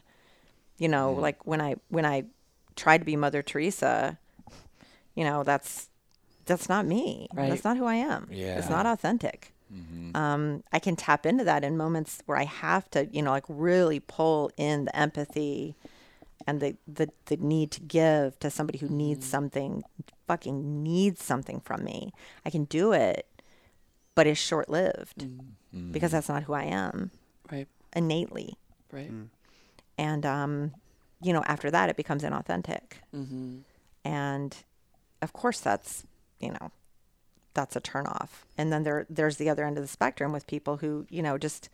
you 0.77 0.87
know 0.89 1.13
Mm-hmm. 1.13 1.23
like 1.23 1.47
when 1.47 1.61
i 1.61 1.75
when 1.89 2.05
i 2.07 2.25
tried 2.83 2.99
to 2.99 3.05
be 3.05 3.17
mother 3.17 3.43
teresa 3.43 4.19
you 5.15 5.25
know 5.25 5.43
that's 5.43 5.89
that's 6.47 6.69
not 6.69 6.87
me 6.87 7.29
Right. 7.35 7.51
that's 7.51 7.65
not 7.65 7.77
who 7.77 7.85
i 7.85 7.97
am 7.97 8.29
it's 8.59 8.71
not 8.71 8.87
authentic 8.87 9.53
Mm-hmm. 9.71 10.17
um, 10.17 10.65
I 10.73 10.79
can 10.79 10.97
tap 10.97 11.27
into 11.27 11.45
that 11.45 11.63
in 11.63 11.77
moments 11.77 12.23
where 12.25 12.39
I 12.39 12.45
have 12.45 12.89
to, 12.93 13.05
you 13.13 13.21
know, 13.21 13.33
like 13.33 13.45
really 13.49 14.01
pull 14.01 14.51
in 14.57 14.87
the 14.87 14.97
empathy 14.97 15.77
and 16.47 16.59
the, 16.63 16.75
the, 16.99 17.11
the 17.27 17.37
need 17.37 17.71
to 17.73 17.81
give 17.83 18.39
to 18.41 18.49
somebody 18.51 18.79
who 18.79 18.89
needs 18.89 19.27
something, 19.27 19.85
fucking 20.27 20.83
needs 20.83 21.23
something 21.23 21.61
from 21.61 21.85
me. 21.85 22.15
I 22.47 22.51
can 22.51 22.65
do 22.65 22.93
it, 22.93 23.27
but 24.15 24.27
it's 24.27 24.41
short 24.41 24.71
lived 24.71 25.27
Mm-hmm. 25.77 25.93
because 25.93 26.13
that's 26.13 26.31
not 26.31 26.45
who 26.45 26.55
I 26.55 26.65
am 26.65 27.11
Right. 27.53 27.69
innately. 27.95 28.57
Right. 28.91 29.13
And, 29.99 30.25
um, 30.25 30.73
you 31.23 31.33
know, 31.33 31.43
after 31.47 31.71
that, 31.71 31.89
it 31.89 31.97
becomes 31.97 32.23
inauthentic. 32.23 33.01
Mm-hmm. 33.15 33.59
And 34.05 34.57
of 35.23 35.33
course, 35.33 35.61
that's, 35.61 36.05
you 36.41 36.51
know, 36.53 36.71
that's 37.55 37.75
a 37.77 37.81
turnoff. 37.81 38.29
And 38.57 38.73
then 38.73 38.83
there, 38.85 39.07
there's 39.11 39.37
the 39.37 39.51
other 39.51 39.65
end 39.65 39.77
of 39.79 39.85
the 39.85 39.89
spectrum 39.89 40.33
with 40.33 40.47
people 40.47 40.77
who, 40.79 41.07
you 41.11 41.23
know, 41.23 41.37
just 41.39 41.69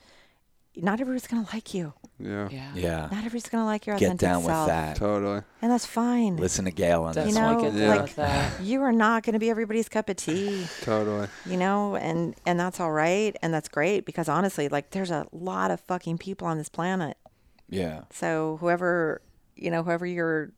not 0.77 0.95
everybody's 1.01 1.29
going 1.29 1.45
to 1.45 1.55
like 1.55 1.73
you. 1.75 1.93
Yeah. 2.19 2.49
Yeah. 2.51 2.71
Yeah. 2.75 3.01
Not 3.03 3.19
everybody's 3.19 3.49
going 3.49 3.63
to 3.63 3.67
like 3.67 3.87
your 3.87 3.97
Get 3.97 4.07
authentic 4.07 4.29
down 4.29 4.39
with 4.45 4.67
that. 4.67 4.97
Totally. 4.97 5.43
And 5.63 5.71
that's 5.71 5.87
fine. 5.87 6.37
Listen 6.37 6.65
to 6.65 6.73
Gail 6.73 7.03
on 7.05 7.13
That's 7.13 7.27
this. 7.29 7.37
You 7.37 7.41
know, 7.43 7.61
get 7.61 7.75
Yeah. 7.75 7.81
down 7.87 7.91
like 7.97 8.03
with 8.03 8.17
that. 8.17 8.61
you 8.63 8.83
are 8.83 8.91
not 8.93 9.23
going 9.23 9.35
to 9.35 9.39
be 9.39 9.51
everybody's 9.51 9.89
cup 9.89 10.09
of 10.09 10.17
tea, 10.17 10.67
Totally. 10.83 11.29
you 11.47 11.57
know, 11.59 11.95
and 11.97 12.35
and 12.47 12.59
that's 12.59 12.81
all 12.81 12.91
right 12.91 13.37
and 13.43 13.55
that's 13.55 13.69
great 13.69 14.05
because 14.07 14.29
honestly, 14.29 14.69
like 14.69 14.91
there's 14.91 15.13
a 15.13 15.29
lot 15.33 15.71
of 15.71 15.79
fucking 15.81 16.19
people 16.19 16.49
on 16.49 16.59
this 16.59 16.69
planet. 16.71 17.19
Yeah. 17.69 18.03
So 18.11 18.57
whoever, 18.61 19.21
you 19.57 19.71
know, 19.71 19.83
whoever 19.83 20.07
you're 20.07 20.53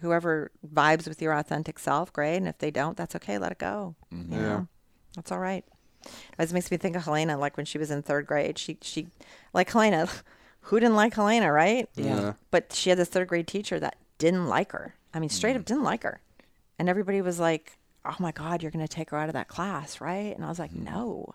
whoever 0.00 0.50
vibes 0.66 1.06
with 1.06 1.20
your 1.20 1.32
authentic 1.34 1.78
self, 1.78 2.10
great, 2.12 2.36
and 2.38 2.48
if 2.48 2.56
they 2.58 2.70
don't, 2.70 2.96
that's 2.96 3.14
okay, 3.16 3.36
let 3.38 3.52
it 3.52 3.58
go. 3.58 3.94
Mm-hmm. 4.12 4.32
You 4.32 4.38
Yeah. 4.38 4.46
know. 4.48 4.68
That's 5.14 5.30
all 5.32 5.38
right. 5.38 5.64
It 6.04 6.10
always 6.38 6.52
makes 6.54 6.70
me 6.70 6.76
think 6.78 6.96
of 6.96 7.04
Helena, 7.04 7.36
like 7.36 7.56
when 7.56 7.66
she 7.66 7.76
was 7.76 7.90
in 7.90 8.00
third 8.02 8.26
grade. 8.26 8.58
She 8.58 8.78
she 8.80 9.08
like 9.52 9.70
Helena. 9.70 10.08
Who 10.64 10.78
didn't 10.78 10.94
like 10.96 11.14
Helena, 11.14 11.50
right? 11.50 11.88
Yeah. 11.94 12.34
But 12.50 12.72
she 12.74 12.90
had 12.90 12.98
this 12.98 13.08
third 13.08 13.28
grade 13.28 13.46
teacher 13.46 13.80
that 13.80 13.96
didn't 14.18 14.46
like 14.46 14.72
her. 14.72 14.94
I 15.14 15.18
mean, 15.18 15.30
straight 15.30 15.56
up 15.56 15.62
mm. 15.62 15.66
didn't 15.66 15.84
like 15.84 16.02
her. 16.02 16.20
And 16.78 16.88
everybody 16.88 17.22
was 17.22 17.40
like, 17.40 17.78
Oh 18.04 18.16
my 18.18 18.30
God, 18.32 18.62
you're 18.62 18.70
gonna 18.70 18.86
take 18.88 19.10
her 19.10 19.16
out 19.18 19.28
of 19.28 19.32
that 19.34 19.48
class, 19.48 20.00
right? 20.02 20.34
And 20.36 20.44
I 20.44 20.48
was 20.48 20.58
like, 20.58 20.70
mm-hmm. 20.72 20.84
No. 20.84 21.34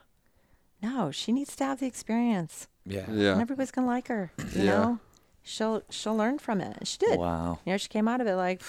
No, 0.81 1.09
she 1.11 1.31
needs 1.31 1.55
to 1.55 1.63
have 1.65 1.79
the 1.79 1.87
experience. 1.87 2.67
Yeah. 2.85 3.05
yeah. 3.09 3.31
And 3.33 3.41
everybody's 3.41 3.71
gonna 3.71 3.87
like 3.87 4.07
her. 4.09 4.31
You 4.53 4.63
Yeah. 4.63 4.71
know? 4.71 4.99
She'll 5.47 5.83
she'll 5.89 6.15
learn 6.17 6.39
from 6.39 6.59
it. 6.59 6.75
And 6.77 6.87
she 6.87 6.97
did. 6.97 7.19
Wow. 7.19 7.59
You 7.65 7.71
know, 7.73 7.77
she 7.77 7.87
came 7.87 8.07
out 8.07 8.19
of 8.19 8.27
it 8.27 8.35
like, 8.35 8.61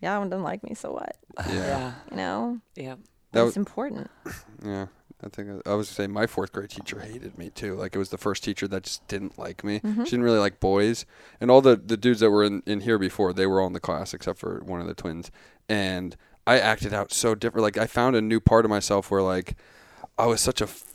Yeah, 0.00 0.12
that 0.12 0.18
one 0.18 0.30
doesn't 0.30 0.44
like 0.44 0.62
me, 0.62 0.74
so 0.74 0.92
what? 0.92 1.16
Yeah. 1.48 1.52
Yeah. 1.54 1.92
You 2.10 2.16
know? 2.16 2.60
Yeah. 2.76 2.94
That 3.32 3.40
It's 3.40 3.46
was- 3.48 3.56
important. 3.56 4.10
Yeah. 4.64 4.86
I 5.22 5.28
think 5.28 5.48
I, 5.66 5.70
I 5.70 5.74
was 5.74 5.88
gonna 5.88 5.94
say 5.94 6.06
my 6.06 6.26
fourth 6.26 6.52
grade 6.52 6.70
teacher 6.70 7.00
hated 7.00 7.36
me 7.38 7.48
too. 7.50 7.74
Like 7.74 7.94
it 7.94 7.98
was 7.98 8.10
the 8.10 8.18
first 8.18 8.44
teacher 8.44 8.68
that 8.68 8.82
just 8.84 9.06
didn't 9.08 9.38
like 9.38 9.64
me. 9.64 9.80
Mm-hmm. 9.80 10.04
She 10.04 10.10
didn't 10.10 10.24
really 10.24 10.38
like 10.38 10.60
boys, 10.60 11.06
and 11.40 11.50
all 11.50 11.60
the 11.62 11.76
the 11.76 11.96
dudes 11.96 12.20
that 12.20 12.30
were 12.30 12.44
in, 12.44 12.62
in 12.66 12.80
here 12.80 12.98
before 12.98 13.32
they 13.32 13.46
were 13.46 13.60
all 13.60 13.66
in 13.66 13.72
the 13.72 13.80
class 13.80 14.12
except 14.12 14.38
for 14.38 14.60
one 14.64 14.80
of 14.82 14.86
the 14.86 14.94
twins. 14.94 15.30
And 15.68 16.14
I 16.46 16.58
acted 16.58 16.92
out 16.92 17.10
so 17.12 17.34
different. 17.34 17.62
Like 17.62 17.78
I 17.78 17.86
found 17.86 18.16
a 18.16 18.20
new 18.22 18.38
part 18.38 18.64
of 18.66 18.70
myself 18.70 19.10
where 19.10 19.22
like 19.22 19.56
I 20.18 20.26
was 20.26 20.40
such 20.42 20.60
a 20.60 20.64
f- 20.64 20.93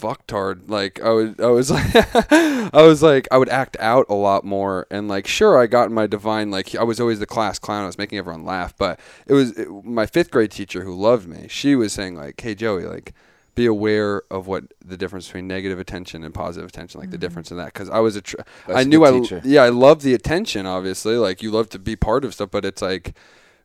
fucktard. 0.00 0.68
Like 0.68 1.00
I 1.00 1.10
was 1.10 1.34
I 1.38 1.46
was 1.46 1.70
like 1.70 1.90
I 2.32 2.82
was 2.82 3.02
like 3.02 3.28
I 3.30 3.38
would 3.38 3.48
act 3.48 3.76
out 3.80 4.06
a 4.08 4.14
lot 4.14 4.44
more. 4.44 4.86
And 4.90 5.08
like 5.08 5.26
sure 5.26 5.58
I 5.58 5.66
got 5.66 5.90
my 5.90 6.06
divine 6.06 6.50
like 6.50 6.74
I 6.74 6.82
was 6.82 7.00
always 7.00 7.18
the 7.18 7.26
class 7.26 7.58
clown. 7.58 7.84
I 7.84 7.86
was 7.86 7.98
making 7.98 8.18
everyone 8.18 8.44
laugh. 8.44 8.76
But 8.76 8.98
it 9.26 9.34
was 9.34 9.52
it, 9.58 9.68
my 9.84 10.06
fifth 10.06 10.30
grade 10.30 10.50
teacher 10.50 10.84
who 10.84 10.94
loved 10.94 11.28
me. 11.28 11.46
She 11.48 11.74
was 11.74 11.92
saying 11.92 12.16
like, 12.16 12.40
Hey 12.40 12.54
Joey, 12.54 12.84
like 12.84 13.12
be 13.54 13.66
aware 13.66 14.22
of 14.30 14.46
what 14.46 14.64
the 14.84 14.96
difference 14.96 15.26
between 15.26 15.46
negative 15.46 15.78
attention 15.78 16.24
and 16.24 16.32
positive 16.32 16.68
attention, 16.68 17.00
like 17.00 17.10
the 17.10 17.16
mm-hmm. 17.16 17.20
difference 17.20 17.50
in 17.50 17.56
that. 17.58 17.66
Because 17.66 17.90
I 17.90 17.98
was 17.98 18.16
a, 18.16 18.22
tr- 18.22 18.36
That's 18.66 18.78
I 18.78 18.80
a 18.82 18.84
knew 18.84 19.00
good 19.00 19.14
I, 19.14 19.20
teacher. 19.20 19.42
yeah, 19.44 19.62
I 19.62 19.68
love 19.68 20.02
the 20.02 20.14
attention. 20.14 20.66
Obviously, 20.66 21.16
like 21.16 21.42
you 21.42 21.50
love 21.50 21.68
to 21.70 21.78
be 21.78 21.96
part 21.96 22.24
of 22.24 22.32
stuff, 22.34 22.50
but 22.50 22.64
it's 22.64 22.80
like 22.80 23.14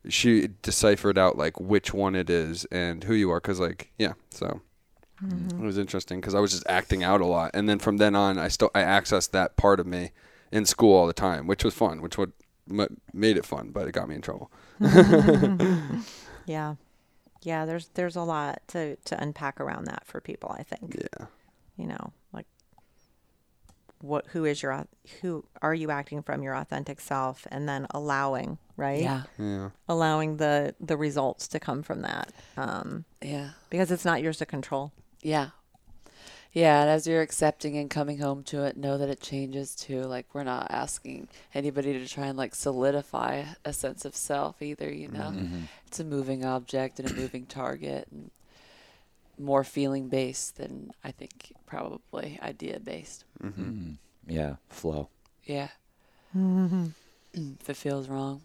she 0.10 0.50
deciphered 0.62 1.18
out 1.18 1.38
like 1.38 1.60
which 1.60 1.94
one 1.94 2.16
it 2.16 2.30
is 2.30 2.66
and 2.66 3.04
who 3.04 3.14
you 3.14 3.32
are. 3.32 3.40
Because 3.40 3.60
like 3.60 3.92
yeah, 3.98 4.14
so 4.30 4.62
it 5.22 5.60
was 5.62 5.78
interesting 5.78 6.20
because 6.20 6.36
I 6.36 6.40
was 6.40 6.52
just 6.52 6.66
acting 6.68 7.04
out 7.04 7.22
a 7.22 7.26
lot, 7.26 7.52
and 7.54 7.68
then 7.70 7.80
from 7.80 7.98
then 7.98 8.16
on, 8.16 8.38
I 8.38 8.48
still 8.50 8.72
I 8.76 8.82
accessed 8.82 9.32
that 9.32 9.56
part 9.58 9.80
of 9.80 9.88
me 9.88 10.12
in 10.52 10.66
school 10.66 10.94
all 10.96 11.08
the 11.08 11.14
time, 11.14 11.48
which 11.48 11.64
was 11.64 11.74
fun, 11.74 12.02
which 12.02 12.18
what 12.18 12.30
m- 12.70 12.98
made 13.14 13.38
it 13.38 13.46
fun, 13.46 13.72
but 13.72 13.88
it 13.88 13.92
got 13.94 14.08
me 14.10 14.16
in 14.16 14.22
trouble. 14.22 14.52
Yeah. 16.46 16.76
Yeah, 17.42 17.66
there's 17.66 17.88
there's 17.96 18.16
a 18.16 18.22
lot 18.22 18.62
to 18.70 18.96
to 18.98 19.22
unpack 19.22 19.60
around 19.60 19.86
that 19.86 20.04
for 20.06 20.20
people, 20.22 20.52
I 20.58 20.64
think. 20.64 20.96
Yeah, 21.00 21.26
You 21.78 21.88
know, 21.88 22.14
like 22.34 22.46
what 24.02 24.28
who 24.28 24.46
is 24.46 24.62
your 24.62 24.86
who 25.22 25.46
are 25.62 25.74
you 25.74 25.90
acting 25.92 26.22
from 26.22 26.44
your 26.44 26.56
authentic 26.56 27.00
self 27.00 27.48
and 27.52 27.68
then 27.68 27.88
allowing, 27.92 28.58
right? 28.78 29.02
Yeah. 29.02 29.24
yeah, 29.40 29.70
Allowing 29.88 30.38
the 30.38 30.76
the 30.80 30.98
results 30.98 31.48
to 31.50 31.60
come 31.60 31.82
from 31.84 32.02
that. 32.02 32.32
Um 32.58 33.06
Yeah. 33.22 33.52
because 33.70 33.92
it's 33.92 34.06
not 34.06 34.22
yours 34.22 34.38
to 34.38 34.46
control. 34.46 34.92
Yeah. 35.26 35.50
Yeah, 36.54 36.82
and 36.82 36.90
as 36.90 37.08
you're 37.08 37.24
accepting 37.24 37.76
and 37.78 37.90
coming 37.90 38.20
home 38.20 38.44
to 38.44 38.64
it, 38.64 38.78
know 38.78 38.98
that 39.00 39.10
it 39.10 39.20
changes 39.20 39.76
too. 39.76 40.04
Like 40.04 40.28
we're 40.34 40.44
not 40.44 40.68
asking 40.70 41.30
anybody 41.54 41.94
to 41.94 42.08
try 42.08 42.28
and 42.28 42.38
like 42.38 42.54
solidify 42.54 43.44
a 43.66 43.74
sense 43.74 44.06
of 44.06 44.16
self 44.16 44.62
either, 44.62 44.90
you 44.90 45.08
know. 45.08 45.34
It's 45.88 46.00
a 46.00 46.04
moving 46.04 46.46
object 46.46 47.00
and 47.00 47.10
a 47.10 47.14
moving 47.16 47.48
target 47.48 48.08
and 48.12 48.30
more 49.40 49.64
feeling 49.64 50.10
based 50.10 50.58
than 50.58 50.92
I 51.04 51.10
think 51.10 51.54
probably 51.66 52.40
idea 52.42 52.80
based. 52.80 53.26
Mm. 53.44 53.96
Yeah. 54.28 54.58
Flow. 54.70 55.10
Yeah. 55.44 55.70
if 56.36 57.68
it 57.68 57.76
feels 57.78 58.08
wrong, 58.08 58.42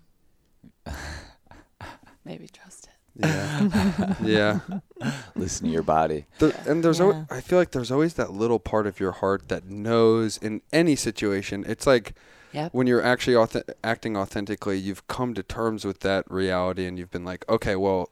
maybe 2.24 2.48
trust 2.48 2.79
it. 2.79 2.79
Yeah, 3.20 4.14
yeah. 4.24 4.60
Listen 5.34 5.66
to 5.66 5.72
your 5.72 5.82
body. 5.82 6.26
There, 6.38 6.52
and 6.66 6.82
there's 6.84 6.98
Yeah. 6.98 7.04
always, 7.06 7.24
I 7.30 7.40
feel 7.40 7.58
like 7.58 7.70
there's 7.72 7.90
always 7.90 8.14
that 8.14 8.32
little 8.32 8.58
part 8.58 8.86
of 8.86 9.00
your 9.00 9.12
heart 9.12 9.48
that 9.48 9.66
knows 9.68 10.36
in 10.38 10.62
any 10.72 10.96
situation. 10.96 11.64
It's 11.66 11.86
like 11.86 12.14
Yep. 12.52 12.74
when 12.74 12.86
you're 12.88 13.02
actually 13.02 13.34
auth- 13.36 13.62
acting 13.84 14.16
authentically, 14.16 14.76
you've 14.78 15.06
come 15.06 15.34
to 15.34 15.42
terms 15.42 15.84
with 15.84 16.00
that 16.00 16.28
reality, 16.30 16.84
and 16.86 16.98
you've 16.98 17.10
been 17.10 17.24
like, 17.24 17.44
okay, 17.48 17.76
well, 17.76 18.10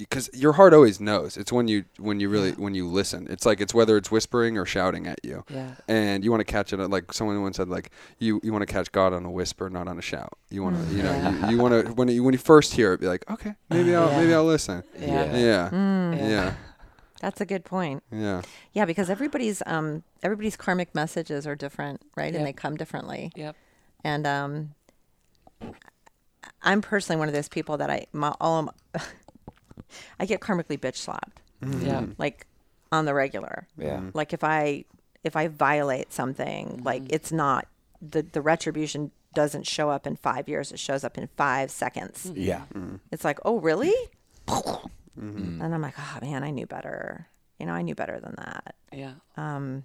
because 0.00 0.28
your 0.32 0.54
heart 0.54 0.74
always 0.74 0.98
knows. 1.00 1.36
It's 1.36 1.52
when 1.52 1.68
you 1.68 1.84
when 1.98 2.18
you 2.20 2.28
really 2.28 2.52
when 2.52 2.74
you 2.74 2.88
listen. 2.88 3.26
It's 3.30 3.46
like 3.46 3.60
it's 3.60 3.72
whether 3.72 3.96
it's 3.96 4.10
whispering 4.10 4.58
or 4.58 4.66
shouting 4.66 5.06
at 5.06 5.20
you, 5.22 5.44
Yeah. 5.48 5.74
and 5.88 6.24
you 6.24 6.30
want 6.30 6.40
to 6.40 6.44
catch 6.44 6.72
it. 6.72 6.78
Like 6.78 7.12
someone 7.12 7.40
once 7.42 7.56
said, 7.58 7.68
like 7.68 7.90
you 8.18 8.40
you 8.42 8.52
want 8.52 8.62
to 8.66 8.72
catch 8.72 8.90
God 8.92 9.12
on 9.12 9.24
a 9.24 9.30
whisper, 9.30 9.70
not 9.70 9.86
on 9.88 9.98
a 9.98 10.02
shout. 10.02 10.32
You 10.50 10.62
want 10.62 10.76
to 10.88 10.94
you 10.94 11.02
know 11.02 11.12
Yeah. 11.12 11.46
you, 11.50 11.56
you 11.56 11.62
want 11.62 11.86
to 11.86 11.92
when 11.98 12.08
you 12.08 12.22
when 12.24 12.32
you 12.34 12.38
first 12.38 12.74
hear 12.74 12.92
it, 12.94 13.00
be 13.00 13.06
like, 13.06 13.30
okay, 13.30 13.54
maybe 13.68 13.94
I'll 13.94 14.10
maybe 14.18 14.34
I'll 14.34 14.44
listen. 14.44 14.82
Yeah. 14.98 15.36
Yeah, 15.36 15.70
Mm, 15.70 16.18
Yeah. 16.18 16.28
yeah, 16.28 16.54
That's 17.20 17.40
a 17.40 17.46
good 17.46 17.64
point. 17.64 18.02
yeah. 18.10 18.42
Yeah, 18.72 18.86
because 18.86 19.10
everybody's 19.10 19.62
um 19.66 20.02
everybody's 20.22 20.56
karmic 20.56 20.94
messages 20.94 21.46
are 21.46 21.54
different, 21.56 22.02
right? 22.16 22.32
Yep. 22.32 22.34
And 22.36 22.46
they 22.46 22.52
come 22.52 22.76
differently. 22.76 23.32
Yep. 23.36 23.54
And 24.02 24.26
um, 24.26 24.74
I'm 26.62 26.80
personally 26.82 27.18
one 27.18 27.28
of 27.28 27.34
those 27.34 27.48
people 27.48 27.76
that 27.78 27.90
I 27.90 28.06
my, 28.12 28.34
all 28.40 28.68
of 28.94 29.02
I 30.18 30.26
get 30.26 30.40
karmically 30.40 30.78
bitch 30.78 30.96
slapped 30.96 31.40
mm-hmm. 31.62 31.86
Yeah. 31.86 32.06
like 32.18 32.46
on 32.92 33.04
the 33.04 33.14
regular. 33.14 33.66
Yeah. 33.76 34.00
Like 34.14 34.32
if 34.32 34.42
I 34.44 34.84
if 35.24 35.36
I 35.36 35.48
violate 35.48 36.12
something, 36.12 36.68
mm-hmm. 36.68 36.82
like 36.82 37.02
it's 37.08 37.32
not 37.32 37.66
the 38.00 38.22
the 38.22 38.40
retribution 38.40 39.10
doesn't 39.34 39.66
show 39.66 39.90
up 39.90 40.06
in 40.06 40.16
five 40.16 40.48
years; 40.48 40.72
it 40.72 40.78
shows 40.78 41.04
up 41.04 41.16
in 41.16 41.28
five 41.36 41.70
seconds. 41.70 42.26
Mm-hmm. 42.26 42.40
Yeah. 42.40 42.62
It's 43.12 43.24
like, 43.24 43.38
oh, 43.44 43.60
really? 43.60 43.94
And 44.48 45.62
I'm 45.74 45.82
like, 45.82 45.94
oh 45.98 46.18
man, 46.22 46.42
I 46.42 46.50
knew 46.50 46.66
better. 46.66 47.28
You 47.58 47.66
know, 47.66 47.72
I 47.72 47.82
knew 47.82 47.94
better 47.94 48.18
than 48.20 48.34
that. 48.38 48.74
Yeah. 48.92 49.12
Um, 49.36 49.84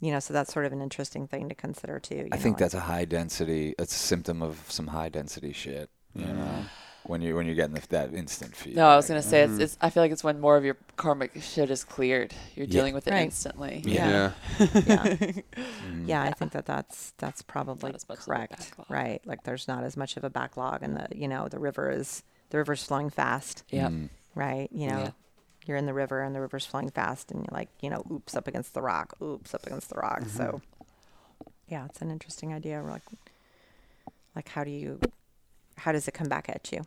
you 0.00 0.12
know, 0.12 0.20
so 0.20 0.32
that's 0.32 0.52
sort 0.52 0.66
of 0.66 0.72
an 0.72 0.80
interesting 0.80 1.26
thing 1.26 1.48
to 1.48 1.54
consider 1.54 1.98
too. 1.98 2.14
you 2.14 2.28
I 2.32 2.36
know, 2.36 2.42
think 2.42 2.54
like- 2.54 2.58
that's 2.60 2.74
a 2.74 2.80
high 2.80 3.04
density. 3.04 3.74
It's 3.78 3.94
a 3.94 3.98
symptom 3.98 4.40
of 4.42 4.64
some 4.68 4.86
high 4.86 5.08
density 5.08 5.52
shit. 5.52 5.90
You 6.14 6.26
know, 6.26 6.64
when 7.08 7.20
you 7.22 7.34
when 7.34 7.46
you're 7.46 7.54
getting 7.54 7.74
the, 7.74 7.82
that 7.88 8.14
instant 8.14 8.54
feedback. 8.54 8.76
No, 8.76 8.88
I 8.88 8.96
was 8.96 9.08
gonna 9.08 9.22
say 9.22 9.42
it's, 9.42 9.58
it's. 9.58 9.78
I 9.80 9.90
feel 9.90 10.02
like 10.02 10.12
it's 10.12 10.22
when 10.22 10.38
more 10.40 10.56
of 10.56 10.64
your 10.64 10.76
karmic 10.96 11.42
shit 11.42 11.70
is 11.70 11.82
cleared. 11.82 12.32
You're 12.54 12.66
Yeah. 12.66 12.72
dealing 12.72 12.94
with 12.94 13.08
it 13.08 13.12
Right. 13.12 13.22
instantly. 13.24 13.82
Yeah. 13.84 14.32
Yeah. 14.58 14.66
yeah. 14.86 15.04
Mm. 15.88 16.06
yeah, 16.06 16.22
I 16.22 16.32
think 16.32 16.52
that 16.52 16.66
that's 16.66 17.12
that's 17.18 17.42
probably 17.42 17.90
Not 17.90 17.96
as 17.96 18.08
much 18.08 18.18
of 18.18 18.22
a 18.22 18.24
correct, 18.26 18.72
right? 18.88 19.20
Like 19.26 19.42
there's 19.44 19.66
not 19.66 19.82
as 19.84 19.96
much 19.96 20.16
of 20.16 20.24
a 20.24 20.30
backlog, 20.30 20.82
and 20.82 20.96
the 20.96 21.08
you 21.16 21.26
know 21.28 21.48
the 21.48 21.58
river 21.58 21.90
is 21.90 22.22
the 22.50 22.58
river's 22.58 22.82
flowing 22.84 23.10
fast, 23.10 23.64
Yeah. 23.70 23.88
Mm. 23.88 24.10
right? 24.34 24.68
You 24.70 24.88
know, 24.88 24.98
Yeah. 24.98 25.10
you're 25.66 25.76
in 25.78 25.86
the 25.86 25.94
river 25.94 26.22
and 26.22 26.34
the 26.34 26.40
river's 26.42 26.66
flowing 26.66 26.90
fast, 26.90 27.30
and 27.30 27.40
you're 27.40 27.56
like 27.56 27.68
you 27.80 27.88
know, 27.90 28.02
oops 28.12 28.36
up 28.36 28.46
against 28.46 28.74
the 28.74 28.82
rock, 28.82 29.14
oops 29.22 29.54
up 29.54 29.66
against 29.66 29.88
the 29.88 29.96
rock. 29.96 30.24
So, 30.28 30.60
yeah, 31.68 31.86
it's 31.86 32.00
an 32.02 32.10
interesting 32.10 32.52
idea. 32.52 32.82
We're 32.82 32.90
like, 32.90 33.02
like 34.36 34.48
how 34.50 34.62
do 34.64 34.70
you, 34.70 35.00
how 35.78 35.92
does 35.92 36.06
it 36.08 36.12
come 36.12 36.28
back 36.28 36.48
at 36.48 36.70
you, 36.72 36.84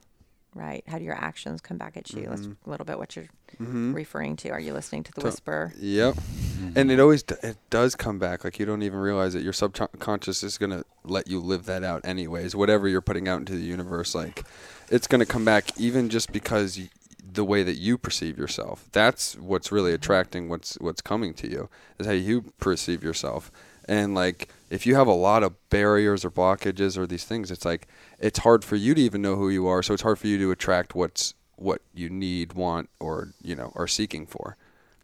right? 0.54 0.84
How 0.88 0.98
do 0.98 1.04
your 1.04 1.16
actions 1.16 1.62
come 1.62 1.78
back 1.78 1.96
at 1.98 2.12
you? 2.12 2.28
That's 2.30 2.42
mm-hmm. 2.42 2.68
a 2.68 2.70
little 2.70 2.86
bit 2.86 2.98
what 2.98 3.16
you're 3.16 3.28
Mm-hmm. 3.62 3.94
referring 3.94 4.38
to. 4.38 4.50
Are 4.50 4.60
you 4.62 4.74
listening 4.74 5.04
to 5.04 5.12
the 5.12 5.22
To- 5.22 5.28
whisper? 5.28 5.74
Yep. 5.78 6.16
Mm-hmm. 6.16 6.72
And 6.78 6.90
it 6.90 7.00
always 7.02 7.22
d- 7.22 7.36
it 7.44 7.58
does 7.70 7.96
come 7.96 8.18
back. 8.18 8.44
Like 8.46 8.58
you 8.60 8.66
don't 8.66 8.82
even 8.82 8.98
realize 8.98 9.36
it. 9.36 9.44
Your 9.44 9.52
subconscious 9.54 10.42
is 10.42 10.58
gonna 10.58 10.84
let 11.04 11.28
you 11.28 11.40
live 11.40 11.66
that 11.66 11.84
out 11.84 12.02
anyways. 12.06 12.56
Whatever 12.56 12.88
you're 12.88 13.02
putting 13.02 13.28
out 13.28 13.40
into 13.40 13.54
the 13.54 13.62
universe, 13.62 14.16
like 14.16 14.46
it's 14.90 15.06
gonna 15.06 15.26
come 15.26 15.44
back 15.44 15.78
even 15.78 16.10
just 16.10 16.32
because 16.32 16.78
y- 16.80 16.90
the 17.34 17.44
way 17.44 17.62
that 17.64 17.76
you 17.76 17.98
perceive 17.98 18.38
yourself. 18.38 18.88
That's 18.94 19.36
what's 19.38 19.70
really 19.72 19.92
mm-hmm. 19.92 19.96
attracting 19.96 20.50
what's 20.50 20.76
what's 20.76 21.02
coming 21.02 21.34
to 21.36 21.50
you 21.50 21.70
is 22.00 22.08
how 22.08 22.14
you 22.14 22.54
perceive 22.60 23.04
yourself. 23.04 23.52
And 23.88 24.16
like 24.16 24.48
if 24.72 24.86
you 24.86 24.96
have 24.96 25.08
a 25.08 25.14
lot 25.14 25.44
of 25.44 25.54
barriers 25.70 26.24
or 26.24 26.32
blockages 26.32 26.98
or 26.98 27.06
these 27.06 27.26
things, 27.26 27.52
it's 27.52 27.66
like 27.66 27.88
it's 28.20 28.40
hard 28.40 28.64
for 28.64 28.78
you 28.78 28.96
to 28.96 29.02
even 29.02 29.22
know 29.22 29.36
who 29.36 29.50
you 29.50 29.68
are. 29.68 29.84
So 29.84 29.94
it's 29.94 30.02
hard 30.02 30.18
for 30.18 30.28
you 30.28 30.38
to 30.38 30.50
attract 30.52 30.96
what's 30.96 31.34
what 31.58 31.82
you 31.94 32.10
need, 32.10 32.54
want, 32.54 32.90
or 33.00 33.34
you 33.44 33.54
know, 33.54 33.74
are 33.76 33.88
seeking 33.88 34.26
for. 34.26 34.56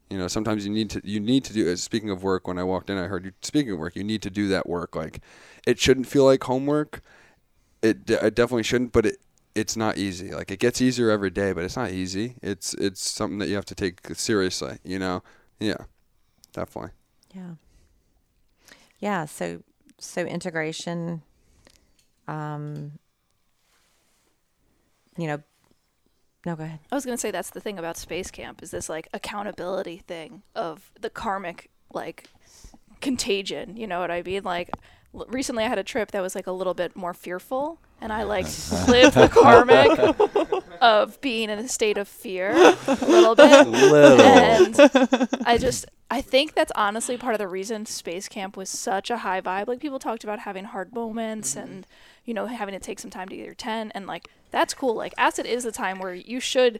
You 0.10 0.18
know, 0.18 0.30
sometimes 0.30 0.66
you 0.66 0.72
need 0.72 0.90
to 0.92 1.02
you 1.04 1.20
need 1.20 1.44
to 1.44 1.54
do. 1.54 1.70
uh, 1.70 1.76
Speaking 1.76 2.10
of 2.10 2.24
work, 2.24 2.48
when 2.48 2.58
I 2.58 2.64
walked 2.64 2.90
in, 2.90 2.98
I 2.98 3.08
heard 3.08 3.26
you 3.26 3.34
speaking 3.42 3.74
of 3.74 3.80
work. 3.80 3.98
You 3.98 4.06
need 4.06 4.22
to 4.22 4.30
do 4.30 4.48
that 4.48 4.70
work. 4.70 4.96
Like, 4.96 5.20
it 5.68 5.80
shouldn't 5.80 6.08
feel 6.08 6.24
like 6.24 6.46
homework. 6.46 7.02
It, 7.82 8.10
it 8.10 8.36
definitely 8.36 8.64
shouldn't, 8.64 8.94
but 8.94 9.06
it 9.06 9.18
it's 9.54 9.76
not 9.76 9.98
easy. 9.98 10.32
Like 10.32 10.50
it 10.50 10.60
gets 10.60 10.82
easier 10.82 11.10
every 11.10 11.30
day, 11.30 11.52
but 11.52 11.66
it's 11.66 11.76
not 11.76 11.92
easy. 11.92 12.36
It's 12.42 12.74
it's 12.76 13.02
something 13.02 13.40
that 13.40 13.50
you 13.50 13.56
have 13.56 13.66
to 13.66 13.76
take 13.76 14.00
seriously. 14.14 14.78
You 14.86 15.00
know, 15.00 15.24
yeah, 15.60 15.86
definitely. 16.54 16.92
Yeah. 17.36 17.56
Yeah. 19.00 19.26
So, 19.26 19.64
so 20.00 20.22
integration, 20.22 21.22
um, 22.28 22.94
you 25.18 25.28
know, 25.28 25.42
no, 26.46 26.56
go 26.56 26.64
ahead. 26.64 26.80
I 26.92 26.96
was 26.96 27.06
gonna 27.06 27.18
say 27.18 27.32
that's 27.32 27.50
the 27.50 27.60
thing 27.60 27.78
about 27.78 27.98
space 27.98 28.32
camp 28.32 28.64
is 28.64 28.72
this 28.72 28.88
like 28.88 29.10
accountability 29.14 29.98
thing 29.98 30.44
of 30.56 30.92
the 31.00 31.10
karmic 31.10 31.70
like 31.94 32.30
contagion. 33.02 33.76
You 33.76 33.88
know 33.88 34.00
what 34.00 34.12
I 34.12 34.22
mean? 34.22 34.44
Like 34.44 34.72
recently, 35.28 35.64
I 35.64 35.68
had 35.68 35.80
a 35.80 35.84
trip 35.84 36.12
that 36.12 36.22
was 36.22 36.36
like 36.36 36.48
a 36.48 36.52
little 36.52 36.74
bit 36.74 36.96
more 36.96 37.14
fearful, 37.14 37.80
and 38.02 38.14
I 38.14 38.24
like 38.24 38.46
lived 38.88 39.16
the 39.16 39.30
karmic 39.30 40.72
of 40.82 41.20
being 41.22 41.50
in 41.50 41.60
a 41.60 41.68
state 41.68 41.98
of 41.98 42.08
fear 42.08 42.52
a 42.56 42.96
little 43.06 43.36
bit. 43.36 43.68
Little. 43.68 44.22
And 44.22 45.30
I 45.46 45.58
just 45.58 45.86
I 46.10 46.22
think 46.22 46.54
that's 46.54 46.72
honestly 46.76 47.18
part 47.18 47.34
of 47.34 47.40
the 47.40 47.48
reason 47.48 47.86
space 47.86 48.28
camp 48.28 48.56
was 48.56 48.70
such 48.70 49.10
a 49.10 49.18
high 49.18 49.42
vibe. 49.42 49.68
Like 49.68 49.80
people 49.80 50.00
talked 50.00 50.24
about 50.24 50.40
having 50.40 50.66
hard 50.66 50.94
moments 50.94 51.56
mm-hmm. 51.56 51.68
and 51.68 51.88
you 52.26 52.34
know 52.34 52.46
having 52.46 52.74
to 52.74 52.80
take 52.80 53.00
some 53.00 53.12
time 53.12 53.30
to 53.30 53.36
get 53.36 53.46
your 53.46 53.56
tent 53.56 53.92
and 53.96 54.08
like 54.08 54.30
that's 54.52 54.74
cool. 54.74 54.96
Like 54.96 55.14
acid 55.18 55.46
is 55.46 55.64
the 55.64 55.72
time 55.72 56.00
where 56.00 56.14
you 56.14 56.40
should 56.40 56.80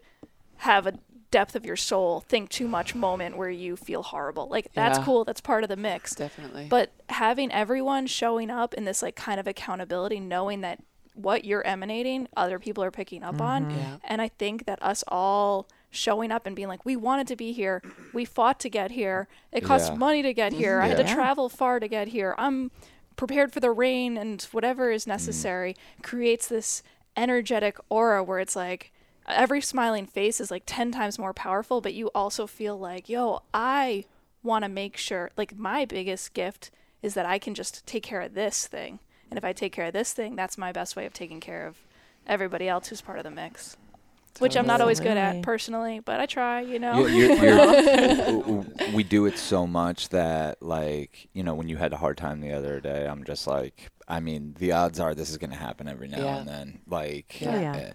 have 0.58 0.88
a 0.88 0.94
depth 1.30 1.56
of 1.56 1.66
your 1.66 1.76
soul 1.76 2.22
think 2.22 2.50
too 2.50 2.68
much 2.68 2.96
moment 2.96 3.36
where 3.38 3.50
you 3.50 3.76
feel 3.76 4.02
horrible. 4.04 4.48
Like 4.48 4.70
that's 4.74 4.98
Yeah. 5.00 5.06
cool. 5.06 5.24
That's 5.26 5.42
part 5.42 5.64
of 5.64 5.70
the 5.70 5.76
mix. 5.76 6.16
Definitely. 6.16 6.68
But 6.70 6.92
having 7.10 7.52
everyone 7.52 8.08
showing 8.08 8.50
up 8.50 8.74
in 8.74 8.86
this 8.86 9.02
like 9.02 9.16
kind 9.16 9.40
of 9.40 9.48
accountability, 9.48 10.20
knowing 10.20 10.62
that 10.62 10.80
what 11.16 11.44
you're 11.44 11.66
emanating, 11.66 12.28
other 12.38 12.60
people 12.60 12.84
are 12.84 12.92
picking 12.92 13.24
up 13.24 13.42
on. 13.42 13.72
Yeah. 13.72 13.98
And 14.04 14.22
I 14.22 14.28
think 14.30 14.66
that 14.68 14.82
us 14.82 15.04
all 15.08 15.68
showing 15.90 16.32
up 16.32 16.46
and 16.46 16.56
being 16.56 16.68
like, 16.68 16.86
we 16.86 16.96
wanted 16.96 17.28
to 17.28 17.36
be 17.36 17.52
here. 17.54 17.82
We 18.14 18.24
fought 18.24 18.60
to 18.62 18.70
get 18.70 18.92
here. 18.92 19.28
It 19.52 19.62
cost 19.64 19.92
Yeah. 19.92 19.98
money 19.98 20.22
to 20.22 20.34
get 20.34 20.54
here. 20.54 20.80
I 20.80 20.88
had 20.88 20.98
to 20.98 21.14
travel 21.14 21.50
far 21.50 21.80
to 21.80 21.88
get 21.88 22.10
here. 22.10 22.36
I'm 22.38 22.72
prepared 23.16 23.52
for 23.52 23.60
the 23.60 23.72
rain 23.72 24.16
and 24.16 24.42
whatever 24.52 24.92
Mm. 24.92 24.96
is 24.96 25.08
necessary 25.08 25.76
creates 26.04 26.48
this 26.48 26.84
energetic 27.16 27.78
aura 27.90 28.24
where 28.24 28.40
it's 28.40 28.56
like, 28.56 28.94
every 29.28 29.62
smiling 29.62 30.06
face 30.06 30.40
is 30.40 30.52
like 30.52 30.64
10 30.66 30.92
times 30.92 31.20
more 31.20 31.34
powerful, 31.34 31.82
but 31.82 31.94
you 31.94 32.08
also 32.16 32.48
feel 32.48 32.78
like, 32.78 33.10
yo, 33.10 33.42
I 33.54 34.06
want 34.44 34.64
to 34.64 34.70
make 34.70 34.98
sure, 34.98 35.32
like, 35.38 35.58
my 35.58 35.86
biggest 35.86 36.34
gift 36.34 36.72
is 37.02 37.14
that 37.16 37.26
I 37.26 37.38
can 37.40 37.54
just 37.54 37.86
take 37.86 38.04
care 38.04 38.22
of 38.22 38.34
this 38.34 38.68
thing. 38.68 39.00
And 39.30 39.38
if 39.38 39.44
I 39.44 39.52
take 39.54 39.74
care 39.74 39.86
of 39.86 39.94
this 39.94 40.14
thing, 40.14 40.36
that's 40.36 40.58
my 40.58 40.72
best 40.72 40.96
way 40.96 41.06
of 41.06 41.14
taking 41.14 41.40
care 41.42 41.68
of 41.68 41.78
everybody 42.26 42.68
else 42.70 42.88
who's 42.88 43.02
part 43.02 43.18
of 43.18 43.24
the 43.26 43.32
mix. 43.32 43.76
Which 44.40 44.56
I'm 44.56 44.68
not 44.68 44.82
always 44.82 45.00
good 45.00 45.18
at 45.18 45.42
personally, 45.42 46.00
but 46.00 46.20
I 46.20 46.28
try, 46.28 46.62
you 46.62 46.78
know. 46.78 47.08
You- 47.08 47.34
you're- 47.34 47.42
you're- 47.42 48.66
we 48.94 49.04
do 49.04 49.26
it 49.26 49.38
so 49.38 49.66
much 49.66 50.10
that 50.10 50.62
like 50.62 51.28
you 51.34 51.42
know 51.44 51.56
when 51.56 51.68
you 51.68 51.76
had 51.78 51.92
a 51.92 51.98
hard 51.98 52.18
time 52.18 52.40
the 52.40 52.52
other 52.54 52.80
day 52.80 53.08
i'm 53.08 53.24
just 53.24 53.48
like 53.48 53.90
i 54.08 54.20
mean 54.20 54.56
the 54.60 54.72
odds 54.72 55.00
are 55.00 55.14
this 55.16 55.30
is 55.30 55.38
going 55.38 55.50
to 55.50 55.56
happen 55.58 55.88
every 55.88 56.08
now 56.08 56.20
Yeah. 56.20 56.38
and 56.38 56.48
then 56.48 56.80
like 56.88 57.36
oh, 57.42 57.46
Yeah. 57.46 57.62
Yeah. 57.62 57.94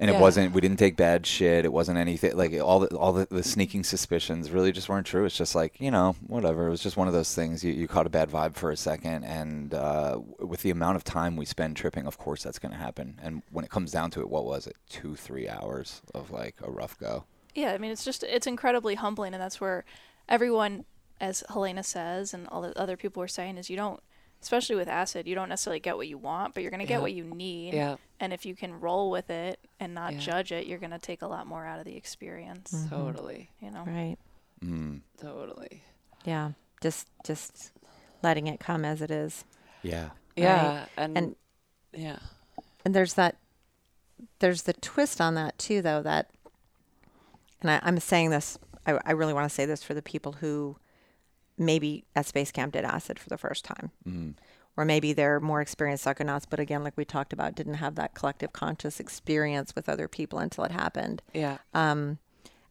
And 0.00 0.10
it 0.10 0.18
wasn't 0.18 0.52
we 0.52 0.60
didn't 0.60 0.78
take 0.78 0.96
bad 0.96 1.26
shit. 1.26 1.64
It 1.64 1.72
wasn't 1.72 1.98
anything 1.98 2.36
like 2.36 2.52
all 2.60 2.80
the 2.80 2.96
all 2.96 3.12
the, 3.12 3.26
the 3.30 3.42
sneaking 3.42 3.84
suspicions 3.84 4.50
really 4.50 4.72
just 4.72 4.88
weren't 4.88 5.06
true. 5.06 5.24
It's 5.24 5.36
just 5.36 5.54
like 5.54 5.80
you 5.80 5.90
know 5.90 6.14
whatever. 6.26 6.66
It 6.66 6.70
was 6.70 6.82
just 6.82 6.96
one 6.96 7.08
of 7.08 7.14
those 7.14 7.34
things. 7.34 7.64
You, 7.64 7.72
you 7.72 7.88
caught 7.88 8.06
a 8.06 8.10
bad 8.10 8.30
vibe 8.30 8.54
for 8.54 8.70
a 8.70 8.76
second 8.76 9.24
and 9.24 9.74
uh, 9.74 10.20
with 10.38 10.62
the 10.62 10.70
amount 10.70 10.96
of 10.96 11.04
time 11.04 11.36
we 11.36 11.44
spend 11.44 11.76
tripping 11.76 12.06
of 12.06 12.18
course 12.18 12.42
that's 12.42 12.58
going 12.58 12.72
to 12.72 12.78
happen. 12.78 13.18
And 13.22 13.42
when 13.50 13.64
it 13.64 13.70
comes 13.70 13.90
down 13.90 14.10
to 14.12 14.20
it 14.20 14.30
what 14.30 14.44
was 14.44 14.66
it? 14.66 14.76
Two 14.88 15.16
three 15.16 15.48
hours 15.48 16.02
of 16.14 16.30
like 16.30 16.56
a 16.62 16.70
rough 16.70 16.98
go. 16.98 17.24
Yeah, 17.58 17.72
I 17.72 17.78
mean, 17.78 17.90
it's 17.90 18.04
just 18.04 18.22
it's 18.22 18.46
incredibly 18.46 18.94
humbling, 18.94 19.34
and 19.34 19.42
that's 19.42 19.60
where 19.60 19.84
everyone, 20.28 20.84
as 21.20 21.42
Helena 21.48 21.82
says, 21.82 22.32
and 22.32 22.46
all 22.48 22.62
the 22.62 22.78
other 22.78 22.96
people 22.96 23.20
were 23.20 23.26
saying, 23.26 23.58
is 23.58 23.68
you 23.68 23.76
don't, 23.76 24.00
especially 24.40 24.76
with 24.76 24.88
acid, 24.88 25.26
you 25.26 25.34
don't 25.34 25.48
necessarily 25.48 25.80
get 25.80 25.96
what 25.96 26.08
you 26.08 26.16
want, 26.18 26.54
but 26.54 26.62
you're 26.62 26.70
gonna 26.70 26.84
Yeah. 26.84 26.88
get 26.88 27.00
what 27.02 27.12
you 27.12 27.24
need. 27.24 27.74
Yeah. 27.74 27.96
And 28.20 28.32
if 28.32 28.46
you 28.46 28.54
can 28.54 28.78
roll 28.80 29.10
with 29.10 29.30
it 29.30 29.58
and 29.80 29.94
not 29.94 30.14
Yeah. 30.14 30.18
judge 30.20 30.52
it, 30.52 30.66
you're 30.66 30.78
gonna 30.78 30.98
take 30.98 31.22
a 31.22 31.26
lot 31.26 31.46
more 31.46 31.64
out 31.66 31.78
of 31.78 31.84
the 31.84 31.96
experience. 31.96 32.86
Totally. 32.88 33.50
You 33.60 33.70
know. 33.70 33.84
Right. 33.84 34.16
mm. 34.64 35.00
Totally. 35.20 35.82
Yeah. 36.24 36.52
Just, 36.80 37.08
just 37.24 37.72
letting 38.22 38.46
it 38.46 38.60
come 38.60 38.84
as 38.84 39.02
it 39.02 39.10
is. 39.10 39.44
yeah 39.82 40.10
Yeah. 40.36 40.86
And, 40.96 41.16
And- 41.18 41.36
yeah. 41.92 42.18
And 42.84 42.94
there's 42.94 43.14
that, 43.14 43.36
there's 44.40 44.62
the 44.62 44.72
twist 44.72 45.20
on 45.20 45.34
that 45.34 45.58
too, 45.58 45.82
though, 45.82 46.02
that, 46.02 46.30
and 47.60 47.70
I, 47.70 47.80
I'm 47.82 47.98
saying 48.00 48.30
this, 48.30 48.58
I, 48.86 48.98
I 49.04 49.12
really 49.12 49.32
want 49.32 49.48
to 49.48 49.54
say 49.54 49.66
this 49.66 49.82
for 49.82 49.94
the 49.94 50.02
people 50.02 50.32
who 50.34 50.76
maybe 51.58 52.04
at 52.14 52.26
Space 52.26 52.50
Camp 52.50 52.72
did 52.72 52.84
acid 52.84 53.18
for 53.18 53.28
the 53.28 53.38
first 53.38 53.64
time. 53.64 53.90
mm. 54.06 54.34
Or 54.76 54.84
maybe 54.84 55.12
they're 55.12 55.40
more 55.40 55.60
experienced 55.60 56.04
psychonauts, 56.04 56.44
but 56.48 56.60
again, 56.60 56.84
like 56.84 56.96
we 56.96 57.04
talked 57.04 57.32
about, 57.32 57.56
didn't 57.56 57.74
have 57.74 57.96
that 57.96 58.14
collective 58.14 58.52
conscious 58.52 59.00
experience 59.00 59.74
with 59.74 59.88
other 59.88 60.06
people 60.06 60.38
until 60.38 60.62
it 60.62 60.70
happened. 60.70 61.20
Yeah. 61.34 61.58
um, 61.74 62.18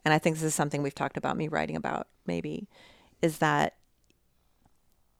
and 0.06 0.14
I 0.14 0.20
think 0.20 0.38
this 0.38 0.44
is 0.44 0.56
something 0.56 0.82
we've 0.82 0.96
talked 0.96 1.18
about, 1.18 1.36
me 1.36 1.50
writing 1.50 1.76
about 1.76 2.08
maybe, 2.26 2.70
is 3.22 3.40
that 3.40 3.74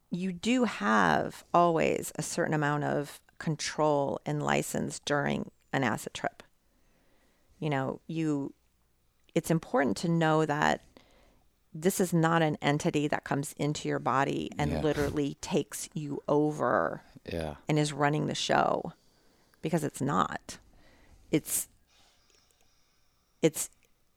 you 0.10 0.32
do 0.32 0.64
have 0.64 1.44
always 1.54 2.14
a 2.16 2.24
certain 2.24 2.54
amount 2.54 2.86
of 2.86 3.20
control 3.38 4.22
and 4.26 4.42
license 4.42 5.00
during 5.00 5.52
an 5.74 5.84
acid 5.84 6.14
trip. 6.14 6.42
You 7.60 7.70
know, 7.70 8.00
you, 8.08 8.54
it's 9.36 9.52
important 9.52 9.98
to 9.98 10.08
know 10.08 10.46
that 10.46 10.84
this 11.82 12.00
is 12.00 12.14
not 12.14 12.42
an 12.42 12.58
entity 12.62 13.08
that 13.08 13.24
comes 13.24 13.54
into 13.58 13.88
your 13.88 14.00
body 14.00 14.50
and 14.58 14.72
Yeah. 14.72 14.82
literally 14.82 15.38
takes 15.42 15.90
you 15.94 16.22
over 16.28 17.02
yeah 17.32 17.56
and 17.68 17.78
is 17.78 17.94
running 17.94 18.28
the 18.28 18.36
show 18.36 18.94
because 19.62 19.84
it's 19.84 20.02
not 20.02 20.58
it's 21.32 21.68
it's 23.42 23.70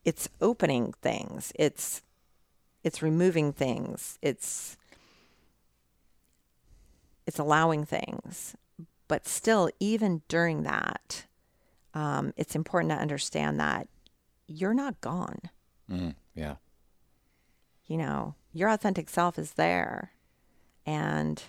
it's 0.04 0.28
opening 0.40 0.92
things 1.02 1.52
it's 1.56 2.02
it's 2.84 3.02
removing 3.02 3.52
things 3.52 4.18
it's 4.22 4.76
it's 7.26 7.38
allowing 7.38 7.84
things 7.84 8.56
but 9.10 9.26
still, 9.26 9.68
even 9.80 10.22
during 10.28 10.62
that, 10.62 11.26
um, 11.94 12.32
it's 12.36 12.54
important 12.54 12.92
to 12.92 12.96
understand 12.96 13.58
that 13.58 13.88
you're 14.46 14.72
not 14.72 15.00
gone. 15.00 15.40
Mm, 15.90 16.14
yeah. 16.32 16.54
You 17.90 17.96
know, 17.96 18.36
your 18.52 18.68
authentic 18.68 19.10
self 19.10 19.36
is 19.36 19.54
there, 19.54 20.12
and 20.86 21.42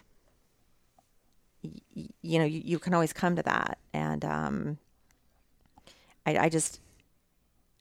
y- 1.64 1.70
y- 1.96 2.08
you 2.24 2.40
know 2.40 2.46
you, 2.46 2.62
you 2.66 2.80
can 2.80 2.96
always 2.96 3.14
come 3.14 3.36
to 3.36 3.44
that. 3.44 3.78
And 3.94 4.26
um, 4.26 4.78
I, 6.26 6.38
I 6.40 6.50
just, 6.50 6.80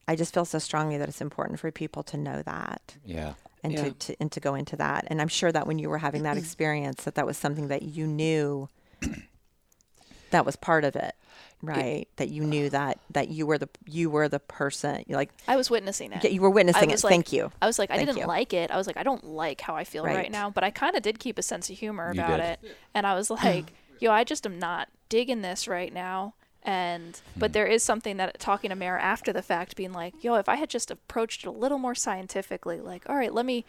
I 0.07 0.15
just 0.15 0.31
feel 0.31 0.45
so 0.45 0.59
strongly 0.59 0.99
that 0.99 1.09
it's 1.09 1.21
important 1.21 1.59
for 1.59 1.71
people 1.71 2.03
to 2.03 2.17
know 2.17 2.43
that 2.43 2.97
Yeah. 3.03 3.33
and 3.63 3.73
Yeah. 3.73 3.85
to, 3.85 3.91
to 3.93 4.15
and 4.19 4.31
to 4.31 4.39
go 4.39 4.53
into 4.53 4.75
that. 4.75 5.05
And 5.07 5.19
I'm 5.19 5.27
sure 5.27 5.51
that 5.51 5.65
when 5.65 5.79
you 5.79 5.89
were 5.89 5.97
having 5.97 6.21
that 6.21 6.37
experience, 6.43 7.03
that 7.05 7.15
that 7.15 7.25
was 7.25 7.37
something 7.39 7.67
that 7.69 7.81
you 7.81 8.05
knew 8.05 8.69
that 10.29 10.45
was 10.45 10.55
part 10.55 10.83
of 10.83 10.95
it, 10.95 11.15
right? 11.61 12.07
that 12.17 12.29
you 12.29 12.43
knew 12.43 12.69
that 12.69 12.99
that 13.11 13.29
you 13.29 13.45
were 13.45 13.57
the 13.57 13.69
you 13.85 14.09
were 14.09 14.27
the 14.29 14.39
person, 14.39 15.03
like 15.09 15.29
I 15.47 15.55
was 15.55 15.69
witnessing 15.69 16.11
it. 16.11 16.23
yeah, 16.23 16.29
you 16.29 16.41
were 16.41 16.49
witnessing 16.49 16.89
it. 16.89 17.03
like- 17.03 17.11
Thank 17.11 17.31
you. 17.33 17.51
I 17.61 17.67
was 17.67 17.77
like, 17.79 17.91
I 17.91 17.95
Thank 17.97 18.07
didn't 18.09 18.21
you. 18.21 18.27
like 18.27 18.53
it. 18.53 18.71
I 18.71 18.77
was 18.77 18.87
like, 18.87 18.97
I 18.97 19.03
don't 19.03 19.23
like 19.25 19.61
how 19.61 19.75
I 19.75 19.83
feel 19.83 20.03
right, 20.05 20.15
Right. 20.15 20.31
now, 20.31 20.49
but 20.49 20.63
I 20.63 20.71
kind 20.71 20.95
of 20.95 21.01
did 21.03 21.19
keep 21.19 21.37
a 21.37 21.41
sense 21.41 21.69
of 21.69 21.77
humor 21.77 22.11
You 22.13 22.21
about 22.21 22.37
did. 22.37 22.45
it. 22.45 22.59
And 22.93 23.05
I 23.07 23.13
was 23.15 23.29
like, 23.43 23.73
yo, 23.99 24.11
I 24.11 24.23
just 24.23 24.45
am 24.45 24.59
not 24.59 24.89
digging 25.09 25.41
this 25.41 25.67
right 25.67 25.93
now. 25.93 26.33
And 26.63 27.19
Hmm. 27.33 27.39
but 27.39 27.53
there 27.53 27.65
is 27.65 27.83
something 27.83 28.17
that 28.17 28.39
talking 28.39 28.69
to 28.69 28.75
Mara 28.75 29.01
after 29.01 29.33
the 29.33 29.41
fact, 29.41 29.75
being 29.75 29.93
like, 29.93 30.23
yo, 30.23 30.35
if 30.35 30.47
I 30.47 30.55
had 30.57 30.69
just 30.69 30.91
approached 30.91 31.43
it 31.43 31.47
a 31.47 31.51
little 31.51 31.79
more 31.79 31.95
scientifically, 31.95 32.79
like, 32.79 33.09
all 33.09 33.15
right, 33.15 33.33
let 33.33 33.45
me 33.47 33.65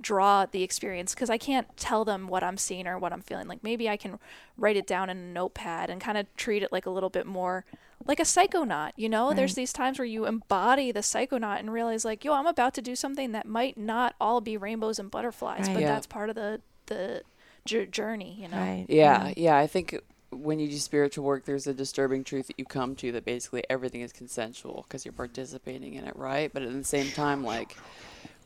draw 0.00 0.46
the 0.46 0.62
experience 0.62 1.14
because 1.14 1.30
I 1.30 1.38
can't 1.38 1.66
tell 1.76 2.04
them 2.04 2.28
what 2.28 2.42
I'm 2.42 2.56
seeing 2.56 2.86
or 2.86 2.98
what 2.98 3.12
I'm 3.12 3.20
feeling. 3.22 3.46
Like 3.48 3.62
maybe 3.62 3.88
I 3.88 3.96
can 3.96 4.18
write 4.56 4.76
it 4.76 4.86
down 4.86 5.10
in 5.10 5.16
a 5.16 5.20
notepad 5.20 5.90
and 5.90 6.00
kind 6.00 6.16
of 6.18 6.26
treat 6.36 6.62
it 6.62 6.72
like 6.72 6.86
a 6.86 6.90
little 6.90 7.10
bit 7.10 7.26
more 7.26 7.64
like 8.06 8.18
a 8.18 8.22
psychonaut, 8.24 8.92
you 8.96 9.08
know? 9.10 9.34
There's 9.34 9.54
these 9.54 9.72
times 9.74 9.98
where 9.98 10.06
you 10.06 10.24
embody 10.24 10.90
the 10.90 11.00
psychonaut 11.00 11.58
and 11.58 11.70
realize 11.72 12.04
like, 12.04 12.24
yo, 12.24 12.32
I'm 12.32 12.46
about 12.46 12.72
to 12.74 12.82
do 12.82 12.96
something 12.96 13.32
that 13.32 13.46
might 13.46 13.76
not 13.76 14.14
all 14.20 14.40
be 14.40 14.56
rainbows 14.56 14.98
and 14.98 15.10
butterflies, 15.10 15.66
Right. 15.66 15.74
but 15.74 15.82
Yeah. 15.82 15.88
that's 15.92 16.06
part 16.06 16.30
of 16.30 16.34
the 16.36 16.60
the 16.86 17.22
jour- 17.66 17.86
journey, 17.86 18.36
you 18.40 18.48
know. 18.48 18.56
Right. 18.56 18.86
Yeah, 18.88 19.32
yeah. 19.36 19.56
I 19.56 19.66
think 19.68 19.96
when 20.30 20.58
you 20.58 20.68
do 20.68 20.76
spiritual 20.78 21.24
work, 21.24 21.44
there's 21.44 21.66
a 21.66 21.74
disturbing 21.74 22.24
truth 22.24 22.46
that 22.48 22.58
you 22.58 22.64
come 22.64 22.96
to 22.96 23.12
that 23.12 23.24
basically 23.24 23.62
everything 23.70 24.00
is 24.00 24.12
consensual 24.12 24.84
because 24.88 25.04
you're 25.04 25.12
participating 25.12 25.94
in 25.94 26.04
it, 26.04 26.16
right? 26.16 26.52
But 26.52 26.62
at 26.62 26.72
the 26.72 26.82
same 26.84 27.10
time, 27.12 27.44
like 27.44 27.76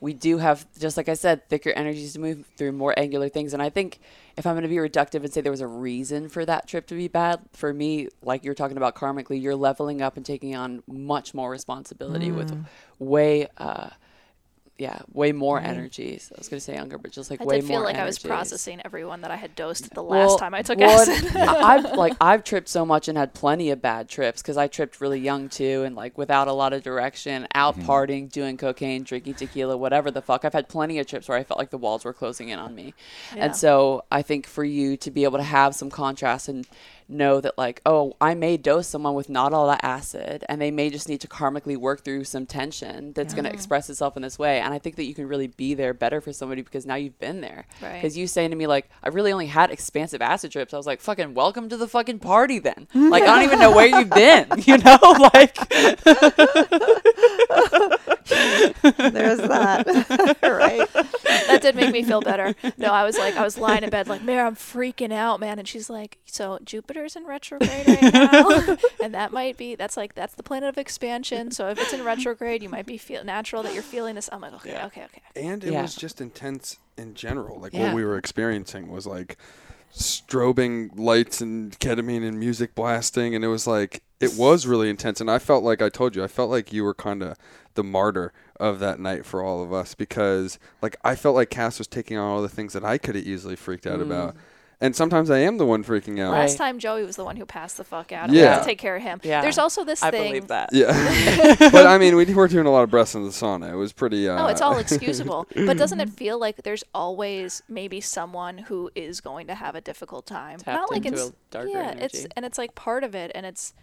we 0.05 0.13
do 0.13 0.37
have, 0.37 0.67
just 0.79 0.99
like 0.99 1.09
I 1.09 1.15
said, 1.15 1.49
thicker 1.49 1.71
energies 1.71 2.13
to 2.13 2.21
move 2.21 2.45
through 2.59 2.73
more 2.73 2.93
angular 2.99 3.31
things. 3.31 3.55
And 3.55 3.63
I 3.63 3.71
think 3.71 4.01
if 4.37 4.47
I'm 4.47 4.53
going 4.53 4.63
to 4.65 4.69
be 4.69 4.77
reductive 4.77 5.25
and 5.25 5.33
say 5.33 5.41
there 5.41 5.51
was 5.51 5.63
a 5.63 5.67
reason 5.67 6.29
for 6.29 6.45
that 6.45 6.69
trip 6.69 6.87
to 6.89 6.95
be 6.95 7.09
bad, 7.09 7.41
for 7.55 7.73
me, 7.73 8.09
like 8.21 8.45
you're 8.45 8.53
talking 8.53 8.77
about 8.77 8.95
karmically, 8.95 9.41
you're 9.41 9.57
leveling 9.57 10.03
up 10.03 10.19
and 10.19 10.27
taking 10.27 10.55
on 10.55 10.83
much 10.87 11.33
more 11.33 11.51
responsibility 11.51 12.31
with 12.31 12.67
way, 12.99 13.49
uh, 13.57 13.89
yeah, 14.77 14.99
way 15.13 15.31
more 15.31 15.61
energies. 15.61 16.33
I 16.35 16.41
was 16.41 16.49
going 16.49 16.59
to 16.59 16.65
say 16.65 16.75
younger, 16.75 16.99
but 16.99 17.13
just 17.13 17.31
like 17.31 17.41
I 17.41 17.45
way 17.45 17.61
did 17.61 17.69
feel 17.69 17.77
more 17.77 17.85
like 17.85 17.97
I 17.97 18.05
was 18.05 18.19
processing 18.19 18.81
everyone 18.85 19.21
that 19.21 19.31
I 19.31 19.37
had 19.37 19.55
dosed 19.55 19.95
the 19.95 20.03
Well- 20.03 20.31
last 20.31 20.41
time 20.41 20.53
I 20.53 20.63
took 20.63 20.79
well, 20.79 21.01
acid. 21.01 21.37
I- 21.37 21.57
I've 21.75 21.93
like 21.93 22.15
I've 22.21 22.43
tripped 22.43 22.69
so 22.69 22.85
much 22.85 23.07
and 23.07 23.17
had 23.17 23.35
plenty 23.35 23.71
of 23.71 23.81
bad 23.81 24.09
trips 24.09 24.43
because 24.43 24.57
I 24.57 24.67
tripped 24.67 25.01
really 25.01 25.21
young 25.21 25.49
too 25.49 25.85
and 25.85 25.95
like 25.95 26.19
without 26.19 26.49
a 26.49 26.53
lot 26.53 26.73
of 26.73 26.83
direction, 26.83 27.47
out 27.55 27.77
mm-hmm. 27.77 27.89
partying, 27.89 28.33
doing 28.33 28.57
cocaine, 28.57 29.05
drinking 29.05 29.35
tequila, 29.35 29.77
whatever 29.77 30.11
the 30.11 30.23
fuck. 30.23 30.45
I've 30.45 30.53
had 30.53 30.69
plenty 30.69 30.99
of 30.99 31.07
trips 31.07 31.29
where 31.29 31.39
I 31.39 31.45
felt 31.45 31.59
like 31.59 31.71
the 31.71 31.79
walls 31.79 32.05
were 32.05 32.13
closing 32.13 32.49
in 32.49 32.59
on 32.59 32.75
me, 32.75 32.95
Yeah. 33.37 33.45
and 33.45 33.57
so 33.57 34.05
I 34.11 34.23
think 34.23 34.45
for 34.47 34.65
you 34.65 34.97
to 34.97 35.11
be 35.11 35.23
able 35.23 35.39
to 35.39 35.45
have 35.45 35.77
some 35.77 35.89
contrast 35.89 36.49
and 36.49 36.67
know 37.09 37.41
that 37.41 37.59
like 37.59 37.81
oh 37.85 38.17
I 38.21 38.35
may 38.35 38.57
dose 38.57 38.89
someone 38.89 39.15
with 39.15 39.29
not 39.29 39.53
all 39.53 39.67
that 39.67 39.81
acid 39.83 40.45
and 40.49 40.61
they 40.61 40.71
may 40.71 40.91
just 40.91 41.09
need 41.09 41.21
to 41.21 41.29
karmically 41.29 41.77
work 41.77 42.05
through 42.05 42.25
some 42.25 42.47
tension 42.47 43.13
that's 43.13 43.35
going 43.35 43.45
to 43.45 43.53
express 43.53 43.91
itself 43.91 44.17
in 44.17 44.23
this 44.23 44.39
way. 44.39 44.61
And 44.61 44.73
I 44.73 44.79
think 44.79 44.97
that 44.97 45.05
you 45.05 45.15
can 45.15 45.29
really 45.29 45.49
be 45.49 45.75
there 45.75 45.95
better 45.95 46.21
for 46.21 46.33
somebody 46.33 46.63
because 46.63 46.87
now 46.87 46.95
you've 46.95 47.19
been 47.19 47.41
there. 47.41 47.67
Right. 47.83 47.95
because 47.95 48.17
you 48.17 48.27
saying 48.27 48.51
to 48.51 48.57
me 48.57 48.67
like 48.67 48.89
I 49.03 49.09
really 49.09 49.33
only 49.33 49.47
had 49.47 49.71
expansive 49.71 50.23
acid 50.23 50.53
trips 50.53 50.73
I 50.73 50.77
was 50.77 50.87
like 50.87 51.01
fucking 51.01 51.35
welcome 51.35 51.69
to 51.69 51.77
the 51.77 51.89
fucking 51.89 52.21
party 52.21 52.59
then. 52.59 52.87
Like 52.95 53.23
I 53.23 53.27
don't 53.27 53.45
even 53.45 53.59
know 53.59 53.75
where 53.75 53.87
you've 53.87 54.11
been 54.11 54.47
you 54.59 54.79
know? 54.79 54.99
Like 55.35 55.57
There's 58.29 59.39
that. 59.39 59.85
right. 60.43 60.89
that 61.47 61.59
did 61.63 61.75
make 61.77 61.93
me 61.93 62.03
feel 62.03 62.21
better. 62.21 62.55
No, 62.79 62.89
I 62.93 63.05
was 63.05 63.19
like, 63.19 63.37
I 63.37 63.43
was 63.43 63.59
lying 63.59 63.83
in 63.85 63.91
bed, 63.91 64.09
like, 64.09 64.23
Mare, 64.23 64.47
I'm 64.47 64.57
freaking 64.57 65.13
out, 65.13 65.41
man. 65.41 65.59
And 65.59 65.69
she's 65.69 65.91
like, 65.91 66.19
so 66.25 66.59
Jupiter's 66.65 67.17
in 67.17 67.25
retrograde 67.27 67.87
right 67.87 68.13
now, 68.15 68.77
and 69.03 69.15
that 69.15 69.33
might 69.33 69.57
be 69.57 69.75
that's 69.75 69.97
like 69.97 70.15
that's 70.15 70.35
the 70.35 70.43
planet 70.43 70.69
of 70.69 70.79
expansion. 70.79 71.51
So 71.51 71.69
if 71.69 71.79
it's 71.79 71.93
in 71.93 72.03
retrograde, 72.03 72.63
you 72.63 72.69
might 72.69 72.87
be 72.87 72.99
feel 72.99 73.23
natural 73.25 73.63
that 73.63 73.73
you're 73.75 73.83
feeling 73.83 74.15
this. 74.17 74.29
I'm 74.33 74.41
like, 74.41 74.55
okay, 74.55 74.73
Yeah. 74.73 74.87
okay, 74.87 75.05
okay. 75.05 75.21
And 75.37 75.63
it 75.65 75.73
Yeah. 75.73 75.83
was 75.83 75.95
just 75.95 76.21
intense 76.21 76.79
in 76.97 77.15
general. 77.15 77.61
Like 77.61 77.73
Yeah. 77.73 77.87
what 77.87 77.95
we 77.95 78.05
were 78.05 78.17
experiencing 78.19 78.91
was 78.91 79.07
like 79.07 79.37
strobing 79.95 80.91
lights 80.99 81.41
and 81.41 81.79
ketamine 81.79 82.27
and 82.27 82.39
music 82.39 82.75
blasting 82.75 83.35
and 83.35 83.45
it 83.45 83.49
was 83.49 83.65
like 83.67 84.03
it 84.25 84.39
was 84.39 84.67
really 84.67 84.89
intense 84.91 85.21
and 85.21 85.31
I 85.31 85.39
felt 85.39 85.63
like 85.65 85.81
I 85.83 85.89
told 85.89 86.17
you 86.17 86.25
I 86.25 86.29
felt 86.29 86.51
like 86.51 86.73
you 86.73 86.85
were 86.85 86.95
kind 86.95 87.23
of 87.23 87.37
the 87.75 87.85
martyr 87.85 88.33
of 88.61 88.79
that 88.81 88.99
night 89.01 89.25
for 89.27 89.43
all 89.43 89.63
of 89.63 89.73
us 89.73 89.95
because 89.95 90.59
like 90.83 90.97
I 91.05 91.15
felt 91.17 91.35
like 91.35 91.51
Cass 91.51 91.79
was 91.79 91.87
taking 91.89 92.17
on 92.17 92.25
all 92.29 92.43
the 92.43 92.49
things 92.49 92.73
that 92.73 92.85
I 92.85 92.99
could 92.99 93.15
have 93.17 93.27
easily 93.27 93.57
freaked 93.57 93.87
out 93.87 94.01
about. 94.01 94.35
And 94.81 94.95
sometimes 94.95 95.31
I 95.31 95.39
am 95.39 95.57
the 95.57 95.65
one 95.65 95.83
freaking 95.83 96.21
out. 96.21 96.33
Last 96.33 96.51
Right. 96.59 96.67
time 96.67 96.79
Joey 96.79 97.05
was 97.05 97.17
the 97.17 97.25
one 97.25 97.37
who 97.37 97.47
passed 97.47 97.79
the 97.79 97.85
fuck 97.85 98.13
out. 98.13 98.25
And 98.25 98.33
we 98.33 98.41
Yeah. 98.41 98.55
had 98.55 98.59
to 98.59 98.65
take 98.65 98.79
care 98.79 98.97
of 98.97 99.03
him. 99.03 99.19
Yeah. 99.23 99.41
There's 99.41 99.57
also 99.57 99.83
this 99.83 100.03
I 100.03 100.11
thing. 100.11 100.29
believe 100.33 100.49
that 100.49 100.71
Yeah. 100.73 100.89
but 101.73 101.87
I 101.87 101.97
mean, 101.97 102.17
we 102.17 102.25
were 102.35 102.49
doing 102.49 102.67
a 102.67 102.71
lot 102.71 102.83
of 102.83 102.91
breaths 102.91 103.15
in 103.15 103.23
the 103.25 103.31
sauna. 103.31 103.73
It 103.73 103.77
was 103.77 103.93
pretty 103.93 104.29
uh 104.29 104.45
Oh, 104.45 104.49
it's 104.49 104.61
all 104.61 104.77
excusable. 104.79 105.47
but 105.55 105.79
doesn't 105.79 106.01
it 106.01 106.11
feel 106.11 106.39
like 106.39 106.65
there's 106.65 106.85
always 106.95 107.63
maybe 107.69 108.01
someone 108.01 108.59
who 108.59 108.91
is 108.95 109.21
going 109.21 109.47
to 109.47 109.55
have 109.55 109.75
a 109.75 109.81
difficult 109.81 110.27
time? 110.27 110.59
Tapped 110.59 110.79
Not 110.79 110.91
like 110.91 111.07
into 111.07 111.19
it's 111.19 111.31
a 111.31 111.35
darker 111.51 111.69
yeah, 111.69 111.91
it's 111.93 112.27
and 112.37 112.45
it's 112.45 112.59
like 112.59 112.75
part 112.75 113.05
of 113.05 113.15
it, 113.15 113.31
and 113.35 113.47
it's 113.47 113.75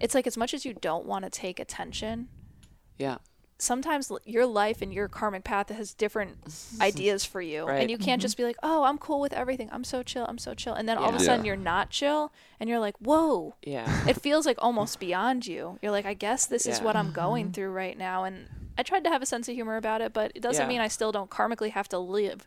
it's 0.00 0.14
like 0.14 0.26
as 0.26 0.36
much 0.36 0.54
as 0.54 0.64
you 0.64 0.74
don't 0.74 1.06
want 1.06 1.24
to 1.24 1.30
take 1.30 1.58
attention, 1.60 2.28
yeah. 2.98 3.18
sometimes 3.58 4.10
your 4.24 4.46
life 4.46 4.82
and 4.82 4.92
your 4.92 5.08
karmic 5.08 5.44
path 5.44 5.68
has 5.70 5.94
different 5.94 6.36
ideas 6.80 7.24
for 7.24 7.40
you. 7.40 7.64
Right. 7.64 7.80
and 7.80 7.90
you 7.90 7.98
can't 7.98 8.20
just 8.20 8.34
mm-hmm. 8.36 8.42
be 8.42 8.46
like 8.46 8.56
oh 8.62 8.84
i'm 8.84 8.98
cool 8.98 9.20
with 9.20 9.32
everything. 9.32 9.68
I'm 9.72 9.84
so 9.84 10.02
chill. 10.02 10.24
I'm 10.26 10.38
so 10.38 10.54
chill. 10.54 10.74
And 10.74 10.88
then 10.88 10.98
all 10.98 11.08
of 11.08 11.14
a 11.14 11.20
sudden 11.20 11.44
Yeah. 11.44 11.50
you're 11.50 11.56
not 11.56 11.90
chill 11.90 12.32
and 12.58 12.68
you're 12.68 12.78
like 12.78 12.96
whoa. 12.98 13.54
Yeah. 13.62 14.08
It 14.08 14.20
feels 14.20 14.46
like 14.46 14.58
almost 14.60 15.00
beyond 15.00 15.46
you. 15.46 15.78
You're 15.82 15.92
like 15.92 16.06
i 16.06 16.14
guess 16.14 16.46
this 16.46 16.66
is 16.66 16.80
what 16.80 16.96
i'm 16.96 17.12
going 17.12 17.46
mm-hmm. 17.46 17.52
through 17.52 17.70
right 17.70 17.96
now. 17.96 18.24
And 18.24 18.46
i 18.78 18.82
tried 18.82 19.04
to 19.04 19.10
have 19.10 19.22
a 19.22 19.26
sense 19.26 19.48
of 19.48 19.54
humor 19.54 19.76
about 19.76 20.00
it 20.00 20.12
but 20.12 20.32
it 20.34 20.40
doesn't 20.40 20.62
Yeah. 20.62 20.68
mean 20.68 20.80
i 20.80 20.88
still 20.88 21.12
don't 21.12 21.30
karmically 21.30 21.70
have 21.72 21.88
to 21.90 21.98
live 21.98 22.46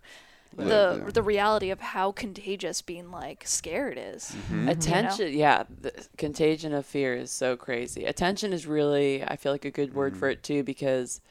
Live, 0.56 0.68
the 0.68 1.04
yeah. 1.06 1.12
the 1.12 1.24
reality 1.24 1.72
of 1.72 1.80
how 1.80 2.12
contagious 2.12 2.82
being 2.82 3.10
like 3.12 3.44
scared 3.48 3.98
is 4.00 4.36
mm-hmm. 4.36 4.70
Attention, 4.70 5.34
yeah, 5.34 5.64
the 5.82 5.92
contagion 6.18 6.74
of 6.74 6.86
fear 6.86 7.16
is 7.16 7.32
so 7.32 7.56
crazy. 7.56 8.06
Attention 8.06 8.54
is 8.54 8.68
really, 8.68 9.24
I 9.24 9.36
feel 9.36 9.52
like 9.52 9.66
a 9.66 9.72
good 9.72 9.94
word 9.94 10.16
for 10.16 10.28
mm-hmm. 10.28 10.34
it 10.34 10.44
too, 10.44 10.64
because 10.64 11.22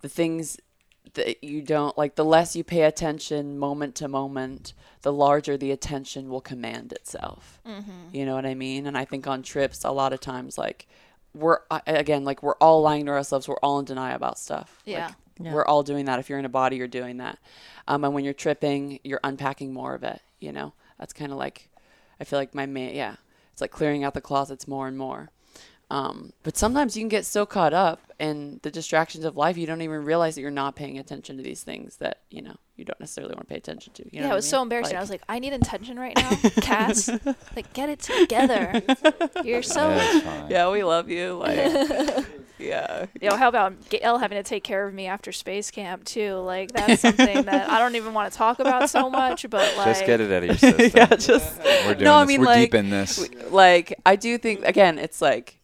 the 0.00 0.08
things 0.08 0.58
that 1.12 1.44
you 1.44 1.62
don't 1.62 1.96
like, 1.98 2.14
the 2.14 2.24
less 2.24 2.56
you 2.56 2.64
pay 2.64 2.82
attention 2.82 3.58
moment 3.58 3.94
to 3.96 4.08
moment, 4.08 4.72
the 5.02 5.12
larger 5.12 5.56
the 5.56 5.70
attention 5.70 6.28
will 6.28 6.40
command 6.40 6.92
itself. 6.92 7.60
Mm-hmm. 7.66 8.14
You 8.14 8.26
know 8.26 8.34
what 8.34 8.46
I 8.46 8.54
mean? 8.54 8.86
And 8.86 8.96
I 8.96 9.04
think 9.04 9.26
on 9.26 9.42
trips, 9.42 9.84
a 9.84 9.90
lot 9.90 10.12
of 10.12 10.20
times, 10.20 10.56
like, 10.56 10.88
we're 11.34 11.58
again, 11.86 12.24
like, 12.24 12.42
we're 12.42 12.56
all 12.56 12.80
lying 12.80 13.06
to 13.06 13.12
ourselves. 13.12 13.46
We're 13.46 13.56
all 13.56 13.78
in 13.78 13.84
denial 13.84 14.16
about 14.16 14.38
stuff. 14.38 14.80
Yeah. 14.84 15.06
Like, 15.06 15.14
Yeah. 15.38 15.52
We're 15.52 15.64
all 15.64 15.82
doing 15.82 16.04
that. 16.04 16.18
If 16.18 16.28
you're 16.28 16.38
in 16.38 16.44
a 16.44 16.50
body, 16.50 16.76
you're 16.76 16.88
doing 16.88 17.16
that. 17.18 17.38
Um, 17.88 18.04
and 18.04 18.14
when 18.14 18.24
you're 18.24 18.34
tripping, 18.34 19.00
you're 19.02 19.20
unpacking 19.24 19.72
more 19.72 19.94
of 19.94 20.04
it. 20.04 20.20
You 20.40 20.52
know, 20.52 20.72
that's 20.98 21.12
kind 21.12 21.32
of 21.32 21.38
like, 21.38 21.68
I 22.20 22.24
feel 22.24 22.38
like 22.38 22.54
my 22.54 22.66
main, 22.66 22.94
yeah, 22.94 23.16
it's 23.52 23.60
like 23.60 23.70
clearing 23.70 24.04
out 24.04 24.14
the 24.14 24.20
closets 24.20 24.68
more 24.68 24.86
and 24.86 24.96
more. 24.96 25.30
Um, 25.90 26.32
but 26.42 26.56
sometimes 26.56 26.96
you 26.96 27.02
can 27.02 27.08
get 27.08 27.26
so 27.26 27.44
caught 27.44 27.74
up 27.74 28.00
in 28.18 28.58
the 28.62 28.70
distractions 28.70 29.24
of 29.24 29.36
life, 29.36 29.56
you 29.56 29.66
don't 29.66 29.82
even 29.82 30.04
realize 30.04 30.34
that 30.34 30.40
you're 30.40 30.50
not 30.50 30.76
paying 30.76 30.98
attention 30.98 31.36
to 31.36 31.42
these 31.42 31.62
things 31.62 31.96
that 31.96 32.22
you 32.30 32.42
know 32.42 32.56
you 32.76 32.84
don't 32.84 32.98
necessarily 33.00 33.34
want 33.34 33.46
to 33.48 33.52
pay 33.52 33.58
attention 33.58 33.92
to. 33.94 34.04
You 34.10 34.20
know 34.20 34.26
yeah, 34.28 34.32
it 34.32 34.36
was 34.36 34.46
I 34.46 34.50
so 34.50 34.56
mean? 34.58 34.62
embarrassing. 34.64 34.96
I 34.96 35.00
was 35.00 35.10
like, 35.10 35.22
I 35.28 35.38
need 35.38 35.52
attention 35.52 35.98
right 35.98 36.16
now, 36.16 36.30
Cass. 36.62 37.08
like, 37.56 37.72
get 37.74 37.90
it 37.90 38.00
together. 38.00 38.82
You're 39.44 39.62
so 39.62 39.88
That's 39.88 40.24
fine. 40.24 40.50
yeah, 40.50 40.70
we 40.70 40.82
love 40.84 41.10
you. 41.10 41.34
Like, 41.34 41.58
yeah, 42.58 43.06
You 43.20 43.30
know, 43.30 43.36
how 43.36 43.48
about 43.48 43.88
Gail 43.88 44.18
having 44.18 44.36
to 44.36 44.42
take 44.42 44.62
care 44.64 44.86
of 44.86 44.94
me 44.94 45.06
after 45.06 45.32
space 45.32 45.70
camp 45.70 46.04
too? 46.04 46.34
Like 46.36 46.72
that's 46.72 47.02
something 47.02 47.44
that 47.44 47.68
I 47.68 47.78
don't 47.78 47.96
even 47.96 48.14
want 48.14 48.32
to 48.32 48.38
talk 48.38 48.58
about 48.60 48.88
so 48.90 49.10
much, 49.10 49.46
but 49.50 49.76
like 49.76 49.86
Just 49.86 50.06
get 50.06 50.20
it 50.20 50.30
out 50.30 50.42
of 50.42 50.48
your 50.48 50.56
system. 50.58 50.90
yeah, 50.94 51.16
just 51.16 51.58
We're 51.58 51.94
doing 51.94 52.04
No, 52.04 52.14
I 52.14 52.24
mean, 52.24 52.40
We're 52.40 52.46
like, 52.46 52.70
deep 52.70 52.74
in 52.74 52.90
this. 52.90 53.18
we- 53.18 53.36
like 53.50 53.98
I 54.06 54.16
do 54.16 54.38
think 54.38 54.64
again, 54.64 54.98
it's 54.98 55.20
like 55.20 55.58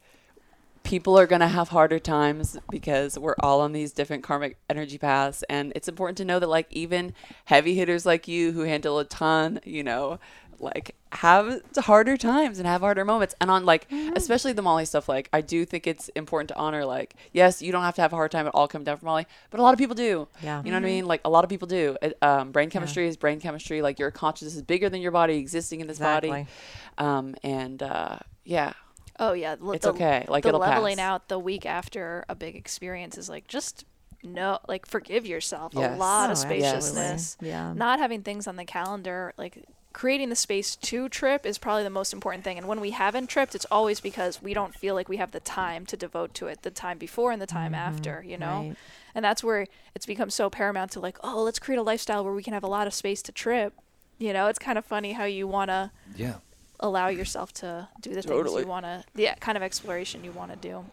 people 0.82 1.18
are 1.18 1.26
gonna 1.26 1.48
have 1.48 1.68
harder 1.68 1.98
times 1.98 2.56
because 2.70 3.18
we're 3.18 3.36
all 3.40 3.60
on 3.60 3.72
these 3.72 3.92
different 3.92 4.22
karmic 4.24 4.56
energy 4.68 4.98
paths, 4.98 5.44
and 5.48 5.72
it's 5.76 5.88
important 5.88 6.18
to 6.18 6.24
know 6.24 6.38
that 6.38 6.48
like 6.48 6.66
even 6.70 7.12
heavy 7.44 7.74
hitters 7.74 8.04
like 8.06 8.26
you 8.26 8.52
who 8.52 8.62
handle 8.62 8.98
a 8.98 9.04
ton, 9.04 9.60
you 9.64 9.82
know, 9.84 10.18
like 10.58 10.96
have 11.12 11.60
harder 11.76 12.16
times 12.16 12.58
and 12.58 12.66
have 12.68 12.82
harder 12.82 13.04
moments. 13.04 13.34
And 13.40 13.50
on 13.50 13.64
like, 13.64 13.90
especially 14.14 14.52
the 14.52 14.62
Molly 14.62 14.84
stuff, 14.84 15.08
like 15.08 15.28
I 15.32 15.40
do 15.40 15.64
think 15.64 15.86
it's 15.86 16.08
important 16.10 16.48
to 16.48 16.56
honor 16.56 16.84
like, 16.84 17.14
yes, 17.32 17.60
you 17.62 17.72
don't 17.72 17.82
have 17.82 17.96
to 17.96 18.00
have 18.02 18.12
a 18.12 18.16
hard 18.16 18.30
time 18.30 18.46
at 18.46 18.54
all 18.54 18.68
coming 18.68 18.84
down 18.84 18.96
from 18.98 19.06
Molly, 19.06 19.26
but 19.50 19.58
a 19.58 19.62
lot 19.62 19.72
of 19.72 19.78
people 19.78 19.94
do. 19.96 20.28
Yeah. 20.42 20.62
You 20.64 20.70
know 20.70 20.76
what 20.76 20.84
I 20.84 20.86
mean? 20.86 21.06
Like 21.06 21.20
a 21.24 21.30
lot 21.30 21.42
of 21.44 21.50
people 21.50 21.66
do. 21.66 21.96
It, 22.00 22.16
um, 22.22 22.52
brain 22.52 22.70
chemistry 22.70 23.08
is 23.08 23.16
brain 23.16 23.40
chemistry. 23.40 23.82
Like 23.82 23.98
your 23.98 24.10
consciousness 24.10 24.54
is 24.54 24.62
bigger 24.62 24.88
than 24.88 25.00
your 25.02 25.10
body 25.12 25.36
existing 25.38 25.80
in 25.80 25.86
this 25.88 25.98
body. 25.98 26.28
Exactly. 26.28 26.54
Um, 26.98 27.34
and 27.42 27.82
uh, 27.82 28.18
yeah, 28.44 28.72
Oh 29.18 29.32
yeah, 29.32 29.56
l- 29.60 29.72
It's 29.72 29.84
the, 29.84 29.90
okay, 29.92 30.24
like, 30.28 30.44
the 30.44 30.48
it'll 30.48 30.60
leveling 30.60 30.96
pass. 30.96 31.04
out 31.04 31.28
the 31.28 31.38
week 31.38 31.66
after 31.66 32.24
a 32.28 32.34
big 32.34 32.56
experience 32.56 33.18
is 33.18 33.28
like 33.28 33.46
just 33.48 33.84
no, 34.22 34.58
like 34.68 34.86
forgive 34.86 35.26
yourself. 35.26 35.74
A 35.76 35.80
Yes. 35.80 35.98
lot 35.98 36.24
of 36.30 36.38
Oh, 36.38 36.40
absolutely. 36.42 36.60
spaciousness. 36.62 37.36
Yeah. 37.40 37.72
Not 37.74 37.98
having 37.98 38.22
things 38.22 38.46
on 38.46 38.56
the 38.56 38.64
calendar, 38.64 39.32
like 39.36 39.64
creating 39.92 40.28
the 40.28 40.36
space 40.36 40.76
to 40.76 41.08
trip, 41.08 41.44
is 41.44 41.58
probably 41.58 41.82
the 41.82 41.90
most 41.90 42.12
important 42.12 42.44
thing. 42.44 42.56
And 42.58 42.68
when 42.68 42.80
we 42.80 42.90
haven't 42.92 43.26
tripped, 43.28 43.54
it's 43.54 43.66
always 43.70 44.00
because 44.00 44.40
we 44.40 44.54
don't 44.54 44.74
feel 44.74 44.94
like 44.94 45.08
we 45.08 45.16
have 45.16 45.32
the 45.32 45.40
time 45.40 45.84
to 45.86 45.96
devote 45.96 46.32
to 46.34 46.46
it, 46.46 46.62
the 46.62 46.70
time 46.70 46.98
before 46.98 47.32
and 47.32 47.42
the 47.42 47.46
time 47.46 47.74
after. 47.74 48.22
You 48.26 48.38
know. 48.38 48.46
Mm-hmm. 48.46 48.68
right. 48.68 48.76
And 49.14 49.24
that's 49.24 49.42
where 49.42 49.66
it's 49.94 50.06
become 50.06 50.30
so 50.30 50.48
paramount 50.48 50.92
to 50.92 51.00
like, 51.00 51.18
oh, 51.24 51.42
let's 51.42 51.58
create 51.58 51.78
a 51.78 51.82
lifestyle 51.82 52.24
where 52.24 52.32
we 52.32 52.44
can 52.44 52.52
have 52.54 52.62
a 52.62 52.68
lot 52.68 52.86
of 52.86 52.94
space 52.94 53.22
to 53.22 53.32
trip. 53.32 53.74
You 54.18 54.32
know, 54.32 54.46
it's 54.46 54.58
kind 54.58 54.78
of 54.78 54.84
funny 54.84 55.12
how 55.14 55.24
you 55.24 55.48
want 55.48 55.70
to 55.70 55.90
Yeah. 56.14 56.34
allow 56.78 57.08
yourself 57.08 57.52
to 57.54 57.88
do 58.00 58.14
the 58.14 58.22
things 58.22 58.52
you 58.52 58.66
want 58.66 58.84
to, 58.84 59.02
the 59.14 59.30
kind 59.40 59.56
of 59.56 59.62
exploration 59.64 60.22
you 60.22 60.30
want 60.30 60.52
to 60.52 60.56
do. 60.56 60.84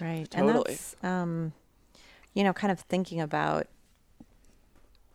Right. 0.00 0.30
Totally. 0.30 0.52
And 0.52 0.64
that's, 0.64 0.96
um, 1.02 1.52
you 2.32 2.44
know, 2.44 2.52
kind 2.52 2.70
of 2.70 2.80
thinking 2.80 3.20
about 3.20 3.66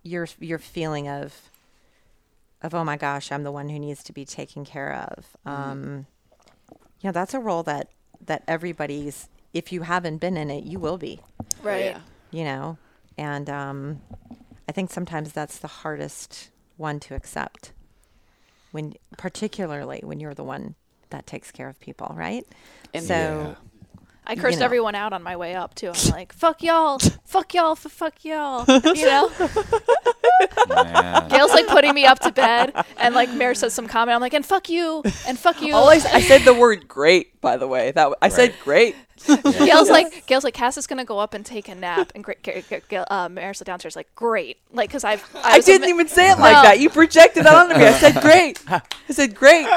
your 0.04 0.28
your 0.40 0.60
feeling 0.60 1.08
of 1.08 1.50
of 2.64 2.74
oh 2.74 2.84
my 2.84 2.98
gosh, 2.98 3.32
I'm 3.32 3.44
the 3.44 3.52
one 3.52 3.70
who 3.70 3.78
needs 3.78 4.04
to 4.04 4.14
be 4.14 4.26
taken 4.26 4.66
care 4.66 4.94
of. 4.94 5.38
Um, 5.46 6.08
you 6.72 7.10
know, 7.10 7.12
that's 7.12 7.34
a 7.34 7.40
role 7.40 7.64
that 7.64 7.90
that 8.26 8.44
everybody's. 8.48 9.30
If 9.54 9.72
you 9.72 9.82
haven't 9.84 10.18
been 10.18 10.36
in 10.38 10.50
it, 10.50 10.64
you 10.64 10.80
will 10.80 10.98
be. 10.98 11.20
Right. 11.62 11.86
Yeah. 11.86 12.00
You 12.32 12.44
know, 12.46 12.78
and 13.18 13.50
um, 13.50 14.02
I 14.68 14.72
think 14.72 14.90
sometimes 14.90 15.32
that's 15.34 15.60
the 15.60 15.68
hardest 15.68 16.50
one 16.78 17.00
to 17.02 17.16
accept. 17.16 17.74
When, 18.72 18.96
particularly 19.18 20.02
when 20.04 20.20
you're 20.20 20.34
the 20.34 20.44
one 20.44 20.74
that 21.12 21.28
takes 21.28 21.52
care 21.52 21.70
of 21.70 21.80
people, 21.80 22.12
right? 22.16 22.48
And- 22.94 23.04
so. 23.04 23.56
I 24.26 24.34
You 24.34 24.42
cursed 24.42 24.60
know. 24.60 24.66
everyone 24.66 24.96
out 24.96 25.12
on 25.14 25.22
my 25.24 25.36
way 25.36 25.54
up 25.56 25.76
too. 25.76 25.92
I'm 25.94 26.10
like, 26.12 26.34
"Fuck 26.34 26.64
y'all, 26.64 27.00
fuck 27.26 27.54
y'all, 27.54 27.74
f- 27.74 27.80
fuck 27.92 28.24
y'all," 28.24 28.66
you 28.96 29.06
know. 29.06 29.30
Man. 30.70 31.28
Gail's 31.30 31.52
like 31.52 31.68
putting 31.68 31.94
me 31.94 32.06
up 32.06 32.20
to 32.20 32.32
bed, 32.32 32.74
and 32.98 33.14
like 33.16 33.30
Mare 33.32 33.54
says 33.56 33.74
some 33.74 33.88
comment. 33.88 34.16
I'm 34.16 34.22
like, 34.22 34.34
"And 34.34 34.46
fuck 34.46 34.70
you, 34.70 35.04
and 35.28 35.38
fuck 35.38 35.62
you." 35.62 35.74
All 35.76 35.90
I, 35.90 35.96
s- 35.96 36.06
I 36.14 36.22
said 36.22 36.42
the 36.42 36.54
word 36.60 36.88
great, 36.88 37.40
by 37.42 37.58
the 37.58 37.68
way. 37.68 37.88
That 37.92 37.96
w- 38.04 38.16
I 38.22 38.30
said 38.30 38.54
great. 38.64 38.96
Gail's 39.28 39.90
like, 39.90 40.26
Gail's 40.28 40.44
like, 40.44 40.54
Cass 40.54 40.78
is 40.78 40.88
gonna 40.88 41.06
go 41.06 41.20
up 41.20 41.34
and 41.34 41.46
take 41.46 41.68
a 41.70 41.76
nap, 41.76 42.12
and 42.16 42.24
Gra- 42.24 42.36
Ga- 42.44 42.64
Ga- 42.70 42.82
Gail, 42.90 43.06
uh, 43.10 43.30
Mare's 43.30 43.60
downstairs 43.60 43.96
like, 43.96 44.14
"Great," 44.16 44.58
like, 44.72 44.92
cause 44.92 45.04
I've 45.04 45.24
I, 45.44 45.58
was 45.58 45.66
didn't 45.66 45.84
ama- 45.86 45.94
even 45.96 46.08
say 46.08 46.32
it 46.32 46.40
like 46.40 46.54
No. 46.56 46.62
that. 46.64 46.80
You 46.80 46.90
projected 46.90 47.46
that 47.46 47.54
onto 47.56 47.78
me. 47.78 47.86
I 47.86 47.92
said 48.00 48.22
great. 48.22 48.60
I 48.70 48.82
said 49.10 49.36
great. 49.36 49.68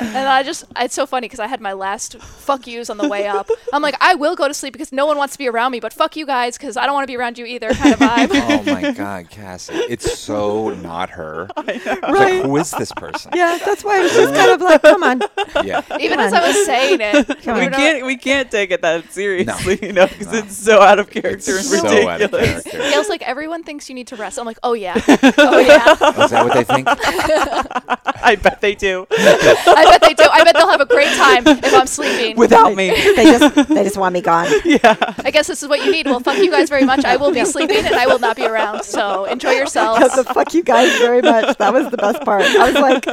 And 0.00 0.28
I 0.28 0.44
just, 0.44 0.64
it's 0.76 0.94
so 0.94 1.06
funny 1.06 1.24
because 1.24 1.40
I 1.40 1.48
had 1.48 1.60
my 1.60 1.72
last 1.72 2.18
fuck 2.20 2.68
yous 2.68 2.88
on 2.88 2.98
the 2.98 3.08
way 3.08 3.26
up. 3.26 3.48
I'm 3.72 3.82
like, 3.82 3.96
I 4.00 4.14
will 4.14 4.36
go 4.36 4.46
to 4.46 4.54
sleep 4.54 4.72
because 4.72 4.92
no 4.92 5.06
one 5.06 5.16
wants 5.18 5.32
to 5.34 5.38
be 5.38 5.48
around 5.48 5.72
me, 5.72 5.80
but 5.80 5.92
fuck 5.92 6.14
you 6.14 6.24
guys 6.24 6.56
because 6.56 6.76
I 6.76 6.86
don't 6.86 6.94
want 6.94 7.02
to 7.02 7.08
be 7.10 7.16
around 7.16 7.36
you 7.36 7.44
either, 7.44 7.70
kind 7.74 7.94
of 7.94 7.98
vibe. 8.08 8.28
oh 8.32 8.62
my 8.72 8.92
God, 8.92 9.28
Cassie. 9.28 9.74
It's 9.74 10.16
so 10.16 10.68
not 10.70 11.10
her. 11.10 11.48
It's 11.56 11.84
Like, 12.02 12.42
who 12.44 12.56
is 12.58 12.70
this 12.70 12.92
person? 12.92 13.32
Yeah, 13.34 13.58
that's 13.64 13.82
why 13.82 13.98
I 13.98 14.00
was 14.02 14.12
just 14.14 14.34
kind 14.34 14.52
of 14.52 14.60
like, 14.60 14.82
come 14.82 15.02
on. 15.02 15.20
Yeah. 15.64 15.82
Even 15.98 16.20
as 16.20 16.32
I 16.32 16.46
was 16.46 16.64
saying 16.64 17.00
it, 17.02 17.28
We 17.28 17.34
you 17.46 17.52
on. 17.52 17.70
know, 17.72 17.76
can't 17.76 18.06
we 18.06 18.16
can't 18.16 18.48
take 18.52 18.67
it 18.70 18.82
that 18.82 19.12
seriously, 19.12 19.78
No. 19.80 19.86
you 19.88 19.92
know, 19.92 20.06
because 20.06 20.32
No. 20.32 20.38
it's 20.40 20.56
so 20.56 20.80
out 20.80 20.98
of 20.98 21.10
character 21.10 21.56
It's 21.58 21.70
and 21.72 21.80
so 21.80 21.88
ridiculous. 21.88 22.06
out 22.06 22.20
of 22.22 22.30
character. 22.32 22.78
Gail's 22.78 23.08
like, 23.08 23.22
everyone 23.22 23.62
thinks 23.64 23.88
you 23.88 23.94
need 23.94 24.06
to 24.08 24.16
rest. 24.16 24.38
I'm 24.38 24.46
like, 24.46 24.58
oh 24.62 24.72
yeah, 24.74 24.94
oh 25.08 25.58
yeah. 25.58 25.96
Oh, 26.00 26.24
is 26.24 26.30
that 26.30 26.44
what 26.44 26.54
they 26.54 26.64
think? 26.64 26.86
I 28.22 28.36
bet 28.36 28.60
they 28.60 28.74
do. 28.74 29.06
I 29.10 29.84
bet 29.90 30.00
they 30.02 30.14
do. 30.14 30.24
I 30.30 30.44
bet 30.44 30.54
they'll 30.54 30.68
have 30.70 30.80
a 30.80 30.86
great 30.86 31.14
time 31.16 31.46
if 31.46 31.72
I'm 31.74 31.86
sleeping. 31.86 32.36
Without 32.36 32.74
me. 32.74 32.88
They 33.18 33.24
just 33.24 33.68
they 33.68 33.82
just 33.84 33.96
want 33.96 34.12
me 34.12 34.20
gone. 34.20 34.46
Yeah. 34.64 34.94
I 35.24 35.30
guess 35.32 35.46
this 35.48 35.62
is 35.62 35.68
what 35.68 35.84
you 35.84 35.90
need. 35.90 36.06
Well, 36.06 36.20
fuck 36.20 36.38
you 36.38 36.50
guys 36.50 36.68
very 36.68 36.84
much. 36.84 37.04
I 37.04 37.16
will 37.16 37.32
be 37.32 37.44
sleeping 37.44 37.78
and 37.84 37.94
I 37.94 38.06
will 38.06 38.18
not 38.18 38.36
be 38.36 38.46
around. 38.46 38.84
So 38.84 39.24
enjoy 39.24 39.52
yourselves. 39.52 40.14
the 40.14 40.24
fuck 40.24 40.54
you 40.54 40.62
guys 40.62 40.96
very 40.98 41.22
much. 41.22 41.56
That 41.58 41.72
was 41.72 41.90
the 41.90 41.96
best 41.96 42.22
part. 42.22 42.42
I 42.42 42.70
was 42.70 42.74
like, 42.74 43.06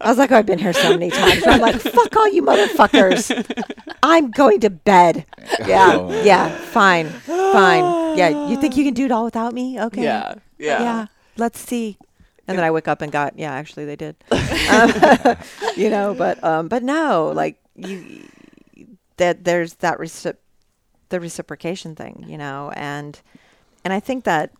I 0.00 0.08
was 0.08 0.18
like, 0.18 0.32
oh, 0.32 0.36
I've 0.38 0.46
been 0.46 0.58
here 0.58 0.72
so 0.72 0.90
many 0.90 1.10
times. 1.10 1.42
I'm 1.46 1.60
like, 1.60 1.76
fuck 1.80 2.16
all 2.16 2.28
you 2.28 2.42
motherfuckers. 2.42 3.30
I'm 4.02 4.30
going 4.30 4.45
to 4.60 4.70
bed. 4.70 5.26
Yeah, 5.66 5.92
Oh. 5.94 6.22
yeah, 6.24 6.48
fine, 6.56 7.08
fine. 7.08 8.16
Yeah, 8.18 8.48
you 8.48 8.60
think 8.60 8.76
you 8.76 8.84
can 8.84 8.94
do 8.94 9.04
it 9.04 9.12
all 9.12 9.24
without 9.24 9.52
me? 9.54 9.80
Okay. 9.80 10.02
Yeah. 10.04 10.34
Yeah. 10.58 10.80
yeah. 10.82 11.06
Let's 11.36 11.60
see. 11.60 11.98
And 12.48 12.56
then 12.56 12.64
I 12.64 12.70
wake 12.70 12.86
up 12.88 13.02
and 13.02 13.10
got, 13.10 13.38
yeah, 13.38 13.52
actually 13.52 13.84
they 13.86 13.96
did. 13.96 14.16
Um, 14.70 15.36
you 15.76 15.90
know, 15.90 16.14
but 16.14 16.42
um, 16.42 16.66
but 16.68 16.82
no, 16.82 17.30
like 17.34 17.56
you, 17.76 18.22
that 19.16 19.44
there's 19.44 19.74
that 19.74 19.98
recip- 19.98 20.38
the 21.10 21.20
reciprocation 21.20 21.94
thing, 21.94 22.24
you 22.26 22.36
know, 22.36 22.72
and 22.74 23.20
and 23.84 23.92
I 23.92 24.00
think 24.00 24.24
that 24.24 24.50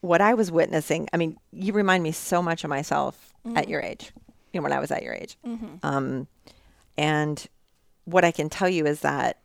what 0.00 0.20
I 0.20 0.34
was 0.34 0.50
witnessing, 0.50 1.08
I 1.12 1.16
mean, 1.18 1.36
you 1.52 1.72
remind 1.72 2.02
me 2.02 2.10
so 2.10 2.42
much 2.42 2.64
of 2.64 2.70
myself 2.70 3.32
at 3.54 3.68
your 3.68 3.80
age, 3.80 4.12
you 4.52 4.58
know, 4.58 4.62
when 4.64 4.72
I 4.72 4.80
was 4.80 4.90
at 4.90 5.02
your 5.04 5.14
age. 5.14 5.36
Um, 5.84 6.26
and 6.98 7.46
what 8.04 8.24
I 8.24 8.30
can 8.32 8.48
tell 8.48 8.68
you 8.68 8.86
is 8.86 9.00
that 9.00 9.38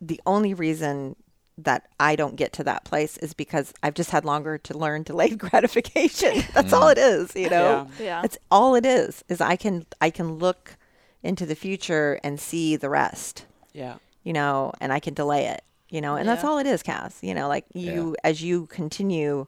the 0.00 0.20
only 0.26 0.54
reason 0.54 1.16
that 1.58 1.86
I 2.00 2.16
don't 2.16 2.34
get 2.36 2.52
to 2.54 2.64
that 2.64 2.84
place 2.84 3.16
is 3.18 3.34
because 3.34 3.72
I've 3.82 3.94
just 3.94 4.10
had 4.10 4.24
longer 4.24 4.58
to 4.58 4.76
learn 4.76 5.02
delayed 5.02 5.38
gratification. 5.46 6.42
That's 6.54 6.72
all 6.72 6.88
it 6.88 6.98
is, 6.98 7.36
you 7.36 7.50
know. 7.50 7.88
Yeah. 7.98 8.04
Yeah. 8.04 8.22
That's 8.22 8.38
all 8.50 8.74
it 8.74 8.86
is. 8.86 9.22
Is 9.28 9.40
I 9.40 9.56
can 9.56 9.86
I 10.00 10.10
can 10.10 10.38
look 10.38 10.76
into 11.22 11.46
the 11.46 11.54
future 11.54 12.18
and 12.24 12.40
see 12.40 12.74
the 12.74 12.88
rest, 12.90 13.46
Yeah. 13.72 13.96
you 14.24 14.32
know, 14.32 14.72
and 14.80 14.92
I 14.92 14.98
can 14.98 15.14
delay 15.14 15.46
it, 15.46 15.62
you 15.88 16.00
know, 16.00 16.16
and 16.16 16.28
that's 16.28 16.42
all 16.42 16.58
it 16.58 16.66
is, 16.66 16.82
Cass. 16.82 17.18
You 17.22 17.32
know, 17.34 17.46
like 17.46 17.64
you 17.74 18.16
as 18.24 18.42
you 18.42 18.66
continue 18.66 19.46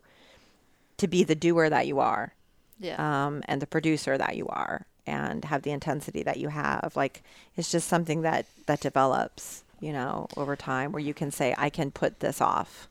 to 0.99 1.09
be 1.09 1.25
the 1.25 1.35
doer 1.35 1.69
that 1.69 1.89
you 1.89 1.99
are, 1.99 2.33
Yeah. 2.79 2.97
um, 3.27 3.43
and 3.49 3.61
the 3.61 3.67
producer 3.67 4.17
that 4.17 4.37
you 4.37 4.47
are 4.47 4.87
and 5.07 5.45
have 5.47 5.63
the 5.63 5.71
intensity 5.71 6.23
that 6.23 6.37
you 6.39 6.49
have 6.49 6.93
like 6.97 7.23
it's 7.57 7.71
just 7.71 7.89
something 7.89 8.23
that 8.23 8.47
that 8.67 8.81
develops 8.81 9.63
you 9.81 9.93
know 9.93 10.27
over 10.37 10.57
time 10.57 10.93
where 10.93 11.03
you 11.03 11.15
can 11.15 11.31
say 11.31 11.55
i 11.59 11.69
can 11.69 11.91
put 11.91 12.21
this 12.21 12.41
off 12.41 12.89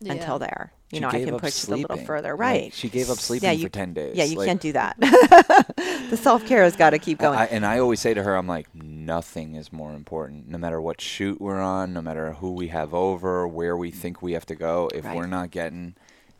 Yeah. 0.00 0.12
until 0.14 0.38
there 0.38 0.72
you 0.90 0.96
She 0.96 1.00
know 1.00 1.08
i 1.08 1.20
can 1.24 1.34
up 1.34 1.40
push 1.42 1.62
it 1.64 1.68
a 1.68 1.70
little 1.72 1.88
sleeping. 1.88 2.06
further 2.06 2.30
Like, 2.32 2.40
right 2.40 2.74
she 2.74 2.88
gave 2.88 3.10
up 3.10 3.18
sleeping 3.18 3.46
yeah, 3.48 3.52
you, 3.52 3.62
for 3.64 3.68
10 3.68 3.92
days. 3.94 4.16
yeah 4.16 4.24
you 4.24 4.38
Like, 4.38 4.46
can't 4.48 4.60
do 4.60 4.72
that 4.72 4.96
the 6.10 6.16
self-care 6.16 6.62
has 6.64 6.76
got 6.76 6.90
to 6.90 6.98
keep 6.98 7.18
going 7.18 7.38
I, 7.38 7.46
and 7.46 7.64
I 7.66 7.78
always 7.78 8.00
say 8.00 8.14
to 8.14 8.22
her, 8.22 8.34
I'm 8.36 8.46
like, 8.46 8.66
nothing 8.74 9.54
is 9.54 9.72
more 9.72 9.92
important. 9.92 10.48
No 10.48 10.58
matter 10.58 10.80
what 10.80 11.00
shoot 11.00 11.40
we're 11.40 11.60
on, 11.60 11.92
no 11.92 12.02
matter 12.02 12.32
who 12.32 12.52
we 12.52 12.68
have 12.68 12.92
over, 12.94 13.46
where 13.46 13.76
we 13.76 13.90
think 13.90 14.20
we 14.22 14.32
have 14.32 14.46
to 14.46 14.54
go, 14.56 14.88
if 14.94 15.04
Right. 15.04 15.16
we're 15.16 15.26
not 15.26 15.50
getting 15.50 15.94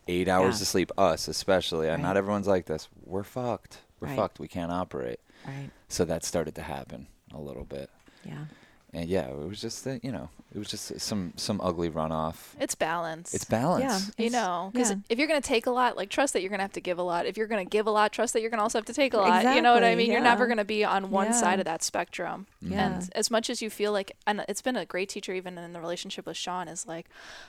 eight 0.09 0.29
hours 0.29 0.59
Yeah. 0.59 0.65
of 0.65 0.69
sleep, 0.69 0.91
us 0.99 1.29
especially, 1.29 1.89
and 1.89 2.03
Right. 2.03 2.09
not 2.09 2.17
everyone's 2.17 2.49
like 2.49 2.67
this, 2.67 2.89
we're 3.05 3.23
fucked. 3.23 3.79
We're 4.01 4.09
Right. 4.09 4.17
fucked. 4.17 4.41
We 4.41 4.49
can't 4.49 4.73
operate. 4.73 5.21
right 5.47 5.71
So 5.89 6.05
that 6.05 6.25
started 6.25 6.55
to 6.57 6.63
happen 6.63 7.07
a 7.33 7.39
little 7.41 7.65
bit. 7.65 7.91
yeah 8.25 8.47
And 8.93 9.09
yeah, 9.09 9.27
it 9.29 9.49
was 9.49 9.61
just 9.61 9.85
that, 9.85 10.05
you 10.05 10.11
know, 10.11 10.29
it 10.53 10.59
was 10.59 10.69
just 10.69 10.99
some 11.01 11.33
some 11.37 11.61
ugly 11.63 11.89
runoff. 11.91 12.35
it's 12.59 12.75
balance. 12.75 13.33
It's 13.35 13.45
balance. 13.45 13.85
yeah 14.19 14.25
you 14.25 14.31
know, 14.31 14.71
because 14.73 14.91
yeah. 14.91 14.97
if 15.09 15.17
you're 15.17 15.29
going 15.29 15.41
to 15.41 15.47
take 15.47 15.67
a 15.67 15.71
lot, 15.71 15.97
like 15.97 16.11
trust 16.11 16.33
that 16.33 16.41
you're 16.41 16.49
going 16.49 16.59
to 16.59 16.65
have 16.65 16.73
to 16.73 16.81
give 16.81 16.99
a 16.99 17.03
lot. 17.03 17.25
If 17.25 17.37
you're 17.37 17.47
going 17.47 17.65
to 17.65 17.71
give 17.71 17.87
a 17.87 17.91
lot, 17.93 18.11
trust 18.13 18.33
that 18.33 18.41
you're 18.41 18.51
going 18.51 18.59
to 18.59 18.65
also 18.65 18.79
have 18.79 18.87
to 18.87 18.93
take 18.93 19.15
a 19.15 19.19
lot. 19.19 19.29
Exactly, 19.29 19.55
You 19.57 19.63
know 19.63 19.73
what 19.75 19.85
I 19.85 19.91
Exactly, 19.91 20.05
mean? 20.05 20.13
You're 20.13 20.23
never 20.23 20.47
going 20.49 20.59
to 20.59 20.65
be 20.65 20.85
on 20.85 21.11
one 21.13 21.29
Yeah. 21.29 21.33
side 21.35 21.59
of 21.61 21.67
that 21.67 21.85
spectrum. 21.85 22.47
Mm-hmm. 22.65 22.73
Yeah. 22.73 22.87
And 22.97 23.11
as 23.15 23.31
much 23.31 23.49
as 23.49 23.63
you 23.63 23.71
feel 23.71 23.93
like, 23.93 24.17
and 24.27 24.45
it's 24.49 24.63
been 24.63 24.75
a 24.77 24.85
great 24.85 25.09
teacher 25.09 25.33
even 25.35 25.57
in 25.57 25.73
the 25.73 25.81
relationship 25.81 26.27
with 26.27 26.37
Sean, 26.37 26.67
is 26.67 26.85
like, 26.89 27.07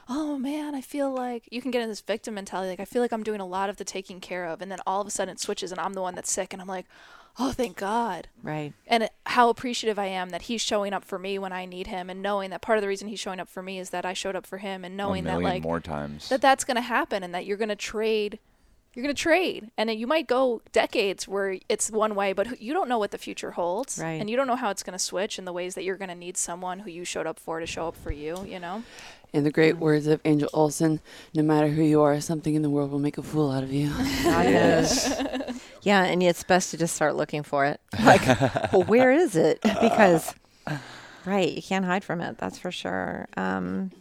oh 0.07 0.38
man, 0.38 0.76
I 0.76 0.81
feel 0.81 1.11
like 1.11 1.49
you 1.51 1.59
can 1.59 1.72
get 1.72 1.81
in 1.81 1.89
this 1.89 2.01
victim 2.01 2.35
mentality. 2.35 2.69
Like, 2.69 2.80
I 2.80 2.85
feel 2.85 3.01
like 3.01 3.11
I'm 3.11 3.23
doing 3.23 3.41
a 3.41 3.47
lot 3.47 3.68
of 3.72 3.77
the 3.77 3.84
taking 3.84 4.19
care 4.19 4.45
of. 4.45 4.61
And 4.61 4.72
then 4.72 4.77
all 4.85 5.01
of 5.01 5.07
a 5.07 5.11
sudden 5.11 5.31
it 5.31 5.39
switches 5.39 5.72
and 5.72 5.80
I'm 5.81 5.93
the 5.93 6.01
one 6.03 6.13
that's 6.13 6.31
sick. 6.31 6.53
And 6.53 6.61
I'm 6.61 6.68
like, 6.68 6.85
oh, 7.40 7.52
thank 7.52 7.78
God. 7.78 8.28
right 8.44 8.74
and 8.88 9.10
how 9.26 9.49
appreciative 9.49 9.98
I 9.98 10.08
am 10.08 10.30
that 10.30 10.44
he's 10.44 10.62
showing 10.62 10.94
up 10.94 11.03
for 11.06 11.18
me 11.20 11.40
when 11.40 11.53
I 11.53 11.66
need 11.66 11.88
him, 11.88 12.10
and 12.10 12.22
knowing 12.22 12.49
that 12.52 12.62
part 12.62 12.78
of 12.78 12.82
the 12.82 12.88
reason 12.88 13.08
he's 13.08 13.20
showing 13.20 13.40
up 13.40 13.49
for 13.49 13.64
me 13.64 13.80
is 13.80 13.90
that 13.91 14.06
I 14.06 14.14
showed 14.14 14.36
up 14.36 14.45
for 14.45 14.58
him, 14.60 14.84
and 14.86 14.95
knowing 14.98 15.24
that 15.26 15.41
like 15.41 15.64
more 15.64 15.80
times. 15.80 16.30
that 16.30 16.41
that's 16.41 16.64
going 16.64 16.76
to 16.76 16.82
happen, 16.82 17.24
and 17.24 17.34
that 17.34 17.45
you're 17.45 17.58
going 17.58 17.70
to 17.70 17.76
trade 17.76 18.40
you're 18.94 19.03
going 19.03 19.16
to 19.16 19.22
trade 19.22 19.72
and 19.78 19.90
you 19.90 20.06
might 20.06 20.28
go 20.28 20.62
decades 20.74 21.26
where 21.26 21.58
it's 21.70 21.90
one 21.90 22.14
way 22.14 22.34
but 22.34 22.62
you 22.62 22.74
don't 22.74 22.90
know 22.90 22.98
what 22.98 23.12
the 23.12 23.18
future 23.18 23.52
holds 23.52 23.98
Right. 23.98 24.20
and 24.20 24.30
you 24.30 24.36
don't 24.36 24.48
know 24.48 24.58
how 24.58 24.70
it's 24.70 24.84
going 24.84 24.91
to 24.91 24.99
switch 24.99 25.38
and 25.38 25.48
the 25.48 25.53
ways 25.53 25.76
that 25.76 25.86
you're 25.86 25.95
going 25.95 26.10
to 26.10 26.16
need 26.16 26.36
someone 26.36 26.80
who 26.80 26.90
you 26.91 27.06
showed 27.06 27.26
up 27.26 27.40
for 27.40 27.62
to 27.62 27.66
show 27.66 27.88
up 27.88 27.95
for 27.95 28.12
you 28.12 28.44
you 28.45 28.60
know 28.60 28.84
In 29.32 29.45
the 29.45 29.49
great 29.52 29.78
words 29.78 30.08
of 30.08 30.20
Angel 30.26 30.49
Olsen, 30.53 30.99
no 31.34 31.41
matter 31.41 31.70
who 31.70 31.84
you 31.84 32.02
are, 32.02 32.20
something 32.20 32.53
in 32.53 32.64
the 32.64 32.70
world 32.70 32.91
will 32.91 32.99
make 32.99 33.18
a 33.18 33.24
fool 33.24 33.49
out 33.49 33.64
of 33.64 33.72
you. 33.72 33.88
God 34.26 34.45
knows. 34.48 35.06
yeah, 35.82 36.03
and 36.03 36.22
it's 36.22 36.44
best 36.44 36.72
to 36.72 36.78
just 36.78 36.95
start 36.95 37.16
looking 37.16 37.44
for 37.44 37.66
it. 37.66 37.80
Like, 38.03 38.26
well, 38.72 38.84
where 38.84 39.12
is 39.12 39.36
it? 39.36 39.60
Because, 39.82 40.34
right, 41.26 41.52
you 41.52 41.62
can't 41.62 41.86
hide 41.86 42.03
from 42.03 42.22
it. 42.22 42.38
That's 42.38 42.58
for 42.58 42.72
sure. 42.72 43.28
Um, 43.38 43.91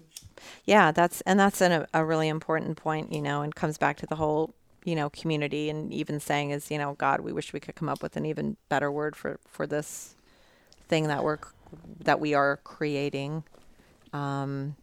yeah, 0.65 0.91
that's 0.91 1.21
and 1.23 1.39
that's 1.39 1.61
an, 1.61 1.87
a 1.93 2.05
really 2.05 2.29
important 2.29 2.77
point, 2.77 3.13
you 3.13 3.21
know, 3.21 3.43
and 3.43 3.55
comes 3.55 3.79
back 3.79 3.97
to 3.99 4.07
the 4.07 4.17
whole, 4.17 4.55
you 4.85 4.95
know, 4.95 5.11
community 5.11 5.69
and 5.69 5.93
even 5.93 6.19
saying 6.21 6.51
is, 6.51 6.71
you 6.71 6.79
know, 6.79 6.95
God, 6.95 7.21
we 7.21 7.33
wish 7.33 7.53
we 7.53 7.61
could 7.61 7.75
come 7.75 7.89
up 7.89 8.03
with 8.03 8.17
an 8.17 8.25
even 8.27 8.57
better 8.69 8.91
word 8.91 9.17
for 9.17 9.39
for 9.47 9.67
this 9.67 10.15
thing 10.89 11.09
that 11.09 11.23
we're 11.23 11.39
that 12.03 12.21
we 12.21 12.35
are 12.35 12.59
creating. 12.65 13.45
Um, 14.13 14.77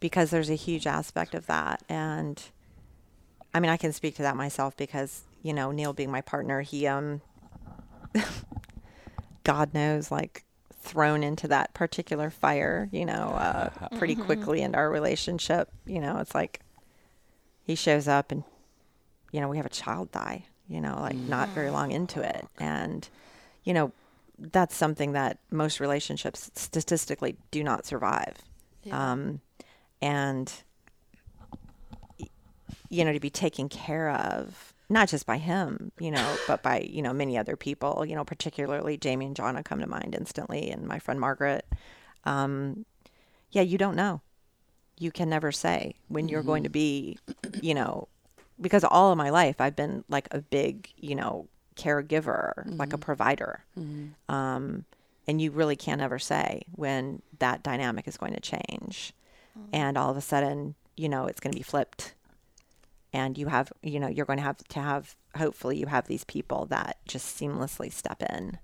because 0.00 0.30
there's 0.30 0.50
a 0.50 0.54
huge 0.54 0.86
aspect 0.86 1.34
of 1.34 1.46
that 1.46 1.82
and 1.88 2.42
I 3.54 3.60
mean, 3.60 3.70
I 3.70 3.76
can 3.76 3.92
speak 3.92 4.14
to 4.16 4.22
that 4.22 4.36
myself 4.36 4.76
because, 4.76 5.22
you 5.48 5.54
know, 5.54 5.72
Neil 5.72 5.94
being 5.94 6.10
my 6.10 6.20
partner, 6.20 6.60
he, 6.60 6.86
um, 6.86 7.22
God 9.44 9.72
knows, 9.72 10.10
like 10.10 10.44
thrown 10.74 11.24
into 11.24 11.48
that 11.48 11.72
particular 11.72 12.28
fire, 12.28 12.86
you 12.92 13.06
know, 13.06 13.30
uh, 13.30 13.70
pretty 13.96 14.14
quickly 14.14 14.60
into 14.60 14.76
our 14.76 14.90
relationship. 14.90 15.70
You 15.86 16.02
know, 16.02 16.18
it's 16.18 16.34
like 16.34 16.60
he 17.62 17.74
shows 17.74 18.06
up 18.06 18.30
and, 18.30 18.44
you 19.32 19.40
know, 19.40 19.48
we 19.48 19.56
have 19.56 19.64
a 19.64 19.70
child 19.70 20.12
die, 20.12 20.44
you 20.68 20.82
know, 20.82 20.98
like 21.00 21.16
not 21.16 21.48
very 21.48 21.70
long 21.70 21.92
into 21.92 22.20
it. 22.20 22.46
And, 22.58 23.08
you 23.64 23.72
know, 23.72 23.90
that's 24.38 24.76
something 24.76 25.12
that 25.12 25.38
most 25.50 25.80
relationships 25.80 26.50
statistically 26.56 27.38
do 27.50 27.64
not 27.64 27.86
survive. 27.86 28.36
Um, 28.90 29.40
and 30.02 30.52
you 32.88 33.04
know, 33.04 33.12
to 33.12 33.20
be 33.20 33.30
taken 33.30 33.68
care 33.68 34.10
of, 34.10 34.67
not 34.88 35.08
just 35.08 35.26
by 35.26 35.36
him, 35.38 35.92
you 35.98 36.10
know, 36.10 36.36
but 36.46 36.62
by, 36.62 36.80
you 36.80 37.02
know, 37.02 37.12
many 37.12 37.36
other 37.36 37.56
people, 37.56 38.04
you 38.06 38.14
know, 38.14 38.24
particularly 38.24 38.96
Jamie 38.96 39.26
and 39.26 39.36
Jonna 39.36 39.64
come 39.64 39.80
to 39.80 39.86
mind 39.86 40.14
instantly 40.14 40.70
and 40.70 40.86
my 40.86 40.98
friend 40.98 41.20
Margaret. 41.20 41.66
Um, 42.24 42.84
yeah, 43.50 43.62
you 43.62 43.78
don't 43.78 43.96
know. 43.96 44.20
You 44.98 45.10
can 45.12 45.28
never 45.28 45.52
say 45.52 45.94
when 46.08 46.28
you're 46.28 46.42
going 46.42 46.62
to 46.64 46.68
be, 46.70 47.18
you 47.62 47.74
know, 47.74 48.08
because 48.60 48.82
all 48.84 49.12
of 49.12 49.18
my 49.18 49.30
life 49.30 49.60
I've 49.60 49.76
been 49.76 50.04
like 50.08 50.26
a 50.32 50.40
big, 50.40 50.88
you 50.96 51.14
know, 51.14 51.48
caregiver, 51.76 52.64
like 52.76 52.92
a 52.92 52.98
provider. 52.98 53.64
Um, 54.28 54.84
and 55.28 55.40
you 55.40 55.50
really 55.50 55.76
can't 55.76 56.00
ever 56.00 56.18
say 56.18 56.62
when 56.74 57.22
that 57.38 57.62
dynamic 57.62 58.08
is 58.08 58.16
going 58.16 58.34
to 58.34 58.40
change. 58.40 59.12
And 59.72 59.96
all 59.98 60.10
of 60.10 60.16
a 60.16 60.20
sudden, 60.20 60.74
you 60.96 61.08
know, 61.08 61.26
it's 61.26 61.40
going 61.40 61.52
to 61.52 61.58
be 61.58 61.62
flipped 61.62 62.14
and 63.18 63.36
you 63.36 63.48
have 63.48 63.72
you 63.82 63.98
know 63.98 64.06
you're 64.08 64.26
going 64.26 64.38
to 64.38 64.42
have 64.44 64.58
to 64.58 64.80
have 64.80 65.16
hopefully 65.36 65.76
you 65.76 65.86
have 65.86 66.06
these 66.06 66.24
people 66.24 66.66
that 66.66 66.98
just 67.06 67.38
seamlessly 67.38 67.92
step 67.92 68.22
in 68.22 68.58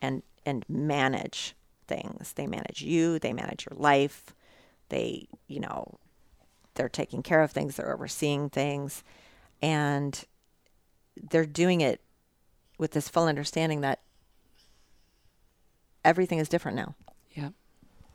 and 0.00 0.22
and 0.44 0.64
manage 0.68 1.56
things. 1.88 2.32
They 2.34 2.46
manage 2.46 2.82
you 2.82 3.18
they 3.18 3.32
manage 3.32 3.66
your 3.68 3.78
life 3.78 4.34
they 4.88 5.26
you 5.48 5.58
know 5.58 5.98
they're 6.74 6.88
taking 6.88 7.22
care 7.22 7.42
of 7.42 7.50
things 7.50 7.74
they're 7.76 7.92
overseeing 7.92 8.48
things 8.50 9.02
and 9.60 10.24
they're 11.30 11.46
doing 11.46 11.80
it 11.80 12.00
with 12.78 12.92
this 12.92 13.08
full 13.08 13.24
understanding 13.26 13.80
that 13.80 14.00
everything 16.04 16.38
is 16.38 16.48
different 16.48 16.76
now. 16.76 16.94
Yeah. 17.32 17.50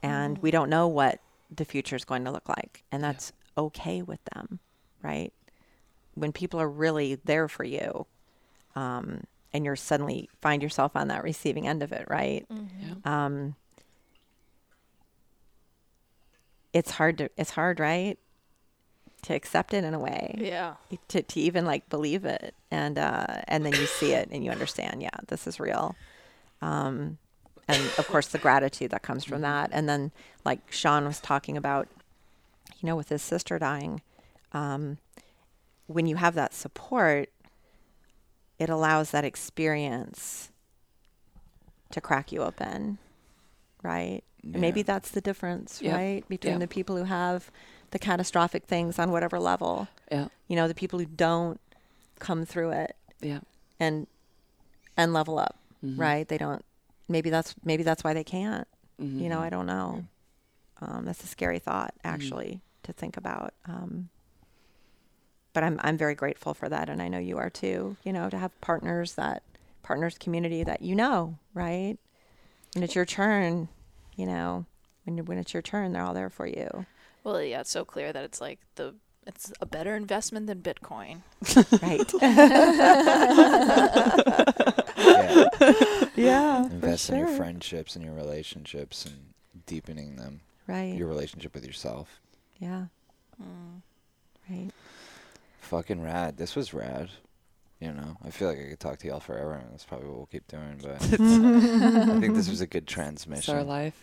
and 0.02 0.38
we 0.38 0.50
don't 0.52 0.70
know 0.70 0.88
what 0.88 1.20
the 1.54 1.66
future 1.66 1.96
is 1.96 2.06
going 2.06 2.24
to 2.26 2.32
look 2.32 2.48
like 2.48 2.84
and 2.92 3.04
that's 3.04 3.34
okay 3.58 4.02
with 4.02 4.20
them 4.34 4.60
right 5.04 5.34
when 6.16 6.32
people 6.32 6.60
are 6.60 6.70
really 6.70 7.16
there 7.26 7.48
for 7.48 7.64
you 7.64 8.06
um, 8.76 9.22
and 9.54 9.66
you're 9.66 9.76
suddenly 9.76 10.30
find 10.42 10.62
yourself 10.64 10.96
on 10.96 11.08
that 11.10 11.24
receiving 11.24 11.68
end 11.68 11.84
of 11.84 11.92
it 11.92 12.06
right? 12.10 12.46
Yeah. 12.50 12.96
um, 13.26 13.56
it's 16.74 16.92
hard 16.92 17.18
to 17.20 17.30
it's 17.38 17.52
hard 17.52 17.80
right? 17.80 18.18
To 19.24 19.34
accept 19.36 19.74
it 19.74 19.84
in 19.84 19.94
a 19.94 20.00
way. 20.00 20.36
Yeah. 20.38 20.76
To, 21.10 21.22
to 21.22 21.40
even 21.40 21.66
like 21.66 21.90
believe 21.90 22.26
it. 22.26 22.56
And 22.72 22.98
uh 22.98 23.28
and 23.48 23.66
then 23.66 23.74
you 23.74 23.86
see 23.86 24.14
it 24.14 24.30
and 24.32 24.44
you 24.44 24.52
understand 24.52 25.02
yeah 25.02 25.10
this 25.28 25.48
is 25.48 25.60
real. 25.60 25.96
Um 26.62 27.18
and 27.68 27.82
of 27.98 28.08
course 28.08 28.28
the 28.28 28.38
gratitude 28.40 28.92
that 28.92 29.02
comes 29.04 29.24
from 29.24 29.42
that. 29.42 29.70
And 29.74 29.88
then 29.88 30.12
like 30.46 30.60
sean 30.72 31.06
was 31.06 31.20
talking 31.20 31.58
about 31.58 31.88
you 32.80 32.88
know 32.88 32.96
with 32.96 33.10
his 33.10 33.22
sister 33.22 33.60
dying 33.60 34.02
um 34.54 34.98
when 35.92 36.06
you 36.08 36.16
have 36.16 36.34
that 36.36 36.54
support 36.54 37.30
it 38.60 38.70
allows 38.70 39.12
that 39.12 39.26
experience 39.26 40.52
to 41.92 42.02
crack 42.02 42.32
you 42.32 42.42
open 42.42 42.98
right 43.84 44.22
And 44.44 44.60
maybe 44.62 44.82
that's 44.82 45.12
the 45.12 45.22
difference 45.22 45.82
Yeah. 45.82 45.96
right 45.96 46.28
between 46.28 46.54
Yeah. 46.54 46.60
the 46.60 46.68
people 46.68 46.96
who 46.98 47.04
have 47.04 47.52
the 47.92 48.00
catastrophic 48.00 48.66
things 48.66 48.98
on 49.00 49.12
whatever 49.12 49.40
level 49.40 49.88
Yeah. 50.12 50.28
you 50.48 50.56
know 50.56 50.68
the 50.68 50.76
people 50.76 51.00
who 51.00 51.06
don't 51.06 51.60
come 52.20 52.46
through 52.46 52.72
it 52.72 52.96
Yeah. 53.20 53.42
and 53.80 54.08
and 54.98 55.14
level 55.14 55.40
up 55.40 55.58
Mhm. 55.84 55.98
right 56.00 56.28
they 56.28 56.38
don't 56.38 56.64
maybe 57.08 57.30
that's 57.30 57.56
maybe 57.64 57.84
that's 57.84 58.04
why 58.04 58.14
they 58.14 58.24
can't 58.24 58.68
Mhm. 59.00 59.20
you 59.22 59.30
know 59.30 59.40
i 59.42 59.50
don't 59.50 59.66
know 59.66 60.06
um, 60.84 61.06
that's 61.06 61.24
a 61.24 61.28
scary 61.28 61.60
thought 61.60 61.94
actually 62.04 62.62
to 62.84 62.92
think 62.94 63.16
about 63.18 63.54
um, 63.66 64.10
but 65.54 65.64
I'm, 65.64 65.80
I'm 65.84 65.98
very 65.98 66.16
grateful 66.16 66.54
for 66.54 66.70
that. 66.70 66.90
And 66.90 67.02
i 67.02 67.08
know 67.08 67.20
you 67.20 67.38
are 67.38 67.50
too 67.50 67.98
you 68.04 68.14
know 68.14 68.30
to 68.30 68.38
have 68.38 68.60
partners 68.62 69.14
that 69.16 69.44
partners 69.84 70.18
community 70.18 70.64
that 70.64 70.82
you 70.82 70.96
know 70.96 71.38
right? 71.54 71.98
When 72.74 72.84
it's 72.84 72.96
your 72.96 73.06
turn 73.06 73.68
you 74.16 74.26
know 74.26 74.66
when, 75.06 75.26
when 75.26 75.38
it's 75.38 75.54
your 75.54 75.62
turn 75.64 75.94
they're 75.94 76.04
all 76.04 76.14
there 76.14 76.30
for 76.30 76.46
you. 76.48 76.86
Well 77.24 77.42
yeah 77.42 77.62
it's 77.62 77.72
so 77.72 77.86
clear 77.86 78.12
that 78.14 78.24
it's 78.24 78.42
like 78.42 78.60
the 78.76 78.96
it's 79.28 79.54
a 79.62 79.66
better 79.68 79.96
investment 79.96 80.48
than 80.48 80.62
bitcoin. 80.62 81.22
Right. 81.82 82.12
Yeah. 84.98 85.46
yeah 86.16 86.66
Invest 86.66 87.10
in 87.10 87.18
your 87.18 87.28
friendships 87.28 87.96
and 87.96 88.06
your 88.06 88.14
relationships 88.14 89.06
and 89.06 89.34
deepening 89.66 90.16
them. 90.16 90.42
right. 90.68 90.94
Your 90.96 91.08
relationship 91.08 91.54
with 91.56 91.66
yourself. 91.66 92.20
yeah. 92.60 92.86
Mm. 93.42 93.82
right 94.50 94.70
Fucking 95.72 96.02
rad. 96.04 96.36
This 96.36 96.54
was 96.54 96.74
rad. 96.74 97.10
You 97.80 97.94
know, 97.94 98.18
I 98.26 98.30
feel 98.30 98.50
like 98.50 98.60
I 98.60 98.70
could 98.72 98.80
talk 98.82 99.00
to 99.00 99.08
y'all 99.08 99.22
forever, 99.22 99.54
and 99.54 99.72
that's 99.72 99.86
probably 99.86 100.10
what 100.10 100.18
we'll 100.18 100.26
keep 100.26 100.46
doing. 100.50 100.82
But 100.84 101.02
I 101.02 102.20
think 102.20 102.36
this 102.36 102.50
was 102.50 102.60
a 102.60 102.68
good 102.68 102.84
It's 102.84 102.92
transmission. 102.94 103.56
our 103.56 103.64
life. 103.64 103.94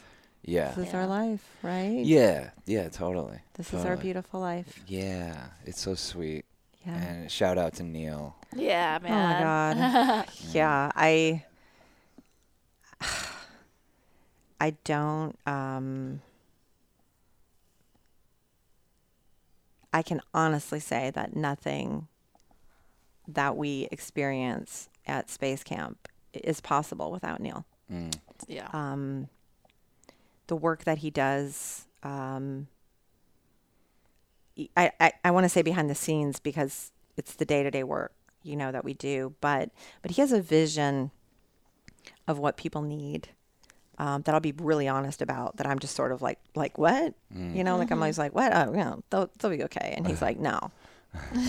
Yeah. 0.43 0.71
this 0.71 0.87
is 0.89 0.93
Yeah. 0.95 1.01
our 1.01 1.07
life 1.07 1.45
right 1.63 2.03
Yeah. 2.07 2.51
Yeah. 2.65 2.89
Totally. 2.89 3.41
this 3.59 3.75
is 3.75 3.85
our 3.85 3.99
beautiful 3.99 4.41
life 4.41 4.81
Yeah. 4.87 5.49
It's 5.67 5.79
so 5.83 5.95
sweet. 5.95 6.47
yeah 6.87 6.95
And 6.95 7.31
shout 7.31 7.59
out 7.59 7.75
to 7.75 7.83
Neil. 7.83 8.35
yeah 8.57 8.99
man. 9.03 9.13
oh 9.13 9.15
man 9.15 9.77
my 9.79 10.25
god 10.25 10.29
yeah 10.55 10.91
i 10.95 11.45
i 14.61 14.71
don't 14.85 15.37
um 15.47 16.21
i 19.93 20.03
can 20.03 20.21
honestly 20.35 20.81
say 20.81 21.11
that 21.11 21.35
nothing 21.37 22.09
that 23.27 23.57
we 23.57 23.89
experience 23.91 24.89
at 25.07 25.29
space 25.31 25.63
camp 25.63 26.09
is 26.33 26.61
possible 26.61 27.11
without 27.11 27.41
neil 27.41 27.65
Mm. 27.91 28.15
yeah 28.47 28.69
um, 28.73 29.29
the 30.47 30.57
work 30.57 30.85
that 30.85 30.99
he 30.99 31.11
does. 31.11 31.87
Um, 32.03 32.69
y- 34.57 34.69
I, 34.77 34.93
I, 35.01 35.13
I 35.25 35.31
want 35.31 35.45
to 35.45 35.49
say 35.49 35.63
behind 35.63 35.89
the 35.91 35.95
scenes 35.95 36.39
because 36.41 36.93
it's 37.17 37.35
the 37.35 37.45
day 37.45 37.63
to 37.63 37.71
day 37.71 37.85
work, 37.85 38.13
you 38.43 38.57
know, 38.57 38.71
that 38.73 38.85
we 38.85 38.95
do. 38.95 39.35
But 39.41 39.71
but 40.03 40.11
he 40.13 40.21
has 40.23 40.33
a 40.33 40.41
vision 40.41 41.11
of 42.27 42.39
what 42.39 42.57
people 42.57 42.83
need. 42.83 43.29
Um, 43.99 44.23
that 44.23 44.35
I'll 44.35 44.41
be 44.41 44.53
really 44.53 44.87
honest 44.87 45.21
about. 45.23 45.57
That 45.57 45.67
I'm 45.67 45.79
just 45.81 45.97
sort 45.97 46.13
of 46.13 46.23
like 46.23 46.39
like 46.55 46.79
what, 46.79 47.15
you 47.53 47.65
know, 47.65 47.77
like 47.77 47.91
I'm 47.91 47.99
always 47.99 48.19
like 48.19 48.35
what, 48.35 48.55
oh, 48.57 48.71
you 48.71 48.79
know, 48.79 49.03
they'll 49.11 49.31
they'll 49.39 49.51
be 49.51 49.65
okay. 49.65 49.95
And 49.97 50.07
he's 50.07 50.23
like, 50.29 50.39
no, 50.39 50.71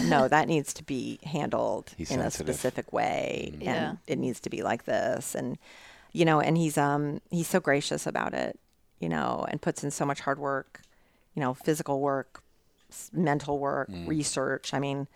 no, 0.03 0.27
that 0.27 0.47
needs 0.47 0.73
to 0.73 0.83
be 0.83 1.19
handled 1.23 1.93
He's 1.95 2.09
in 2.09 2.19
sensitive. 2.19 2.49
a 2.49 2.53
specific 2.53 2.91
way, 2.91 3.51
and 3.53 3.61
Yeah. 3.61 3.95
it 4.07 4.17
needs 4.17 4.39
to 4.41 4.49
be 4.49 4.63
like 4.63 4.85
this, 4.85 5.35
and 5.35 5.57
you 6.11 6.25
know, 6.25 6.39
and 6.41 6.57
he's 6.57 6.75
um 6.77 7.21
he's 7.29 7.47
so 7.47 7.59
gracious 7.59 8.07
about 8.07 8.33
it, 8.33 8.59
you 8.99 9.09
know, 9.09 9.45
and 9.47 9.61
puts 9.61 9.83
in 9.83 9.91
so 9.91 10.05
much 10.05 10.21
hard 10.21 10.39
work, 10.39 10.81
you 11.35 11.41
know, 11.41 11.53
physical 11.53 11.99
work, 12.01 12.41
mental 13.13 13.59
work, 13.59 13.89
research. 14.07 14.73
I 14.73 14.79
mean, 14.79 15.07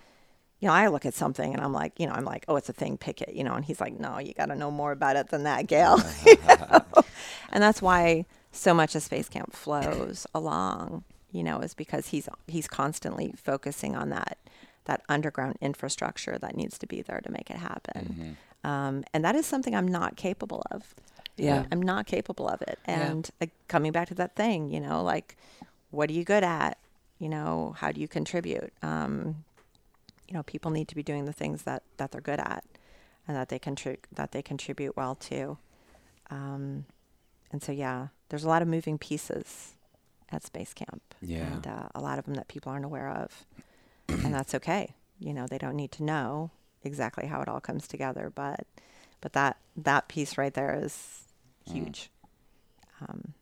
you 0.63 0.69
know, 0.69 0.75
I 0.75 0.87
look 0.87 1.05
at 1.05 1.13
something 1.13 1.53
and 1.53 1.61
I'm 1.61 1.73
like, 1.73 1.99
you 1.99 2.07
know, 2.07 2.13
I'm 2.13 2.23
like, 2.23 2.45
oh, 2.47 2.55
it's 2.55 2.69
a 2.69 2.73
thing, 2.73 2.97
pick 2.97 3.21
it, 3.21 3.35
you 3.35 3.43
know, 3.43 3.53
and 3.53 3.65
he's 3.65 3.81
like, 3.81 3.99
no, 3.99 4.17
you 4.17 4.33
got 4.33 4.45
to 4.45 4.55
know 4.55 4.71
more 4.71 4.93
about 4.93 5.17
it 5.17 5.27
than 5.27 5.43
that, 5.43 5.67
Gail. 5.67 5.99
You 6.25 6.37
know? 6.47 7.03
And 7.51 7.61
that's 7.61 7.81
why 7.81 8.25
so 8.53 8.73
much 8.73 8.95
of 8.95 9.03
Space 9.03 9.27
Camp 9.27 9.51
flows 9.51 10.25
along, 10.33 11.03
you 11.33 11.43
know, 11.43 11.59
is 11.59 11.73
because 11.73 12.07
he's 12.07 12.29
he's 12.47 12.69
constantly 12.69 13.33
focusing 13.35 13.93
on 13.93 14.07
that 14.11 14.37
that 14.85 15.01
underground 15.09 15.57
infrastructure 15.59 16.37
that 16.39 16.55
needs 16.55 16.77
to 16.77 16.87
be 16.87 17.01
there 17.01 17.19
to 17.19 17.29
make 17.29 17.49
it 17.49 17.57
happen. 17.57 18.37
Um, 18.63 19.03
and 19.13 19.25
that 19.25 19.35
is 19.35 19.45
something 19.45 19.75
I'm 19.75 19.89
not 19.89 20.15
capable 20.15 20.63
of. 20.71 20.95
Yeah. 21.35 21.65
I'm 21.73 21.81
not 21.81 22.05
capable 22.05 22.47
of 22.47 22.61
it. 22.61 22.79
Yeah. 22.87 23.11
And 23.11 23.29
uh, 23.41 23.47
coming 23.67 23.91
back 23.91 24.07
to 24.07 24.15
that 24.15 24.37
thing, 24.37 24.69
you 24.69 24.79
know, 24.79 25.03
like, 25.03 25.35
what 25.91 26.09
are 26.09 26.13
you 26.13 26.23
good 26.23 26.45
at? 26.45 26.77
You 27.19 27.27
know, 27.27 27.75
how 27.77 27.91
do 27.91 27.99
you 27.99 28.07
contribute? 28.07 28.71
Um, 28.81 29.43
you 30.33 30.39
know, 30.39 30.43
people 30.43 30.71
need 30.71 30.87
to 30.87 30.95
be 30.95 31.03
doing 31.03 31.25
the 31.25 31.31
things 31.31 31.61
that, 31.61 31.83
that 31.97 32.11
they're 32.11 32.19
good 32.19 32.39
at 32.39 32.63
and 33.27 33.37
that 33.37 33.49
they 33.49 33.59
contribute 33.59 34.07
that 34.11 34.31
they 34.31 34.41
contribute 34.41 34.97
well 34.97 35.13
to. 35.13 35.59
Um, 36.31 36.85
and 37.51 37.61
so, 37.61 37.71
yeah, 37.71 38.07
there's 38.29 38.43
a 38.43 38.47
lot 38.47 38.63
of 38.63 38.67
moving 38.67 38.97
pieces 38.97 39.75
at 40.31 40.43
Space 40.43 40.73
Camp. 40.73 41.03
Yeah. 41.21 41.45
And 41.45 41.67
uh, 41.67 41.89
a 41.93 42.01
lot 42.01 42.17
of 42.17 42.25
them 42.25 42.33
that 42.33 42.47
people 42.47 42.71
aren't 42.71 42.83
aware 42.83 43.09
of. 43.09 43.45
and 44.09 44.33
that's 44.33 44.55
okay. 44.55 44.95
You 45.19 45.35
know, 45.35 45.45
they 45.45 45.59
don't 45.59 45.75
need 45.75 45.91
to 45.93 46.03
know 46.03 46.49
exactly 46.83 47.27
how 47.27 47.39
it 47.41 47.47
all 47.47 47.61
comes 47.61 47.87
together, 47.87 48.31
but 48.33 48.65
but 49.21 49.33
that 49.33 49.57
that 49.77 50.07
piece 50.07 50.35
right 50.35 50.53
there 50.53 50.81
is 50.83 51.27
huge. 51.71 52.09
Um, 53.01 53.35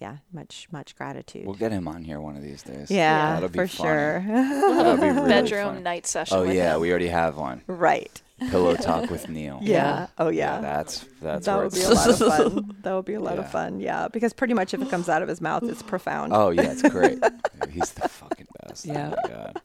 yeah, 0.00 0.16
much 0.32 0.68
much 0.72 0.96
gratitude. 0.96 1.46
We'll 1.46 1.54
get 1.54 1.72
him 1.72 1.86
on 1.88 2.02
here 2.04 2.20
one 2.20 2.36
of 2.36 2.42
these 2.42 2.62
days. 2.62 2.90
yeah, 2.90 3.34
That'll 3.34 3.48
be 3.48 3.58
for 3.60 3.66
funny. 3.68 3.88
sure. 3.88 4.24
That'll 4.26 4.96
be 4.96 5.02
really 5.10 5.28
Bedroom 5.28 5.66
funny. 5.68 5.80
night 5.82 6.06
session. 6.06 6.36
Oh 6.36 6.42
with 6.42 6.54
yeah, 6.54 6.74
him. 6.74 6.80
we 6.80 6.90
already 6.90 7.08
have 7.08 7.36
one. 7.36 7.62
right. 7.66 8.20
Pillow 8.50 8.74
talk 8.90 9.10
with 9.10 9.28
Neil. 9.28 9.60
Yeah. 9.62 10.08
Oh 10.18 10.28
yeah. 10.28 10.60
That's 10.60 11.06
that's 11.22 11.46
that 11.46 11.54
where 11.56 11.64
would 11.66 11.72
be 11.74 11.82
a 11.82 11.88
lot 11.90 12.08
of 12.10 12.18
fun. 12.18 12.76
That 12.82 12.92
would 12.94 13.04
be 13.04 13.14
a 13.14 13.20
lot 13.20 13.34
Yeah. 13.36 13.40
of 13.42 13.50
fun. 13.52 13.78
Yeah, 13.80 14.08
because 14.08 14.32
pretty 14.32 14.54
much 14.54 14.74
if 14.74 14.82
it 14.82 14.90
comes 14.90 15.08
out 15.08 15.22
of 15.22 15.28
his 15.28 15.40
mouth, 15.40 15.62
it's 15.62 15.82
profound. 15.82 16.32
Oh 16.34 16.50
yeah, 16.50 16.72
it's 16.72 16.82
great. 16.82 17.18
He's 17.70 17.92
the 17.92 18.08
fucking 18.08 18.46
best. 18.60 18.84
Yeah. 18.86 19.14
Oh 19.16 19.20
my 19.22 19.28
god. 19.28 19.60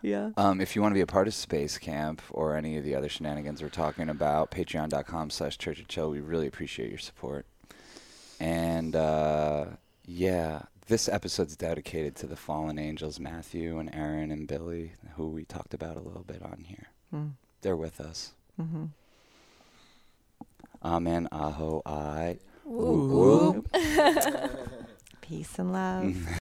yeah. 0.00 0.30
Um, 0.36 0.60
if 0.60 0.76
you 0.76 0.80
want 0.82 0.92
to 0.92 0.94
be 0.94 1.00
a 1.00 1.06
part 1.08 1.26
of 1.26 1.34
Space 1.34 1.76
Camp 1.76 2.22
or 2.30 2.56
any 2.56 2.76
of 2.78 2.84
the 2.84 2.94
other 2.94 3.08
shenanigans 3.08 3.60
we're 3.60 3.68
talking 3.68 4.08
about, 4.08 4.52
patreon.com 4.52 5.30
slash 5.30 5.58
church 5.58 5.80
of 5.80 5.88
chill. 5.88 6.10
We 6.10 6.20
really 6.20 6.46
appreciate 6.46 6.90
your 6.90 6.98
support. 7.00 7.46
And 8.40 8.96
uh, 8.96 9.66
yeah, 10.06 10.62
this 10.86 11.08
episode's 11.08 11.56
dedicated 11.56 12.14
to 12.16 12.26
the 12.26 12.36
fallen 12.36 12.78
angels, 12.78 13.18
Matthew 13.18 13.78
and 13.78 13.94
Aaron 13.94 14.30
and 14.30 14.46
Billy, 14.46 14.92
who 15.16 15.28
we 15.28 15.44
talked 15.44 15.74
about 15.74 15.96
a 15.96 16.00
little 16.00 16.24
bit 16.24 16.42
on 16.42 16.64
here. 16.66 16.88
Mm. 17.14 17.32
They're 17.62 17.76
with 17.76 18.00
us. 18.00 18.32
Mm-hmm. 18.60 18.84
Amen, 20.82 21.28
aho, 21.32 21.80
I. 21.86 22.38
Peace 25.22 25.58
and 25.58 25.72
love. 25.72 26.14